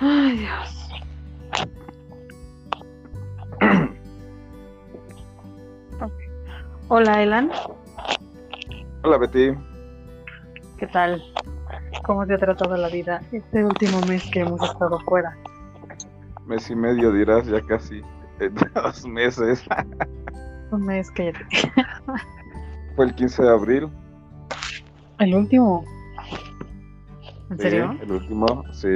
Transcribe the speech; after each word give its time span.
Ay, 0.00 0.38
Dios. 0.38 0.88
Hola, 6.88 7.22
Elan. 7.22 7.50
Hola 9.04 9.18
Betty. 9.18 9.50
¿Qué 10.78 10.86
tal? 10.86 11.22
¿Cómo 12.04 12.26
te 12.26 12.34
ha 12.34 12.38
tratado 12.38 12.76
la 12.76 12.88
vida 12.88 13.20
este 13.32 13.64
último 13.64 14.00
mes 14.08 14.24
que 14.30 14.40
hemos 14.40 14.62
estado 14.62 14.98
fuera? 15.00 15.36
Mes 16.46 16.70
y 16.70 16.76
medio 16.76 17.12
dirás, 17.12 17.46
ya 17.46 17.60
casi 17.62 18.00
eh, 18.40 18.50
dos 18.74 19.06
meses. 19.06 19.64
Un 20.70 20.86
mes 20.86 21.10
que 21.10 21.32
Fue 22.96 23.04
el 23.06 23.14
15 23.14 23.42
de 23.42 23.50
abril. 23.50 23.88
¿El 25.18 25.34
último? 25.34 25.84
¿En 27.50 27.56
Sí, 27.56 27.62
serio? 27.62 27.96
el 28.00 28.12
último, 28.12 28.64
sí. 28.72 28.88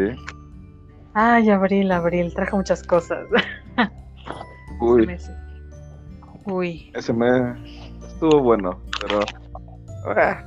Ay, 1.15 1.51
abril, 1.51 1.93
abril. 1.93 2.33
Trajo 2.35 2.57
muchas 2.57 2.83
cosas. 2.83 3.27
Uy. 4.81 5.09
Uy. 6.45 6.91
ese 6.95 7.13
mes 7.13 7.57
estuvo 8.05 8.41
bueno, 8.41 8.81
pero 9.01 9.21
ah, 10.17 10.43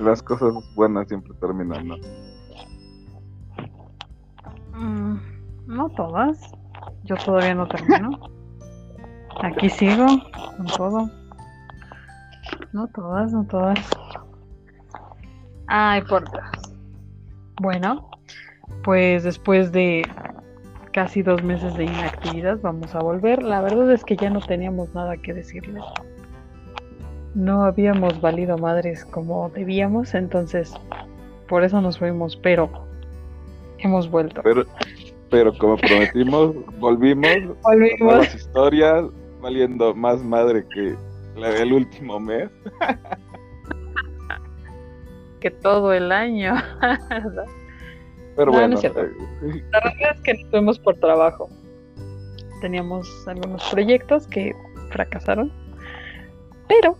las 0.00 0.22
cosas 0.22 0.54
buenas 0.74 1.06
siempre 1.08 1.34
terminan, 1.38 1.88
¿no? 1.88 1.96
Mm, 4.72 5.20
no 5.66 5.88
todas. 5.90 6.38
Yo 7.04 7.16
todavía 7.16 7.54
no 7.54 7.68
termino. 7.68 8.18
Aquí 9.42 9.68
sigo 9.68 10.06
con 10.56 10.66
todo. 10.66 11.10
No 12.72 12.86
todas, 12.88 13.32
no 13.32 13.44
todas. 13.44 13.78
Ay, 15.66 16.02
por 16.02 16.30
Dios. 16.30 16.76
Bueno, 17.60 18.10
pues 18.84 19.24
después 19.24 19.72
de 19.72 20.06
casi 20.92 21.22
dos 21.22 21.42
meses 21.42 21.74
de 21.76 21.84
inactividad 21.84 22.58
vamos 22.60 22.94
a 22.94 23.00
volver. 23.00 23.42
La 23.42 23.60
verdad 23.60 23.90
es 23.90 24.04
que 24.04 24.16
ya 24.16 24.30
no 24.30 24.40
teníamos 24.40 24.94
nada 24.94 25.16
que 25.16 25.32
decirles. 25.32 25.82
No 27.34 27.64
habíamos 27.64 28.20
valido 28.20 28.56
madres 28.58 29.04
como 29.06 29.50
debíamos, 29.50 30.14
entonces 30.14 30.72
por 31.48 31.64
eso 31.64 31.80
nos 31.80 31.98
fuimos, 31.98 32.36
pero 32.36 32.70
hemos 33.78 34.08
vuelto. 34.08 34.40
Pero, 34.44 34.64
pero 35.30 35.56
como 35.58 35.76
prometimos, 35.76 36.54
volvimos, 36.78 37.28
Volvimos. 37.62 38.00
nuevas 38.00 38.34
historias, 38.34 39.04
valiendo 39.40 39.94
más 39.94 40.22
madre 40.22 40.64
que 40.72 40.94
la 41.36 41.48
del 41.48 41.72
último 41.72 42.20
mes. 42.20 42.48
que 45.40 45.50
todo 45.50 45.92
el 45.92 46.12
año. 46.12 46.54
Pero 48.36 48.46
No, 48.46 48.52
no 48.52 48.58
bueno, 48.58 48.74
es 48.74 48.80
cierto. 48.80 49.00
eh, 49.00 49.62
La 49.70 49.80
realidad 49.80 50.10
es 50.14 50.20
que 50.22 50.34
nos 50.34 50.50
fuimos 50.50 50.78
por 50.78 50.96
trabajo. 50.96 51.48
Teníamos 52.60 53.08
algunos 53.28 53.62
proyectos 53.70 54.26
que 54.26 54.54
fracasaron, 54.90 55.52
pero 56.68 56.96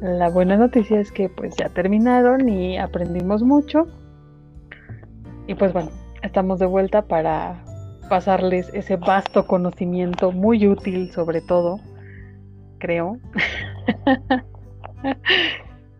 la 0.00 0.28
buena 0.28 0.56
noticia 0.56 0.98
es 1.00 1.12
que 1.12 1.28
pues 1.28 1.54
ya 1.56 1.68
terminaron 1.68 2.48
y 2.48 2.78
aprendimos 2.78 3.42
mucho. 3.42 3.86
Y 5.46 5.54
pues 5.54 5.72
bueno, 5.72 5.90
estamos 6.22 6.58
de 6.58 6.66
vuelta 6.66 7.02
para 7.02 7.62
pasarles 8.08 8.70
ese 8.74 8.96
vasto 8.96 9.46
conocimiento 9.46 10.32
muy 10.32 10.66
útil 10.66 11.10
sobre 11.12 11.40
todo, 11.40 11.78
creo. 12.78 13.18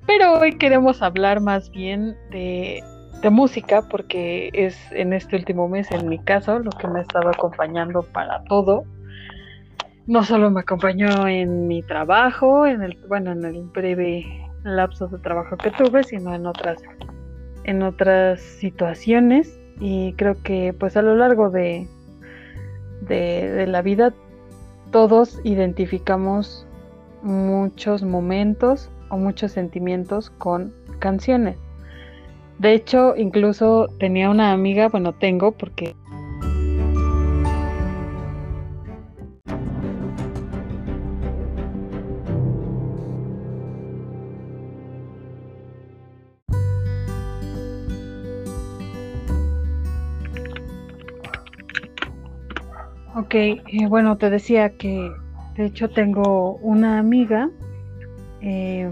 Pero 0.07 0.33
hoy 0.41 0.57
queremos 0.59 1.01
hablar 1.03 1.41
más 1.41 1.71
bien 1.71 2.17
de, 2.31 2.83
de 3.23 3.31
música 3.31 3.83
porque 3.89 4.51
es 4.53 4.77
en 4.91 5.13
este 5.13 5.37
último 5.37 5.69
mes, 5.69 5.91
en 5.93 6.09
mi 6.09 6.19
caso, 6.19 6.59
lo 6.59 6.71
que 6.71 6.89
me 6.89 6.99
ha 6.99 7.03
estado 7.03 7.31
acompañando 7.31 8.03
para 8.03 8.43
todo. 8.45 8.85
No 10.07 10.25
solo 10.25 10.51
me 10.51 10.61
acompañó 10.61 11.29
en 11.29 11.69
mi 11.69 11.83
trabajo, 11.83 12.67
en 12.67 12.83
el, 12.83 12.99
bueno, 13.09 13.31
en 13.31 13.45
el 13.45 13.63
breve 13.63 14.27
lapso 14.65 15.07
de 15.07 15.19
trabajo 15.19 15.57
que 15.57 15.71
tuve, 15.71 16.03
sino 16.03 16.35
en 16.35 16.47
otras, 16.47 16.83
en 17.63 17.83
otras 17.83 18.41
situaciones. 18.41 19.61
Y 19.79 20.15
creo 20.15 20.43
que 20.43 20.75
pues 20.79 20.97
a 20.97 21.03
lo 21.03 21.15
largo 21.15 21.51
de, 21.51 21.89
de, 23.03 23.51
de 23.53 23.67
la 23.69 23.83
vida 23.83 24.13
todos 24.91 25.41
identificamos 25.45 26.67
muchos 27.23 28.03
momentos 28.03 28.91
o 29.11 29.17
muchos 29.17 29.53
sentimientos 29.53 30.31
con 30.31 30.75
canciones. 30.99 31.57
De 32.63 32.75
hecho, 32.75 33.17
incluso 33.17 33.89
tenía 33.99 34.31
una 34.31 34.53
amiga, 34.53 34.89
bueno, 34.89 35.13
tengo 35.15 35.51
porque 35.51 35.97
Ok, 53.17 53.35
eh, 53.35 53.61
bueno, 53.89 54.17
te 54.19 54.31
decía 54.31 54.71
que 54.77 55.11
de 55.57 55.67
hecho 55.67 55.91
tengo 55.91 56.59
una 56.59 57.01
amiga 57.01 57.51
eh, 58.41 58.89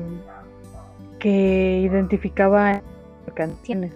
que 1.20 1.82
identificaba 1.84 2.82
canciones. 3.40 3.92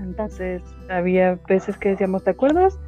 Entonces 0.00 0.62
había 0.90 1.38
veces 1.48 1.78
que 1.78 1.90
decíamos, 1.90 2.24
¿te 2.24 2.30
acuerdas? 2.30 2.78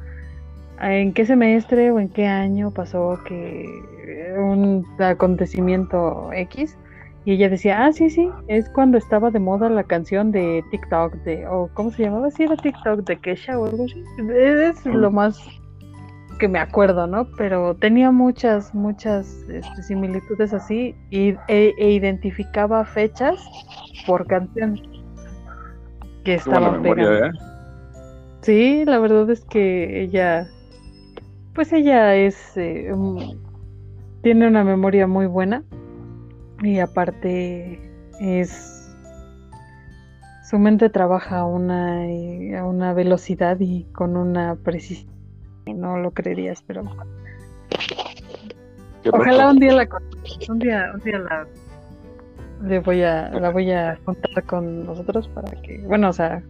¿En 0.79 1.13
qué 1.13 1.25
semestre 1.25 1.89
o 1.89 1.99
en 1.99 2.09
qué 2.09 2.27
año 2.27 2.69
pasó 2.69 3.19
que 3.27 3.65
un 4.37 4.85
acontecimiento 4.99 6.29
X? 6.31 6.77
Y 7.23 7.31
ella 7.31 7.49
decía, 7.49 7.83
ah, 7.83 7.91
sí, 7.91 8.11
sí, 8.11 8.29
es 8.47 8.69
cuando 8.69 8.99
estaba 8.99 9.31
de 9.31 9.39
moda 9.39 9.67
la 9.67 9.83
canción 9.83 10.31
de 10.31 10.63
TikTok, 10.69 11.13
de, 11.23 11.47
o 11.47 11.71
¿cómo 11.73 11.89
se 11.89 12.03
llamaba? 12.03 12.29
Sí, 12.29 12.43
era 12.43 12.55
TikTok 12.55 12.99
de 12.99 13.15
Kesha 13.19 13.57
o 13.57 13.65
algo 13.65 13.85
así. 13.85 14.03
Es 14.31 14.85
lo 14.85 15.09
más 15.09 15.39
que 16.39 16.47
me 16.47 16.59
acuerdo, 16.59 17.07
¿no? 17.07 17.25
Pero 17.35 17.73
tenía 17.75 18.11
muchas, 18.11 18.75
muchas 18.75 19.43
este, 19.49 19.81
similitudes 19.81 20.53
así 20.53 20.93
y, 21.09 21.29
e, 21.47 21.73
e 21.79 21.89
identificaba 21.91 22.85
fechas 22.85 23.43
por 24.05 24.27
canción 24.27 24.79
que 26.25 26.35
estaban 26.35 26.81
pegando. 26.81 27.25
¿eh? 27.27 27.31
Sí, 28.41 28.83
la 28.85 28.99
verdad 28.99 29.29
es 29.29 29.45
que 29.45 30.01
ella, 30.01 30.47
pues 31.53 31.71
ella 31.71 32.15
es, 32.15 32.57
eh, 32.57 32.91
tiene 34.21 34.47
una 34.47 34.63
memoria 34.63 35.07
muy 35.07 35.27
buena 35.27 35.63
y 36.61 36.79
aparte 36.79 37.79
es, 38.19 38.95
su 40.49 40.59
mente 40.59 40.89
trabaja 40.89 41.39
a 41.39 41.45
una, 41.45 42.07
eh, 42.07 42.57
a 42.57 42.65
una 42.65 42.93
velocidad 42.93 43.57
y 43.59 43.85
con 43.93 44.17
una 44.17 44.55
precisión, 44.55 45.13
no 45.67 45.97
lo 45.97 46.11
creerías, 46.11 46.63
pero 46.63 46.83
ojalá 49.11 49.51
un 49.51 49.59
día 49.59 49.73
la, 49.73 49.87
un 50.49 50.59
día, 50.59 50.91
un 50.93 50.99
día 51.01 51.19
la, 51.19 51.47
le 52.63 52.79
voy 52.79 53.03
a, 53.03 53.29
la 53.29 53.49
voy 53.51 53.71
a 53.71 53.97
juntar 54.05 54.43
con 54.45 54.85
nosotros 54.85 55.27
para 55.29 55.51
que, 55.61 55.79
bueno, 55.79 56.09
o 56.09 56.13
sea, 56.13 56.41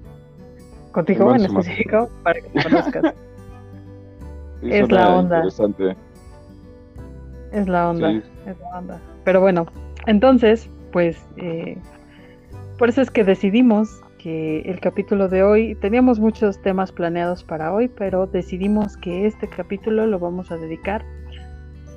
contigo 0.91 1.33
en 1.35 1.45
específico, 1.45 2.09
para 2.23 2.41
que 2.41 2.49
te 2.49 2.63
conozcas. 2.63 3.13
Es 4.61 4.89
la 4.91 5.15
onda. 5.17 5.43
Es 7.51 7.67
la 7.67 7.89
onda, 7.89 8.11
Sí. 8.11 8.21
es 8.47 8.59
la 8.59 8.79
onda. 8.79 8.99
Pero 9.23 9.41
bueno, 9.41 9.67
entonces, 10.07 10.67
pues, 10.91 11.17
eh, 11.37 11.77
por 12.79 12.89
eso 12.89 13.01
es 13.01 13.11
que 13.11 13.23
decidimos 13.23 14.01
que 14.17 14.61
el 14.61 14.79
capítulo 14.79 15.29
de 15.29 15.43
hoy, 15.43 15.75
teníamos 15.75 16.19
muchos 16.19 16.59
temas 16.61 16.91
planeados 16.91 17.43
para 17.43 17.71
hoy, 17.73 17.89
pero 17.89 18.25
decidimos 18.25 18.97
que 18.97 19.27
este 19.27 19.47
capítulo 19.47 20.07
lo 20.07 20.17
vamos 20.17 20.51
a 20.51 20.57
dedicar 20.57 21.05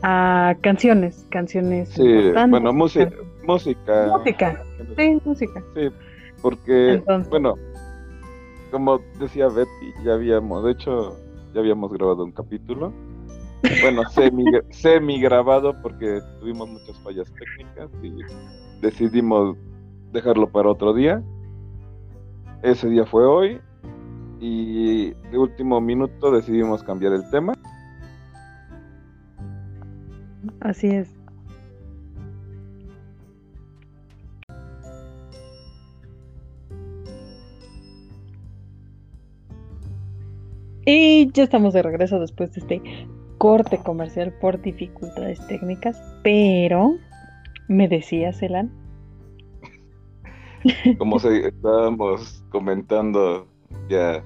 a 0.02 0.54
canciones, 0.60 1.24
canciones 1.30 1.88
Sí, 1.88 2.02
importantes, 2.02 2.50
bueno, 2.50 2.72
música, 2.74 3.10
música. 3.48 4.06
música, 4.16 4.62
sí, 4.96 5.20
música. 5.24 5.64
Sí, 5.74 5.88
porque, 6.42 6.94
Entonces- 6.94 7.30
bueno, 7.30 7.54
como 8.70 9.00
decía 9.18 9.48
Betty, 9.48 9.94
ya 10.04 10.14
habíamos, 10.14 10.64
de 10.64 10.72
hecho, 10.72 11.16
ya 11.54 11.60
habíamos 11.60 11.92
grabado 11.92 12.24
un 12.24 12.32
capítulo. 12.32 12.92
Bueno, 13.82 14.02
semi, 14.10 14.44
semi 14.70 15.20
grabado 15.20 15.74
porque 15.82 16.20
tuvimos 16.40 16.68
muchas 16.68 16.96
fallas 17.00 17.32
técnicas 17.32 17.90
y 18.02 18.12
decidimos 18.80 19.56
dejarlo 20.12 20.48
para 20.48 20.70
otro 20.70 20.92
día. 20.92 21.22
Ese 22.62 22.88
día 22.88 23.04
fue 23.06 23.24
hoy 23.24 23.60
y 24.40 25.10
de 25.30 25.38
último 25.38 25.80
minuto 25.80 26.30
decidimos 26.30 26.82
cambiar 26.82 27.12
el 27.14 27.28
tema. 27.30 27.54
Así 30.60 30.88
es. 30.88 31.17
Y 40.90 41.30
ya 41.32 41.42
estamos 41.42 41.74
de 41.74 41.82
regreso 41.82 42.18
después 42.18 42.50
de 42.54 42.60
este 42.60 42.82
corte 43.36 43.76
comercial 43.76 44.32
por 44.40 44.58
dificultades 44.62 45.38
técnicas, 45.46 46.00
pero 46.22 46.96
me 47.68 47.88
decía 47.88 48.32
Celan. 48.32 48.72
Como 50.96 51.18
se 51.18 51.48
estábamos 51.48 52.42
comentando 52.48 53.46
ya 53.90 54.24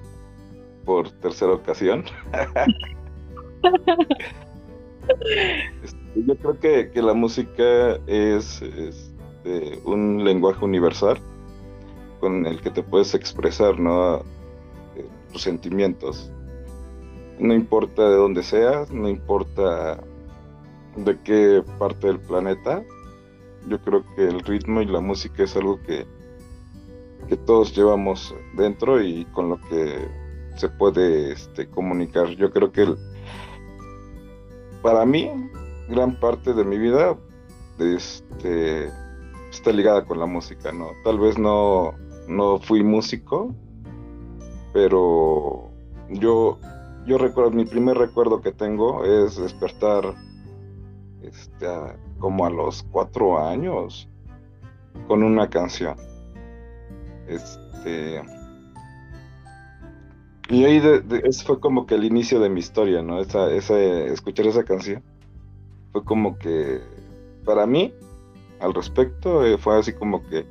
por 0.85 1.11
tercera 1.11 1.51
ocasión. 1.51 2.05
Este, 5.83 5.97
yo 6.15 6.37
creo 6.37 6.91
que, 6.93 7.01
la 7.01 7.13
música 7.13 7.99
es, 8.07 8.61
este, 8.61 9.79
un 9.83 10.23
lenguaje 10.23 10.63
universal 10.63 11.17
con 12.21 12.45
el 12.45 12.61
que 12.61 12.69
te 12.69 12.81
puedes 12.83 13.13
expresar 13.13 13.77
¿no? 13.77 14.19
Eh, 14.95 15.05
tus 15.33 15.41
sentimientos. 15.41 16.32
No 17.39 17.53
importa 17.53 18.09
de 18.09 18.15
dónde 18.15 18.43
seas, 18.43 18.91
no 18.91 19.09
importa 19.09 19.99
de 20.95 21.19
qué 21.21 21.63
parte 21.79 22.07
del 22.07 22.19
planeta, 22.19 22.83
yo 23.67 23.79
creo 23.81 24.03
que 24.15 24.27
el 24.27 24.39
ritmo 24.41 24.81
y 24.81 24.85
la 24.85 24.99
música 24.99 25.43
es 25.43 25.55
algo 25.55 25.81
que, 25.81 26.05
que 27.27 27.37
todos 27.37 27.75
llevamos 27.75 28.35
dentro 28.55 29.01
y 29.01 29.25
con 29.25 29.49
lo 29.49 29.59
que 29.61 30.07
se 30.55 30.69
puede 30.69 31.31
este, 31.31 31.67
comunicar. 31.67 32.29
Yo 32.29 32.51
creo 32.51 32.71
que 32.71 32.95
para 34.81 35.05
mí, 35.05 35.31
gran 35.89 36.19
parte 36.19 36.53
de 36.53 36.63
mi 36.63 36.77
vida 36.77 37.17
este, 37.79 38.91
está 39.49 39.71
ligada 39.71 40.05
con 40.05 40.19
la 40.19 40.25
música, 40.25 40.71
¿no? 40.71 40.89
Tal 41.03 41.19
vez 41.19 41.37
no, 41.37 41.93
no 42.27 42.59
fui 42.59 42.83
músico, 42.83 43.55
pero 44.73 45.69
yo, 46.09 46.59
yo 47.05 47.17
recuerdo, 47.17 47.51
mi 47.51 47.65
primer 47.65 47.97
recuerdo 47.97 48.41
que 48.41 48.51
tengo 48.51 49.03
es 49.03 49.37
despertar 49.37 50.15
este, 51.21 51.67
como 52.19 52.45
a 52.45 52.49
los 52.49 52.83
cuatro 52.83 53.39
años 53.39 54.07
con 55.07 55.23
una 55.23 55.49
canción. 55.49 55.97
Este, 57.27 58.21
y 60.49 60.65
ahí 60.65 60.81
eso 61.23 61.45
fue 61.45 61.59
como 61.59 61.85
que 61.85 61.95
el 61.95 62.03
inicio 62.03 62.39
de 62.39 62.49
mi 62.49 62.59
historia, 62.59 63.01
¿no? 63.01 63.19
Esa, 63.19 63.51
escuchar 63.51 64.47
esa 64.47 64.63
canción 64.63 65.01
fue 65.91 66.03
como 66.03 66.37
que, 66.37 66.81
para 67.45 67.65
mí, 67.65 67.93
al 68.59 68.73
respecto, 68.73 69.45
eh, 69.45 69.57
fue 69.57 69.79
así 69.79 69.93
como 69.93 70.25
que 70.27 70.45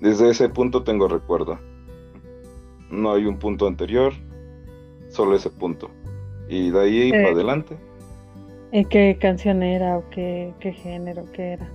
desde 0.00 0.30
ese 0.30 0.48
punto 0.48 0.82
tengo 0.82 1.08
recuerdo. 1.08 1.58
No 2.90 3.12
hay 3.12 3.24
un 3.24 3.38
punto 3.38 3.66
anterior, 3.66 4.12
solo 5.12 5.36
ese 5.36 5.50
punto. 5.50 5.90
Y 6.48 6.70
de 6.70 6.80
ahí 6.80 7.10
para 7.10 7.28
adelante. 7.30 7.76
¿Y 8.72 8.84
qué 8.86 9.16
canción 9.20 9.62
era 9.62 9.98
o 9.98 10.08
qué, 10.10 10.52
qué 10.60 10.72
género, 10.72 11.24
qué 11.32 11.52
era? 11.52 11.68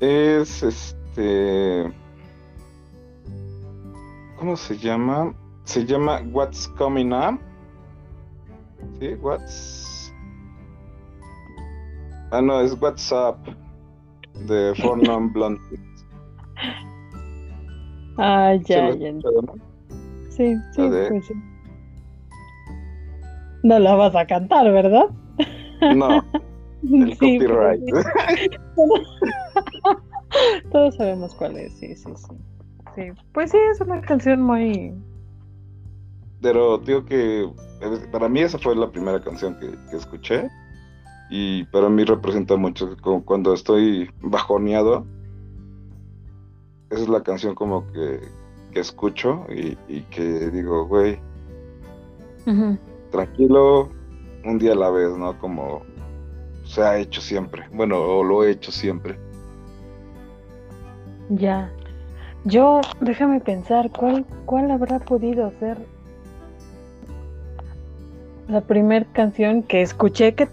Es 0.00 0.62
este 0.62 1.92
¿Cómo 4.44 4.56
se 4.58 4.76
llama? 4.76 5.34
Se 5.64 5.86
llama 5.86 6.20
What's 6.30 6.68
Coming 6.76 7.14
Up. 7.14 7.40
¿Sí? 9.00 9.14
What's. 9.22 10.12
Ah, 12.30 12.42
no, 12.42 12.60
es 12.60 12.76
What's 12.78 13.10
Up. 13.10 13.38
De 14.46 14.74
Four 14.82 14.98
Non. 15.02 15.32
Ah, 18.18 18.54
ya, 18.66 18.90
ya. 18.90 19.12
Sí, 20.36 20.54
sí, 20.72 20.82
pues 21.08 21.26
sí. 21.26 21.34
No 23.62 23.78
la 23.78 23.94
vas 23.94 24.14
a 24.14 24.26
cantar, 24.26 24.70
¿verdad? 24.70 25.06
No. 25.94 26.22
El 26.82 27.16
sí, 27.16 27.38
copyright. 27.38 27.82
Todos 30.72 30.96
sabemos 30.96 31.34
cuál 31.34 31.56
es, 31.56 31.72
sí, 31.74 31.96
sí, 31.96 32.10
sí. 32.94 33.02
Pues 33.32 33.52
sí, 33.52 33.56
es 33.70 33.80
una 33.80 34.02
canción 34.02 34.42
muy... 34.42 34.92
Pero 36.42 36.76
digo 36.78 37.06
que 37.06 37.50
para 38.12 38.28
mí 38.28 38.40
esa 38.40 38.58
fue 38.58 38.76
la 38.76 38.90
primera 38.90 39.22
canción 39.22 39.58
que, 39.58 39.96
escuché 39.96 40.50
y 41.30 41.64
para 41.64 41.88
mí 41.88 42.04
representa 42.04 42.56
mucho 42.56 42.94
como 43.00 43.24
cuando 43.24 43.54
estoy 43.54 44.10
bajoneado. 44.20 45.06
Esa 46.90 47.02
es 47.02 47.08
la 47.08 47.22
canción 47.22 47.54
como 47.54 47.90
que, 47.92 48.20
escucho 48.80 49.46
y, 49.48 50.02
que 50.10 50.50
digo, 50.50 50.86
güey, 50.86 51.18
tranquilo, 53.10 53.90
un 54.44 54.58
día 54.58 54.72
a 54.72 54.76
la 54.76 54.90
vez, 54.90 55.10
¿no? 55.16 55.38
Como 55.38 55.82
se 56.64 56.82
ha 56.82 56.98
hecho 56.98 57.20
siempre. 57.20 57.64
Bueno, 57.72 58.00
o 58.00 58.24
lo 58.24 58.44
he 58.44 58.50
hecho 58.50 58.72
siempre. 58.72 59.18
Ya. 61.28 61.70
Yo, 62.44 62.80
déjame 63.00 63.40
pensar, 63.40 63.90
¿cuál, 63.90 64.26
cuál 64.44 64.70
habrá 64.70 64.98
podido 64.98 65.50
ser 65.58 65.78
la 68.48 68.60
primera 68.60 69.06
canción 69.12 69.62
que 69.62 69.80
escuché 69.80 70.34
que, 70.34 70.48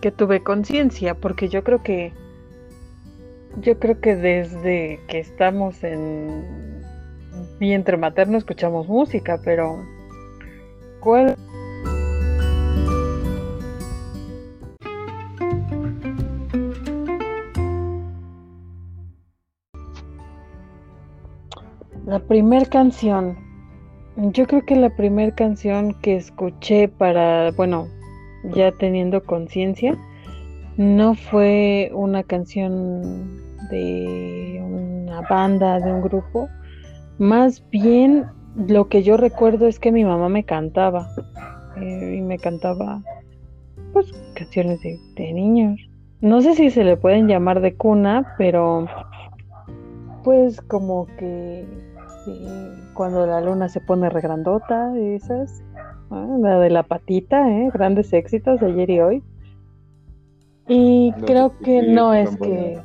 que 0.00 0.10
tuve 0.10 0.42
conciencia? 0.42 1.14
Porque 1.14 1.48
yo 1.48 1.62
creo 1.62 1.82
que 1.82 2.12
yo 3.60 3.78
creo 3.78 4.00
que 4.00 4.16
desde 4.16 5.00
que 5.08 5.18
estamos 5.18 5.82
en 5.82 6.75
vientre 7.58 7.96
materno 7.96 8.38
escuchamos 8.38 8.88
música, 8.88 9.40
pero 9.44 9.84
¿cuál 11.00 11.36
La 22.06 22.20
primer 22.20 22.68
canción. 22.68 23.36
Yo 24.16 24.46
creo 24.46 24.64
que 24.64 24.76
la 24.76 24.90
primer 24.90 25.34
canción 25.34 25.92
que 26.02 26.14
escuché 26.14 26.86
para, 26.86 27.50
bueno, 27.50 27.88
ya 28.44 28.70
teniendo 28.70 29.24
conciencia, 29.24 29.98
no 30.76 31.16
fue 31.16 31.90
una 31.92 32.22
canción 32.22 33.42
de 33.70 34.62
una 34.62 35.22
banda, 35.22 35.80
de 35.80 35.92
un 35.92 36.00
grupo. 36.00 36.48
Más 37.18 37.62
bien 37.70 38.26
lo 38.56 38.88
que 38.88 39.02
yo 39.02 39.16
recuerdo 39.16 39.66
es 39.66 39.78
que 39.78 39.92
mi 39.92 40.04
mamá 40.04 40.28
me 40.28 40.44
cantaba. 40.44 41.08
Eh, 41.80 42.16
y 42.18 42.22
me 42.22 42.38
cantaba, 42.38 43.02
pues, 43.92 44.12
canciones 44.34 44.80
de, 44.80 44.98
de 45.14 45.32
niños. 45.32 45.80
No 46.20 46.40
sé 46.40 46.54
si 46.54 46.70
se 46.70 46.84
le 46.84 46.96
pueden 46.96 47.28
llamar 47.28 47.60
de 47.60 47.74
cuna, 47.74 48.34
pero 48.38 48.86
pues 50.24 50.60
como 50.62 51.06
que 51.18 51.64
cuando 52.94 53.26
la 53.26 53.40
luna 53.40 53.68
se 53.68 53.80
pone 53.80 54.08
regrandota, 54.08 54.96
esas. 54.96 55.62
la 56.10 56.58
de 56.58 56.70
la 56.70 56.82
patita, 56.82 57.48
¿eh? 57.48 57.70
grandes 57.72 58.12
éxitos 58.12 58.60
de 58.60 58.66
ayer 58.66 58.90
y 58.90 59.00
hoy. 59.00 59.22
Y 60.68 61.12
creo 61.26 61.56
que 61.58 61.82
no 61.82 62.12
es 62.12 62.36
que... 62.38 62.80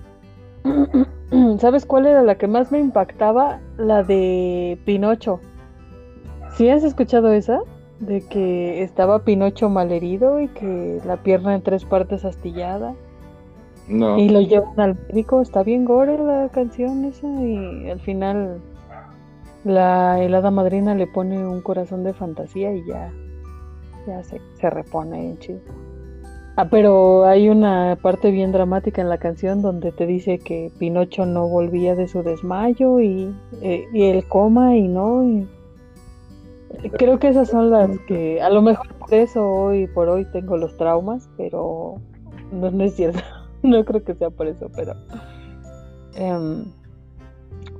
¿Sabes 1.59 1.85
cuál 1.85 2.05
era 2.05 2.21
la 2.23 2.35
que 2.35 2.47
más 2.47 2.71
me 2.71 2.79
impactaba? 2.79 3.59
La 3.77 4.03
de 4.03 4.77
Pinocho. 4.85 5.39
¿Sí 6.53 6.69
has 6.69 6.83
escuchado 6.83 7.31
esa? 7.31 7.61
De 7.99 8.21
que 8.27 8.83
estaba 8.83 9.23
Pinocho 9.23 9.69
malherido 9.69 10.41
y 10.41 10.49
que 10.49 10.99
la 11.05 11.17
pierna 11.17 11.55
en 11.55 11.61
tres 11.61 11.85
partes 11.85 12.25
astillada. 12.25 12.93
No. 13.87 14.17
Y 14.17 14.29
lo 14.29 14.41
llevan 14.41 14.79
al 14.79 14.97
médico. 15.07 15.41
Está 15.41 15.63
bien 15.63 15.85
gore 15.85 16.17
la 16.17 16.49
canción 16.49 17.05
esa 17.05 17.27
y 17.27 17.89
al 17.89 17.99
final 17.99 18.61
la 19.63 20.21
helada 20.21 20.51
madrina 20.51 20.95
le 20.95 21.07
pone 21.07 21.45
un 21.45 21.61
corazón 21.61 22.03
de 22.03 22.13
fantasía 22.13 22.73
y 22.73 22.85
ya, 22.85 23.11
ya 24.07 24.23
se, 24.23 24.41
se 24.55 24.69
repone 24.69 25.29
en 25.29 25.39
chido. 25.39 25.61
Ah, 26.57 26.67
pero 26.69 27.25
hay 27.25 27.47
una 27.47 27.97
parte 28.01 28.29
bien 28.29 28.51
dramática 28.51 29.01
en 29.01 29.07
la 29.07 29.17
canción 29.17 29.61
donde 29.61 29.93
te 29.93 30.05
dice 30.05 30.37
que 30.37 30.69
Pinocho 30.77 31.25
no 31.25 31.47
volvía 31.47 31.95
de 31.95 32.09
su 32.09 32.23
desmayo 32.23 32.99
y, 32.99 33.33
eh, 33.61 33.85
y 33.93 34.03
el 34.03 34.27
coma 34.27 34.75
y 34.75 34.87
no. 34.87 35.47
creo 36.97 37.19
que 37.19 37.29
esas 37.29 37.49
son 37.49 37.71
las 37.71 37.97
que, 38.01 38.41
a 38.41 38.49
lo 38.49 38.61
mejor 38.61 38.93
por 38.95 39.13
eso 39.13 39.47
hoy 39.47 39.87
por 39.87 40.09
hoy 40.09 40.25
tengo 40.25 40.57
los 40.57 40.75
traumas, 40.75 41.29
pero 41.37 41.95
no, 42.51 42.83
es 42.83 42.95
cierto. 42.95 43.19
no 43.63 43.85
creo 43.85 44.03
que 44.03 44.15
sea 44.15 44.29
por 44.29 44.47
eso, 44.47 44.69
pero. 44.75 44.93
Em, 46.15 46.65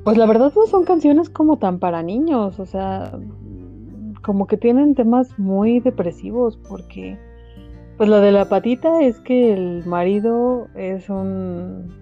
pues 0.05 0.17
la 0.17 0.25
verdad 0.25 0.53
no 0.55 0.65
son 0.65 0.85
canciones 0.85 1.29
como 1.29 1.57
tan 1.57 1.77
para 1.79 2.03
niños, 2.03 2.57
o 2.57 2.65
sea, 2.65 3.19
como 4.23 4.47
que 4.47 4.55
tienen 4.55 4.95
temas 4.95 5.37
muy 5.37 5.81
depresivos 5.81 6.57
porque 6.69 7.19
pues 8.01 8.09
lo 8.09 8.19
de 8.19 8.31
la 8.31 8.45
patita 8.45 8.99
es 9.03 9.19
que 9.19 9.53
el 9.53 9.85
marido 9.85 10.69
es 10.73 11.07
un, 11.07 11.93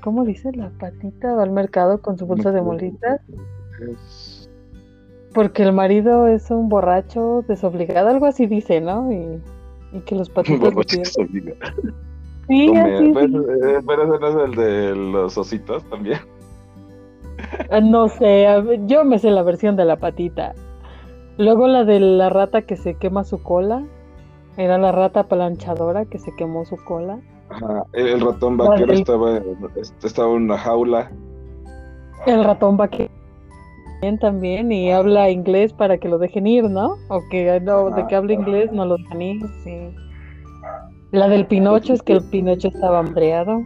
¿cómo 0.00 0.24
dice? 0.24 0.52
La 0.52 0.70
patita 0.70 1.34
va 1.34 1.42
al 1.42 1.50
mercado 1.50 2.00
con 2.00 2.16
su 2.16 2.24
bolsa 2.24 2.50
de 2.50 2.62
molitas. 2.62 3.20
porque 5.34 5.64
el 5.64 5.74
marido 5.74 6.28
es 6.28 6.50
un 6.50 6.70
borracho 6.70 7.44
desobligado, 7.46 8.08
algo 8.08 8.24
así 8.24 8.46
dice, 8.46 8.80
¿no? 8.80 9.12
Y, 9.12 10.00
que 10.06 10.14
los 10.14 10.32
desobligado. 10.34 10.82
Sí, 12.48 12.74
así, 12.74 13.12
pero, 13.12 13.40
eh, 13.42 13.82
pero, 13.86 14.02
ese 14.04 14.18
no 14.18 14.28
es 14.28 14.48
el 14.48 14.54
de 14.54 14.96
los 14.96 15.36
ositos 15.36 15.84
también. 15.90 16.20
Ah, 17.70 17.80
no 17.82 18.08
sé, 18.08 18.46
yo 18.86 19.04
me 19.04 19.18
sé 19.18 19.30
la 19.30 19.42
versión 19.42 19.76
de 19.76 19.84
la 19.84 19.96
patita. 19.96 20.54
Luego 21.36 21.68
la 21.68 21.84
de 21.84 22.00
la 22.00 22.30
rata 22.30 22.62
que 22.62 22.76
se 22.76 22.94
quema 22.94 23.24
su 23.24 23.42
cola. 23.42 23.84
Era 24.56 24.78
la 24.78 24.92
rata 24.92 25.24
planchadora 25.24 26.04
que 26.04 26.18
se 26.18 26.34
quemó 26.36 26.64
su 26.64 26.76
cola. 26.84 27.20
Ajá, 27.50 27.84
el 27.92 28.20
ratón 28.20 28.56
vaquero 28.56 28.92
estaba, 28.92 29.40
estaba 30.02 30.30
en 30.30 30.42
una 30.42 30.58
jaula. 30.58 31.10
El 32.26 32.44
ratón 32.44 32.76
vaquero 32.76 33.10
también 34.20 34.70
y 34.70 34.92
habla 34.92 35.30
inglés 35.30 35.72
para 35.72 35.98
que 35.98 36.08
lo 36.08 36.18
dejen 36.18 36.46
ir, 36.46 36.64
¿no? 36.64 36.96
O 37.08 37.22
que 37.30 37.60
no, 37.60 37.90
de 37.90 38.06
que 38.06 38.16
habla 38.16 38.34
inglés 38.34 38.70
no 38.72 38.84
lo 38.84 38.96
dejan 38.98 39.22
ir, 39.22 39.42
sí. 39.62 39.94
La 41.10 41.28
del 41.28 41.46
Pinocho 41.46 41.94
es 41.94 42.02
que 42.02 42.12
el 42.12 42.22
Pinocho 42.28 42.68
estaba 42.68 42.98
hambreado. 42.98 43.62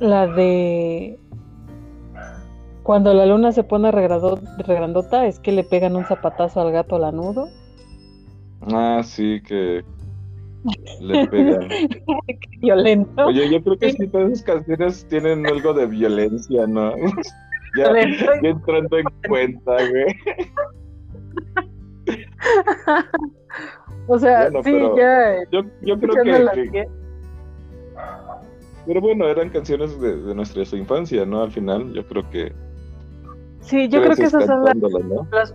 La 0.00 0.26
de 0.26 1.18
cuando 2.84 3.12
la 3.12 3.26
luna 3.26 3.52
se 3.52 3.64
pone 3.64 3.90
regrandota 3.90 5.26
es 5.26 5.40
que 5.40 5.52
le 5.52 5.64
pegan 5.64 5.96
un 5.96 6.04
zapatazo 6.04 6.60
al 6.60 6.72
gato 6.72 6.98
lanudo. 6.98 7.48
Ah, 8.72 9.02
sí, 9.04 9.40
que 9.46 9.84
le 11.00 11.26
pegan. 11.28 11.68
violento. 12.60 13.26
Oye, 13.26 13.48
yo 13.50 13.62
creo 13.62 13.78
que 13.78 13.92
sí, 13.92 14.08
todas 14.08 14.32
esas 14.32 14.44
canciones 14.44 15.06
tienen 15.08 15.46
algo 15.46 15.72
de 15.72 15.86
violencia, 15.86 16.66
¿no? 16.66 16.92
ya, 17.76 17.92
entrando 18.42 18.98
en 18.98 19.06
cuenta, 19.28 19.76
güey. 19.88 20.16
o 24.08 24.18
sea, 24.18 24.50
sí, 24.62 24.76
ya. 24.96 25.44
Yo, 25.50 25.62
yo 25.82 25.98
creo 25.98 26.14
que, 26.72 26.88
Pero 28.86 29.00
bueno, 29.00 29.28
eran 29.28 29.50
canciones 29.50 30.00
de, 30.00 30.16
de 30.16 30.34
nuestra 30.34 30.64
infancia, 30.76 31.24
¿no? 31.24 31.42
Al 31.42 31.52
final, 31.52 31.92
yo 31.92 32.04
creo 32.06 32.28
que 32.30 32.52
Sí, 33.68 33.86
yo 33.88 34.00
creo 34.00 34.16
que 34.16 34.22
esas 34.22 34.46
son 34.46 34.64
las, 34.64 34.74
primeras 34.74 35.52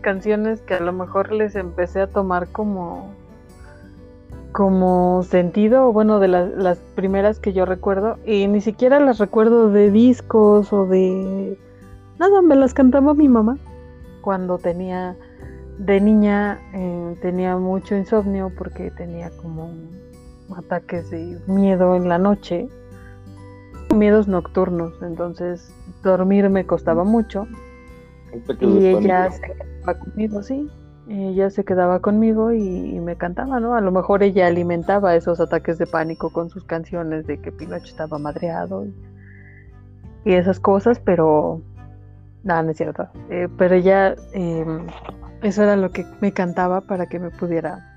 canciones 0.00 0.60
que 0.62 0.74
a 0.74 0.80
lo 0.80 0.92
mejor 0.92 1.32
les 1.32 1.54
empecé 1.54 2.00
a 2.00 2.06
tomar 2.06 2.48
como 2.48 3.14
como 4.52 5.22
sentido, 5.22 5.92
bueno, 5.92 6.18
de 6.18 6.28
las 6.28 6.78
primeras 6.94 7.38
que 7.40 7.52
yo 7.52 7.66
recuerdo, 7.66 8.16
y 8.24 8.46
ni 8.46 8.62
siquiera 8.62 9.00
las 9.00 9.18
recuerdo 9.18 9.70
de 9.70 9.90
discos 9.90 10.72
o 10.72 10.86
de 10.86 11.58
nada, 12.18 12.40
me 12.40 12.56
las 12.56 12.72
cantaba 12.72 13.12
mi 13.12 13.28
mamá 13.28 13.58
cuando 14.22 14.56
tenía 14.56 15.14
de 15.78 16.00
niña 16.00 16.58
eh, 16.72 17.16
tenía 17.20 17.58
mucho 17.58 17.96
insomnio 17.96 18.50
porque 18.56 18.90
tenía 18.90 19.30
como 19.42 19.70
ataques 20.56 21.10
de 21.10 21.38
miedo 21.46 21.94
en 21.94 22.08
la 22.08 22.16
noche 22.16 22.66
miedos 23.94 24.26
nocturnos, 24.28 24.94
entonces 25.02 25.72
dormir 26.02 26.48
me 26.50 26.66
costaba 26.66 27.04
mucho. 27.04 27.46
Y 28.60 28.86
ella 28.86 29.30
se 29.30 29.40
quedaba 29.40 29.98
conmigo, 29.98 30.42
sí. 30.42 30.68
Ella 31.08 31.50
se 31.50 31.64
quedaba 31.64 32.00
conmigo 32.00 32.52
y, 32.52 32.98
me 33.00 33.16
cantaba, 33.16 33.60
¿no? 33.60 33.74
A 33.74 33.80
lo 33.80 33.92
mejor 33.92 34.22
ella 34.22 34.48
alimentaba 34.48 35.14
esos 35.14 35.38
ataques 35.40 35.78
de 35.78 35.86
pánico 35.86 36.30
con 36.32 36.50
sus 36.50 36.64
canciones 36.64 37.26
de 37.26 37.38
que 37.38 37.52
Pinocho 37.52 37.86
estaba 37.86 38.18
madreado 38.18 38.86
y, 38.86 38.94
esas 40.34 40.58
cosas, 40.58 40.98
pero 40.98 41.60
nada, 42.42 42.64
no 42.64 42.70
es 42.72 42.76
cierto. 42.76 43.06
Eh, 43.30 43.48
pero 43.56 43.76
ella, 43.76 44.16
em, 44.32 44.86
eso 45.42 45.62
era 45.62 45.76
lo 45.76 45.90
que 45.90 46.04
me 46.20 46.32
cantaba 46.32 46.80
para 46.80 47.06
que 47.06 47.20
me 47.20 47.30
pudiera 47.30 47.96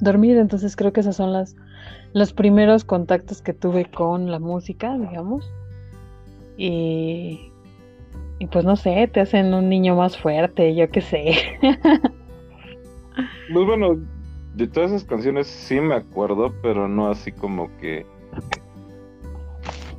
dormir. 0.00 0.38
Entonces 0.38 0.74
creo 0.76 0.94
que 0.94 1.00
esas 1.00 1.16
son 1.16 1.34
las 1.34 1.54
los 2.16 2.32
primeros 2.32 2.84
contactos 2.84 3.42
que 3.42 3.52
tuve 3.52 3.90
con 3.90 4.30
la 4.30 4.38
música, 4.38 4.96
digamos. 4.96 5.52
Y, 6.56 7.52
y 8.38 8.46
pues 8.46 8.64
no 8.64 8.76
sé, 8.76 9.08
te 9.12 9.20
hacen 9.20 9.54
un 9.54 9.68
niño 9.68 9.96
más 9.96 10.18
fuerte, 10.18 10.74
yo 10.74 10.90
qué 10.90 11.00
sé. 11.00 11.34
Pues 13.50 13.64
bueno, 13.64 13.96
de 14.56 14.66
todas 14.66 14.90
esas 14.90 15.04
canciones 15.04 15.46
sí 15.46 15.80
me 15.80 15.94
acuerdo, 15.94 16.52
pero 16.62 16.86
no 16.86 17.08
así 17.08 17.32
como 17.32 17.74
que 17.78 18.04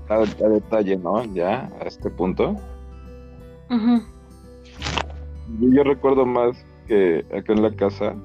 a, 0.09 0.19
detalle, 0.49 0.97
¿no? 0.97 1.23
Ya, 1.33 1.71
a 1.81 1.85
este 1.85 2.09
punto. 2.09 2.55
yo, 5.59 5.83
recuerdo 5.83 6.25
más 6.25 6.63
que 6.87 7.25
acá 7.35 7.53
en 7.53 7.63
la 7.63 7.75
casa, 7.75 8.15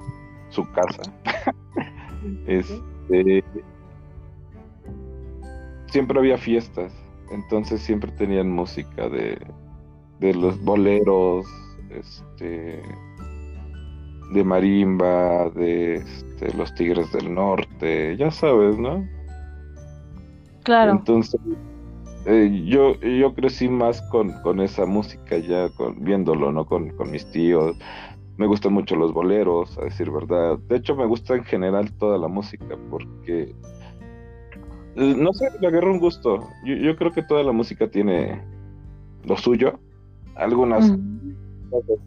su 0.49 0.69
casa, 0.71 1.01
este, 2.47 3.43
siempre 5.87 6.19
había 6.19 6.37
fiestas, 6.37 6.93
entonces 7.31 7.81
siempre 7.81 8.11
tenían 8.11 8.49
música 8.49 9.09
de, 9.09 9.37
de 10.23 10.33
los 10.33 10.59
boleros, 10.63 11.45
este, 11.89 12.81
de 14.31 14.43
marimba, 14.43 15.49
de 15.49 15.95
este, 15.95 16.53
los 16.57 16.73
Tigres 16.75 17.11
del 17.11 17.33
Norte, 17.33 18.15
ya 18.17 18.31
sabes, 18.31 18.77
¿no? 18.77 19.05
Claro. 20.63 20.93
Entonces, 20.93 21.41
eh, 22.25 22.63
yo, 22.65 22.97
yo 23.01 23.33
crecí 23.33 23.67
más 23.67 24.01
con, 24.03 24.31
con 24.43 24.61
esa 24.61 24.85
música 24.85 25.37
ya, 25.37 25.67
con, 25.69 26.01
viéndolo, 26.01 26.53
¿no? 26.53 26.65
Con, 26.65 26.91
con 26.91 27.11
mis 27.11 27.29
tíos. 27.31 27.77
Me 28.37 28.47
gustan 28.47 28.71
mucho 28.73 28.95
los 28.95 29.11
boleros, 29.11 29.77
a 29.77 29.83
decir 29.83 30.09
verdad. 30.09 30.57
De 30.69 30.77
hecho, 30.77 30.95
me 30.95 31.05
gusta 31.05 31.35
en 31.35 31.43
general 31.43 31.91
toda 31.97 32.17
la 32.17 32.29
música 32.29 32.77
porque 32.89 33.53
eh, 34.95 35.15
no 35.17 35.33
sé, 35.33 35.49
le 35.59 35.67
agarro 35.67 35.91
un 35.91 35.99
gusto. 35.99 36.47
Yo, 36.63 36.95
creo 36.95 37.11
que 37.11 37.23
toda 37.23 37.43
la 37.43 37.51
música 37.51 37.89
tiene 37.89 38.41
lo 39.25 39.35
suyo. 39.37 39.79
Algunas 40.35 40.91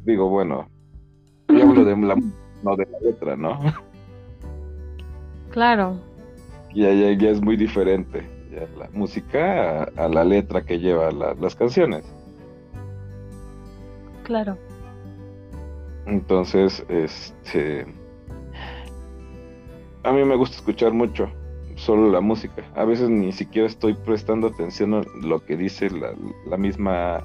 digo, 0.04 0.28
bueno, 0.28 0.68
yo 1.48 1.62
hablo 1.62 1.84
de 1.84 1.96
la, 1.96 2.16
no 2.62 2.76
de 2.76 2.86
la 2.86 3.00
letra, 3.00 3.36
¿no? 3.36 3.58
Claro. 5.50 5.98
Ya, 6.74 6.92
ya, 6.92 7.12
ya 7.12 7.30
es 7.30 7.40
muy 7.40 7.56
diferente 7.56 8.36
la 8.76 8.88
música 8.92 9.84
a, 9.84 10.08
la 10.08 10.24
letra 10.24 10.64
que 10.64 10.78
lleva 10.78 11.10
las 11.12 11.54
canciones. 11.54 12.04
Claro. 14.24 14.56
Entonces, 16.06 16.84
este. 16.88 17.86
A 20.04 20.12
mí 20.12 20.24
me 20.24 20.36
gusta 20.36 20.56
escuchar 20.56 20.92
mucho 20.92 21.28
solo 21.74 22.10
la 22.10 22.20
música. 22.20 22.64
A 22.74 22.84
veces 22.84 23.10
ni 23.10 23.32
siquiera 23.32 23.66
estoy 23.66 23.94
prestando 23.94 24.46
atención 24.46 24.94
a 24.94 25.02
lo 25.22 25.44
que 25.44 25.56
dice 25.56 25.90
la, 25.90 26.56
misma 26.56 27.22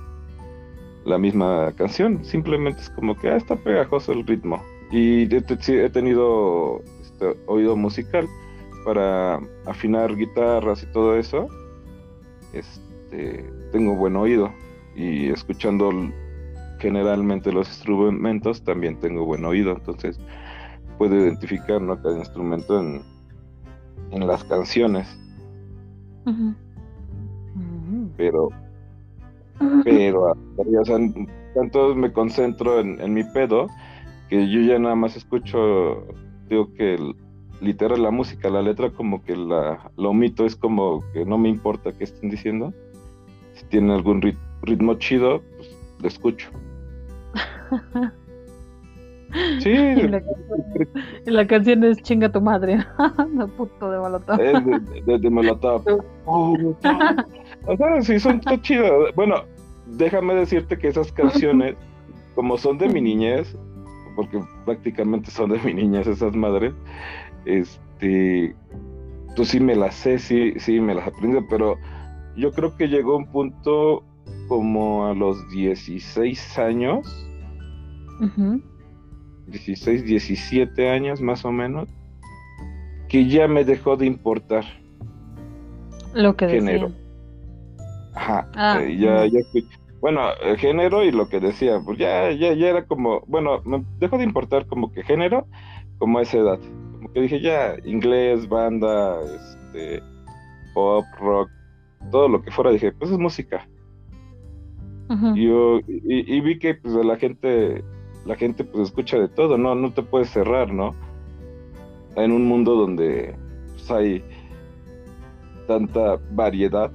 la 1.06 1.18
misma 1.18 1.72
canción. 1.76 2.24
Simplemente 2.24 2.82
es 2.82 2.90
como 2.90 3.16
que 3.16 3.30
ah, 3.30 3.38
está 3.38 3.56
pegajoso 3.56 4.12
el 4.12 4.26
ritmo. 4.26 4.62
Y 4.92 5.34
he, 5.34 5.90
tenido 5.90 6.82
este, 7.02 7.36
oído 7.46 7.76
musical 7.76 8.28
para 8.84 9.40
afinar 9.66 10.16
guitarras 10.16 10.84
y 10.84 10.86
todo 10.88 11.16
eso. 11.18 11.48
Este, 12.54 13.50
tengo 13.72 13.96
buen 13.96 14.16
oído 14.16 14.52
y 14.96 15.30
escuchando 15.30 15.92
generalmente 16.80 17.54
los 17.54 17.68
instrumentos 17.70 18.64
también 18.64 19.00
tengo 19.00 19.26
buen 19.26 19.46
oído. 19.46 19.72
Entonces 19.72 20.20
puedo 20.98 21.16
identificar 21.16 21.82
¿no? 21.82 22.02
cada 22.02 22.18
instrumento 22.18 22.80
en, 22.80 23.02
en 24.12 24.28
las 24.28 24.44
canciones. 24.44 25.18
Pero, 28.18 28.50
pero, 29.84 30.32
o 30.32 30.86
sea, 30.86 30.98
tanto 31.56 31.96
me 31.96 32.12
concentro 32.12 32.80
en, 32.80 33.14
mi 33.14 33.24
pedo 33.24 33.68
que 34.30 34.50
yo 34.50 34.62
ya 34.62 34.80
nada 34.80 34.96
más 34.96 35.16
escucho, 35.16 36.06
digo 36.50 36.74
que 36.74 36.98
literal 37.60 38.04
la 38.04 38.12
música, 38.12 38.50
la 38.50 38.62
letra 38.62 38.90
como 38.92 39.24
que 39.24 39.36
la, 39.36 39.92
lo 39.98 40.10
omito, 40.10 40.46
es 40.46 40.56
como 40.56 41.04
que 41.14 41.26
no 41.26 41.38
me 41.38 41.50
importa 41.50 41.92
qué 41.92 42.06
estén 42.06 42.30
diciendo. 42.30 42.74
Si 43.54 43.66
tiene 43.66 43.94
algún 43.94 44.22
ritmo 44.64 44.96
chido, 44.96 45.42
pues 45.58 45.78
lo 46.00 46.08
escucho. 46.08 46.50
Sí. 49.60 49.72
Y 51.26 51.30
la, 51.32 51.48
canción 51.48 51.84
es 51.84 52.02
chinga 52.02 52.32
tu 52.32 52.42
madre. 52.42 52.80
no 53.34 53.48
puto 53.48 53.90
de 53.92 54.00
Molotov. 54.00 54.38
de, 54.38 55.30
Molotov. 55.30 55.84
o 57.66 57.78
sea, 57.78 58.02
sí, 58.02 58.20
son 58.20 58.42
chidas. 58.62 58.92
Bueno, 59.16 59.44
déjame 59.88 60.36
decirte 60.36 60.78
que 60.78 60.88
esas 60.88 61.12
canciones, 61.12 61.76
como 62.36 62.58
son 62.58 62.78
de 62.78 62.88
mi 62.88 63.02
niñez, 63.02 63.56
porque 64.16 64.40
prácticamente 64.66 65.32
son 65.32 65.52
de 65.52 65.60
mi 65.60 65.74
niñez 65.74 66.08
esas 66.08 66.36
madres, 66.36 66.74
este, 67.46 68.56
pues 69.36 69.50
sí 69.50 69.60
me 69.60 69.76
las 69.76 69.96
sé, 69.96 70.20
sí, 70.20 70.54
sí 70.58 70.80
me 70.80 70.96
las 70.96 71.08
aprendo, 71.08 71.46
pero 71.50 71.78
yo 72.36 72.52
creo 72.52 72.76
que 72.76 72.88
llegó 72.88 73.18
un 73.18 73.28
punto 73.28 74.04
como 74.48 75.08
a 75.08 75.14
los 75.14 75.50
16 75.50 76.60
años. 76.60 77.28
16, 79.48 80.06
17 80.06 80.90
años 80.90 81.22
más 81.22 81.44
o 81.44 81.52
menos, 81.52 81.90
que 83.10 83.28
ya 83.28 83.48
me 83.48 83.66
dejó 83.66 83.98
de 83.98 84.06
importar. 84.06 84.64
Lo 86.14 86.36
que 86.36 86.48
género. 86.48 86.92
Ajá, 88.14 88.48
ah, 88.56 88.80
eh, 88.82 88.98
ya, 88.98 89.26
ya 89.26 89.40
bueno, 90.02 90.22
el 90.42 90.58
género 90.58 91.04
y 91.04 91.12
lo 91.12 91.30
que 91.30 91.40
decía, 91.40 91.80
pues 91.86 92.00
ya, 92.00 92.32
ya, 92.32 92.54
ya 92.54 92.70
era 92.70 92.86
como, 92.86 93.22
bueno, 93.28 93.62
me 93.64 93.86
dejó 94.00 94.18
de 94.18 94.24
importar 94.24 94.66
como 94.66 94.92
que 94.92 95.04
género, 95.04 95.46
como 96.00 96.18
a 96.18 96.24
esa 96.24 96.40
edad. 96.40 96.60
Como 96.94 97.14
que 97.14 97.22
dije, 97.22 97.40
ya, 97.40 97.76
inglés, 97.86 98.50
banda, 98.50 99.20
este, 99.22 100.02
pop, 100.74 101.06
rock, 101.20 101.50
todo 102.10 102.28
lo 102.28 102.42
que 102.42 102.50
fuera, 102.50 102.72
dije, 102.72 102.92
pues 102.92 103.12
es 103.12 103.18
música. 103.20 103.68
y, 105.36 105.46
yo, 105.46 105.80
y, 105.88 106.42
vi 106.42 106.58
que 106.58 106.74
pues 106.74 106.96
la 106.96 107.18
gente, 107.18 107.84
la 108.26 108.36
gente 108.36 108.64
pues 108.64 108.88
escucha 108.88 109.20
de 109.20 109.28
todo, 109.28 109.58
¿no? 109.58 109.76
No 109.76 109.94
te 109.94 110.02
puedes 110.02 110.30
cerrar, 110.30 110.74
¿no? 110.74 110.96
En 112.16 112.32
un 112.32 112.46
mundo 112.46 112.76
donde 112.76 113.36
pues, 113.74 113.92
hay 113.92 114.24
tanta 115.68 116.18
variedad. 116.32 116.92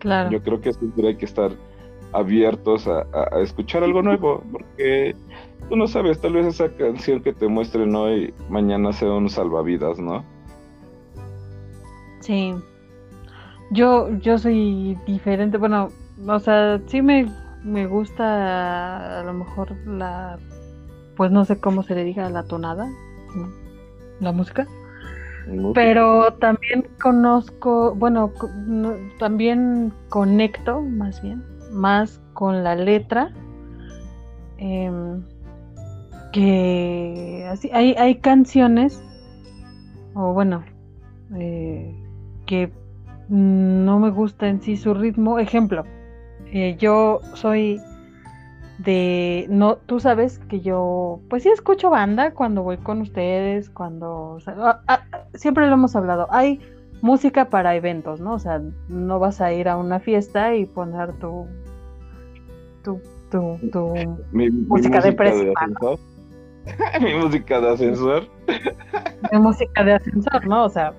Claro. 0.00 0.30
Yo 0.30 0.42
creo 0.42 0.60
que 0.60 0.72
siempre 0.72 1.08
hay 1.08 1.16
que 1.16 1.26
estar 1.26 1.52
abiertos 2.12 2.88
a, 2.88 3.06
escuchar 3.40 3.84
algo 3.84 4.02
nuevo, 4.02 4.42
porque 4.50 5.14
tú 5.68 5.76
no 5.76 5.86
sabes, 5.86 6.20
tal 6.20 6.32
vez 6.32 6.46
esa 6.46 6.68
canción 6.74 7.22
que 7.22 7.32
te 7.32 7.46
muestren 7.46 7.94
hoy, 7.94 8.34
mañana 8.48 8.92
sea 8.92 9.12
un 9.12 9.28
salvavidas, 9.30 9.98
¿no? 9.98 10.24
Sí. 12.20 12.54
Yo, 13.70 14.08
yo 14.18 14.38
soy 14.38 14.98
diferente, 15.06 15.56
bueno, 15.56 15.90
o 16.26 16.38
sea, 16.40 16.80
sí 16.86 17.02
me, 17.02 17.30
me 17.62 17.86
gusta 17.86 19.20
a 19.20 19.24
lo 19.24 19.32
mejor 19.32 19.76
la, 19.86 20.38
pues 21.16 21.30
no 21.30 21.44
sé 21.44 21.60
cómo 21.60 21.82
se 21.82 21.94
le 21.94 22.04
diga, 22.04 22.28
la 22.30 22.42
tonada, 22.42 22.90
la 24.18 24.32
música. 24.32 24.66
Pero 25.74 26.32
también 26.34 26.86
conozco, 27.02 27.94
bueno, 27.94 28.32
también 29.18 29.92
conecto 30.08 30.80
más 30.80 31.20
bien, 31.22 31.44
más 31.72 32.20
con 32.34 32.62
la 32.62 32.74
letra. 32.74 33.32
Em, 34.58 35.22
que 36.32 37.46
así, 37.50 37.70
hay, 37.72 37.94
hay 37.94 38.16
canciones, 38.16 39.02
o 40.14 40.32
bueno, 40.32 40.62
eh, 41.34 41.94
que 42.46 42.72
no 43.28 43.98
me 43.98 44.10
gusta 44.10 44.48
en 44.48 44.60
sí 44.60 44.76
su 44.76 44.94
ritmo. 44.94 45.38
Ejemplo, 45.38 45.84
eh, 46.52 46.76
yo 46.78 47.20
soy 47.34 47.80
de 48.84 49.46
no 49.50 49.76
tú 49.76 50.00
sabes 50.00 50.38
que 50.48 50.60
yo 50.60 51.20
pues 51.28 51.42
sí 51.42 51.50
escucho 51.50 51.90
banda 51.90 52.32
cuando 52.32 52.62
voy 52.62 52.78
con 52.78 53.02
ustedes 53.02 53.68
cuando 53.68 54.38
ah, 54.46 54.80
ah, 54.88 55.02
siempre 55.34 55.66
lo 55.66 55.74
hemos 55.74 55.94
hablado 55.96 56.26
hay 56.30 56.60
música 57.02 57.50
para 57.50 57.76
eventos 57.76 58.20
no 58.20 58.34
o 58.34 58.38
sea 58.38 58.62
no 58.88 59.18
vas 59.18 59.42
a 59.42 59.52
ir 59.52 59.68
a 59.68 59.76
una 59.76 60.00
fiesta 60.00 60.54
y 60.54 60.64
poner 60.64 61.12
tu 61.18 61.46
tu 62.82 63.00
tu, 63.30 63.58
tu 63.70 63.94
música, 64.32 65.00
de 65.00 65.08
ascensor. 65.10 65.98
Mi 67.00 67.14
música 67.14 67.60
de 67.60 67.68
ascensor. 67.70 68.28
Mi 69.30 69.38
música 69.38 69.84
de 69.84 69.92
ascensor 69.92 70.46
no 70.46 70.64
o 70.64 70.68
sea 70.68 70.94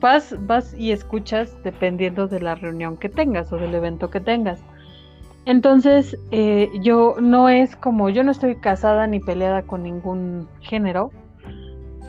vas 0.00 0.34
vas 0.46 0.74
y 0.74 0.92
escuchas 0.92 1.56
dependiendo 1.62 2.26
de 2.26 2.40
la 2.40 2.54
reunión 2.54 2.96
que 2.96 3.10
tengas 3.10 3.52
o 3.52 3.58
del 3.58 3.74
evento 3.74 4.08
que 4.08 4.20
tengas 4.20 4.62
entonces, 5.46 6.18
eh, 6.32 6.68
yo 6.82 7.14
no 7.20 7.48
es 7.48 7.76
como, 7.76 8.08
yo 8.08 8.24
no 8.24 8.32
estoy 8.32 8.56
casada 8.56 9.06
ni 9.06 9.20
peleada 9.20 9.62
con 9.62 9.84
ningún 9.84 10.48
género, 10.60 11.12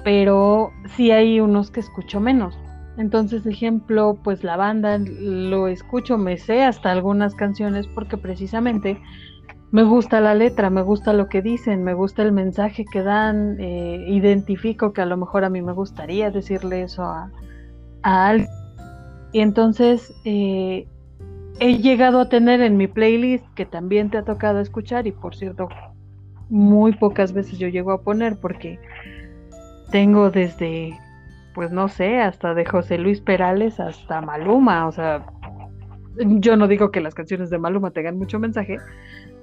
pero 0.04 0.72
sí 0.96 1.12
hay 1.12 1.40
unos 1.40 1.70
que 1.70 1.80
escucho 1.80 2.20
menos. 2.20 2.58
Entonces, 2.98 3.46
ejemplo, 3.46 4.18
pues 4.24 4.44
la 4.44 4.58
banda 4.58 4.98
lo 4.98 5.68
escucho, 5.68 6.18
me 6.18 6.38
sé 6.38 6.64
hasta 6.64 6.92
algunas 6.92 7.36
canciones 7.36 7.86
porque 7.88 8.18
precisamente 8.18 9.00
me 9.72 9.84
gusta 9.84 10.20
la 10.20 10.34
letra, 10.34 10.72
me 10.72 10.82
gusta 10.82 11.14
lo 11.14 11.28
que 11.30 11.44
dicen, 11.44 11.84
me 11.84 11.94
gusta 11.94 12.24
el 12.24 12.32
mensaje 12.32 12.86
que 12.92 13.04
dan, 13.04 13.58
eh, 13.60 14.06
identifico 14.08 14.94
que 14.94 15.02
a 15.02 15.06
lo 15.06 15.16
mejor 15.16 15.44
a 15.44 15.50
mí 15.52 15.62
me 15.62 15.74
gustaría 15.74 16.32
decirle 16.32 16.82
eso 16.82 17.04
a, 17.04 17.32
a 18.02 18.28
alguien. 18.30 18.50
Y 19.32 19.42
entonces, 19.42 20.12
eh, 20.26 20.88
he 21.60 21.78
llegado 21.78 22.20
a 22.20 22.30
tener 22.30 22.62
en 22.62 22.78
mi 22.78 22.88
playlist 22.88 23.46
que 23.56 23.66
también 23.66 24.10
te 24.10 24.18
ha 24.18 24.24
tocado 24.24 24.60
escuchar 24.60 25.08
y 25.08 25.12
por 25.12 25.36
cierto 25.36 25.70
muy 26.50 26.94
pocas 26.94 27.34
veces 27.34 27.58
yo 27.58 27.68
llego 27.68 27.92
a 27.92 28.02
poner 28.02 28.38
porque 28.40 28.80
tengo 29.92 30.30
desde 30.30 30.98
pues 31.54 31.72
no 31.72 31.88
sé 31.88 32.20
hasta 32.20 32.54
de 32.54 32.66
José 32.66 32.98
Luis 32.98 33.22
Perales 33.22 33.80
hasta 33.80 34.22
Maluma 34.22 34.88
o 34.88 34.92
sea 34.92 35.26
yo 36.18 36.56
no 36.56 36.68
digo 36.68 36.92
que 36.92 37.02
las 37.02 37.16
canciones 37.16 37.50
de 37.50 37.58
Maluma 37.58 37.92
tengan 37.92 38.18
mucho 38.18 38.40
mensaje 38.40 38.78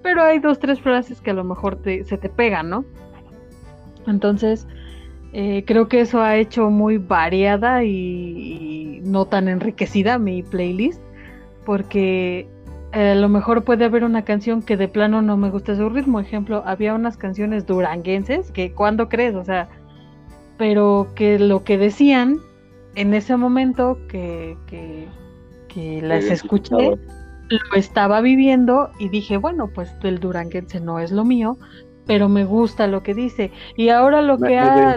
pero 0.02 0.22
hay 0.22 0.38
dos 0.38 0.58
tres 0.58 0.80
frases 0.80 1.20
que 1.20 1.30
a 1.30 1.34
lo 1.34 1.44
mejor 1.44 1.80
se 1.82 2.18
te 2.18 2.28
pegan 2.28 2.70
no 2.70 2.84
entonces 4.06 4.68
eh, 5.32 5.64
creo 5.66 5.88
que 5.88 6.00
eso 6.00 6.22
ha 6.22 6.36
hecho 6.36 6.70
muy 6.70 6.98
variada 6.98 7.82
y 7.82 9.00
no 9.04 9.26
tan 9.26 9.48
enriquecida 9.48 10.16
mi 10.18 10.44
playlist 10.44 11.02
porque 11.64 12.48
eh, 12.94 13.10
a 13.10 13.14
lo 13.16 13.28
mejor 13.28 13.64
puede 13.64 13.84
haber 13.84 14.04
una 14.04 14.22
canción 14.22 14.62
que 14.62 14.76
de 14.76 14.86
plano 14.86 15.20
no 15.20 15.36
me 15.36 15.50
gusta 15.50 15.74
su 15.74 15.88
ritmo. 15.88 16.20
Ejemplo, 16.20 16.62
había 16.64 16.94
unas 16.94 17.16
canciones 17.16 17.66
duranguenses 17.66 18.52
que 18.52 18.72
cuando 18.72 19.08
crees, 19.08 19.34
o 19.34 19.44
sea, 19.44 19.68
pero 20.58 21.08
que 21.16 21.40
lo 21.40 21.64
que 21.64 21.76
decían 21.76 22.38
en 22.94 23.12
ese 23.14 23.36
momento 23.36 23.98
que, 24.08 24.56
que, 24.66 25.08
las 26.02 26.24
escuché, 26.26 26.96
lo 27.48 27.76
estaba 27.76 28.20
viviendo 28.20 28.90
y 29.00 29.08
dije, 29.08 29.38
bueno, 29.38 29.68
pues 29.74 29.92
el 30.04 30.20
duranguense 30.20 30.78
no 30.78 31.00
es 31.00 31.10
lo 31.10 31.24
mío, 31.24 31.58
pero 32.06 32.28
me 32.28 32.44
gusta 32.44 32.86
lo 32.86 33.02
que 33.02 33.12
dice. 33.14 33.50
Y 33.76 33.88
ahora 33.88 34.22
lo 34.22 34.38
que 34.38 34.56
ha... 34.56 34.96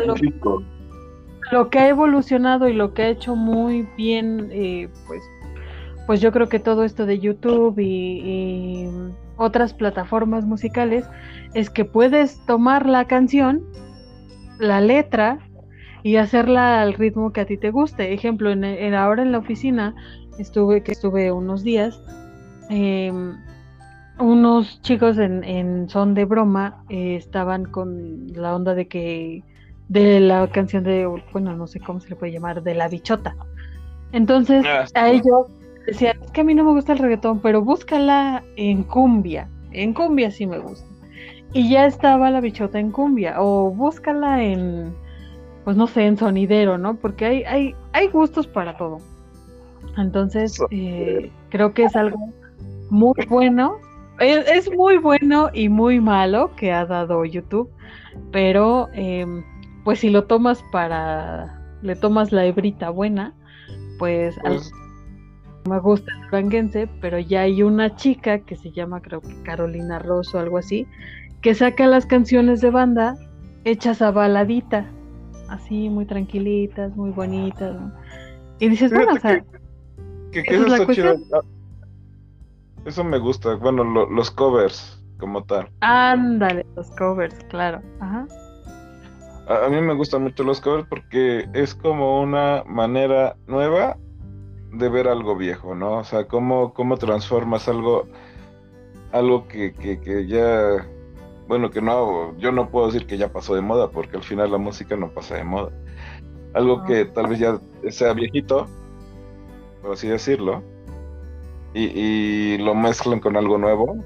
Lo, 1.49 1.69
que 1.69 1.79
ha 1.79 1.87
evolucionado 1.87 2.67
y 2.67 2.73
lo 2.73 2.93
que 2.93 3.03
ha 3.03 3.07
hecho 3.07 3.33
muy 3.33 3.87
bien, 3.95 4.49
eh, 4.51 4.89
pues 5.07 5.23
pues 6.07 6.21
yo 6.21 6.31
creo 6.31 6.47
que 6.47 6.59
todo 6.59 6.85
esto 6.85 7.05
de 7.05 7.19
YouTube 7.19 7.77
y, 7.79 8.87
otras 9.39 9.75
plataformas 9.75 10.45
musicales 10.45 11.07
es 11.53 11.69
que 11.69 11.85
puedes 11.85 12.43
tomar 12.47 12.87
la 12.87 13.05
canción, 13.05 13.63
la 14.57 14.81
letra 14.81 15.37
y 16.01 16.15
hacerla 16.15 16.81
al 16.81 16.95
ritmo 16.95 17.31
que 17.31 17.41
a 17.41 17.45
ti 17.45 17.55
te 17.55 17.69
guste. 17.69 18.13
Ejemplo, 18.13 18.49
en, 18.49 18.95
ahora 18.95 19.21
en 19.21 19.31
la 19.31 19.37
oficina 19.37 19.93
estuve 20.39 20.81
que 20.81 20.93
estuve 20.93 21.31
unos 21.31 21.63
días. 21.63 22.01
Em, 22.71 23.35
unos 24.17 24.81
chicos 24.81 25.19
en, 25.19 25.87
son 25.87 26.15
de 26.15 26.25
broma 26.25 26.83
eh, 26.89 27.15
estaban 27.15 27.65
con 27.65 28.33
la 28.33 28.55
onda 28.55 28.73
de 28.73 28.87
que 28.87 29.43
de 29.89 30.19
la 30.19 30.47
canción 30.47 30.83
de 30.83 31.05
bueno 31.31 31.55
no 31.55 31.67
sé 31.67 31.79
cómo 31.79 31.99
se 31.99 32.09
le 32.09 32.15
puede 32.15 32.33
llamar 32.33 32.63
de 32.63 32.73
la 32.73 32.89
bichota 32.89 33.35
entonces 34.11 34.65
ah, 34.65 34.85
a 34.95 35.09
ellos 35.09 35.47
decía, 35.87 36.15
es 36.21 36.31
que 36.31 36.41
a 36.41 36.43
mí 36.43 36.53
no 36.53 36.63
me 36.63 36.73
gusta 36.73 36.93
el 36.93 36.99
reggaetón, 36.99 37.39
pero 37.39 37.61
búscala 37.61 38.43
en 38.55 38.83
cumbia. 38.83 39.49
En 39.71 39.93
cumbia 39.93 40.29
sí 40.29 40.45
me 40.45 40.59
gusta. 40.59 40.85
Y 41.53 41.69
ya 41.69 41.85
estaba 41.85 42.29
la 42.29 42.41
bichota 42.41 42.79
en 42.79 42.91
cumbia. 42.91 43.41
O 43.41 43.71
búscala 43.71 44.43
en, 44.43 44.93
pues 45.63 45.77
no 45.77 45.87
sé, 45.87 46.05
en 46.05 46.17
sonidero, 46.17 46.77
¿no? 46.77 46.97
Porque 46.97 47.25
hay, 47.25 47.43
hay, 47.45 47.75
hay 47.93 48.07
gustos 48.09 48.47
para 48.47 48.77
todo. 48.77 48.99
Entonces, 49.97 50.59
eh, 50.71 51.31
creo 51.49 51.73
que 51.73 51.85
es 51.85 51.95
algo 51.95 52.19
muy 52.89 53.25
bueno. 53.27 53.77
Es, 54.19 54.69
muy 54.75 54.97
bueno 54.97 55.49
y 55.53 55.69
muy 55.69 56.01
malo 56.01 56.51
que 56.55 56.71
ha 56.71 56.85
dado 56.85 57.23
YouTube. 57.23 57.69
Pero, 58.31 58.89
em, 58.93 59.43
pues 59.83 59.99
si 59.99 60.09
lo 60.09 60.25
tomas 60.25 60.63
para, 60.71 61.61
le 61.81 61.95
tomas 61.95 62.31
la 62.31 62.45
hebrita 62.45 62.89
buena, 62.89 63.33
pues, 63.99 64.35
pues 64.41 64.71
me 65.67 65.79
gusta 65.79 66.11
el 66.11 66.21
duranguense, 66.23 66.89
pero 67.01 67.19
ya 67.19 67.41
hay 67.41 67.61
una 67.63 67.95
chica 67.95 68.39
que 68.39 68.55
se 68.55 68.71
llama, 68.71 69.01
creo 69.01 69.21
que 69.21 69.41
Carolina 69.43 69.99
Rosso 69.99 70.37
o 70.37 70.41
algo 70.41 70.57
así, 70.57 70.87
que 71.41 71.53
saca 71.53 71.85
las 71.87 72.05
canciones 72.05 72.61
de 72.61 72.71
banda 72.71 73.15
hechas 73.63 74.01
a 74.01 74.11
baladita, 74.11 74.89
así 75.49 75.89
muy 75.89 76.05
tranquilitas, 76.05 76.95
muy 76.95 77.11
bonitas. 77.11 77.77
Y 78.59 78.69
dices, 78.69 78.91
bueno, 78.91 79.13
o 79.13 79.19
sea, 79.19 79.43
ah, 81.33 81.41
eso, 82.85 83.03
me 83.03 83.19
gusta, 83.19 83.55
bueno, 83.55 83.83
los 83.83 84.31
covers 84.31 85.03
como 85.19 85.43
tal. 85.43 85.69
Ándale, 85.81 86.65
los 86.75 86.89
covers, 86.91 87.35
claro. 87.49 87.81
Ajá. 87.99 88.25
A, 89.47 89.65
a 89.65 89.69
mí 89.69 89.81
me 89.81 89.93
gustan 89.93 90.23
mucho 90.23 90.43
los 90.43 90.61
covers 90.61 90.87
porque 90.89 91.47
es 91.53 91.75
como 91.75 92.21
una 92.21 92.63
manera 92.65 93.35
nueva 93.47 93.97
de 94.71 94.89
ver 94.89 95.07
algo 95.07 95.35
viejo, 95.35 95.75
¿no? 95.75 95.99
O 95.99 96.03
sea, 96.03 96.27
cómo, 96.27 96.73
cómo 96.73 96.97
transformas 96.97 97.67
algo, 97.67 98.07
algo 99.11 99.47
que, 99.47 99.73
que, 99.73 99.99
que 99.99 100.27
ya, 100.27 100.87
bueno, 101.47 101.69
que 101.69 101.81
no, 101.81 102.35
yo 102.37 102.51
no 102.51 102.69
puedo 102.69 102.87
decir 102.87 103.07
que 103.07 103.17
ya 103.17 103.31
pasó 103.31 103.55
de 103.55 103.61
moda, 103.61 103.89
porque 103.89 104.17
al 104.17 104.23
final 104.23 104.51
la 104.51 104.57
música 104.57 104.95
no 104.95 105.09
pasa 105.09 105.35
de 105.35 105.43
moda. 105.43 105.71
Algo 106.53 106.83
que 106.85 107.05
tal 107.05 107.27
vez 107.27 107.39
ya 107.39 107.59
sea 107.89 108.13
viejito, 108.13 108.67
por 109.81 109.93
así 109.93 110.07
decirlo, 110.07 110.63
y, 111.73 111.83
y 111.85 112.57
lo 112.57 112.73
mezclan 112.75 113.19
con 113.19 113.37
algo 113.37 113.57
nuevo. 113.57 114.03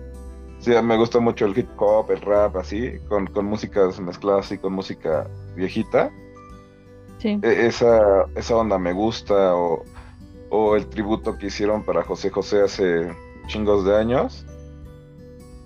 Sí, 0.60 0.72
me 0.84 0.96
gusta 0.96 1.20
mucho 1.20 1.46
el 1.46 1.58
hip 1.58 1.70
hop, 1.78 2.12
el 2.12 2.22
rap, 2.22 2.56
así, 2.56 3.00
con, 3.10 3.26
con 3.26 3.46
músicas 3.46 4.00
mezcladas 4.00 4.52
y 4.52 4.60
con 4.60 4.74
música 4.74 5.28
viejita. 5.56 6.12
Sí. 7.18 7.40
E- 7.42 7.66
esa, 7.66 8.26
esa 8.36 8.56
onda 8.56 8.78
me 8.78 8.94
gusta, 8.94 9.56
o, 9.56 9.84
o 10.52 10.76
el 10.76 10.86
tributo 10.88 11.38
que 11.38 11.48
hicieron 11.48 11.84
para 11.84 12.04
José 12.04 12.30
José 12.30 12.62
hace 12.62 13.08
chingos 13.48 13.86
de 13.86 13.96
años. 13.98 14.46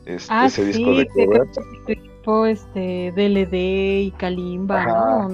Este, 0.05 0.27
Ah, 0.31 0.45
ese 0.45 0.63
disco 0.65 0.93
de 0.93 1.07
covers, 1.07 1.57
tipo 1.87 2.45
este 2.45 3.11
DLD 3.15 4.01
y 4.03 4.11
Kalimba, 4.17 4.83
Ajá. 4.83 5.27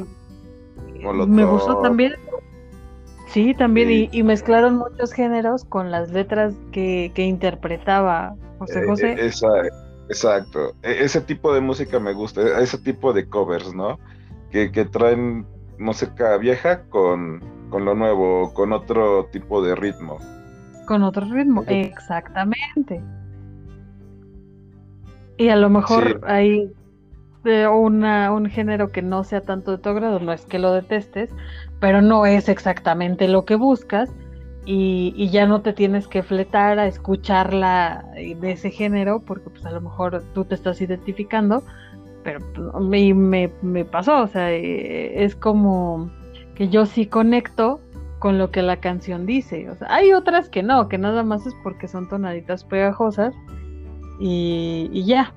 ¿no? 1.03 1.27
Me 1.27 1.43
gustó 1.45 1.77
también. 1.81 2.13
Sí, 3.27 3.53
también, 3.53 3.87
Sí. 3.89 4.09
Y, 4.11 4.19
y 4.19 4.23
mezclaron 4.23 4.77
muchos 4.77 5.11
géneros 5.13 5.63
con 5.65 5.91
las 5.91 6.11
letras 6.11 6.53
que, 6.71 7.11
que 7.13 7.23
interpretaba 7.23 8.35
José 8.59 8.79
eh, 8.79 8.85
José. 8.87 9.11
eh, 9.13 9.25
esa- 9.27 9.63
exacto. 10.09 10.73
E- 10.83 11.03
ese 11.03 11.21
tipo 11.21 11.53
de 11.53 11.61
música 11.61 11.99
me 11.99 12.13
gusta, 12.13 12.41
e- 12.41 12.63
ese 12.63 12.77
tipo 12.77 13.11
de 13.13 13.27
covers, 13.27 13.73
¿no? 13.73 13.99
Que, 14.51 14.71
que 14.71 14.85
traen 14.85 15.45
música 15.79 16.37
vieja 16.37 16.83
con, 16.89 17.41
con 17.71 17.85
lo 17.85 17.95
nuevo, 17.95 18.53
con 18.53 18.71
otro 18.73 19.25
tipo 19.31 19.63
de 19.63 19.75
ritmo. 19.75 20.19
Con 20.85 21.01
otro 21.01 21.25
ritmo, 21.25 21.63
exactamente. 21.67 23.01
Y 25.37 25.49
a 25.49 25.55
lo 25.55 25.69
mejor 25.69 26.07
Sí. 26.07 26.15
hay 26.27 26.71
de 27.43 27.67
una, 27.67 28.31
un 28.31 28.45
género 28.45 28.89
que 28.89 29.01
no 29.01 29.23
sea 29.23 29.41
tanto 29.41 29.71
de 29.71 29.77
tu 29.79 29.89
agrado, 29.89 30.19
no 30.19 30.31
es 30.31 30.45
que 30.45 30.59
lo 30.59 30.73
detestes, 30.73 31.31
pero 31.79 32.01
no 32.03 32.27
es 32.27 32.47
exactamente 32.49 33.27
lo 33.27 33.45
que 33.45 33.55
buscas 33.55 34.11
y, 34.65 35.13
y 35.15 35.29
ya 35.29 35.47
no 35.47 35.61
te 35.61 35.73
tienes 35.73 36.07
que 36.07 36.21
fletar 36.21 36.77
a 36.77 36.85
escucharla 36.85 38.05
de 38.13 38.51
ese 38.51 38.69
género 38.69 39.21
porque 39.25 39.49
pues 39.49 39.65
a 39.65 39.71
lo 39.71 39.81
mejor 39.81 40.23
tú 40.33 40.45
te 40.45 40.53
estás 40.53 40.81
identificando, 40.81 41.63
pero 42.23 42.39
pues, 42.53 42.67
me, 42.83 43.11
me, 43.15 43.51
me 43.63 43.85
pasó, 43.85 44.21
o 44.21 44.27
sea, 44.27 44.51
eh, 44.51 45.23
es 45.23 45.35
como 45.35 46.11
que 46.61 46.69
yo 46.69 46.85
sí 46.85 47.07
conecto 47.07 47.79
con 48.19 48.37
lo 48.37 48.51
que 48.51 48.61
la 48.61 48.77
canción 48.77 49.25
dice. 49.25 49.67
O 49.71 49.75
sea, 49.75 49.87
hay 49.91 50.13
otras 50.13 50.47
que 50.47 50.61
no, 50.61 50.89
que 50.89 50.99
nada 50.99 51.23
más 51.23 51.47
es 51.47 51.55
porque 51.63 51.87
son 51.87 52.07
tonaditas 52.07 52.63
pegajosas 52.63 53.33
y, 54.19 54.87
y 54.93 55.03
ya, 55.05 55.33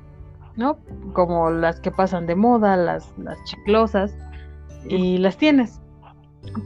¿no? 0.56 0.76
Como 1.14 1.48
las 1.48 1.80
que 1.80 1.90
pasan 1.90 2.26
de 2.26 2.34
moda, 2.34 2.76
las, 2.76 3.10
las 3.16 3.42
chiclosas, 3.44 4.14
y 4.87 5.16
las 5.16 5.38
tienes. 5.38 5.80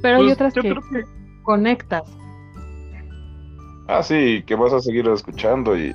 Pero 0.02 0.16
hay 0.16 0.24
Pues, 0.24 0.34
otras 0.34 0.54
que 0.54 0.74
conectas. 1.44 2.02
Ah, 3.86 4.02
sí, 4.02 4.42
que 4.44 4.56
vas 4.56 4.72
a 4.72 4.80
seguir 4.80 5.06
escuchando 5.06 5.78
y... 5.78 5.94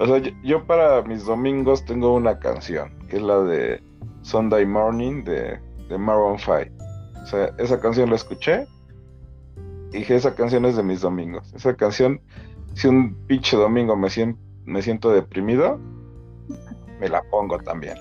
O 0.00 0.06
sea, 0.06 0.16
yo, 0.16 0.30
yo 0.42 0.64
para 0.64 1.02
mis 1.02 1.26
domingos 1.26 1.84
tengo 1.84 2.14
una 2.14 2.38
canción, 2.38 2.90
que 3.10 3.16
es 3.16 3.22
la 3.22 3.40
de 3.40 3.82
Sunday 4.22 4.64
Morning 4.64 5.24
de, 5.24 5.60
de 5.90 5.98
Maroon 5.98 6.38
5. 6.38 6.77
O 7.22 7.26
sea, 7.26 7.50
esa 7.58 7.80
canción 7.80 8.10
la 8.10 8.16
escuché 8.16 8.66
y 9.92 9.98
dije, 9.98 10.16
esa 10.16 10.34
canción 10.34 10.64
es 10.64 10.76
de 10.76 10.82
mis 10.82 11.00
domingos. 11.00 11.52
Esa 11.54 11.74
canción, 11.74 12.20
si 12.74 12.88
un 12.88 13.14
pinche 13.26 13.56
domingo 13.56 13.96
me 13.96 14.10
siento, 14.10 14.38
me 14.64 14.82
siento 14.82 15.10
deprimido, 15.10 15.78
me 17.00 17.08
la 17.08 17.22
pongo 17.30 17.58
también. 17.58 17.96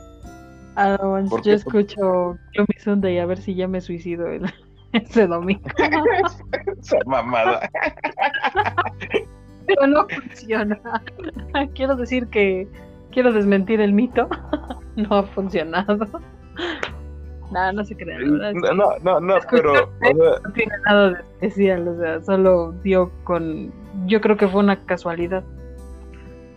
Ah, 0.75 0.97
bueno, 1.01 1.27
¿Por 1.29 1.39
yo 1.39 1.51
qué? 1.51 1.53
escucho 1.53 2.37
Gloomy 2.53 2.79
Sunday 2.79 3.17
a 3.19 3.25
ver 3.25 3.39
si 3.39 3.55
ya 3.55 3.67
me 3.67 3.81
suicido 3.81 4.27
el- 4.27 4.45
ese 4.93 5.27
domingo. 5.27 5.61
Esa 6.79 6.97
mamada. 7.05 7.69
Pero 9.67 9.87
no 9.87 10.07
funciona. 10.07 10.79
Quiero 11.75 11.95
decir 11.95 12.27
que 12.27 12.67
quiero 13.11 13.33
desmentir 13.33 13.81
el 13.81 13.91
mito. 13.93 14.29
No 14.95 15.15
ha 15.17 15.23
funcionado. 15.23 16.07
No, 17.51 17.71
no 17.71 17.85
se 17.85 17.95
crean, 17.95 18.37
la 18.37 18.51
verdad 18.51 18.73
No, 18.73 18.97
no, 19.01 19.19
no, 19.19 19.35
pero... 19.49 19.71
o 19.71 19.75
sea, 20.01 20.13
no 20.43 20.51
tiene 20.53 20.73
nada 20.85 21.09
de 21.11 21.19
especial, 21.19 21.87
o 21.87 21.97
sea, 21.97 22.21
solo 22.23 22.73
dio 22.83 23.11
con, 23.23 23.71
yo 24.05 24.19
creo 24.19 24.35
que 24.35 24.47
fue 24.47 24.59
una 24.61 24.83
casualidad. 24.85 25.43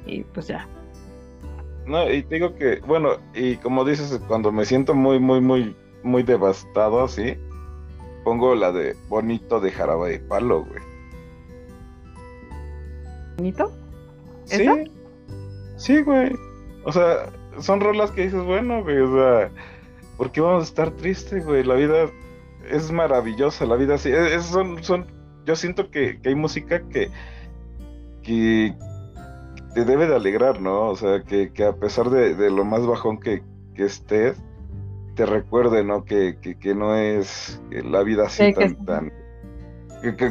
Y 0.07 0.25
pues 0.25 0.49
ya. 0.49 0.67
No, 1.87 2.11
y 2.11 2.23
te 2.23 2.37
digo 2.37 2.55
que, 2.57 2.81
bueno, 2.87 3.11
y 3.35 3.57
como 3.57 3.85
dices, 3.85 4.21
cuando 4.27 4.51
me 4.51 4.65
siento 4.65 4.95
muy, 4.95 5.19
muy, 5.19 5.41
muy, 5.41 5.77
muy 6.03 6.23
devastado 6.23 7.05
así, 7.05 7.37
pongo 8.25 8.55
la 8.55 8.73
de 8.73 8.97
Bonito 9.09 9.61
de 9.61 9.71
Jarabe 9.71 10.11
de 10.11 10.19
Palo, 10.21 10.65
güey. 10.65 10.81
¿Bonito? 13.37 13.73
Sí, 14.45 14.63
¿Esa? 14.63 14.77
sí, 15.77 16.03
güey. 16.03 16.33
O 16.85 16.93
sea, 16.93 17.31
son 17.61 17.81
rolas 17.81 18.11
que 18.11 18.23
dices, 18.23 18.43
bueno, 18.43 18.83
güey, 18.83 18.99
o 18.99 19.15
sea, 19.15 19.51
¿por 20.21 20.33
qué 20.33 20.43
vamos 20.43 20.65
a 20.65 20.67
estar 20.67 20.91
tristes, 20.93 21.47
güey? 21.47 21.65
La 21.65 21.77
vida 21.77 22.11
es 22.71 22.93
maravillosa, 22.93 23.65
la 23.65 23.77
vida 23.77 23.97
sí. 23.97 24.11
Es, 24.11 24.33
es- 24.33 24.45
son, 24.45 24.85
son, 24.85 25.07
yo 25.47 25.57
siento 25.57 25.91
que, 25.91 26.21
que 26.21 26.29
hay 26.29 26.35
música 26.35 26.87
que, 26.91 27.11
que 28.23 28.77
te 29.75 29.85
debe 29.87 30.07
de 30.07 30.17
alegrar, 30.17 30.61
¿no? 30.61 30.89
O 30.91 30.97
sea, 30.97 31.23
que, 31.25 31.53
que 31.55 31.65
a 31.65 31.73
pesar 31.75 32.11
de, 32.11 32.35
de 32.35 32.51
lo 32.51 32.67
más 32.67 32.87
bajón 32.87 33.19
que, 33.19 33.43
que 33.75 33.85
estés, 33.85 34.45
te 35.15 35.25
recuerde, 35.25 35.85
¿no? 35.85 36.05
Que, 36.05 36.39
que, 36.43 36.59
que 36.59 36.75
no 36.75 36.95
es 36.97 37.63
que 37.71 37.83
la 37.83 38.03
vida 38.03 38.27
así 38.27 38.49
Sí, 38.49 38.53
tan, 38.53 38.77
tan... 38.85 39.13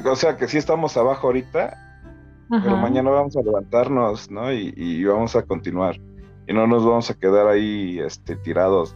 o 0.06 0.16
sea, 0.16 0.38
que 0.38 0.48
sí 0.48 0.58
estamos 0.60 0.98
abajo 0.98 1.28
ahorita, 1.28 1.76
pero 2.62 2.78
mañana 2.78 3.10
vamos 3.10 3.36
a 3.38 3.42
levantarnos, 3.42 4.30
¿no? 4.30 4.54
Y, 4.54 4.74
y 4.76 5.04
vamos 5.06 5.36
a 5.36 5.44
continuar. 5.44 6.00
Y 6.48 6.54
no 6.54 6.68
nos 6.68 6.86
vamos 6.86 7.10
a 7.10 7.16
quedar 7.16 7.48
ahí 7.48 8.00
este, 8.00 8.36
tirados. 8.36 8.96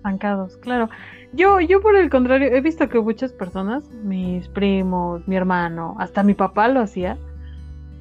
Estancados, 0.00 0.56
claro. 0.56 0.88
Yo, 1.34 1.60
yo 1.60 1.82
por 1.82 1.94
el 1.94 2.08
contrario, 2.08 2.48
he 2.48 2.62
visto 2.62 2.88
que 2.88 2.98
muchas 2.98 3.34
personas, 3.34 3.88
mis 4.02 4.48
primos, 4.48 5.28
mi 5.28 5.36
hermano, 5.36 5.94
hasta 5.98 6.22
mi 6.22 6.32
papá 6.32 6.68
lo 6.68 6.80
hacía, 6.80 7.18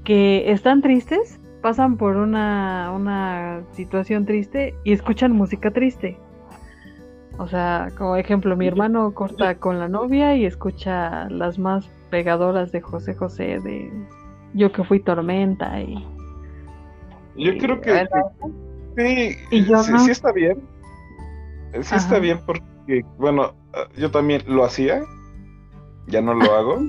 que 0.05 0.49
están 0.49 0.81
tristes, 0.81 1.41
pasan 1.61 1.97
por 1.97 2.15
una, 2.15 2.91
una 2.95 3.63
situación 3.73 4.25
triste 4.25 4.75
y 4.85 4.93
escuchan 4.93 5.33
música 5.33 5.71
triste. 5.71 6.17
O 7.37 7.49
sea, 7.49 7.89
como 7.97 8.15
ejemplo, 8.15 8.55
mi 8.55 8.67
hermano 8.67 9.13
corta 9.13 9.55
con 9.55 9.77
la 9.77 9.89
novia 9.89 10.35
y 10.37 10.45
escucha 10.45 11.27
las 11.29 11.59
más 11.59 11.89
pegadoras 12.09 12.71
de 12.71 12.79
José 12.79 13.13
José, 13.13 13.59
de 13.59 13.91
Yo 14.53 14.71
que 14.71 14.85
fui 14.85 15.01
tormenta 15.01 15.81
y... 15.81 15.95
Yo 17.35 17.51
y, 17.51 17.57
creo 17.57 17.81
que, 17.81 18.07
sí, 18.97 19.37
Y 19.51 19.65
yo 19.65 19.83
sí, 19.83 19.91
no. 19.91 19.99
sí 19.99 20.11
está 20.11 20.31
bien. 20.31 20.61
Sí 21.81 21.95
está 21.95 22.19
bien 22.19 22.39
porque, 22.45 23.03
bueno, 23.17 23.53
ah, 23.73 23.87
yo 23.97 24.09
también 24.11 24.43
lo 24.47 24.63
hacía, 24.65 25.01
ya 26.07 26.21
no 26.21 26.33
lo 26.33 26.53
hago, 26.55 26.79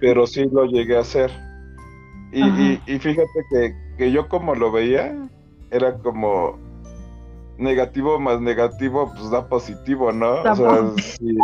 pero 0.00 0.26
sí 0.26 0.46
lo 0.52 0.64
llegué 0.66 0.96
a 0.96 1.00
hacer. 1.00 1.30
Y, 2.32 2.80
y- 2.86 2.98
fíjate 2.98 3.28
que, 3.50 3.74
que 3.98 4.10
yo 4.12 4.28
como 4.28 4.54
lo 4.54 4.72
veía, 4.72 5.14
era 5.70 5.98
como 5.98 6.58
negativo 7.58 8.18
más 8.18 8.40
negativo, 8.40 9.12
pues 9.14 9.30
da 9.30 9.46
positivo, 9.48 10.12
¿no? 10.12 10.42
Da 10.42 10.52
o 10.52 10.56
sea, 10.56 10.92
sí. 10.96 11.38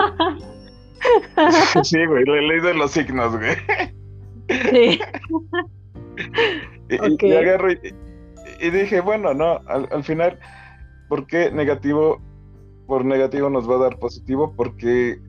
sí, 1.84 2.06
güey, 2.06 2.24
le 2.24 2.42
leí 2.48 2.61
de 2.61 2.74
los 2.74 2.90
signos, 2.92 3.37
güey. 3.37 3.56
Sí. 4.70 5.00
Y, 6.90 6.94
y- 6.96 6.98
Ok. 7.14 7.22
y 7.22 7.37
agarro 7.37 7.70
y, 7.70 7.78
y 8.61 8.70
dije, 8.70 9.00
bueno, 9.00 9.34
no, 9.34 9.61
al, 9.66 9.88
al 9.92 10.02
final, 10.02 10.38
¿por 11.09 11.27
qué 11.27 11.51
negativo 11.51 12.21
por 12.87 13.05
negativo 13.05 13.51
nos 13.51 13.68
va 13.71 13.77
a 13.77 13.79
dar 13.79 13.99
positivo? 13.99 14.55
Porque 14.57 15.21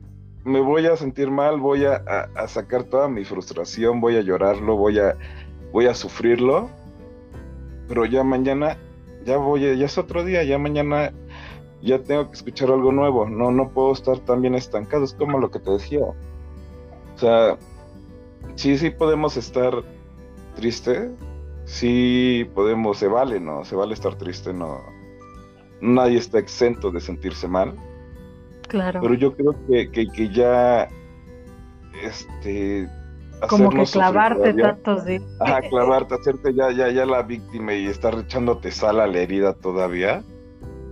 me 0.44 0.60
voy 0.60 0.86
a 0.86 0.96
sentir 0.96 1.30
mal, 1.30 1.60
voy 1.60 1.84
a, 1.84 1.96
a- 2.36 2.48
sacar 2.48 2.84
toda 2.84 3.08
mi 3.08 3.24
frustración, 3.24 4.00
voy 4.00 4.16
a 4.16 4.22
llorarlo, 4.22 4.76
voy 4.76 4.98
a, 4.98 5.16
voy 5.72 5.86
a 5.86 5.94
sufrirlo, 5.94 6.70
pero 7.86 8.04
ya 8.06 8.22
mañana, 8.24 8.78
ya 9.24 9.36
voy, 9.38 9.62
ya 9.78 9.86
es 9.86 9.98
otro 9.98 10.24
día, 10.24 10.42
ya 10.44 10.58
mañana 10.58 11.12
ya 11.82 12.02
tengo 12.02 12.28
que 12.30 12.36
escuchar 12.36 12.70
algo 12.70 12.92
nuevo, 12.92 13.28
no, 13.28 13.50
no 13.52 13.70
puedo 13.72 13.92
estar 13.92 14.18
tan 14.20 14.42
bien 14.42 14.54
estancado, 14.54 15.04
es 15.04 15.14
como 15.14 15.38
lo 15.38 15.50
que 15.50 15.60
te 15.60 15.70
decía. 15.72 16.00
O 16.00 16.16
sea, 17.18 17.58
sí, 18.56 18.78
sí 18.78 18.90
podemos 18.90 19.36
estar 19.36 19.84
triste, 20.54 21.16
sí 21.64 22.50
podemos, 22.54 22.98
se 22.98 23.08
vale, 23.08 23.40
¿no? 23.40 23.64
Se 23.64 23.76
vale 23.76 23.94
estar 23.94 24.16
triste, 24.16 24.52
no. 24.52 24.80
Nadie 25.80 26.18
está 26.18 26.38
exento 26.38 26.90
de 26.90 27.00
sentirse 27.00 27.48
mal, 27.48 27.74
Claro. 28.68 29.00
pero 29.00 29.14
yo 29.14 29.34
creo 29.34 29.54
que, 29.66 29.90
que, 29.90 30.06
que 30.08 30.28
ya 30.28 30.88
este, 32.04 32.88
como 33.48 33.70
que 33.70 33.84
clavarte 33.84 34.54
tantos 34.54 35.04
días. 35.04 35.22
Ajá, 35.40 35.60
clavarte, 35.62 36.14
hacerte 36.14 36.54
ya, 36.54 36.70
ya, 36.70 36.88
ya 36.90 37.06
la 37.06 37.22
víctima 37.22 37.74
y 37.74 37.86
estar 37.86 38.14
echándote 38.14 38.70
sal 38.70 39.00
a 39.00 39.06
la 39.06 39.18
herida 39.18 39.54
todavía. 39.54 40.22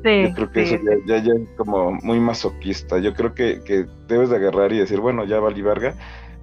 Sí, 0.04 0.22
Yo 0.28 0.34
creo 0.34 0.52
que 0.52 0.62
eso 0.62 0.76
ya, 1.06 1.18
ya, 1.18 1.32
es 1.32 1.48
como 1.56 1.92
muy 1.92 2.20
masoquista. 2.20 2.98
Yo 2.98 3.14
creo 3.14 3.34
que, 3.34 3.60
que 3.64 3.86
debes 4.06 4.30
de 4.30 4.36
agarrar 4.36 4.72
y 4.72 4.78
decir, 4.78 5.00
bueno, 5.00 5.24
ya 5.24 5.40
valí 5.40 5.60
verga, 5.60 5.94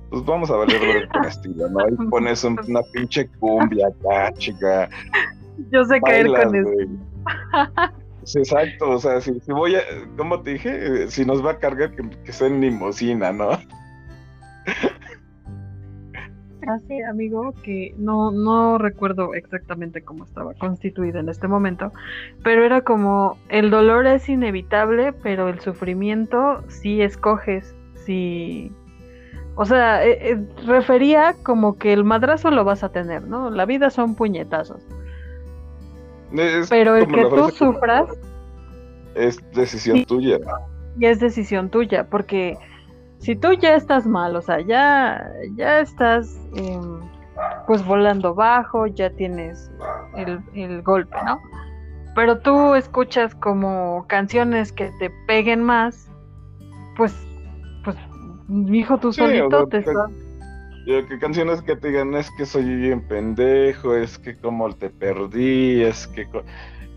pues 0.10 0.26
vamos 0.26 0.52
a 0.52 0.58
valer 0.58 0.80
verga 0.82 1.08
con 1.08 1.26
estilo, 1.26 1.70
¿no? 1.70 1.88
Y 1.88 2.10
pones 2.10 2.44
una 2.44 2.82
pinche 2.92 3.30
cumbia 3.40 3.88
acá, 3.88 4.34
chica. 4.34 4.90
Yo 5.72 5.86
sé 5.86 6.02
caer 6.02 6.28
con 6.28 6.56
eso. 6.56 6.70
exacto, 8.34 8.90
o 8.90 9.00
sea, 9.00 9.22
si, 9.22 9.32
voy 9.48 9.76
a, 9.76 9.82
como 10.18 10.42
te 10.42 10.52
dije, 10.52 11.08
si 11.10 11.26
nos 11.26 11.46
va 11.46 11.52
a 11.52 11.60
cargar, 11.60 11.96
que, 11.96 12.10
que 12.24 12.32
sea 12.32 12.48
en 12.48 12.62
limosina, 12.62 13.32
¿no? 13.32 13.50
Así, 16.68 17.00
amigo, 17.04 17.54
que 17.64 17.94
no, 17.98 18.32
no 18.32 18.80
recuerdo 18.80 19.36
exactamente 19.36 20.02
cómo 20.02 20.24
estaba 20.24 20.56
constituida 20.56 21.20
en 21.20 21.30
este 21.30 21.48
momento, 21.48 21.92
pero 22.44 22.64
era 22.64 22.82
como 22.82 23.38
el 23.50 23.70
dolor 23.70 24.08
es 24.08 24.28
inevitable, 24.30 25.14
pero 25.14 25.48
el 25.48 25.60
sufrimiento 25.60 26.64
sí 26.68 27.02
escoges, 27.02 27.76
sí. 28.06 28.72
O 29.56 29.66
sea, 29.66 30.04
eh, 30.04 30.32
eh, 30.32 30.44
refería 30.66 31.36
como 31.44 31.78
que 31.78 31.94
el 31.94 32.04
madrazo 32.04 32.50
lo 32.50 32.64
vas 32.64 32.84
a 32.84 32.90
tener, 32.90 33.28
¿no? 33.28 33.52
La 33.52 33.66
vida 33.66 33.92
son 33.92 34.16
puñetazos. 34.16 34.82
Pero 36.70 36.96
el 36.96 37.08
que 37.08 37.26
tú 37.26 37.50
sufras. 37.50 38.08
Es 39.16 39.40
decisión 39.52 40.06
tuya. 40.06 40.40
Y 41.00 41.06
es 41.06 41.20
decisión 41.20 41.70
tuya, 41.70 42.08
porque 42.10 42.58
si 43.20 43.36
tú 43.36 43.54
ya 43.54 43.76
estás 43.76 44.06
mal, 44.06 44.36
o 44.36 44.42
sea, 44.42 44.60
ya, 44.62 45.32
ya 45.56 45.80
estás 45.80 46.38
em, 46.56 47.00
pues 47.68 47.86
volando 47.86 48.34
bajo, 48.34 48.88
ya 48.88 49.10
tienes 49.10 49.72
el, 50.16 50.82
golpe, 50.82 51.18
¿no? 51.26 51.40
Pero 52.14 52.40
tú 52.40 52.76
escuchas 52.76 53.36
como 53.36 54.06
canciones 54.08 54.72
que 54.72 54.92
te 55.00 55.12
peguen 55.28 55.64
más, 55.64 56.10
pues, 56.96 57.14
pues, 57.84 57.98
hijo, 58.72 58.98
tú 58.98 59.12
solito 59.12 59.68
te 59.68 59.80
estás... 59.80 60.25
Que 60.86 61.20
canciones 61.20 61.62
que 61.64 61.76
te 61.76 61.88
digan 61.88 62.14
es 62.14 62.30
que 62.38 62.46
soy 62.46 62.64
bien 62.64 63.08
pendejo, 63.08 63.96
es 63.96 64.20
que 64.20 64.38
como 64.38 64.72
te 64.76 64.90
perdí, 64.90 65.82
es 65.82 66.06
que... 66.08 66.28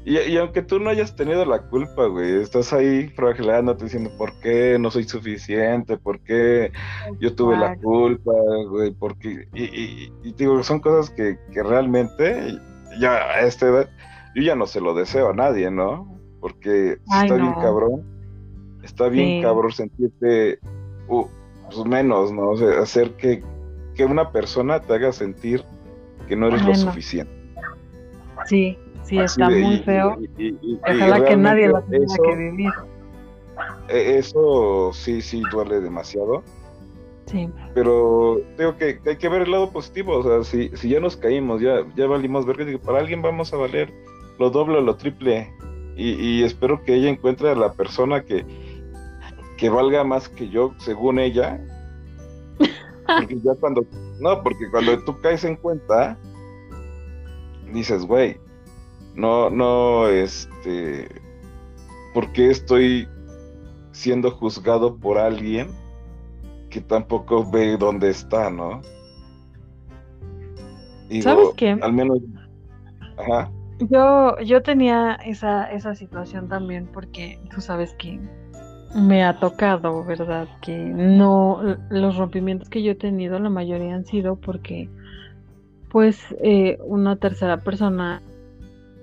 Y, 0.04 0.38
aunque 0.38 0.62
tú 0.62 0.78
no 0.78 0.88
hayas 0.88 1.14
tenido 1.16 1.44
la 1.44 1.68
culpa, 1.68 2.06
güey, 2.06 2.40
estás 2.40 2.72
ahí 2.72 3.08
fragilándote 3.08 3.84
diciendo 3.84 4.10
por 4.16 4.32
qué 4.40 4.78
no 4.80 4.90
soy 4.90 5.04
suficiente, 5.04 5.98
por 5.98 6.20
qué 6.20 6.72
yo 7.20 7.34
tuve 7.34 7.58
la 7.58 7.76
culpa, 7.76 8.32
güey, 8.70 8.90
porque. 8.92 9.48
Y, 9.52 9.64
y, 9.64 10.32
digo, 10.34 10.62
son 10.62 10.80
cosas 10.80 11.10
que, 11.10 11.38
realmente, 11.62 12.58
ya 12.98 13.16
a 13.16 13.40
esta 13.40 13.66
edad, 13.66 13.90
yo 14.34 14.42
ya 14.42 14.54
no 14.54 14.66
se 14.66 14.80
lo 14.80 14.94
deseo 14.94 15.28
a 15.28 15.34
nadie, 15.34 15.70
¿no? 15.70 16.18
Porque 16.40 16.96
está 17.12 17.34
bien 17.34 17.52
cabrón, 17.60 18.02
está 18.82 19.08
bien 19.08 19.42
cabrón 19.42 19.72
sentirte 19.72 20.58
uh, 21.08 21.26
pues 21.66 21.84
menos, 21.84 22.32
¿no? 22.32 22.48
O 22.48 22.56
sea, 22.56 22.80
hacer 22.80 23.14
que, 23.16 23.42
que 23.98 24.06
una 24.06 24.32
persona 24.32 24.80
te 24.80 24.94
haga 24.94 25.12
sentir 25.12 25.62
que 26.26 26.36
no 26.36 26.46
eres 26.46 26.64
lo 26.64 26.74
suficiente. 26.74 27.30
Sí, 28.46 28.78
Sí, 29.08 29.18
está 29.18 29.48
muy 29.48 29.78
feo. 29.78 30.18
Ojalá 30.82 31.24
que 31.24 31.36
nadie 31.36 31.68
lo 31.68 31.80
tenga 31.82 32.14
que 32.14 32.36
vivir. 32.36 32.70
E, 33.88 34.18
eso 34.18 34.90
sí, 34.92 35.22
sí 35.22 35.42
duele 35.50 35.80
demasiado. 35.80 36.42
Sí. 37.24 37.48
Pero 37.74 38.38
digo 38.58 38.76
que, 38.76 39.00
hay 39.06 39.16
que 39.16 39.28
ver 39.30 39.42
el 39.42 39.50
lado 39.50 39.70
positivo. 39.70 40.18
O 40.18 40.22
sea, 40.22 40.44
si, 40.44 40.68
si 40.76 40.90
ya 40.90 41.00
nos 41.00 41.16
caímos, 41.16 41.62
ya, 41.62 41.86
ya 41.96 42.06
valimos 42.06 42.44
ver 42.44 42.66
digo, 42.66 42.80
para 42.80 42.98
alguien 42.98 43.22
vamos 43.22 43.54
a 43.54 43.56
valer 43.56 43.90
lo 44.38 44.50
doble 44.50 44.76
o 44.76 44.82
lo 44.82 44.96
triple. 44.96 45.50
Y, 45.96 46.44
espero 46.44 46.84
que 46.84 46.94
ella 46.94 47.08
encuentre 47.08 47.50
a 47.50 47.56
la 47.56 47.72
persona 47.72 48.22
que, 48.22 48.44
que 49.56 49.68
valga 49.68 50.04
más 50.04 50.28
que 50.28 50.48
yo, 50.50 50.74
según 50.78 51.18
ella. 51.18 51.58
Porque 53.16 53.38
ya 53.40 53.54
cuando. 53.54 53.86
No, 54.20 54.42
porque 54.42 54.70
cuando 54.70 54.98
tú 55.04 55.18
caes 55.20 55.44
en 55.44 55.56
cuenta, 55.56 56.18
dices, 57.72 58.04
güey, 58.04 58.38
no, 59.14 59.50
no, 59.50 60.06
este, 60.08 61.08
¿por 62.14 62.30
qué 62.32 62.50
estoy 62.50 63.08
siendo 63.92 64.30
juzgado 64.30 64.96
por 64.96 65.18
alguien 65.18 65.68
que 66.70 66.80
tampoco 66.80 67.48
ve 67.50 67.76
dónde 67.76 68.10
está, 68.10 68.50
no? 68.50 68.82
¿Sabes 71.22 71.48
qué? 71.56 71.70
Al 71.80 71.92
menos, 71.92 72.18
ajá. 73.16 73.50
Yo, 73.80 74.38
yo 74.40 74.62
tenía 74.62 75.14
esa, 75.24 75.70
esa 75.70 75.94
situación 75.94 76.48
también 76.48 76.86
porque 76.92 77.40
tú 77.54 77.60
sabes 77.60 77.94
que 77.94 78.20
me 78.94 79.24
ha 79.24 79.38
tocado, 79.38 80.04
¿verdad? 80.04 80.48
Que 80.62 80.76
no, 80.76 81.60
los 81.90 82.16
rompimientos 82.16 82.68
que 82.68 82.82
yo 82.82 82.92
he 82.92 82.96
tenido, 82.96 83.38
la 83.38 83.50
mayoría 83.50 83.94
han 83.94 84.04
sido 84.04 84.36
porque, 84.36 84.88
pues, 85.90 86.34
eh, 86.42 86.78
una 86.84 87.16
tercera 87.16 87.58
persona 87.58 88.22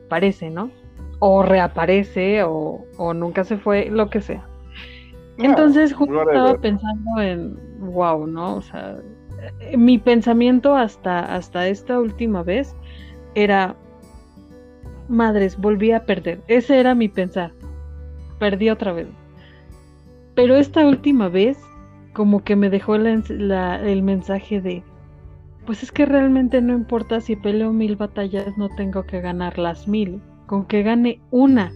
aparece, 0.08 0.50
¿no? 0.50 0.72
O 1.20 1.44
reaparece 1.44 2.44
o, 2.44 2.86
nunca 3.14 3.44
se 3.44 3.58
fue, 3.58 3.90
lo 3.90 4.10
que 4.10 4.22
sea. 4.22 4.46
Entonces 5.38 5.94
justo 5.94 6.22
estaba 6.22 6.56
pensando 6.56 7.22
en, 7.22 7.60
wow, 7.80 8.26
¿no? 8.26 8.56
O 8.56 8.62
sea, 8.62 8.98
eh, 9.60 9.78
mi 9.78 9.98
pensamiento 9.98 10.76
hasta, 10.76 11.36
hasta 11.36 11.68
esta 11.68 12.00
última 12.00 12.42
vez 12.42 12.76
era, 13.36 13.76
madres, 15.10 15.58
volví 15.58 15.92
a 15.92 16.06
perder. 16.06 16.40
Ese 16.48 16.80
era 16.80 16.96
mi 16.96 17.10
pensar. 17.10 17.52
Perdí 18.40 18.70
otra 18.70 18.94
vez. 18.94 19.08
Pero 20.36 20.58
esta 20.58 20.86
última 20.86 21.30
vez, 21.30 21.58
como 22.14 22.44
que 22.44 22.56
me 22.56 22.70
dejó 22.70 22.96
el 22.96 24.04
mensaje 24.04 24.62
de, 24.62 24.84
pues 25.66 25.82
es 25.82 25.92
que 25.92 26.06
realmente 26.06 26.62
no 26.62 26.74
importa 26.74 27.22
si 27.22 27.36
peleo 27.36 27.72
mil 27.72 27.96
batallas, 27.96 28.58
no 28.58 28.70
tengo 28.70 29.04
que 29.04 29.22
ganar 29.22 29.58
las 29.58 29.88
mil. 29.88 30.22
Con 30.46 30.66
que 30.66 30.84
gane 30.84 31.20
una. 31.32 31.72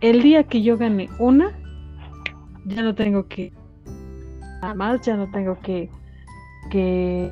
El 0.00 0.22
día 0.22 0.44
que 0.44 0.62
yo 0.62 0.78
gane 0.78 1.10
una, 1.18 1.50
ya 2.64 2.82
no 2.82 2.94
tengo 2.94 3.26
que. 3.26 3.52
Nada 4.62 4.74
más, 4.74 5.02
ya 5.02 5.16
no 5.16 5.30
tengo 5.30 5.58
que. 5.60 5.90
que 6.70 7.30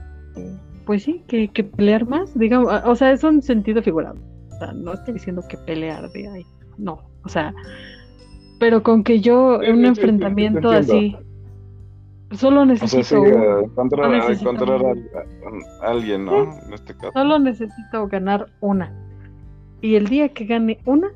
pues 0.85 1.05
sí, 1.05 1.25
que, 1.27 1.49
pelear 1.65 2.07
más. 2.07 2.37
Digamos, 2.39 2.73
o 2.85 2.95
sea, 2.95 3.13
es 3.13 3.25
un 3.25 3.41
sentido 3.41 3.83
figurado. 3.83 4.19
O 4.53 4.59
sea, 4.59 4.73
no 4.73 4.93
estoy 4.93 5.15
diciendo 5.15 5.43
que 5.49 5.57
pelear 5.57 6.11
de 6.11 6.29
ahí. 6.29 6.47
No, 6.77 6.99
o 7.25 7.29
sea. 7.29 7.55
Pero 8.59 8.83
con 8.83 9.05
que 9.05 9.21
yo, 9.21 9.59
un 9.59 9.85
enfrentamiento 9.85 10.71
así 10.71 11.17
Solo 12.33 12.67
necesito 12.67 13.25
encontrar, 13.25 14.13
a, 14.13 15.89
alguien, 15.89 16.25
¿no? 16.25 16.59
En 16.67 16.73
este 16.73 16.95
caso. 16.95 17.13
Solo 17.13 17.39
necesito 17.39 18.09
ganar 18.09 18.49
una. 18.61 18.93
Y 19.81 19.95
el 19.95 20.09
día 20.09 20.31
que 20.31 20.45
gane 20.45 20.79
una, 20.85 21.09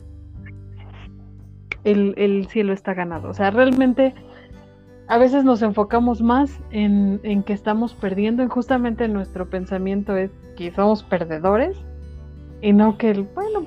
el, 1.83 2.15
el 2.17 2.47
cielo 2.47 2.73
está 2.73 2.95
ganado. 2.95 3.29
O 3.29 3.35
sea, 3.35 3.51
realmente 3.51 4.15
a 5.09 5.19
veces 5.19 5.43
nos 5.43 5.63
enfocamos 5.63 6.23
más 6.23 6.61
en, 6.71 7.19
en 7.25 7.43
que 7.43 7.55
estamos 7.55 7.95
perdiendo, 7.95 8.45
en 8.45 8.49
justamente 8.49 9.09
nuestro 9.09 9.51
pensamiento 9.51 10.17
es 10.17 10.31
que 10.57 10.71
somos 10.71 11.03
perdedores 11.03 11.77
y 12.63 12.73
no 12.73 12.97
que, 12.99 13.11
el, 13.11 13.23
bueno, 13.35 13.65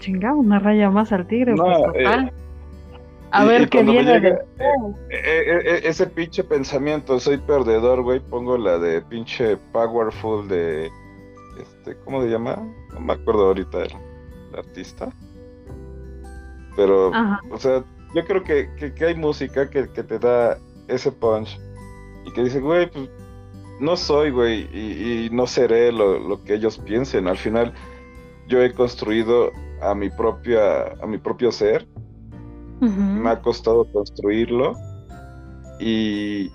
chingado, 0.00 0.36
una 0.36 0.58
raya 0.58 0.90
más 0.90 1.12
al 1.12 1.26
tigre. 1.28 1.54
pues, 1.54 1.78
eh. 1.94 2.30
A 3.32 3.44
ver 3.44 3.68
qué 3.68 3.82
viene. 3.82 4.16
Eh, 4.16 4.38
eh, 4.58 5.60
eh, 5.64 5.80
ese 5.84 6.06
pinche 6.06 6.42
pensamiento, 6.42 7.20
soy 7.20 7.38
perdedor, 7.38 8.02
güey. 8.02 8.20
Pongo 8.20 8.58
la 8.58 8.78
de 8.78 9.02
pinche 9.02 9.56
Powerful 9.72 10.48
de. 10.48 10.90
Este, 11.60 11.96
¿Cómo 12.04 12.22
se 12.22 12.28
llama? 12.28 12.56
No 12.92 13.00
me 13.00 13.12
acuerdo 13.12 13.46
ahorita 13.46 13.84
el, 13.84 13.92
artista. 14.56 15.12
Pero, 16.74 17.12
o 17.50 17.58
sea, 17.58 17.84
yo 18.14 18.24
creo 18.24 18.42
que, 18.42 18.68
que, 18.96 19.04
hay 19.04 19.14
música 19.14 19.68
que, 19.70 19.84
te 19.84 20.18
da 20.18 20.58
ese 20.88 21.12
punch. 21.12 21.58
Y 22.26 22.32
que 22.32 22.44
dice, 22.44 22.60
güey, 22.60 22.90
pues 22.90 23.08
no 23.78 23.96
soy, 23.96 24.30
güey, 24.30 24.68
y, 24.72 25.26
y, 25.26 25.30
no 25.30 25.46
seré 25.46 25.92
lo, 25.92 26.18
lo 26.18 26.42
que 26.42 26.54
ellos 26.54 26.78
piensen. 26.78 27.28
Al 27.28 27.36
final, 27.36 27.74
yo 28.48 28.60
he 28.62 28.72
construido 28.72 29.52
a 29.82 29.94
mi 29.94 30.10
propia, 30.10 30.92
a 31.02 31.06
mi 31.06 31.18
propio 31.18 31.50
ser 31.52 31.86
me 32.80 33.30
ha 33.30 33.40
costado 33.40 33.84
construirlo 33.92 34.74
y, 35.78 36.50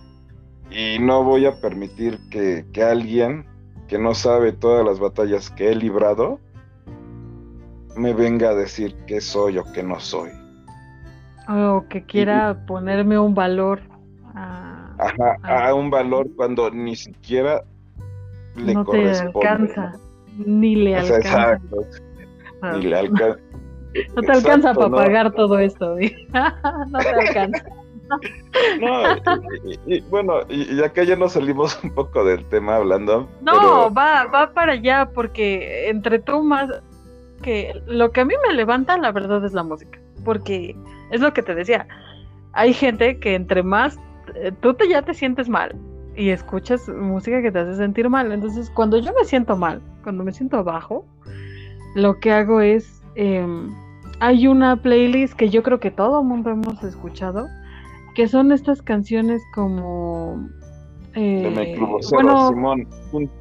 no 1.00 1.24
voy 1.24 1.46
a 1.46 1.60
permitir 1.62 2.20
que, 2.30 2.66
alguien 2.84 3.46
que 3.88 4.00
no 4.00 4.16
sabe 4.16 4.52
todas 4.52 4.86
las 4.86 5.00
batallas 5.00 5.50
que 5.52 5.72
he 5.72 5.76
librado 5.76 6.40
me 7.96 8.14
venga 8.14 8.50
a 8.50 8.56
decir 8.56 8.96
qué 9.08 9.22
soy 9.22 9.58
o 9.58 9.64
qué 9.72 9.84
no 9.84 10.00
soy. 10.00 10.32
O 11.48 11.86
que 11.88 12.04
quiera 12.04 12.66
ponerme 12.66 13.20
un 13.20 13.36
valor 13.36 13.82
a, 14.34 14.96
Ajá, 14.98 15.38
a 15.44 15.74
un 15.76 15.92
valor 15.92 16.28
cuando 16.36 16.72
ni 16.72 16.96
siquiera 16.96 17.64
le 18.56 18.74
no 18.74 18.86
te 18.86 19.12
alcanza, 19.12 19.94
ni 20.38 20.76
le 20.76 20.96
alcanza. 20.96 21.54
exacto, 21.54 21.78
ni 22.74 22.86
le 22.88 22.98
alcanza. 22.98 23.40
No 24.16 24.22
te 24.22 24.32
alcanza 24.32 24.74
para 24.74 24.90
pagar 24.90 25.32
todo 25.32 25.58
esto, 25.58 25.96
no 26.90 27.00
te 27.00 27.10
alcanza. 27.10 27.66
No, 28.80 29.16
y, 29.88 30.00
bueno, 30.02 30.42
y 30.48 30.76
ya 30.76 30.94
que 30.94 31.06
ya 31.06 31.16
nos 31.16 31.34
salimos 31.34 31.84
un 31.84 31.92
poco 31.92 32.24
del 32.24 32.46
tema 32.46 32.76
hablando. 32.76 33.28
No, 33.42 33.92
va, 33.92 34.26
va 34.26 34.54
para 34.54 34.74
allá, 34.74 35.10
porque 35.14 35.90
entre 35.90 36.20
tú 36.20 36.44
más 36.44 36.70
que 37.42 37.82
lo 37.88 38.12
que 38.12 38.22
a 38.22 38.26
mí 38.26 38.34
me 38.48 38.54
levanta, 38.54 38.98
la 38.98 39.12
verdad, 39.12 39.44
es 39.46 39.54
la 39.54 39.64
música. 39.64 40.00
Porque 40.24 40.76
es 41.12 41.22
lo 41.22 41.34
que 41.34 41.42
te 41.42 41.56
decía. 41.56 41.88
Hay 42.54 42.74
gente 42.74 43.20
que 43.20 43.36
entre 43.36 43.64
más 43.64 44.00
eh, 44.36 44.52
tú 44.62 44.74
te, 44.74 44.88
ya 44.88 45.02
te 45.02 45.14
sientes 45.14 45.50
mal 45.50 45.76
y 46.16 46.30
escuchas 46.30 46.88
música 46.88 47.42
que 47.42 47.52
te 47.52 47.60
hace 47.60 47.76
sentir 47.76 48.10
mal. 48.10 48.32
Entonces, 48.32 48.70
cuando 48.70 48.98
yo 48.98 49.12
me 49.14 49.26
siento 49.26 49.56
mal, 49.56 49.82
cuando 50.04 50.24
me 50.24 50.32
siento 50.32 50.58
abajo, 50.58 51.06
lo 51.96 52.20
que 52.20 52.32
hago 52.32 52.62
es. 52.62 53.02
Em, 53.16 53.74
hay 54.20 54.48
una 54.48 54.82
playlist 54.82 55.34
que 55.34 55.50
yo 55.50 55.64
creo 55.64 55.80
que 55.80 55.92
todo 55.92 56.22
el 56.22 56.28
mundo 56.28 56.52
hemos 56.52 56.82
escuchado, 56.84 57.48
que 58.14 58.28
son 58.28 58.52
estas 58.52 58.82
canciones 58.82 59.42
como 59.54 60.48
eh, 61.16 61.50
bueno, 61.54 62.48
Simón. 62.50 62.88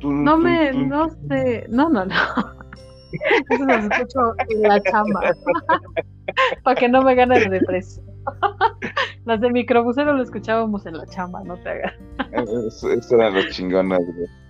no 0.03 0.39
me, 0.39 0.73
no 0.73 1.11
sé, 1.29 1.67
no, 1.69 1.89
no, 1.89 2.05
no. 2.05 2.15
Eso 3.51 3.65
los 3.65 3.85
escucho 3.85 4.21
en 4.49 4.63
la 4.63 4.81
chamba. 4.83 5.21
Para 6.63 6.77
que 6.77 6.89
no 6.89 7.03
me 7.03 7.15
gane 7.15 7.41
de 7.41 7.49
depresión. 7.49 8.07
Las 9.25 9.41
de 9.41 9.51
microbusero 9.51 10.15
lo 10.15 10.23
escuchábamos 10.23 10.87
en 10.87 10.97
la 10.97 11.07
chamba, 11.07 11.43
no 11.45 11.57
te 11.59 11.71
hagas. 11.71 11.95
Esas 12.33 13.13
eran 13.13 13.35
las 13.35 13.49
chingonas, 13.51 14.01
güey. 14.01 14.44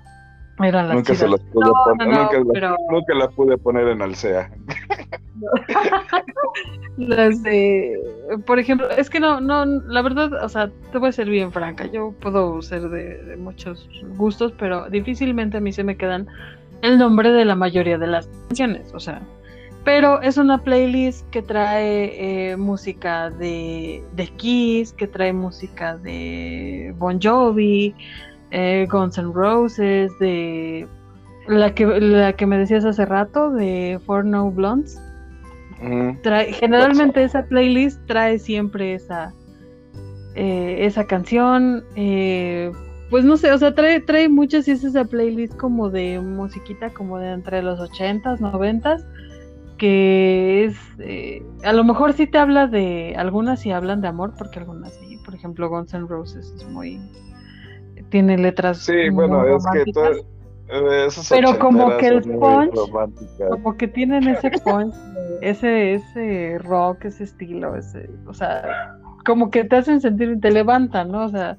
Eran 0.60 0.88
las 0.88 0.96
nunca 0.96 1.14
se 1.14 1.28
las 1.28 1.40
pude 1.40 1.70
poner, 1.84 2.08
nunca, 2.08 2.76
nunca 2.90 3.14
las 3.14 3.34
pude 3.34 3.58
poner 3.58 3.88
en 3.88 4.02
Alsea. 4.02 4.50
las 6.96 7.42
de, 7.42 7.98
por 8.46 8.58
ejemplo, 8.58 8.88
es 8.90 9.10
que 9.10 9.18
no, 9.18 9.40
no, 9.40 9.64
la 9.64 10.02
verdad, 10.02 10.32
o 10.44 10.48
sea, 10.48 10.70
te 10.92 10.98
voy 10.98 11.08
a 11.08 11.12
ser 11.12 11.28
bien 11.28 11.50
franca, 11.50 11.86
yo 11.86 12.12
puedo 12.20 12.62
ser 12.62 12.88
de, 12.88 13.36
muchos 13.36 13.88
gustos, 14.16 14.52
pero 14.58 14.88
difícilmente 14.88 15.56
a 15.56 15.60
mí 15.60 15.72
se 15.72 15.82
me 15.82 15.96
quedan 15.96 16.28
el 16.82 16.98
nombre 16.98 17.32
de 17.32 17.44
la 17.44 17.56
mayoría 17.56 17.98
de 17.98 18.06
las 18.06 18.28
canciones, 18.48 18.94
o 18.94 19.00
sea, 19.00 19.22
pero 19.84 20.22
es 20.22 20.38
una 20.38 20.58
playlist 20.58 21.28
que 21.30 21.42
trae 21.42 22.52
eh, 22.52 22.56
música 22.56 23.30
de, 23.30 24.02
de 24.14 24.26
Kiss, 24.28 24.92
que 24.92 25.06
trae 25.06 25.32
música 25.32 25.96
de 25.96 26.94
Bon 26.96 27.20
Jovi, 27.20 27.94
eh, 28.54 28.86
Guns 28.90 29.18
N' 29.18 29.32
Roses, 29.32 30.12
de 30.18 30.88
la 31.46 31.74
que, 31.74 31.86
la 31.86 32.32
que 32.32 32.46
me 32.46 32.56
decías 32.56 32.84
hace 32.84 33.04
rato, 33.04 33.50
de 33.50 34.00
For 34.06 34.24
No 34.24 34.50
Blondes 34.50 34.98
generalmente 36.52 37.22
esa 37.22 37.44
playlist 37.44 38.00
trae 38.06 38.38
siempre 38.38 38.94
esa, 38.94 39.32
eh, 40.34 40.78
esa 40.80 41.06
canción. 41.06 41.84
Eh, 41.96 42.70
pues 43.10 43.24
no 43.24 43.36
sé, 43.36 43.52
o 43.52 43.58
sea, 43.58 43.74
trae, 43.74 44.00
trae 44.00 44.28
muchas 44.28 44.66
y 44.66 44.72
es 44.72 44.82
esa 44.82 45.04
playlist 45.04 45.54
como 45.56 45.90
de 45.90 46.20
musiquita 46.20 46.90
como 46.90 47.18
de 47.18 47.32
entre 47.32 47.62
los 47.62 47.78
ochentas, 47.78 48.40
noventas, 48.40 49.06
que 49.78 50.64
es, 50.64 50.76
eh, 50.98 51.42
a 51.64 51.72
lo 51.72 51.84
mejor 51.84 52.14
sí 52.14 52.26
te 52.26 52.38
habla 52.38 52.66
de, 52.66 53.14
algunas 53.16 53.60
sí 53.60 53.70
hablan 53.70 54.00
de 54.00 54.08
amor, 54.08 54.32
porque 54.36 54.58
algunas 54.58 54.94
sí, 54.94 55.18
por 55.24 55.34
ejemplo, 55.34 55.68
Guns 55.68 55.92
N' 55.94 56.06
Roses 56.08 56.52
es 56.56 56.66
muy, 56.68 56.98
tiene 58.14 58.38
letras. 58.38 58.78
Sí, 58.78 59.10
bueno, 59.10 59.44
es 59.44 59.64
que 59.72 59.82
eh, 60.68 61.08
pero 61.30 61.58
como 61.58 61.96
que 61.96 62.06
el 62.06 62.22
punch, 62.22 62.72
como 63.50 63.76
que 63.76 63.88
tienen 63.88 64.28
ese 64.28 64.52
punch, 64.52 64.94
ese, 65.40 65.94
ese 65.94 66.58
rock, 66.60 67.06
ese 67.06 67.24
estilo, 67.24 67.74
ese, 67.74 68.08
o 68.28 68.32
sea, 68.32 68.96
como 69.26 69.50
que 69.50 69.64
te 69.64 69.74
hacen 69.74 70.00
sentir, 70.00 70.40
te 70.40 70.52
levantan, 70.52 71.10
¿no? 71.10 71.24
O 71.24 71.28
sea, 71.28 71.56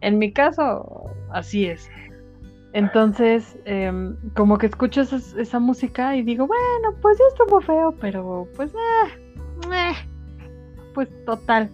en 0.00 0.18
mi 0.18 0.32
caso, 0.32 1.04
así 1.30 1.66
es. 1.66 1.88
Entonces, 2.72 3.56
em, 3.64 4.16
como 4.34 4.58
que 4.58 4.66
escucho 4.66 5.02
esa, 5.02 5.60
música 5.60 6.16
y 6.16 6.22
digo, 6.24 6.48
bueno, 6.48 6.98
pues 7.00 7.16
ya 7.18 7.24
estuvo 7.28 7.60
feo, 7.60 7.94
pero 8.00 8.48
pues, 8.56 8.74
eh, 8.74 9.30
eh, 9.72 9.94
pues 10.92 11.08
total. 11.24 11.70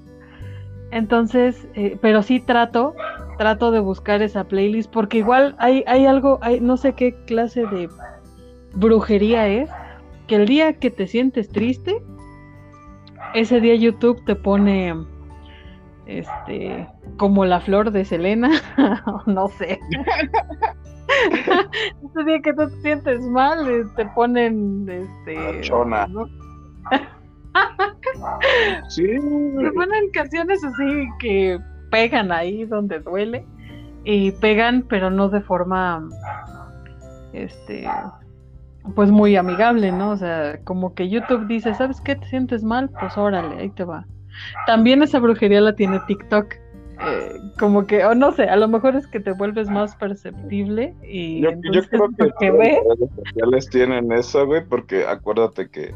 Entonces, 0.90 1.66
eh, 1.74 1.96
pero 2.02 2.22
sí 2.22 2.40
trato 2.40 2.94
trato 3.40 3.70
de 3.70 3.80
buscar 3.80 4.20
esa 4.20 4.44
playlist 4.44 4.92
porque 4.92 5.16
igual 5.16 5.56
hay, 5.58 5.82
hay 5.86 6.04
algo, 6.04 6.38
hay, 6.42 6.60
no 6.60 6.76
sé 6.76 6.92
qué 6.92 7.14
clase 7.24 7.64
de 7.68 7.88
brujería 8.74 9.48
es, 9.48 9.70
que 10.26 10.36
el 10.36 10.46
día 10.46 10.74
que 10.74 10.90
te 10.90 11.06
sientes 11.06 11.48
triste, 11.48 12.02
ese 13.32 13.62
día 13.62 13.76
YouTube 13.76 14.22
te 14.26 14.36
pone 14.36 14.94
este 16.04 16.86
como 17.16 17.46
la 17.46 17.60
flor 17.60 17.92
de 17.92 18.04
Selena, 18.04 18.50
no 19.26 19.48
sé. 19.48 19.80
ese 21.32 22.24
día 22.26 22.42
que 22.42 22.52
tú 22.52 22.68
te 22.68 22.82
sientes 22.82 23.22
mal, 23.22 23.70
eh, 23.70 23.84
te 23.96 24.04
ponen 24.08 24.86
este 24.86 25.62
Chona. 25.62 26.06
sí. 28.90 29.06
Te 29.58 29.72
ponen 29.72 30.10
canciones 30.12 30.62
así 30.62 31.08
que 31.20 31.58
pegan 31.90 32.32
ahí 32.32 32.64
donde 32.64 33.00
duele 33.00 33.44
y 34.04 34.32
pegan 34.32 34.82
pero 34.88 35.10
no 35.10 35.28
de 35.28 35.40
forma 35.40 36.08
este 37.32 37.86
pues 38.94 39.10
muy 39.10 39.36
amigable, 39.36 39.92
¿no? 39.92 40.10
O 40.10 40.16
sea, 40.16 40.58
como 40.64 40.94
que 40.94 41.10
YouTube 41.10 41.46
dice, 41.46 41.74
¿sabes 41.74 42.00
qué? 42.00 42.16
¿Te 42.16 42.26
sientes 42.26 42.64
mal? 42.64 42.90
Pues 42.98 43.16
órale, 43.18 43.56
ahí 43.60 43.70
te 43.70 43.84
va. 43.84 44.06
También 44.66 45.02
esa 45.02 45.18
brujería 45.18 45.60
la 45.60 45.74
tiene 45.74 46.00
TikTok. 46.06 46.54
Eh, 47.06 47.32
como 47.58 47.86
que, 47.86 48.04
o 48.04 48.14
no 48.14 48.32
sé, 48.32 48.44
a 48.44 48.56
lo 48.56 48.68
mejor 48.68 48.96
es 48.96 49.06
que 49.06 49.20
te 49.20 49.32
vuelves 49.32 49.68
más 49.68 49.94
perceptible 49.96 50.94
y 51.02 51.40
yo, 51.40 51.50
yo 51.72 51.82
creo 51.84 52.08
que, 52.10 52.30
que 52.38 52.50
las 52.50 52.58
redes 52.58 53.10
sociales 53.24 53.70
tienen 53.70 54.12
eso, 54.12 54.46
güey, 54.46 54.62
porque 54.66 55.06
acuérdate 55.06 55.70
que 55.70 55.94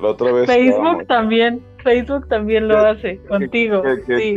la 0.00 0.08
otra 0.08 0.32
vez 0.32 0.46
Facebook 0.46 1.06
también, 1.06 1.60
Facebook 1.84 2.26
también 2.28 2.66
lo 2.66 2.78
hace 2.78 3.18
contigo. 3.28 3.82
sí 4.06 4.36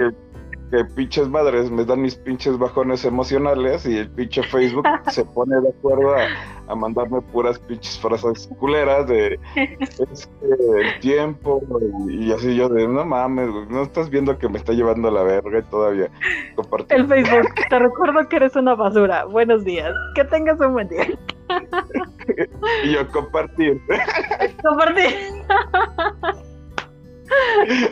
que 0.70 0.86
pinches 0.86 1.28
madres 1.28 1.70
me 1.72 1.84
dan 1.84 2.02
mis 2.02 2.16
pinches 2.16 2.58
bajones 2.58 3.06
emocionales 3.06 3.86
y 3.86 3.98
el 3.98 4.10
pinche 4.10 4.44
Facebook 4.44 4.86
se 5.12 5.26
pone 5.26 5.60
de 5.62 5.70
acuerdo 5.70 6.16
a, 6.16 6.76
mandarme 6.76 7.20
puras 7.22 7.58
pinches 7.58 8.00
frases 8.00 8.48
culeras 8.60 9.08
de 9.08 9.40
el 9.56 11.00
tiempo 11.00 11.62
y, 12.08 12.32
así 12.32 12.56
yo 12.56 12.70
de 12.70 12.88
no 12.88 13.04
mames, 13.06 13.50
no 13.70 13.82
estás 13.82 14.10
viendo 14.10 14.38
que 14.38 14.48
me 14.48 14.60
está 14.60 14.74
llevando 14.74 15.08
a 15.08 15.12
la 15.12 15.24
verga 15.24 15.60
y 15.60 15.64
todavía 15.64 16.10
compartir. 16.56 17.00
El 17.00 17.08
Facebook, 17.08 17.50
te 17.70 17.80
recuerdo 17.80 18.28
que 18.30 18.36
eres 18.36 18.56
una 18.56 18.76
basura. 18.76 19.26
Buenos 19.26 19.64
días, 19.64 19.94
que 20.14 20.24
tengas 20.26 20.60
un 20.60 20.74
buen 20.74 20.88
día. 20.90 21.08
y 22.84 22.94
yo 22.94 23.08
compartir. 23.10 23.82
compartir. 24.64 25.16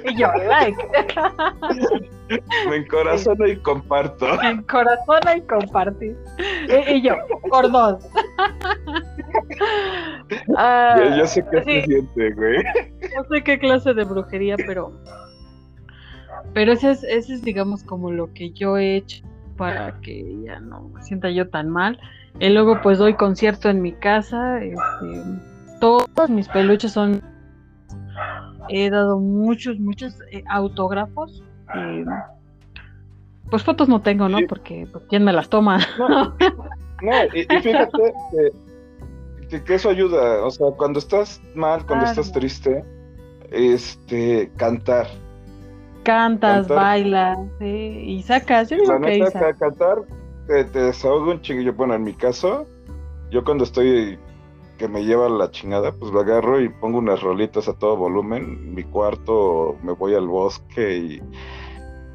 Y 0.06 0.15
yo, 0.15 0.28
like. 0.47 0.78
Me 2.69 2.78
encorazono 2.78 3.47
y 3.47 3.58
comparto. 3.58 4.26
Me 4.41 4.50
encorazona 4.52 5.38
y 5.38 5.41
compartir. 5.41 6.15
Y, 6.88 7.02
yo, 7.02 7.15
por 7.50 7.71
dos. 7.71 8.06
yo, 11.17 11.28
sé 11.28 11.45
qué 11.50 11.63
se 11.63 11.85
siente, 11.85 12.31
güey. 12.33 12.63
No 13.15 13.23
sé 13.29 13.44
qué 13.44 13.58
clase 13.58 13.94
de 13.94 14.04
brujería, 14.04 14.56
pero. 14.58 14.92
Pero 16.54 16.73
ese 16.73 16.92
es, 16.92 17.04
ese 17.04 17.35
es, 17.35 17.42
digamos, 17.42 17.83
como 17.83 18.12
lo 18.12 18.33
que 18.33 18.52
yo 18.52 18.77
he 18.77 18.98
hecho 18.98 19.23
para 19.58 20.00
que 20.02 20.38
ya 20.46 20.60
no 20.60 20.90
me 20.90 21.02
sienta 21.04 21.29
yo 21.29 21.50
tan 21.50 21.69
mal. 21.69 22.00
Y 22.40 22.50
luego, 22.50 22.81
pues, 22.81 22.98
doy 22.98 23.13
concierto 23.13 23.69
en 23.69 23.81
mi 23.81 23.94
casa. 23.94 24.62
Este, 24.62 25.23
todos 25.79 26.29
mis 26.29 26.48
peluches 26.50 26.92
son 26.92 27.21
he 28.69 28.89
dado 28.89 29.19
muchos, 29.19 29.79
muchos 29.79 30.15
eh, 30.31 30.43
autógrafos. 30.49 31.43
Eh, 31.75 32.05
pues 33.49 33.63
fotos 33.63 33.87
no 33.87 34.01
tengo, 34.01 34.27
¿no? 34.29 34.39
Porque 34.47 34.87
pues, 34.91 35.03
quién 35.09 35.23
me 35.23 35.33
las 35.33 35.49
toma. 35.49 35.79
No, 35.97 36.35
y, 37.33 37.43
fíjate 37.61 38.13
que, 39.49 39.75
eso 39.75 39.89
ayuda. 39.89 40.43
O 40.43 40.51
sea, 40.51 40.67
cuando 40.71 40.99
estás 40.99 41.41
mal, 41.55 41.85
cuando 41.85 42.05
estás 42.05 42.31
triste, 42.31 42.83
este, 43.51 44.51
cantar. 44.57 45.07
Cantas, 46.03 46.67
bailas, 46.67 47.37
y 47.59 48.21
sacas. 48.23 48.69
Yo 48.69 48.77
digo 48.77 48.99
que 49.01 49.55
cantar 49.59 50.03
te, 50.47 50.63
te 50.65 50.79
desahoga 50.79 51.31
un 51.31 51.41
chinguillo. 51.41 51.73
Bueno, 51.73 51.93
en 51.93 52.03
mi 52.03 52.13
caso, 52.13 52.65
yo 53.29 53.43
cuando 53.43 53.63
estoy 53.65 54.17
que 54.78 54.88
me 54.88 55.04
lleva 55.04 55.30
la 55.30 55.52
chingada, 55.52 55.92
pues 55.92 56.12
lo 56.12 56.21
agarro 56.21 56.62
y 56.62 56.69
pongo 56.69 57.00
unas 57.00 57.21
rolitas 57.21 57.67
a 57.67 57.73
todo 57.73 57.98
volumen. 57.98 58.44
En 58.44 58.75
mi 58.75 58.84
cuarto 58.84 59.75
me 59.84 59.94
voy 59.94 60.13
al 60.15 60.28
bosque 60.28 60.98
y, 60.98 61.21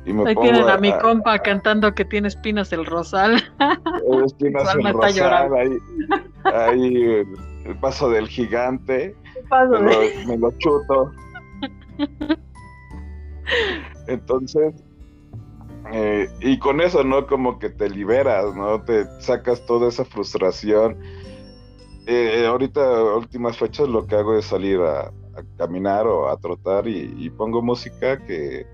y 0.04 0.12
me 0.12 0.28
Ahí 0.28 0.34
pongo 0.34 0.50
tienen 0.50 0.68
a, 0.68 0.78
mi 0.78 0.92
compa 0.98 1.38
cantando 1.40 1.94
que 1.94 2.04
tiene 2.04 2.28
espinas 2.28 2.72
el 2.72 2.86
rosal. 2.86 3.42
Espinas 4.24 4.70
Su 4.72 4.78
el 4.78 4.86
alma 4.86 4.90
está 4.90 5.06
rosal, 5.08 5.54
ahí, 5.54 5.78
ahí 6.44 7.24
el, 7.64 7.76
paso 7.80 8.10
del 8.10 8.28
gigante, 8.28 9.14
me 10.26 10.36
lo 10.38 10.50
chuto. 10.58 11.12
Entonces, 14.06 14.74
eh, 15.92 16.28
y 16.40 16.58
con 16.58 16.80
eso, 16.80 17.02
¿no? 17.02 17.26
Como 17.26 17.58
que 17.58 17.70
te 17.70 17.90
liberas, 17.90 18.54
¿no? 18.54 18.82
Te 18.82 19.04
sacas 19.20 19.64
toda 19.66 19.88
esa 19.88 20.04
frustración. 20.04 20.98
Eh, 22.06 22.44
ahorita, 22.46 23.02
últimas 23.14 23.56
fechas, 23.56 23.88
lo 23.88 24.06
que 24.06 24.16
hago 24.16 24.36
es 24.36 24.46
salir 24.46 24.80
a, 24.80 25.02
a 25.02 25.42
caminar 25.56 26.06
o 26.06 26.28
a 26.28 26.36
trotar 26.36 26.88
y, 26.88 27.14
y 27.16 27.30
pongo 27.30 27.62
música 27.62 28.18
que, 28.24 28.66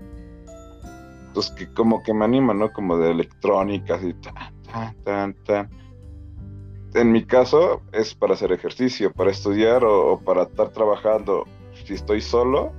pues, 1.33 1.51
que 1.51 1.71
como 1.73 2.01
que 2.01 2.13
me 2.13 2.25
anima, 2.25 2.53
¿no? 2.53 2.71
Como 2.71 2.97
de 2.97 3.11
electrónica, 3.11 3.95
así, 3.95 4.13
tan, 4.15 4.33
tan, 4.71 4.95
tan, 5.03 5.33
tan. 5.43 5.69
En 6.95 7.11
mi 7.11 7.23
caso 7.23 7.81
es 7.91 8.15
para 8.15 8.33
hacer 8.33 8.51
ejercicio, 8.51 9.11
para 9.11 9.29
estudiar 9.29 9.83
o, 9.83 10.13
o 10.13 10.19
para 10.19 10.43
estar 10.43 10.69
trabajando. 10.69 11.45
Si 11.85 11.93
estoy 11.93 12.21
solo, 12.21 12.73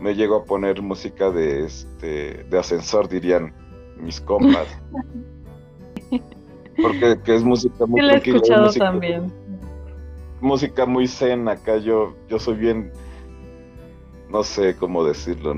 me 0.00 0.14
llego 0.14 0.36
a 0.36 0.44
poner 0.44 0.82
música 0.82 1.30
de 1.30 1.64
este 1.64 2.44
de 2.44 2.58
ascensor 2.58 3.08
dirían 3.08 3.54
mis 3.98 4.20
compas 4.20 4.66
porque 6.82 7.18
que 7.24 7.34
es 7.34 7.42
música 7.42 7.86
muy 7.86 8.00
Sí, 8.00 8.06
la 8.06 8.12
he 8.14 8.16
escuchado 8.16 8.64
música, 8.66 8.84
también. 8.84 9.32
Música 10.40 10.86
muy 10.86 11.08
zen 11.08 11.48
acá 11.48 11.78
yo 11.78 12.14
yo 12.28 12.38
soy 12.38 12.56
bien 12.56 12.92
no 14.30 14.42
sé 14.42 14.76
cómo 14.76 15.04
decirlo 15.04 15.54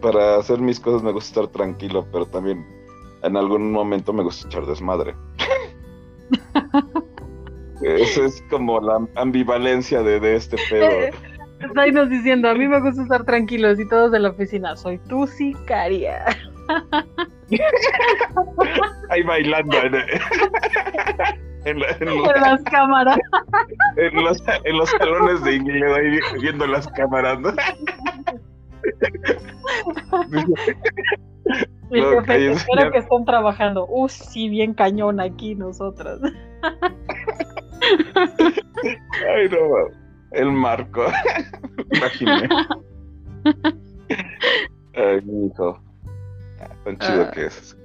para 0.00 0.36
hacer 0.36 0.60
mis 0.60 0.80
cosas 0.80 1.02
me 1.02 1.12
gusta 1.12 1.40
estar 1.40 1.52
tranquilo 1.52 2.06
pero 2.12 2.26
también 2.26 2.64
en 3.22 3.36
algún 3.36 3.72
momento 3.72 4.12
me 4.12 4.22
gusta 4.22 4.48
echar 4.48 4.66
desmadre 4.66 5.14
Esa 7.82 8.24
es 8.24 8.42
como 8.50 8.80
la 8.80 9.06
ambivalencia 9.14 10.02
de, 10.02 10.18
de 10.18 10.34
este 10.36 10.56
pedo. 10.68 10.90
Nos 11.92 12.08
diciendo, 12.08 12.48
a 12.48 12.54
mí 12.54 12.68
me 12.68 12.80
gusta 12.80 13.02
estar 13.02 13.24
tranquilos 13.24 13.80
y 13.80 13.88
todos 13.88 14.12
de 14.12 14.20
la 14.20 14.30
oficina. 14.30 14.76
Soy 14.76 14.98
tu 14.98 15.26
sicaria. 15.26 16.24
Ahí 19.10 19.22
bailando 19.22 19.76
en, 19.78 19.94
en, 21.68 21.78
la- 21.80 21.90
en 22.00 22.08
En 22.08 22.22
la- 22.22 22.32
las 22.52 22.62
cámaras. 22.64 23.18
en 23.96 24.24
los, 24.24 24.42
en 24.64 24.76
los 24.78 24.90
salones 24.90 25.42
de 25.44 25.54
inglés, 25.56 25.92
ahí 25.96 26.18
viendo 26.40 26.66
las 26.66 26.86
cámaras. 26.88 27.38
¿no? 27.40 27.52
Mi 31.90 32.00
No, 32.02 32.10
jefe, 32.10 32.26
cállese, 32.26 32.52
espero 32.70 32.90
que 32.92 32.98
estén 32.98 33.24
trabajando. 33.24 33.86
Uh, 33.88 34.08
sí, 34.08 34.48
bien 34.50 34.74
cañón 34.74 35.20
aquí 35.20 35.54
nosotras. 35.54 36.20
Ay, 39.34 39.48
no, 39.50 39.58
el 40.32 40.52
marco. 40.52 41.06
Imaginé. 41.92 42.48
Ay, 44.94 45.20
mi 45.24 45.46
hijo. 45.46 45.80
Tan 46.84 46.98
chido 46.98 47.22
Ah. 47.22 47.30
que 47.30 47.46
es. 47.46 47.76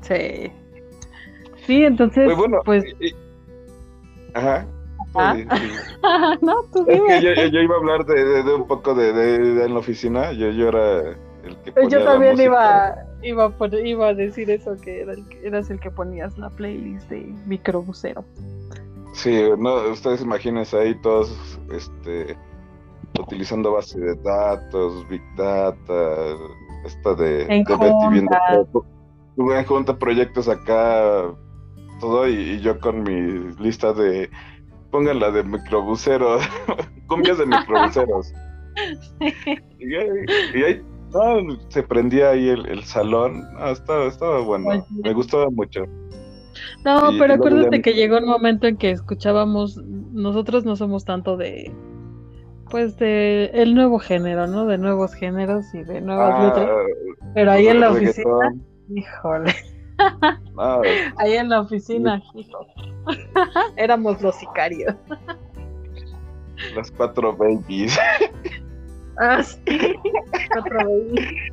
Sí. 0.00 0.52
Sí, 1.66 1.84
entonces, 1.84 2.24
Pues 2.24 2.36
bueno, 2.36 2.58
pues, 2.64 2.84
y- 3.00 3.14
Ajá. 4.34 4.66
Ah. 5.14 5.34
Sí, 5.36 5.44
sí. 5.44 5.72
no, 6.42 6.54
tú 6.72 6.84
Es 6.88 7.00
que 7.00 7.20
dime. 7.20 7.22
yo, 7.22 7.34
yo 7.48 7.60
iba 7.60 7.74
a 7.74 7.78
hablar 7.78 8.06
de, 8.06 8.24
de- 8.24 8.42
de 8.42 8.54
un 8.54 8.66
poco 8.66 8.94
de, 8.94 9.64
en 9.64 9.74
la 9.74 9.78
oficina. 9.80 10.32
Yo, 10.32 10.50
yo 10.50 10.68
era 10.68 11.00
el 11.44 11.56
que 11.64 11.72
ponía 11.72 11.88
Yo 11.90 12.04
también 12.04 12.40
iba, 12.40 12.94
iba, 13.22 13.54
iba 13.84 14.08
a 14.08 14.14
decir 14.14 14.50
eso, 14.50 14.74
que 14.82 15.02
era 15.02 15.12
el 15.12 15.24
eras 15.44 15.68
el 15.70 15.80
que 15.80 15.90
ponías 15.90 16.38
la 16.38 16.48
playlist 16.50 17.08
de 17.10 17.20
microbusero. 17.46 18.24
Sí, 19.12 19.42
no, 19.58 19.90
ustedes 19.90 20.22
imagínense 20.22 20.78
ahí 20.78 20.94
todos 21.02 21.58
este, 21.70 22.34
utilizando 23.20 23.72
base 23.72 24.00
de 24.00 24.14
datos, 24.14 25.06
Big 25.10 25.20
Data, 25.36 26.36
esta 26.86 27.14
de, 27.14 27.42
En 27.54 27.64
de 27.64 27.76
Betty 27.76 28.08
viendo. 28.10 28.34
Tuve 29.36 29.58
en 29.58 29.64
junta 29.66 29.98
proyectos 29.98 30.48
acá, 30.48 31.34
todo, 32.02 32.28
y, 32.28 32.32
y 32.34 32.60
yo 32.60 32.78
con 32.80 33.02
mi 33.04 33.54
lista 33.62 33.92
de, 33.92 34.28
pónganla 34.90 35.30
de 35.30 35.44
microbusero, 35.44 36.38
cumbias 37.06 37.38
de 37.38 37.46
microbuseros. 37.46 38.32
y, 39.78 39.94
ahí- 39.94 40.26
y 40.54 40.62
ahí 40.64 40.82
se 41.68 41.82
prendía 41.82 42.30
ahí 42.30 42.48
el, 42.48 42.66
el 42.66 42.82
salón, 42.84 43.42
no, 43.54 43.68
estaba, 43.68 44.06
estaba 44.06 44.40
bueno, 44.40 44.68
Oye. 44.68 44.82
me 45.04 45.12
gustaba 45.12 45.48
mucho. 45.50 45.84
No, 46.84 47.12
Y 47.12 47.18
pero 47.18 47.28
ya 47.28 47.34
acuérdate 47.34 47.80
que 47.82 47.92
llegó 47.94 48.18
un 48.18 48.26
momento 48.26 48.66
en 48.66 48.76
que 48.76 48.90
escuchábamos, 48.90 49.76
nosotros 49.76 50.64
no 50.64 50.74
somos 50.74 51.04
tanto 51.04 51.36
de, 51.36 51.70
pues 52.70 52.96
de 52.98 53.46
el 53.54 53.74
nuevo 53.74 53.98
género, 54.00 54.46
¿no? 54.48 54.66
De 54.66 54.76
nuevos 54.78 55.14
géneros 55.14 55.64
y 55.74 55.84
de 55.84 56.00
nuevas 56.00 56.34
Ah, 56.34 56.44
letras. 56.46 56.68
Pero 57.34 57.52
ahí 57.52 57.68
en 57.68 57.80
la 57.80 57.90
oficina, 57.92 58.54
híjole, 58.94 59.52
ah, 59.98 60.80
ahí 61.18 61.34
en 61.34 61.48
la 61.48 61.60
oficina, 61.60 62.22
hijo, 62.34 62.66
éramos 63.76 64.20
los 64.22 64.34
sicarios. 64.36 64.94
Las 66.74 66.90
cuatro 66.90 67.36
babies. 67.36 67.98
Ah, 69.18 69.42
sí. 69.42 69.60
Otra 70.58 70.84
vez. 70.86 71.52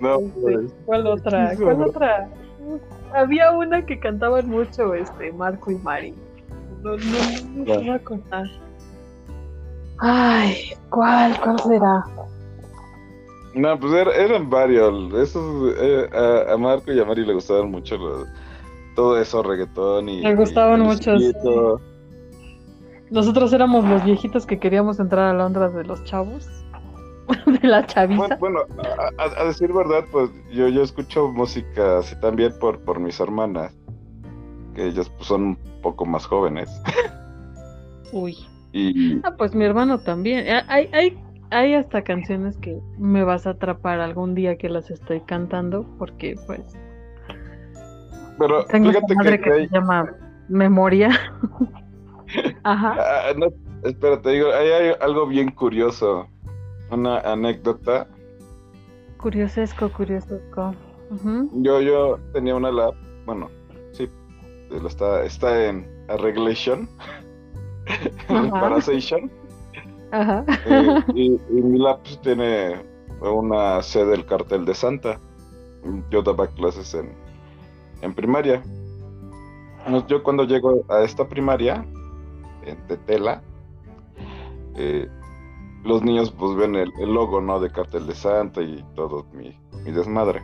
No, 0.00 0.18
Este, 0.18 0.40
pues, 0.42 0.74
¿Cuál 0.84 1.06
otra? 1.06 1.56
¿Cuál 1.56 1.82
otra? 1.82 2.28
Había 3.14 3.52
una 3.52 3.86
que 3.86 3.98
cantaban 3.98 4.48
mucho, 4.48 4.94
este, 4.94 5.32
Marco 5.32 5.70
y 5.70 5.76
Mari. 5.76 6.14
No, 6.82 6.96
no, 6.96 7.64
no, 7.64 7.74
se 7.74 7.88
va 7.88 7.94
a 7.94 7.98
contar. 8.00 8.46
Ay, 9.98 10.72
¿cuál? 10.90 11.38
¿Cuál 11.40 11.58
será? 11.60 12.04
No, 13.54 13.78
pues 13.80 13.92
era- 13.92 14.14
eran 14.14 14.48
varios. 14.50 15.12
Esos, 15.14 15.74
eh, 15.78 16.08
a, 16.12 16.52
a 16.52 16.56
Marco 16.56 16.92
y 16.92 17.00
a 17.00 17.04
Mari 17.04 17.24
le 17.26 17.34
gustaban 17.34 17.70
mucho 17.70 17.96
los- 17.96 18.28
todo 18.96 19.18
eso, 19.20 19.42
reggaetón 19.42 20.08
y. 20.08 20.20
Le 20.22 20.34
gustaban 20.34 20.80
y 20.82 20.84
mucho, 20.86 21.12
Luisito. 21.14 21.80
Nosotros 23.10 23.52
éramos 23.52 23.84
los 23.84 24.04
viejitos 24.04 24.46
que 24.46 24.58
queríamos 24.60 25.00
entrar 25.00 25.26
a 25.26 25.34
la 25.34 25.46
onda 25.46 25.68
de 25.68 25.84
los 25.84 26.04
chavos. 26.04 26.46
De 27.46 27.66
la 27.68 27.86
chaviza. 27.86 28.36
Bueno, 28.36 28.60
bueno, 28.66 28.90
a, 29.18 29.22
a- 29.22 29.42
a 29.42 29.44
decir 29.44 29.72
verdad, 29.72 30.04
pues 30.10 30.30
yo, 30.52 30.66
yo 30.68 30.82
escucho 30.82 31.28
música 31.28 31.98
así 31.98 32.18
también 32.20 32.52
por, 32.58 32.80
por 32.80 32.98
mis 32.98 33.20
hermanas, 33.20 33.72
que 34.74 34.88
ellas 34.88 35.08
pues, 35.10 35.26
son 35.28 35.42
un 35.42 35.58
poco 35.82 36.04
más 36.04 36.26
jóvenes. 36.26 36.68
Uy. 38.12 38.36
Y 38.72 39.18
Ah, 39.24 39.34
pues 39.36 39.52
mi 39.52 39.64
hermano 39.64 39.98
también. 39.98 40.46
Ah, 40.48 40.62
Hay, 40.68 40.88
hay, 40.92 41.18
hay 41.50 41.74
hasta 41.74 42.02
canciones 42.02 42.56
que 42.58 42.80
me 42.98 43.24
vas 43.24 43.46
a 43.46 43.50
atrapar 43.50 44.00
algún 44.00 44.34
día 44.34 44.56
que 44.56 44.68
las 44.68 44.90
estoy 44.90 45.20
cantando, 45.20 45.84
porque 45.98 46.36
pues 46.46 46.60
pero 48.38 48.64
tengo 48.66 48.88
fíjate 48.88 49.14
madre 49.14 49.38
que, 49.38 49.44
que, 49.44 49.50
que 49.50 49.52
hay, 49.52 49.68
se 49.68 49.74
llama 49.74 50.14
memoria. 50.48 51.10
Ajá. 52.64 52.96
Ah, 52.98 53.32
no, 53.36 53.48
espera, 53.82 54.20
te 54.22 54.30
digo, 54.30 54.48
hay, 54.52 54.68
hay 54.68 54.94
algo 55.00 55.26
bien 55.26 55.50
curioso, 55.50 56.26
una 56.90 57.18
anécdota. 57.20 58.06
Curiosesco, 59.18 59.92
curiosesco. 59.92 60.74
Yo, 61.54 61.80
yo 61.80 62.18
tenía 62.32 62.54
una 62.54 62.70
lab, 62.70 62.94
bueno, 63.26 63.50
sí, 63.92 64.08
está, 64.86 65.24
está 65.24 65.66
en 65.66 65.86
Arreglation, 66.08 66.88
Ajá. 68.28 68.80
Ajá. 70.10 70.44
eh, 70.64 70.94
y, 71.14 71.32
y 71.50 71.62
mi 71.62 71.78
lab 71.78 72.02
pues, 72.02 72.20
tiene 72.20 72.84
una 73.20 73.82
sede 73.82 74.12
del 74.12 74.26
cartel 74.26 74.64
de 74.64 74.74
Santa. 74.74 75.20
Yo 76.10 76.22
daba 76.22 76.48
clases 76.48 76.94
en, 76.94 77.14
en 78.02 78.14
primaria. 78.14 78.62
Yo 80.08 80.22
cuando 80.22 80.44
llego 80.44 80.84
a 80.88 81.02
esta 81.02 81.26
primaria, 81.28 81.86
en 82.64 82.76
Tetela, 82.86 83.42
eh, 84.76 85.08
los 85.84 86.02
niños 86.02 86.30
pues 86.32 86.54
ven 86.56 86.76
el, 86.76 86.92
el 87.00 87.12
logo, 87.14 87.40
¿no? 87.40 87.60
De 87.60 87.70
cartel 87.70 88.06
de 88.06 88.14
Santa 88.14 88.60
y 88.62 88.84
todo 88.94 89.26
mi, 89.32 89.58
mi 89.84 89.90
desmadre. 89.92 90.42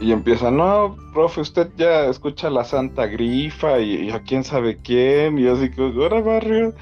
Y 0.00 0.12
empiezan, 0.12 0.56
no, 0.56 0.96
profe, 1.14 1.40
usted 1.40 1.70
ya 1.76 2.06
escucha 2.06 2.50
la 2.50 2.64
Santa 2.64 3.06
Grifa 3.06 3.78
y, 3.78 4.08
y 4.08 4.10
a 4.10 4.22
quién 4.22 4.44
sabe 4.44 4.80
quién. 4.82 5.38
Y 5.38 5.44
yo 5.44 5.54
así 5.54 5.70
como, 5.70 6.02
ahora 6.02 6.20
barrio. 6.20 6.74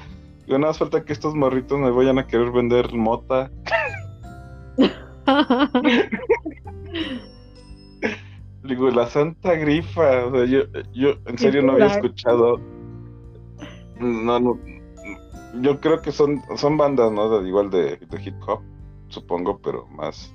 Yo 0.47 0.57
nada 0.59 0.71
más 0.71 0.77
falta 0.77 1.03
que 1.05 1.13
estos 1.13 1.33
morritos 1.35 1.79
me 1.79 1.89
vayan 1.91 2.19
a 2.19 2.27
querer 2.27 2.51
vender 2.51 2.93
mota. 2.93 3.49
Digo, 8.63 8.89
la 8.89 9.07
Santa 9.07 9.55
Grifa. 9.55 10.25
O 10.25 10.31
sea, 10.35 10.45
yo, 10.45 10.61
yo 10.93 11.11
en 11.25 11.37
serio 11.37 11.61
no 11.61 11.73
había 11.73 11.87
escuchado. 11.87 12.59
No, 13.99 14.39
no. 14.39 14.59
Yo 15.61 15.79
creo 15.79 16.01
que 16.01 16.11
son, 16.11 16.41
son 16.57 16.77
bandas, 16.77 17.11
¿no? 17.11 17.29
De- 17.39 17.47
igual 17.47 17.69
de, 17.69 17.97
de 17.97 18.21
hip 18.23 18.35
hop. 18.47 18.61
supongo, 19.09 19.59
pero 19.59 19.85
más, 19.87 20.33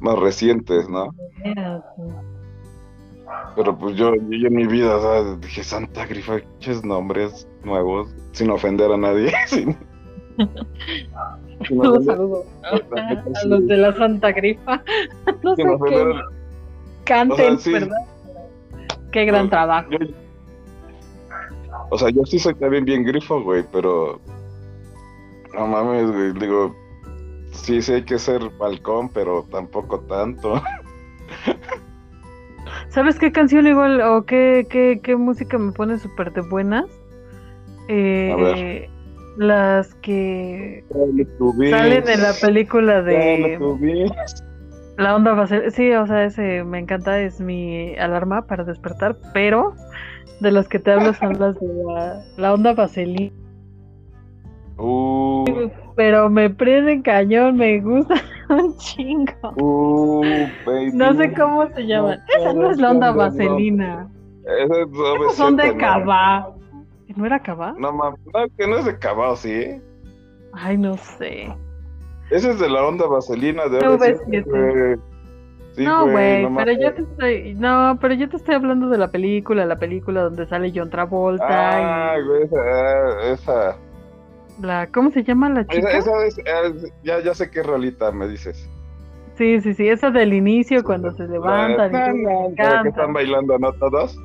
más 0.00 0.18
recientes, 0.18 0.88
¿no? 0.88 1.08
Pero 3.56 3.76
pues 3.76 3.96
yo, 3.96 4.14
yo, 4.14 4.48
en 4.48 4.54
mi 4.54 4.66
vida, 4.66 5.36
dije 5.36 5.62
Santa 5.62 6.06
Grifa, 6.06 6.38
muchos 6.54 6.84
nombres 6.84 7.48
nuevos, 7.62 8.08
sin 8.32 8.50
ofender 8.50 8.90
a 8.90 8.96
nadie. 8.96 9.32
Sin, 9.46 9.76
sin 11.68 11.80
Un 11.80 12.04
saludo 12.04 12.44
a, 12.64 13.46
los 13.46 13.66
de 13.68 13.76
la 13.76 13.92
Santa 13.92 14.32
Grifa. 14.32 14.82
No 15.42 15.54
sé 15.54 15.62
qué. 15.62 16.14
Canten, 17.04 17.58
¿verdad? 17.66 17.96
Qué 19.12 19.24
gran 19.26 19.48
trabajo. 19.48 19.90
o 21.90 21.98
sea, 21.98 22.10
yo 22.10 22.24
sí 22.24 22.38
soy 22.38 22.54
también 22.54 22.84
bien 22.84 23.04
grifo, 23.04 23.42
güey, 23.42 23.64
pero. 23.70 24.20
No 25.54 25.68
mames, 25.68 26.10
güey. 26.10 26.32
Digo, 26.32 26.74
sí, 27.52 27.80
sí 27.80 27.92
hay 27.92 28.04
que 28.04 28.18
ser 28.18 28.50
balcón, 28.58 29.08
pero 29.10 29.46
tampoco 29.50 30.00
tanto. 30.00 30.60
¿Sabes 32.94 33.18
qué 33.18 33.32
canción 33.32 33.66
igual 33.66 34.00
o 34.02 34.24
qué, 34.24 34.68
qué, 34.70 35.00
qué 35.02 35.16
música 35.16 35.58
me 35.58 35.72
pone 35.72 35.98
súper 35.98 36.32
de 36.32 36.42
buenas? 36.42 36.84
Eh, 37.88 38.88
las 39.36 39.92
que 39.96 40.84
salen 40.92 42.08
en 42.08 42.22
la 42.22 42.32
película 42.40 43.02
de 43.02 43.58
La 44.96 45.16
onda 45.16 45.34
va 45.34 45.42
a 45.42 45.46
ser, 45.48 45.72
sí, 45.72 45.90
o 45.90 46.06
sea, 46.06 46.24
ese 46.24 46.62
me 46.62 46.78
encanta, 46.78 47.20
es 47.20 47.40
mi 47.40 47.96
alarma 47.96 48.46
para 48.46 48.62
despertar, 48.62 49.16
pero 49.32 49.74
de 50.38 50.52
las 50.52 50.68
que 50.68 50.78
te 50.78 50.92
hablo 50.92 51.14
son 51.14 51.32
las 51.40 51.58
de 51.58 52.22
la, 52.36 52.54
onda 52.54 52.74
vaselina. 52.74 53.34
Uh. 54.78 55.44
Pero 55.96 56.30
me 56.30 56.48
prenden 56.48 57.02
cañón, 57.02 57.56
me 57.56 57.80
gusta 57.80 58.14
un 58.48 58.76
chingo. 58.76 59.52
Uh, 59.56 60.24
no 60.92 61.14
sé 61.14 61.32
cómo 61.34 61.68
se 61.74 61.86
llaman. 61.86 62.20
Esa 62.38 62.52
no 62.52 62.70
es 62.70 62.78
la 62.78 62.90
onda 62.90 63.12
vaselina. 63.12 64.08
Esas 64.44 65.36
son 65.36 65.56
de 65.56 65.76
Cabá. 65.76 66.48
¿No 67.16 67.26
era 67.26 67.38
Cabá? 67.40 67.74
No, 67.78 67.92
no, 67.92 68.14
que 68.58 68.66
no 68.66 68.78
es 68.78 68.84
de 68.84 68.98
Cabá, 68.98 69.36
¿sí? 69.36 69.80
Ay, 70.52 70.76
no 70.76 70.96
sé. 70.96 71.54
Ese 72.30 72.50
es 72.50 72.58
de 72.58 72.68
la 72.68 72.84
onda 72.86 73.06
vaselina 73.06 73.68
de 73.68 73.80
no, 75.76 76.08
güey, 76.08 76.46
pero 76.54 76.72
yo 76.72 76.94
te 76.94 77.02
estoy, 77.02 77.54
no, 77.54 77.98
pero 78.00 78.14
yo 78.14 78.28
te 78.28 78.36
estoy 78.36 78.54
hablando 78.54 78.88
de 78.88 78.98
la 78.98 79.10
película, 79.10 79.66
la 79.66 79.76
película 79.76 80.22
donde 80.22 80.46
sale 80.46 80.72
John 80.74 80.88
Travolta. 80.88 81.46
Ah, 82.12 82.16
güey, 82.24 82.44
esa, 82.44 83.32
esa, 83.32 83.76
la, 84.60 84.86
¿Cómo 84.92 85.10
se 85.10 85.22
llama 85.24 85.48
la 85.50 85.66
chica? 85.66 85.90
Esa, 85.90 86.24
es, 86.26 86.36
ya, 87.02 87.20
ya 87.20 87.34
sé 87.34 87.50
qué 87.50 87.62
rolita 87.62 88.10
me 88.12 88.28
dices. 88.28 88.68
Sí, 89.36 89.60
sí, 89.60 89.74
sí, 89.74 89.88
esa 89.88 90.10
del 90.10 90.32
inicio 90.32 90.84
cuando 90.84 91.10
se 91.12 91.26
levantan 91.26 92.16
y 92.16 92.54
que 92.54 92.88
están 92.88 93.12
bailando, 93.12 93.58
¿no? 93.58 93.72
Todos. 93.74 94.16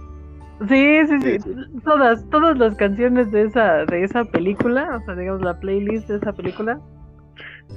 Sí, 0.67 1.07
sí, 1.07 1.39
sí, 1.39 1.49
Todas, 1.83 2.29
todas 2.29 2.57
las 2.57 2.75
canciones 2.75 3.31
de 3.31 3.43
esa, 3.43 3.85
de 3.85 4.03
esa 4.03 4.25
película, 4.25 4.99
o 5.01 5.05
sea, 5.05 5.15
digamos 5.15 5.41
la 5.41 5.57
playlist 5.59 6.09
de 6.09 6.17
esa 6.17 6.33
película, 6.33 6.79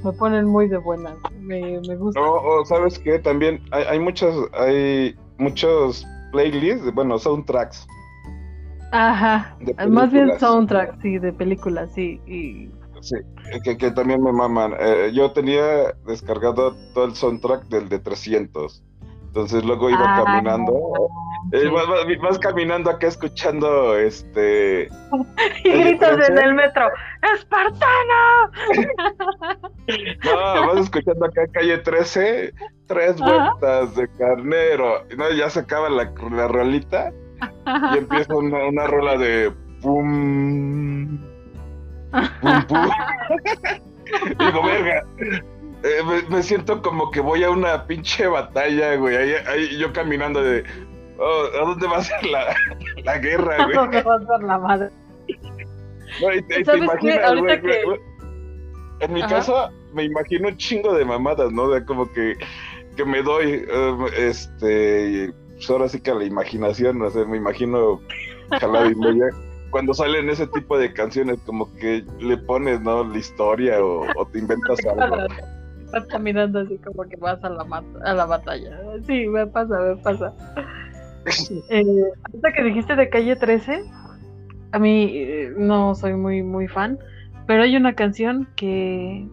me 0.05 0.13
ponen 0.13 0.47
muy 0.47 0.69
de 0.69 0.79
buenas. 0.79 1.15
Me, 1.41 1.81
me 1.87 1.97
gusta. 1.97 2.21
O, 2.21 2.65
sabes 2.67 2.99
qué, 2.99 3.19
también 3.19 3.61
hay, 3.71 3.85
hay 3.85 3.99
muchos, 4.01 4.51
hay 4.53 5.17
muchos 5.39 6.05
playlists, 6.33 6.93
bueno, 6.93 7.19
soundtracks 7.19 7.87
Ajá, 8.93 9.57
más 9.89 10.13
bien 10.13 10.39
soundtrack, 10.39 11.01
sí, 11.01 11.19
de 11.19 11.33
películas, 11.33 11.91
sí. 11.95 12.21
Y... 12.27 12.71
Sí, 13.01 13.17
que, 13.65 13.91
también 13.91 14.23
me 14.23 14.33
maman. 14.33 14.75
Eh, 14.79 15.11
yo 15.15 15.33
tenía 15.33 15.93
descargado 16.07 16.77
todo 16.95 17.07
el 17.07 17.15
soundtrack 17.15 17.65
del 17.65 17.89
de 17.89 17.99
300. 17.99 18.85
Entonces 19.27 19.65
luego 19.65 19.89
iba 19.89 20.05
ah, 20.05 20.23
caminando. 20.25 20.75
Eh, 21.53 21.71
vas, 22.21 22.39
caminando 22.39 22.91
acá 22.91 23.09
escuchando 23.09 23.97
este. 23.97 24.89
y 25.65 25.71
gritas 25.71 26.19
desde 26.19 26.45
el 26.45 26.55
metro: 26.55 26.87
¡Espartano! 27.35 28.51
no, 30.25 30.67
vas 30.67 30.81
escuchando 30.81 31.25
acá 31.25 31.47
calle 31.51 31.79
13, 31.79 32.53
tres 32.87 33.19
vueltas 33.19 33.97
de 33.97 34.07
carnero. 34.19 35.03
No, 35.17 35.31
ya 35.31 35.49
se 35.49 35.61
acaba 35.61 35.89
la, 35.89 36.13
la 36.31 36.49
rolita 36.49 37.11
y 37.95 37.99
empieza 37.99 38.35
una, 38.35 38.67
una 38.67 38.87
rola 38.87 39.17
de 39.17 39.53
pum, 39.81 41.19
pum, 42.41 42.67
pum. 42.69 42.89
Digo, 44.39 44.63
verga. 44.63 45.05
Eh, 45.85 46.23
me, 46.29 46.43
siento 46.43 46.81
como 46.81 47.11
que 47.11 47.21
voy 47.21 47.43
a 47.43 47.51
una 47.51 47.87
pinche 47.87 48.27
batalla, 48.29 48.95
güey. 48.97 49.17
Ahí, 49.17 49.79
yo 49.79 49.93
caminando 49.93 50.43
de. 50.43 50.65
Oh, 51.19 51.45
¿A 51.61 51.67
dónde 51.67 51.87
va 51.87 51.99
a 51.99 52.03
ser 52.03 52.25
la, 52.27 52.55
la 53.05 53.19
guerra, 53.19 53.65
güey? 53.65 53.77
¿A 53.77 53.81
dónde 53.81 54.03
va 54.03 54.15
a 54.15 54.19
ser 54.19 54.43
la 54.47 54.59
madre? 54.59 54.89
No, 56.21 56.35
y 56.35 56.43
te, 56.43 56.77
imaginas, 56.77 57.37
güey, 57.37 58.01
En 59.01 59.13
mi 59.13 59.23
caso, 59.23 59.71
me 59.93 60.05
imagino 60.05 60.49
un 60.49 60.57
chingo 60.57 60.95
de 60.95 61.05
mamadas, 61.05 61.51
¿no? 61.53 61.69
De 61.71 61.85
como 61.85 62.11
que, 62.13 62.37
que 62.97 63.05
me 63.05 63.23
doy, 63.23 63.65
eh, 63.69 63.97
este, 64.17 65.33
pues 65.63 65.71
ahora 65.71 65.89
sí 65.89 66.01
que 66.01 66.11
a 66.11 66.15
la 66.15 66.25
imaginación, 66.25 66.99
no 66.99 67.09
sé, 67.09 67.25
me 67.25 67.37
imagino 67.37 68.01
y 68.51 68.95
media. 68.97 69.29
Cuando 69.71 69.95
salen 69.95 70.29
ese 70.29 70.49
tipo 70.49 70.77
de 70.77 70.93
canciones, 70.93 71.39
como 71.47 71.73
que 71.77 72.05
le 72.19 72.37
pones, 72.37 72.81
¿no? 72.81 73.05
La 73.05 73.17
historia 73.17 73.83
o, 73.83 74.27
te 74.33 74.41
inventas 74.41 74.79
algo. 74.99 75.17
Estás 75.85 76.07
caminando 76.07 76.59
así 76.59 76.79
como 76.79 77.05
que 77.05 77.17
vas 77.17 77.43
a 77.45 77.49
la, 77.49 77.85
a 78.05 78.15
la 78.15 78.27
batalla. 78.27 78.77
Sí, 79.07 79.29
me 79.29 79.47
pasa, 79.47 79.79
me 79.79 79.97
pasa. 79.99 80.35
eh, 81.71 81.85
hasta 82.35 82.53
que 82.53 82.65
dijiste 82.65 82.97
de 82.97 83.09
calle 83.09 83.37
13, 83.37 83.85
a 84.73 84.79
mí 84.81 85.13
eh, 85.15 85.53
no 85.57 85.95
soy 85.95 86.15
muy, 86.15 86.43
muy 86.43 86.67
fan, 86.67 86.99
pero 87.47 87.63
hay 87.63 87.77
una 87.77 87.95
canción 87.95 88.49
que. 88.57 89.29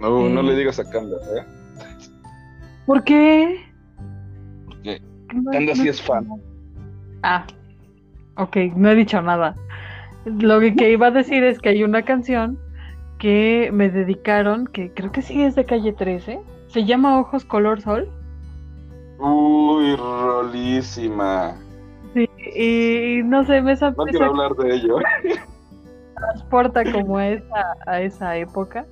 No, 0.00 0.28
no 0.28 0.42
le 0.42 0.52
eh, 0.52 0.56
digas 0.58 0.78
a 0.78 0.88
Canda, 0.88 1.16
¿eh? 1.36 1.44
¿Por 2.86 3.02
qué? 3.02 3.73
Porque 5.42 5.58
Canda 5.58 5.74
sí 5.74 5.88
es 5.88 6.00
fan. 6.00 6.28
Ah, 7.22 7.46
ok, 8.36 8.56
no 8.76 8.90
he 8.90 8.94
dicho 8.94 9.20
nada. 9.22 9.54
Lo 10.24 10.60
que 10.60 10.90
iba 10.90 11.08
a 11.08 11.10
decir 11.10 11.44
es 11.44 11.58
que 11.58 11.70
hay 11.70 11.84
una 11.84 12.02
canción 12.02 12.58
que 13.18 13.70
me 13.72 13.90
dedicaron, 13.90 14.66
que 14.66 14.92
creo 14.92 15.12
que 15.12 15.22
sí 15.22 15.42
es 15.42 15.54
de 15.54 15.64
calle 15.64 15.92
13, 15.92 16.40
se 16.68 16.84
llama 16.84 17.18
Ojos 17.18 17.44
Color 17.44 17.80
Sol. 17.80 18.08
Uy, 19.18 19.96
rolísima. 19.96 21.56
Sí, 22.14 22.28
y 22.56 23.22
no 23.24 23.44
sé, 23.44 23.60
me 23.62 23.74
No 23.74 24.04
quiero 24.06 24.26
hablar 24.26 24.54
de 24.54 24.74
ello. 24.74 24.98
Transporta 26.16 26.90
como 26.92 27.20
esa, 27.20 27.76
a 27.86 28.00
esa 28.00 28.36
época. 28.36 28.86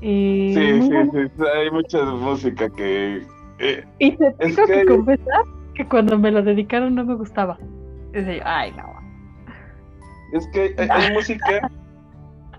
Y 0.00 0.54
sí, 0.54 0.82
sí, 0.82 0.88
sí, 1.12 1.44
hay 1.54 1.70
mucha 1.70 2.04
música 2.04 2.68
que 2.68 3.26
eh, 3.58 3.84
y 3.98 4.12
te 4.12 4.30
tengo 4.32 4.66
que... 4.66 4.84
confesar 4.84 5.42
que 5.76 5.86
cuando 5.86 6.18
me 6.18 6.30
lo 6.30 6.42
dedicaron 6.42 6.94
no 6.94 7.04
me 7.04 7.14
gustaba. 7.14 7.58
Dice 8.12 8.40
ay, 8.44 8.72
no. 8.72 8.84
Es 10.32 10.46
que 10.48 10.74
hay, 10.90 11.12
música 11.12 11.70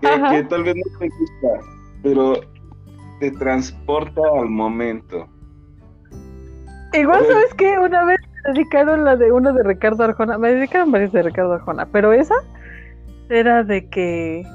que, 0.00 0.44
tal 0.44 0.64
vez 0.64 0.76
no 0.76 0.98
te 0.98 1.08
gusta, 1.08 1.66
pero 2.02 2.40
te 3.20 3.30
transporta 3.32 4.22
al 4.40 4.48
momento. 4.48 5.28
Igual, 6.94 7.26
¿sabes 7.26 7.52
que 7.54 7.78
Una 7.78 8.04
vez 8.04 8.18
me 8.20 8.52
dedicaron 8.54 9.04
la 9.04 9.16
de 9.16 9.30
uno 9.32 9.52
de 9.52 9.62
Ricardo 9.64 10.04
Arjona. 10.04 10.38
Me 10.38 10.54
dedicaron 10.54 10.90
varias 10.90 11.12
de 11.12 11.22
Ricardo 11.22 11.54
Arjona, 11.54 11.86
pero 11.86 12.12
esa 12.12 12.36
era 13.28 13.64
de 13.64 13.88
que 13.88 14.46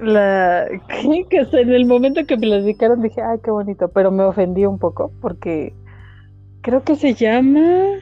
la 0.00 0.66
que, 1.30 1.38
hasta 1.40 1.60
en 1.60 1.72
el 1.72 1.86
momento 1.86 2.24
que 2.26 2.36
me 2.36 2.46
la 2.46 2.56
dedicaron 2.56 3.02
dije, 3.02 3.22
ay, 3.22 3.38
qué 3.42 3.50
bonito, 3.50 3.88
pero 3.88 4.10
me 4.10 4.22
ofendí 4.22 4.66
un 4.66 4.78
poco 4.78 5.10
porque 5.20 5.74
creo 6.62 6.82
que 6.84 6.96
se 6.96 7.14
llama, 7.14 7.98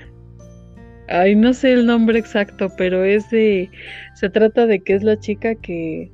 ay, 1.08 1.34
no 1.34 1.52
sé 1.52 1.72
el 1.72 1.86
nombre 1.86 2.18
exacto, 2.18 2.68
pero 2.76 3.04
es 3.04 3.30
de, 3.30 3.70
se 4.14 4.28
trata 4.28 4.66
de 4.66 4.80
que 4.80 4.94
es 4.94 5.02
la 5.02 5.18
chica 5.18 5.54
que, 5.54 6.10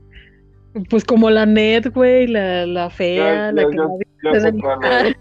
pues 0.90 1.04
como 1.04 1.30
la 1.30 1.46
net, 1.46 1.92
güey, 1.92 2.26
la, 2.26 2.66
la 2.66 2.90
fea, 2.90 3.52
la 3.52 3.64
que 3.68 5.14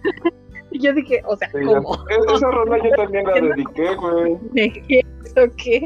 Y 0.72 0.80
yo 0.84 0.94
dije, 0.94 1.22
o 1.26 1.36
sea, 1.38 1.50
¿cómo? 1.52 1.96
E-, 2.10 2.36
esa 2.36 2.48
rola 2.52 2.78
yo 2.84 2.90
también 2.92 3.26
la 3.26 3.34
dediqué, 3.34 3.96
güey. 3.96 4.38
¿Eso 4.56 5.52
qué? 5.58 5.86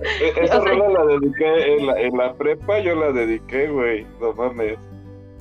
E-, 0.00 0.44
esa 0.44 0.58
rola 0.64 0.88
la 0.88 1.06
dediqué 1.06 1.76
en 1.76 1.86
la, 1.86 2.00
en 2.00 2.16
la 2.16 2.34
prepa, 2.34 2.80
yo 2.80 2.94
la 2.94 3.12
dediqué, 3.12 3.68
güey, 3.68 4.06
no 4.20 4.32
mames. 4.32 4.78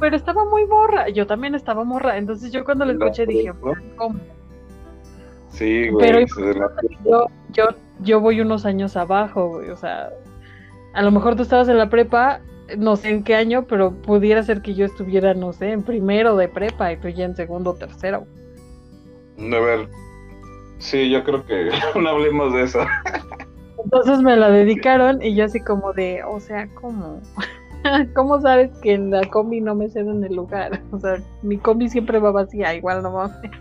Pero 0.02 0.16
estaba 0.16 0.44
muy 0.46 0.66
morra, 0.66 1.10
yo 1.10 1.28
también 1.28 1.54
estaba 1.54 1.84
morra, 1.84 2.18
entonces 2.18 2.52
yo 2.52 2.66
cuando 2.66 2.86
la 2.86 2.94
escuché 2.94 3.28
dije, 3.28 3.54
¿cómo? 3.96 4.20
Sí, 5.50 5.90
güey. 5.90 6.26
yo, 7.06 7.28
yo, 7.52 7.66
yo 8.00 8.20
voy 8.20 8.42
unos 8.42 8.66
años 8.66 8.98
abajo, 8.98 9.50
güey, 9.50 9.70
o 9.70 9.78
sea, 9.78 10.10
a 10.94 11.04
lo 11.04 11.12
mejor 11.12 11.36
tú 11.36 11.44
estabas 11.44 11.70
en 11.70 11.78
la 11.78 11.92
prepa, 11.92 12.42
no 12.80 12.96
sé 12.96 13.10
en 13.10 13.24
qué 13.24 13.36
año, 13.36 13.66
pero 13.68 13.92
pudiera 13.92 14.42
ser 14.42 14.64
que 14.64 14.74
yo 14.74 14.88
estuviera, 14.88 15.36
no 15.36 15.54
sé, 15.54 15.72
en 15.72 15.84
primero 15.84 16.36
de 16.36 16.48
prepa 16.48 16.92
y 16.92 16.98
tú 16.98 17.08
ya 17.10 17.26
en 17.26 17.36
segundo 17.36 17.70
o 17.70 17.76
tercero. 17.76 18.26
A 19.38 19.60
ver, 19.60 19.88
sí, 20.80 21.12
yo 21.12 21.24
creo 21.24 21.46
que 21.46 21.70
no 22.02 22.10
hablemos 22.10 22.54
de 22.54 22.64
eso. 22.64 22.80
Entonces 23.84 24.20
me 24.24 24.36
la 24.36 24.50
dedicaron 24.50 25.22
y 25.22 25.36
yo 25.36 25.46
así 25.46 25.60
como 25.60 25.94
de, 25.94 26.24
o 26.24 26.40
sea, 26.40 26.68
¿cómo? 26.74 27.22
¿Cómo 28.16 28.40
sabes 28.42 28.72
que 28.80 28.94
en 28.94 29.12
la 29.12 29.22
combi 29.30 29.62
no 29.62 29.76
me 29.76 29.86
en 29.86 30.24
el 30.24 30.36
lugar? 30.36 30.82
O 30.92 31.00
sea, 31.00 31.18
mi 31.42 31.58
combi 31.58 31.90
siempre 31.90 32.20
va 32.20 32.32
vacía, 32.32 32.74
igual 32.76 33.04
no 33.04 33.12
mames. 33.12 33.38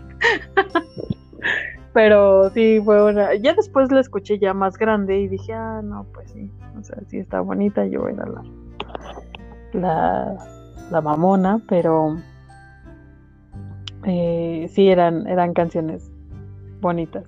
Pero 1.93 2.49
sí, 2.51 2.79
fue 2.83 3.03
una. 3.03 3.35
Ya 3.35 3.53
después 3.53 3.91
la 3.91 3.99
escuché 3.99 4.39
ya 4.39 4.53
más 4.53 4.77
grande 4.77 5.19
y 5.19 5.27
dije, 5.27 5.53
ah, 5.53 5.81
no, 5.83 6.05
pues 6.13 6.31
sí. 6.31 6.49
O 6.79 6.83
sea, 6.83 6.97
sí 7.07 7.17
está 7.17 7.41
bonita. 7.41 7.85
Yo 7.85 8.07
era 8.07 8.25
la. 8.25 8.43
La, 9.73 10.37
la 10.89 11.01
mamona, 11.01 11.61
pero. 11.67 12.17
Eh, 14.05 14.69
sí, 14.71 14.87
eran, 14.87 15.27
eran 15.27 15.53
canciones 15.53 16.09
bonitas. 16.79 17.25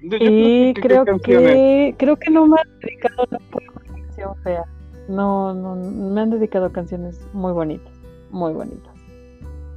y 0.00 0.72
creo 0.72 1.04
que. 1.04 1.94
Creo 1.98 2.16
que 2.16 2.30
no 2.30 2.46
me 2.46 2.60
han 2.60 2.80
dedicado 2.80 3.26
una 3.30 3.38
canción 3.84 4.36
fea. 4.42 4.64
No, 5.08 5.52
no, 5.54 5.74
me 5.74 6.20
han 6.20 6.30
dedicado 6.30 6.72
canciones 6.72 7.20
muy 7.32 7.52
bonitas. 7.52 7.92
Muy 8.30 8.52
bonitas. 8.52 8.92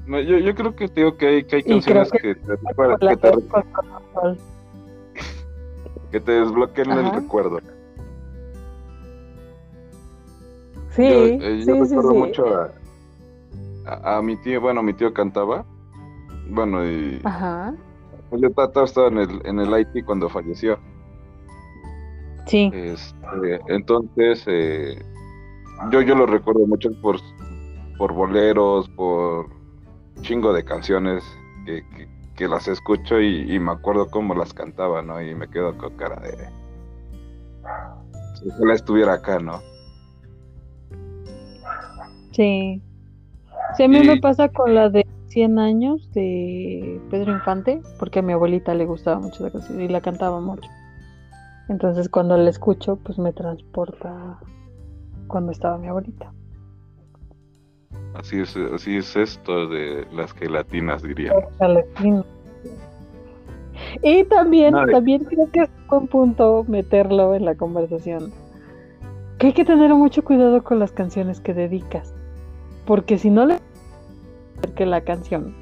No, 0.05 0.19
yo, 0.19 0.37
yo 0.37 0.53
creo 0.53 0.75
que 0.75 0.87
digo 0.87 1.17
que 1.17 1.27
hay, 1.27 1.43
que 1.45 1.57
hay 1.57 1.63
canciones 1.63 2.11
que, 2.11 2.35
te, 2.35 2.35
que, 2.35 3.17
te, 3.17 3.31
que 6.11 6.19
te 6.19 6.31
desbloqueen 6.31 6.91
el 6.91 7.11
recuerdo. 7.11 7.59
Sí, 10.91 11.09
yo, 11.09 11.25
eh, 11.25 11.63
yo 11.65 11.83
recuerdo 11.83 12.13
mucho 12.13 12.45
a, 13.85 14.17
a, 14.17 14.21
mi 14.21 14.37
tío, 14.37 14.61
bueno, 14.61 14.81
mi 14.83 14.93
tío 14.93 15.13
cantaba, 15.13 15.65
bueno, 16.49 16.85
y 16.85 17.19
Ajá. 17.23 17.75
yo 18.31 18.47
estaba 18.83 19.07
en 19.07 19.17
el, 19.17 19.41
en 19.43 19.59
el 19.59 19.79
IT 19.79 20.05
cuando 20.05 20.29
falleció. 20.29 20.79
Sí. 22.45 22.71
Este, 22.73 23.59
entonces, 23.67 24.43
eh, 24.45 25.03
yo, 25.91 26.01
yo 26.01 26.15
lo 26.15 26.25
recuerdo 26.25 26.65
mucho 26.67 26.89
por, 27.01 27.17
por 27.97 28.13
boleros, 28.13 28.89
por 28.89 29.47
chingo 30.21 30.53
de 30.53 30.63
canciones 30.63 31.23
que, 31.65 31.83
que, 32.35 32.47
las 32.47 32.67
escucho 32.67 33.19
y, 33.21 33.59
me 33.59 33.71
acuerdo 33.71 34.09
cómo 34.09 34.33
las 34.33 34.53
cantaba, 34.53 35.01
¿no? 35.01 35.21
Y 35.21 35.35
me 35.35 35.49
quedo 35.49 35.77
con 35.77 35.95
cara 35.97 36.19
de... 36.21 36.49
Si 38.35 38.49
ojalá 38.49 38.73
estuviera 38.73 39.13
acá, 39.13 39.39
¿no? 39.39 39.61
Sí. 42.31 42.81
Sí, 43.77 43.83
a 43.83 43.87
mí 43.87 43.99
me 44.01 44.19
pasa 44.19 44.49
con 44.49 44.75
la 44.75 44.89
de 44.89 45.05
100 45.27 45.59
años 45.59 46.11
de 46.13 47.01
Pedro 47.09 47.33
Infante, 47.33 47.81
porque 47.99 48.19
a 48.19 48.21
mi 48.21 48.33
abuelita 48.33 48.73
le 48.73 48.85
gustaba 48.85 49.19
mucho 49.19 49.43
la 49.43 49.51
canción 49.51 49.81
y 49.81 49.87
la 49.87 50.01
cantaba 50.01 50.39
mucho. 50.39 50.69
Entonces 51.67 52.09
cuando 52.09 52.37
la 52.37 52.49
escucho, 52.49 52.97
pues 52.97 53.17
me 53.17 53.33
transporta 53.33 54.39
cuando 55.27 55.51
estaba 55.51 55.77
mi 55.77 55.87
abuelita. 55.87 56.31
Así 58.13 58.39
es, 58.39 58.55
así 58.55 58.97
es 58.97 59.15
esto 59.15 59.67
de 59.67 60.05
las 60.13 60.33
gelatinas, 60.33 61.03
diría. 61.03 61.33
Y 64.01 64.23
también, 64.25 64.73
también 64.91 65.25
creo 65.25 65.51
que 65.51 65.63
es 65.63 65.69
un 65.91 66.07
punto 66.07 66.65
meterlo 66.67 67.35
en 67.35 67.45
la 67.45 67.55
conversación. 67.55 68.31
Que 69.37 69.47
hay 69.47 69.53
que 69.53 69.65
tener 69.65 69.93
mucho 69.93 70.23
cuidado 70.23 70.63
con 70.63 70.79
las 70.79 70.91
canciones 70.91 71.41
que 71.41 71.53
dedicas. 71.53 72.13
Porque 72.85 73.17
si 73.17 73.29
no 73.29 73.45
le 73.45 73.59
que 74.75 74.85
la 74.85 75.01
canción 75.01 75.53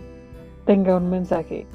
tenga 0.66 0.96
un 0.96 1.10
mensaje 1.10 1.68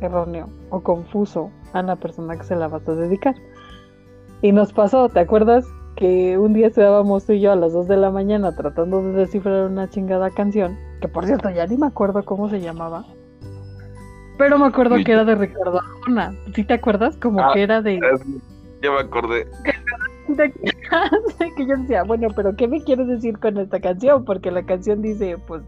erróneo 0.00 0.48
o 0.70 0.80
confuso 0.80 1.50
a 1.72 1.82
la 1.82 1.96
persona 1.96 2.36
que 2.36 2.44
se 2.44 2.56
la 2.56 2.68
vas 2.68 2.86
a 2.88 2.94
dedicar. 2.94 3.34
Y 4.42 4.52
nos 4.52 4.72
pasó, 4.72 5.08
¿te 5.08 5.20
acuerdas? 5.20 5.66
Que 5.96 6.38
un 6.38 6.52
día 6.52 6.68
estábamos 6.68 7.24
tú 7.24 7.32
y 7.32 7.40
yo 7.40 7.52
a 7.52 7.56
las 7.56 7.72
2 7.72 7.88
de 7.88 7.96
la 7.96 8.10
mañana 8.10 8.54
tratando 8.54 9.02
de 9.02 9.12
descifrar 9.12 9.64
una 9.64 9.88
chingada 9.88 10.30
canción, 10.30 10.78
que 11.00 11.08
por 11.08 11.24
cierto 11.24 11.50
ya 11.50 11.66
ni 11.66 11.76
me 11.76 11.86
acuerdo 11.86 12.24
cómo 12.24 12.48
se 12.48 12.60
llamaba. 12.60 13.04
Pero 14.38 14.58
me 14.58 14.66
acuerdo 14.66 14.96
que 15.02 15.12
era 15.12 15.24
de 15.24 15.34
Ricardo 15.34 15.80
Arjona. 15.80 16.34
¿Sí 16.54 16.62
te 16.64 16.74
acuerdas? 16.74 17.16
Como 17.16 17.40
ah, 17.40 17.52
que 17.54 17.62
era 17.62 17.80
de. 17.80 17.98
Ya 18.82 18.90
me 18.90 19.00
acordé. 19.00 19.46
que 21.56 21.66
yo 21.66 21.76
decía, 21.78 22.02
bueno, 22.02 22.28
pero 22.36 22.54
¿qué 22.54 22.68
me 22.68 22.82
quieres 22.82 23.06
decir 23.06 23.38
con 23.38 23.56
esta 23.56 23.80
canción? 23.80 24.24
Porque 24.26 24.50
la 24.50 24.62
canción 24.64 25.00
dice, 25.00 25.38
pues. 25.46 25.62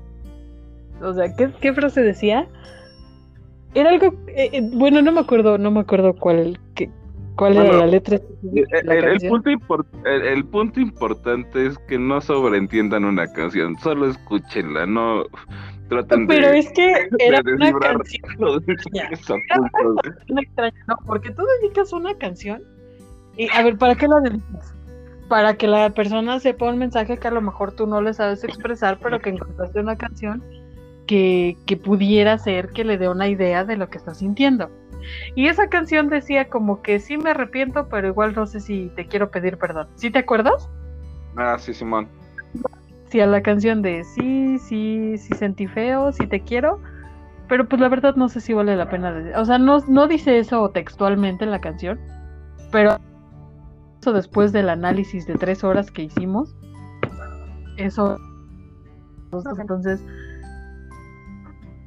O 1.00 1.14
sea, 1.14 1.34
¿qué, 1.34 1.50
qué 1.60 1.72
frase 1.72 2.02
decía? 2.02 2.46
Era 3.72 3.90
algo. 3.90 4.14
Eh, 4.26 4.50
eh, 4.52 4.70
bueno, 4.74 5.00
no 5.00 5.12
me 5.12 5.20
acuerdo, 5.20 5.56
no 5.56 5.70
me 5.70 5.80
acuerdo 5.80 6.14
cuál. 6.14 6.58
Qué, 6.74 6.90
¿Cuál 7.38 7.56
era 7.56 7.72
la 7.72 7.86
letra? 7.86 8.18
el, 8.52 9.28
punto 9.28 9.48
el, 10.04 10.44
punto 10.46 10.80
importante 10.80 11.66
es 11.66 11.78
que 11.86 11.96
no 11.96 12.20
sobreentiendan 12.20 13.04
una 13.04 13.32
canción, 13.32 13.78
solo 13.78 14.08
escúchenla, 14.08 14.86
no 14.86 15.22
traten 15.88 16.26
Pero 16.26 16.50
de. 16.50 16.58
es 16.58 16.72
que 16.72 17.08
era 17.20 17.40
una 17.40 17.72
canción. 17.78 18.38
no, 20.88 20.96
porque 21.06 21.30
tú 21.30 21.44
dedicas 21.60 21.92
una 21.92 22.12
canción 22.18 22.60
y 23.36 23.48
a 23.54 23.62
ver, 23.62 23.78
¿para 23.78 23.94
qué 23.94 24.08
la 24.08 24.18
dedicas? 24.18 24.74
Para 25.28 25.54
que 25.54 25.68
la 25.68 25.90
persona 25.90 26.40
sepa 26.40 26.68
un 26.68 26.78
mensaje 26.78 27.18
que 27.18 27.28
a 27.28 27.30
lo 27.30 27.40
mejor 27.40 27.70
tú 27.70 27.86
no 27.86 28.02
le 28.02 28.14
sabes 28.14 28.42
expresar, 28.42 28.98
pero 29.00 29.20
que 29.20 29.30
encontraste 29.30 29.78
una 29.78 29.96
canción 29.96 30.42
que, 31.06 31.56
que 31.66 31.76
pudiera 31.76 32.36
ser 32.38 32.70
que 32.70 32.82
le 32.82 32.98
dé 32.98 33.08
una 33.08 33.28
idea 33.28 33.64
de 33.64 33.76
lo 33.76 33.88
que 33.90 33.98
está 33.98 34.12
sintiendo. 34.12 34.72
Y 35.34 35.46
esa 35.46 35.68
canción 35.68 36.08
decía 36.08 36.48
como 36.48 36.82
que 36.82 37.00
sí 37.00 37.16
me 37.16 37.30
arrepiento, 37.30 37.88
pero 37.88 38.08
igual 38.08 38.34
no 38.34 38.46
sé 38.46 38.60
si 38.60 38.90
te 38.96 39.06
quiero 39.06 39.30
pedir 39.30 39.58
perdón. 39.58 39.88
¿Sí 39.94 40.10
te 40.10 40.20
acuerdas? 40.20 40.68
Ah, 41.36 41.56
sí, 41.58 41.72
Simón. 41.74 42.08
Sí, 43.10 43.20
a 43.20 43.26
la 43.26 43.42
canción 43.42 43.80
de 43.80 44.04
sí, 44.04 44.58
sí, 44.58 45.16
sí 45.16 45.34
sentí 45.34 45.66
feo, 45.66 46.12
sí 46.12 46.26
te 46.26 46.40
quiero, 46.40 46.80
pero 47.48 47.66
pues 47.66 47.80
la 47.80 47.88
verdad 47.88 48.16
no 48.16 48.28
sé 48.28 48.40
si 48.40 48.52
vale 48.52 48.76
la 48.76 48.90
pena. 48.90 49.14
O 49.36 49.44
sea, 49.44 49.58
no, 49.58 49.78
no 49.88 50.06
dice 50.06 50.38
eso 50.38 50.68
textualmente 50.70 51.44
en 51.44 51.50
la 51.50 51.60
canción, 51.60 51.98
pero 52.70 52.98
eso 54.00 54.12
después 54.12 54.52
del 54.52 54.68
análisis 54.68 55.26
de 55.26 55.34
tres 55.34 55.64
horas 55.64 55.90
que 55.90 56.02
hicimos, 56.02 56.54
eso. 57.78 58.18
Entonces, 59.58 60.00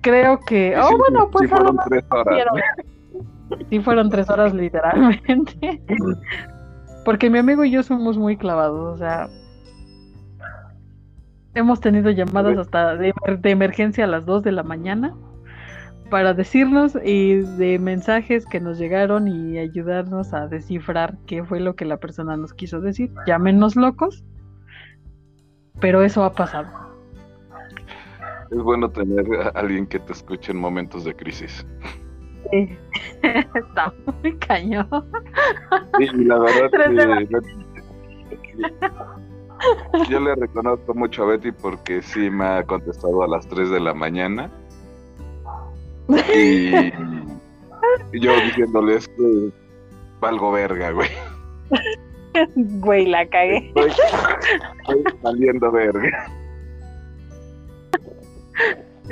creo 0.01 0.39
que. 0.39 0.75
oh, 0.77 0.97
bueno, 0.97 1.29
pues 1.31 1.49
sí 1.49 1.55
fueron 1.55 1.77
tres 1.87 2.03
horas. 2.09 2.35
Sí, 3.69 3.79
fueron 3.79 4.09
tres 4.09 4.29
horas 4.29 4.53
literalmente. 4.53 5.81
Porque 7.05 7.29
mi 7.29 7.39
amigo 7.39 7.63
y 7.63 7.71
yo 7.71 7.83
somos 7.83 8.17
muy 8.17 8.37
clavados, 8.37 8.95
o 8.95 8.97
sea. 8.97 9.29
Hemos 11.53 11.81
tenido 11.81 12.11
llamadas 12.11 12.57
hasta 12.57 12.95
de, 12.95 13.13
emergencia 13.43 14.05
a 14.05 14.07
las 14.07 14.25
2 14.25 14.43
de 14.43 14.53
la 14.53 14.63
mañana 14.63 15.13
para 16.09 16.33
decirnos 16.33 16.97
y 17.03 17.39
de 17.39 17.77
mensajes 17.77 18.45
que 18.45 18.61
nos 18.61 18.77
llegaron 18.77 19.27
y 19.27 19.57
ayudarnos 19.57 20.33
a 20.33 20.47
descifrar 20.47 21.17
qué 21.25 21.43
fue 21.43 21.59
lo 21.59 21.75
que 21.75 21.85
la 21.85 21.97
persona 21.97 22.37
nos 22.37 22.53
quiso 22.53 22.79
decir. 22.79 23.11
Llámenos 23.27 23.75
locos, 23.75 24.23
pero 25.81 26.03
eso 26.03 26.23
ha 26.23 26.33
pasado. 26.33 26.69
Es 28.49 28.57
bueno 28.57 28.89
tener 28.89 29.25
a 29.41 29.49
alguien 29.49 29.87
que 29.87 29.99
te 29.99 30.13
escuche 30.13 30.51
en 30.51 30.57
momentos 30.57 31.03
de 31.03 31.15
crisis. 31.15 31.65
Está 33.23 33.93
muy 34.05 34.37
cañón. 34.37 34.87
Sí, 35.97 36.07
la 36.25 36.39
verdad 36.39 36.69
yo 40.09 40.19
le 40.19 40.35
reconozco 40.35 40.93
mucho 40.93 41.23
a 41.23 41.27
Betty 41.27 41.51
porque 41.51 42.01
sí 42.01 42.29
me 42.29 42.45
ha 42.45 42.63
contestado 42.63 43.23
a 43.23 43.27
las 43.27 43.47
3 43.47 43.69
de 43.69 43.79
la 43.79 43.93
mañana. 43.93 44.49
Y, 46.35 46.71
yo 48.13 48.35
diciéndoles 48.41 49.07
que 49.07 49.49
valgo 50.19 50.51
verga, 50.51 50.91
güey. 50.91 51.09
Güey, 52.55 53.07
la 53.07 53.27
cagué. 53.27 53.73
Estoy, 53.75 55.03
saliendo 55.21 55.71
verga. 55.71 56.27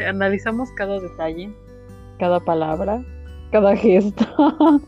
Analizamos 0.07 0.71
cada 0.71 0.99
detalle, 0.99 1.51
cada 2.17 2.39
palabra, 2.39 3.03
cada 3.51 3.75
gesto. 3.75 4.25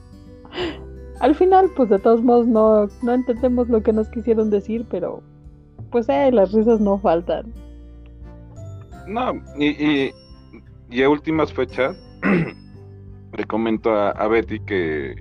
Al 1.19 1.35
final, 1.35 1.69
pues 1.75 1.89
de 1.89 1.99
todos 1.99 2.23
modos 2.23 2.47
no, 2.47 2.87
no 3.03 3.13
entendemos 3.13 3.69
lo 3.69 3.83
que 3.83 3.93
nos 3.93 4.09
quisieron 4.09 4.49
decir, 4.49 4.85
pero 4.89 5.21
pues 5.91 6.09
eh, 6.09 6.31
las 6.31 6.51
risas 6.51 6.79
no 6.79 6.97
faltan. 6.97 7.53
No, 9.07 9.33
y, 9.57 10.11
y, 10.89 11.03
a 11.03 11.09
últimas 11.09 11.53
fechas 11.53 11.95
le 13.37 13.43
comento 13.45 13.93
a, 13.93 14.27
Betty 14.27 14.59
que, 14.61 15.15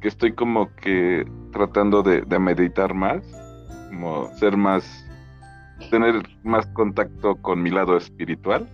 que 0.00 0.08
estoy 0.08 0.32
como 0.32 0.74
que 0.76 1.26
tratando 1.52 2.02
de, 2.02 2.22
meditar 2.38 2.94
más, 2.94 3.22
como 3.90 4.32
ser 4.36 4.56
más 4.56 5.04
tener 5.90 6.22
más 6.42 6.66
contacto 6.68 7.36
con 7.36 7.62
mi 7.62 7.70
lado 7.70 7.96
espiritual 7.96 8.68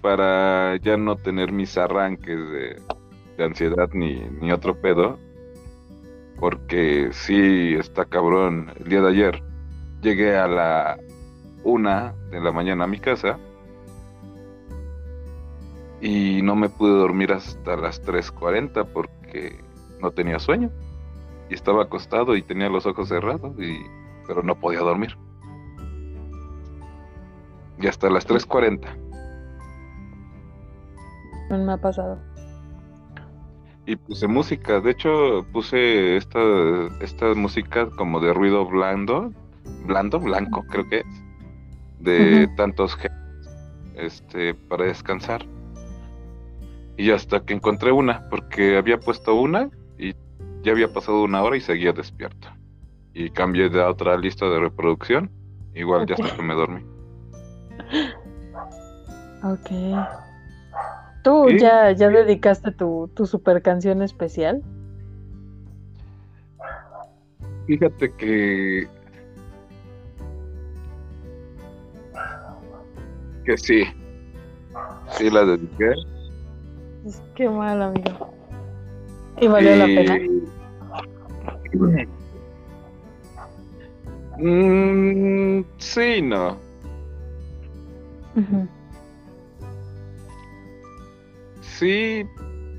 para 0.00 0.76
ya 0.76 0.96
no 0.96 1.16
tener 1.16 1.52
mis 1.52 1.76
arranques 1.76 2.38
de, 2.50 3.44
ansiedad 3.44 3.88
ni, 3.92 4.20
ni, 4.40 4.52
otro 4.52 4.80
pedo. 4.80 5.18
Porque 6.38 7.08
sí 7.12 7.74
está 7.74 8.04
cabrón. 8.04 8.72
El 8.78 8.88
día 8.88 9.00
de 9.00 9.08
ayer 9.08 9.42
llegué 10.02 10.36
a 10.36 10.46
la 10.46 10.98
una 11.64 12.14
de 12.30 12.40
la 12.40 12.52
mañana 12.52 12.84
a 12.84 12.86
mi 12.86 12.98
casa 12.98 13.38
y 16.00 16.40
no 16.42 16.54
me 16.54 16.68
pude 16.68 16.92
dormir 16.92 17.32
hasta 17.32 17.76
las 17.76 18.02
3.40 18.04 18.86
porque 18.92 19.58
no 20.00 20.12
tenía 20.12 20.38
sueño 20.38 20.70
y 21.50 21.54
estaba 21.54 21.82
acostado 21.82 22.36
y 22.36 22.42
tenía 22.42 22.68
los 22.68 22.86
ojos 22.86 23.08
cerrados 23.08 23.58
y 23.58 23.80
pero 24.26 24.42
no 24.42 24.54
podía 24.54 24.80
dormir 24.80 25.16
y 27.80 27.86
hasta 27.86 28.10
las 28.10 28.28
3.40 28.28 28.96
no 28.96 29.07
me 31.56 31.72
ha 31.72 31.76
pasado 31.76 32.18
y 33.86 33.96
puse 33.96 34.26
música 34.26 34.80
de 34.80 34.90
hecho 34.90 35.46
puse 35.52 36.16
esta 36.16 36.40
esta 37.00 37.34
música 37.34 37.88
como 37.90 38.20
de 38.20 38.32
ruido 38.34 38.66
blando 38.66 39.32
blando 39.86 40.20
blanco 40.20 40.64
creo 40.68 40.88
que 40.88 40.98
es 40.98 41.06
de 42.00 42.48
tantos 42.56 42.96
este 43.96 44.54
para 44.54 44.84
descansar 44.84 45.46
y 46.98 47.12
hasta 47.12 47.40
que 47.40 47.54
encontré 47.54 47.92
una, 47.92 48.28
porque 48.28 48.76
había 48.76 48.98
puesto 48.98 49.36
una 49.36 49.70
y 49.96 50.14
ya 50.62 50.72
había 50.72 50.92
pasado 50.92 51.22
una 51.22 51.42
hora 51.42 51.56
y 51.56 51.60
seguía 51.60 51.92
despierto. 51.92 52.48
Y 53.14 53.30
cambié 53.30 53.68
de 53.70 53.80
otra 53.80 54.18
lista 54.18 54.46
de 54.46 54.58
reproducción, 54.58 55.30
igual 55.74 56.06
ya 56.06 56.16
hasta 56.16 56.36
que 56.36 56.42
me 56.42 56.54
dormí. 56.54 56.84
Ok. 59.44 59.70
¿Tú 61.28 61.50
ya, 61.50 61.92
ya 61.92 62.08
dedicaste 62.08 62.72
tu, 62.72 63.10
tu 63.12 63.26
super 63.26 63.60
canción 63.60 64.00
especial? 64.00 64.62
Fíjate 67.66 68.14
que. 68.14 68.88
Que 73.44 73.58
sí. 73.58 73.84
Sí 75.10 75.28
la 75.28 75.44
dediqué. 75.44 75.92
Qué 77.34 77.50
mal, 77.50 77.82
amigo. 77.82 78.32
¿Y 79.38 79.48
valió 79.48 79.76
la 79.76 79.84
pena? 79.84 80.18
Mm, 84.38 85.62
sí, 85.76 86.22
no. 86.22 86.56
Sí, 91.78 92.26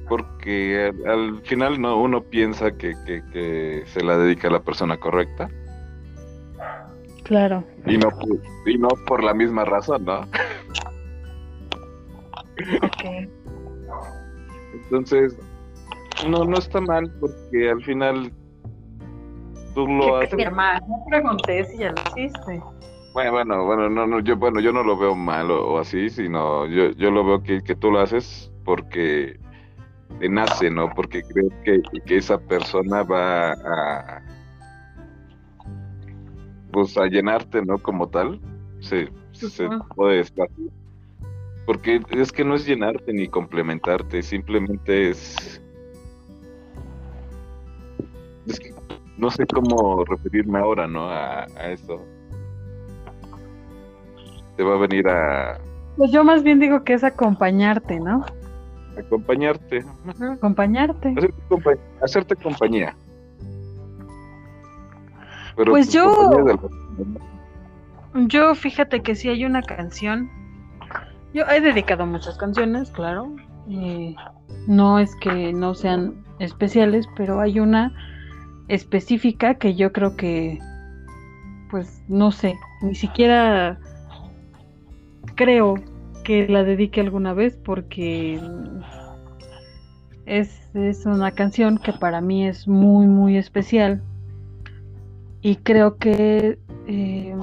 porque 0.09 0.91
al, 1.05 1.41
final 1.43 1.79
no 1.79 2.01
uno 2.01 2.21
piensa 2.21 2.75
que, 2.75 2.95
que, 3.05 3.83
se 3.85 4.03
la 4.03 4.17
dedica 4.17 4.49
a 4.49 4.51
la 4.51 4.61
persona 4.61 4.97
correcta. 4.97 5.49
Claro. 7.23 7.63
Y 7.85 7.97
no, 7.97 8.09
y 8.65 8.77
no 8.77 8.89
por 9.07 9.23
la 9.23 9.33
misma 9.33 9.63
razón, 9.63 10.03
¿no? 10.03 10.19
Ok. 12.83 13.29
Entonces, 14.73 15.39
no, 16.27 16.43
no 16.43 16.57
está 16.57 16.81
mal 16.81 17.09
porque 17.21 17.69
al 17.69 17.81
final 17.83 18.33
tú 19.75 19.87
lo 19.87 20.17
haces. 20.17 20.33
no 20.51 21.05
pregunté 21.09 21.63
si 21.63 21.77
ya 21.77 21.93
lo 21.93 22.01
hiciste. 22.01 22.61
Bueno, 23.13 23.31
bueno, 23.31 23.65
bueno, 23.65 23.89
no, 23.89 24.05
no, 24.05 24.19
yo, 24.19 24.35
bueno, 24.35 24.59
yo 24.59 24.73
no 24.73 24.83
lo 24.83 24.97
veo 24.97 25.15
mal 25.15 25.49
o, 25.51 25.79
así, 25.79 26.09
sino 26.09 26.65
yo, 26.65 26.91
yo 26.91 27.11
lo 27.11 27.23
veo 27.23 27.41
que, 27.41 27.63
que, 27.63 27.75
tú 27.75 27.91
lo 27.91 28.01
haces 28.01 28.51
porque 28.64 29.39
te 30.20 30.30
nace, 30.30 30.70
¿no? 30.70 30.89
Porque 30.95 31.22
crees 31.24 31.53
que, 31.64 31.82
que 32.05 32.18
esa 32.18 32.38
persona 32.38 33.03
va 33.03 33.51
a, 33.53 34.22
pues 36.72 36.97
a 36.97 37.05
llenarte, 37.05 37.64
¿no? 37.64 37.78
Como 37.78 38.07
tal, 38.10 38.39
se, 38.80 39.10
se 39.34 39.68
puede 39.95 40.22
estar 40.22 40.47
porque 41.70 42.01
es 42.10 42.32
que 42.32 42.43
no 42.43 42.55
es 42.55 42.66
llenarte 42.66 43.14
ni 43.14 43.28
complementarte, 43.28 44.24
simplemente 44.24 45.12
es... 45.12 45.62
Es 48.47 48.60
que 48.60 48.74
no 49.20 49.30
sé 49.30 49.45
cómo 49.45 50.03
referirme 50.03 50.57
ahora, 50.57 50.88
¿no? 50.88 51.12
A, 51.12 51.45
eso. 51.72 52.03
Te 54.57 54.64
va 54.64 54.74
a 54.74 54.78
venir 54.80 55.07
a... 55.10 55.60
Pues 55.95 56.12
yo 56.12 56.24
más 56.24 56.41
bien 56.41 56.60
digo 56.60 56.84
que 56.84 56.93
es 56.93 57.03
acompañarte, 57.03 57.99
¿no? 57.99 58.26
Acompañarte. 58.99 59.85
Acompañarte. 60.33 61.15
Hacerte, 62.01 62.35
compañía. 62.35 62.95
pues 65.55 65.91
yo... 65.91 66.31
Yo 68.15 68.55
fíjate 68.55 69.01
que 69.01 69.13
si 69.13 69.29
hay 69.29 69.45
una 69.45 69.61
canción 69.61 70.29
yo 71.33 71.45
he 71.45 71.61
dedicado 71.61 72.05
muchas 72.05 72.37
canciones, 72.37 72.89
claro. 72.91 73.35
no 74.67 74.99
es 74.99 75.15
que 75.17 75.53
no 75.53 75.75
sean 75.75 76.25
especiales, 76.39 77.07
pero 77.15 77.39
hay 77.39 77.59
una 77.59 77.93
específica 78.67 79.55
que 79.55 79.75
yo 79.75 79.91
creo 79.91 80.15
que, 80.15 80.59
pues, 81.69 82.01
no 82.07 82.31
sé, 82.31 82.55
ni 82.81 82.95
siquiera 82.95 83.79
creo 85.35 85.75
que 86.24 86.47
la 86.47 86.63
dedique 86.63 87.01
alguna 87.01 87.34
vez 87.34 87.57
porque 87.57 88.39
es, 90.26 90.70
es 90.76 91.05
una 91.05 91.32
canción 91.32 91.78
que 91.78 91.93
para 91.93 92.22
mí 92.22 92.47
es 92.47 92.67
muy, 92.67 93.07
muy 93.07 93.38
especial. 93.38 94.01
Y 95.41 95.55
creo 95.57 95.97
que, 95.97 96.59
eh, 96.88 97.36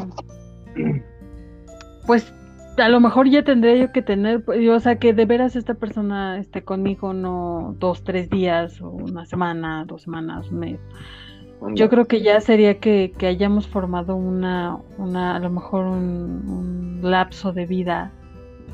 pues, 2.06 2.32
a 2.76 2.88
lo 2.88 3.00
mejor 3.00 3.28
ya 3.28 3.42
tendría 3.42 3.76
yo 3.76 3.92
que 3.92 4.02
tener, 4.02 4.44
o 4.46 4.80
sea, 4.80 4.98
que 4.98 5.14
de 5.14 5.24
veras 5.24 5.56
esta 5.56 5.74
persona 5.74 6.38
esté 6.38 6.62
conmigo 6.62 7.14
no 7.14 7.74
dos, 7.78 8.04
tres 8.04 8.28
días, 8.28 8.80
o 8.80 8.90
una 8.90 9.24
semana, 9.24 9.84
dos 9.86 10.02
semanas, 10.02 10.50
un 10.50 10.58
mes. 10.58 10.80
Yo 11.74 11.88
creo 11.88 12.06
que 12.06 12.20
ya 12.20 12.40
sería 12.40 12.78
que, 12.78 13.12
que 13.16 13.26
hayamos 13.26 13.66
formado 13.66 14.14
una, 14.14 14.78
una, 14.98 15.36
a 15.36 15.38
lo 15.38 15.50
mejor 15.50 15.86
un, 15.86 17.00
lapso 17.02 17.52
de 17.52 17.66
vida, 17.66 18.12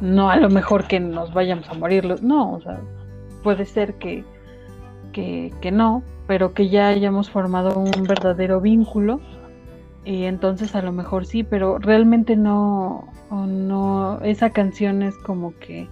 no 0.02 0.30
a 0.30 0.36
lo 0.36 0.50
mejor 0.50 0.88
que 0.88 0.98
nos 0.98 1.32
vayamos 1.32 1.68
a 1.70 1.74
morir, 1.74 2.22
no, 2.22 2.54
o 2.54 2.60
sea, 2.60 2.80
puede 3.44 3.64
ser 3.64 3.94
que, 3.94 4.24
que, 5.12 5.54
que 5.60 5.70
no, 5.70 6.02
pero 6.26 6.54
que 6.54 6.68
ya 6.68 6.88
hayamos 6.88 7.30
formado 7.30 7.78
un 7.78 8.02
verdadero 8.02 8.60
vínculo 8.60 9.20
y 10.04 10.24
entonces 10.24 10.74
a 10.74 10.82
lo 10.82 10.90
mejor 10.90 11.24
sí, 11.24 11.44
pero 11.44 11.78
realmente 11.78 12.36
no, 12.36 13.06
no, 13.30 14.20
esa 14.22 14.50
canción 14.50 15.02
es 15.04 15.16
como 15.18 15.56
que 15.60 15.88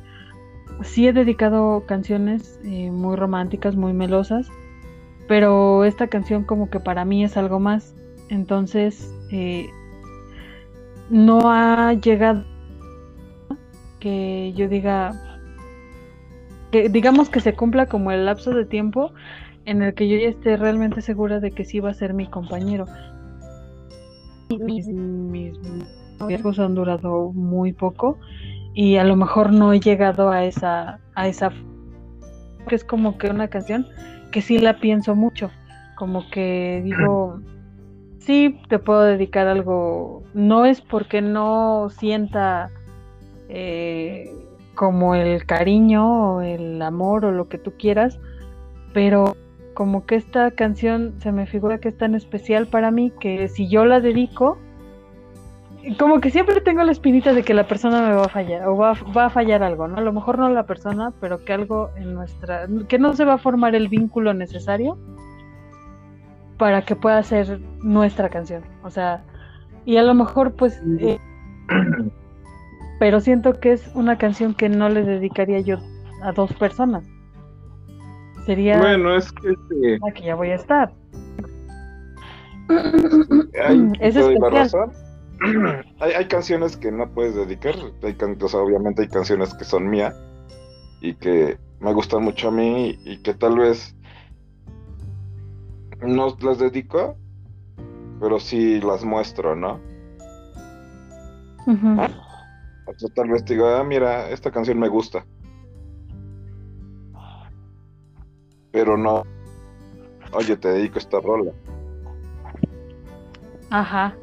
sí 0.83 1.07
he 1.07 1.13
dedicado 1.13 1.85
canciones 1.87 2.59
eh, 2.65 2.91
muy 2.91 3.15
románticas, 3.15 3.77
muy 3.77 3.93
melosas, 3.93 4.49
pero 5.29 5.85
esta 5.85 6.09
canción 6.09 6.43
como 6.43 6.69
que 6.69 6.81
para 6.81 7.05
mí 7.05 7.23
es 7.23 7.37
algo 7.37 7.61
más, 7.61 7.95
entonces 8.29 9.15
eh, 9.31 9.71
no 11.11 11.53
ha 11.53 11.93
llegado 11.93 12.50
que 14.01 14.53
yo 14.55 14.69
diga 14.69 15.13
que 16.73 16.89
digamos 16.89 17.29
que 17.29 17.41
se 17.41 17.55
cumpla 17.55 17.87
como 17.87 18.11
el 18.11 18.25
lapso 18.25 18.53
de 18.53 18.65
tiempo 18.65 19.13
en 19.65 19.83
el 19.83 19.95
que 19.95 20.09
yo 20.09 20.17
ya 20.17 20.29
esté 20.29 20.57
realmente 20.57 21.01
segura 21.01 21.41
de 21.41 21.53
que 21.53 21.65
sí 21.65 21.81
va 21.81 21.91
a 21.91 21.95
ser 21.95 22.15
mi 22.15 22.27
compañero. 22.27 22.87
Mis, 24.59 24.89
mis 24.89 25.57
riesgos 26.19 26.59
han 26.59 26.75
durado 26.75 27.33
muy 27.33 27.73
poco 27.73 28.19
y 28.75 28.97
a 28.97 29.05
lo 29.05 29.17
mejor 29.17 29.53
no 29.53 29.73
he 29.73 29.81
llegado 29.81 30.31
a 30.31 30.45
esa 30.45 30.99
a 31.15 31.29
esa 31.29 31.51
que 32.69 32.75
es 32.75 32.85
como 32.85 33.19
que 33.19 33.29
una 33.29 33.49
canción 33.49 33.87
que 34.31 34.43
sí 34.43 34.59
la 34.59 34.79
pienso 34.79 35.15
mucho 35.15 35.51
como 35.97 36.29
que 36.31 36.81
digo 36.85 37.41
sí 38.19 38.61
te 38.69 38.79
puedo 38.79 39.03
dedicar 39.03 39.49
algo 39.49 40.23
no 40.35 40.65
es 40.65 40.81
porque 40.81 41.21
no 41.23 41.89
sienta 41.91 42.71
eh, 43.51 44.33
como 44.75 45.15
el 45.15 45.45
cariño 45.45 46.37
o 46.37 46.41
el 46.41 46.81
amor 46.81 47.25
o 47.25 47.33
lo 47.33 47.49
que 47.49 47.59
tú 47.59 47.73
quieras 47.79 48.19
pero 48.93 49.37
como 49.75 50.05
que 50.05 50.17
esta 50.17 50.51
canción 50.51 51.15
se 51.21 51.33
me 51.33 51.47
figura 51.47 51.79
que 51.79 51.89
es 51.89 51.97
tan 51.97 52.15
especial 52.15 52.67
para 52.67 52.91
mí 52.91 53.13
que 53.21 53.49
si 53.49 53.69
yo 53.69 53.85
la 53.85 54.01
dedico, 54.01 54.59
como 55.99 56.21
que 56.21 56.31
siempre 56.31 56.61
tengo 56.61 56.83
la 56.83 56.93
espinita 56.93 57.33
de 57.33 57.43
que 57.43 57.55
la 57.55 57.67
persona 57.67 58.03
me 58.03 58.15
va 58.15 58.25
a 58.25 58.29
fallar 58.29 58.69
o 58.69 58.77
va, 58.77 58.91
a 58.91 59.31
fallar 59.31 59.63
algo, 59.63 59.89
¿no? 59.89 59.97
A 59.97 60.03
lo 60.03 60.13
mejor 60.13 60.39
no 60.39 60.51
la 60.51 60.67
persona, 60.67 61.13
pero 61.21 61.45
que 61.45 61.53
algo 61.53 61.91
en 61.97 62.15
nuestra, 62.15 62.67
que 62.89 62.99
no 62.99 63.15
se 63.15 63.25
va 63.25 63.35
a 63.35 63.39
formar 63.39 63.75
el 63.75 63.89
vínculo 63.89 64.35
necesario 64.35 64.99
para 66.59 66.83
que 66.83 66.97
pueda 66.97 67.23
ser 67.23 67.61
nuestra 67.83 68.29
canción. 68.29 68.63
O 68.83 68.91
sea, 68.91 69.25
Y 69.87 69.97
a 69.97 70.03
lo 70.03 70.15
mejor 70.15 70.53
pues... 70.53 70.83
Eh, 70.99 71.19
pero 73.01 73.19
siento 73.19 73.59
que 73.59 73.73
es 73.73 73.91
una 73.95 74.19
canción 74.19 74.53
que 74.53 74.69
no 74.69 74.91
le 74.91 75.03
dedicaría 75.03 75.59
yo 75.61 75.79
a 76.23 76.33
dos 76.33 76.53
personas. 76.53 77.03
Sería... 78.45 78.79
Bueno, 78.79 79.17
es 79.17 79.33
que... 79.33 79.53
Este... 79.53 79.99
Aquí 80.07 80.25
ya 80.25 80.35
voy 80.35 80.51
a 80.51 80.57
estar. 80.57 80.93
Hay, 82.69 83.91
es 84.01 84.17
especial. 84.17 84.93
hay, 86.01 86.13
hay, 86.13 86.29
canciones 86.29 86.77
que 86.77 86.93
no 86.93 87.11
puedes 87.11 87.35
dedicar. 87.35 87.75
Hay 88.03 88.17
obviamente 88.21 89.03
hay 89.03 89.09
canciones 89.09 89.55
que 89.55 89.65
son 89.65 89.89
mías 89.89 90.15
y 91.01 91.15
que 91.15 91.59
me 91.81 91.95
gustan 91.95 92.23
mucho 92.23 92.49
a 92.49 92.51
mí 92.51 92.99
y 93.07 93.23
que 93.23 93.33
tal 93.33 93.57
vez 93.61 93.97
no 96.03 96.37
las 96.43 96.59
dedico, 96.59 97.17
pero 98.21 98.39
sí 98.39 98.79
las 98.83 99.07
muestro, 99.07 99.57
¿no? 99.57 99.81
Tal 103.15 103.29
vez 103.29 103.45
te 103.45 103.55
digo, 103.55 103.67
ah, 103.67 103.85
mira, 103.85 104.31
esta 104.31 104.51
canción 104.51 104.79
me 104.79 104.89
gusta. 104.89 105.25
Pero 108.73 108.97
no, 108.97 109.25
oye, 110.33 110.57
te 110.57 110.69
dedico 110.69 110.99
esta 110.99 111.21
rola. 111.21 111.53
Ajá. 113.71 114.17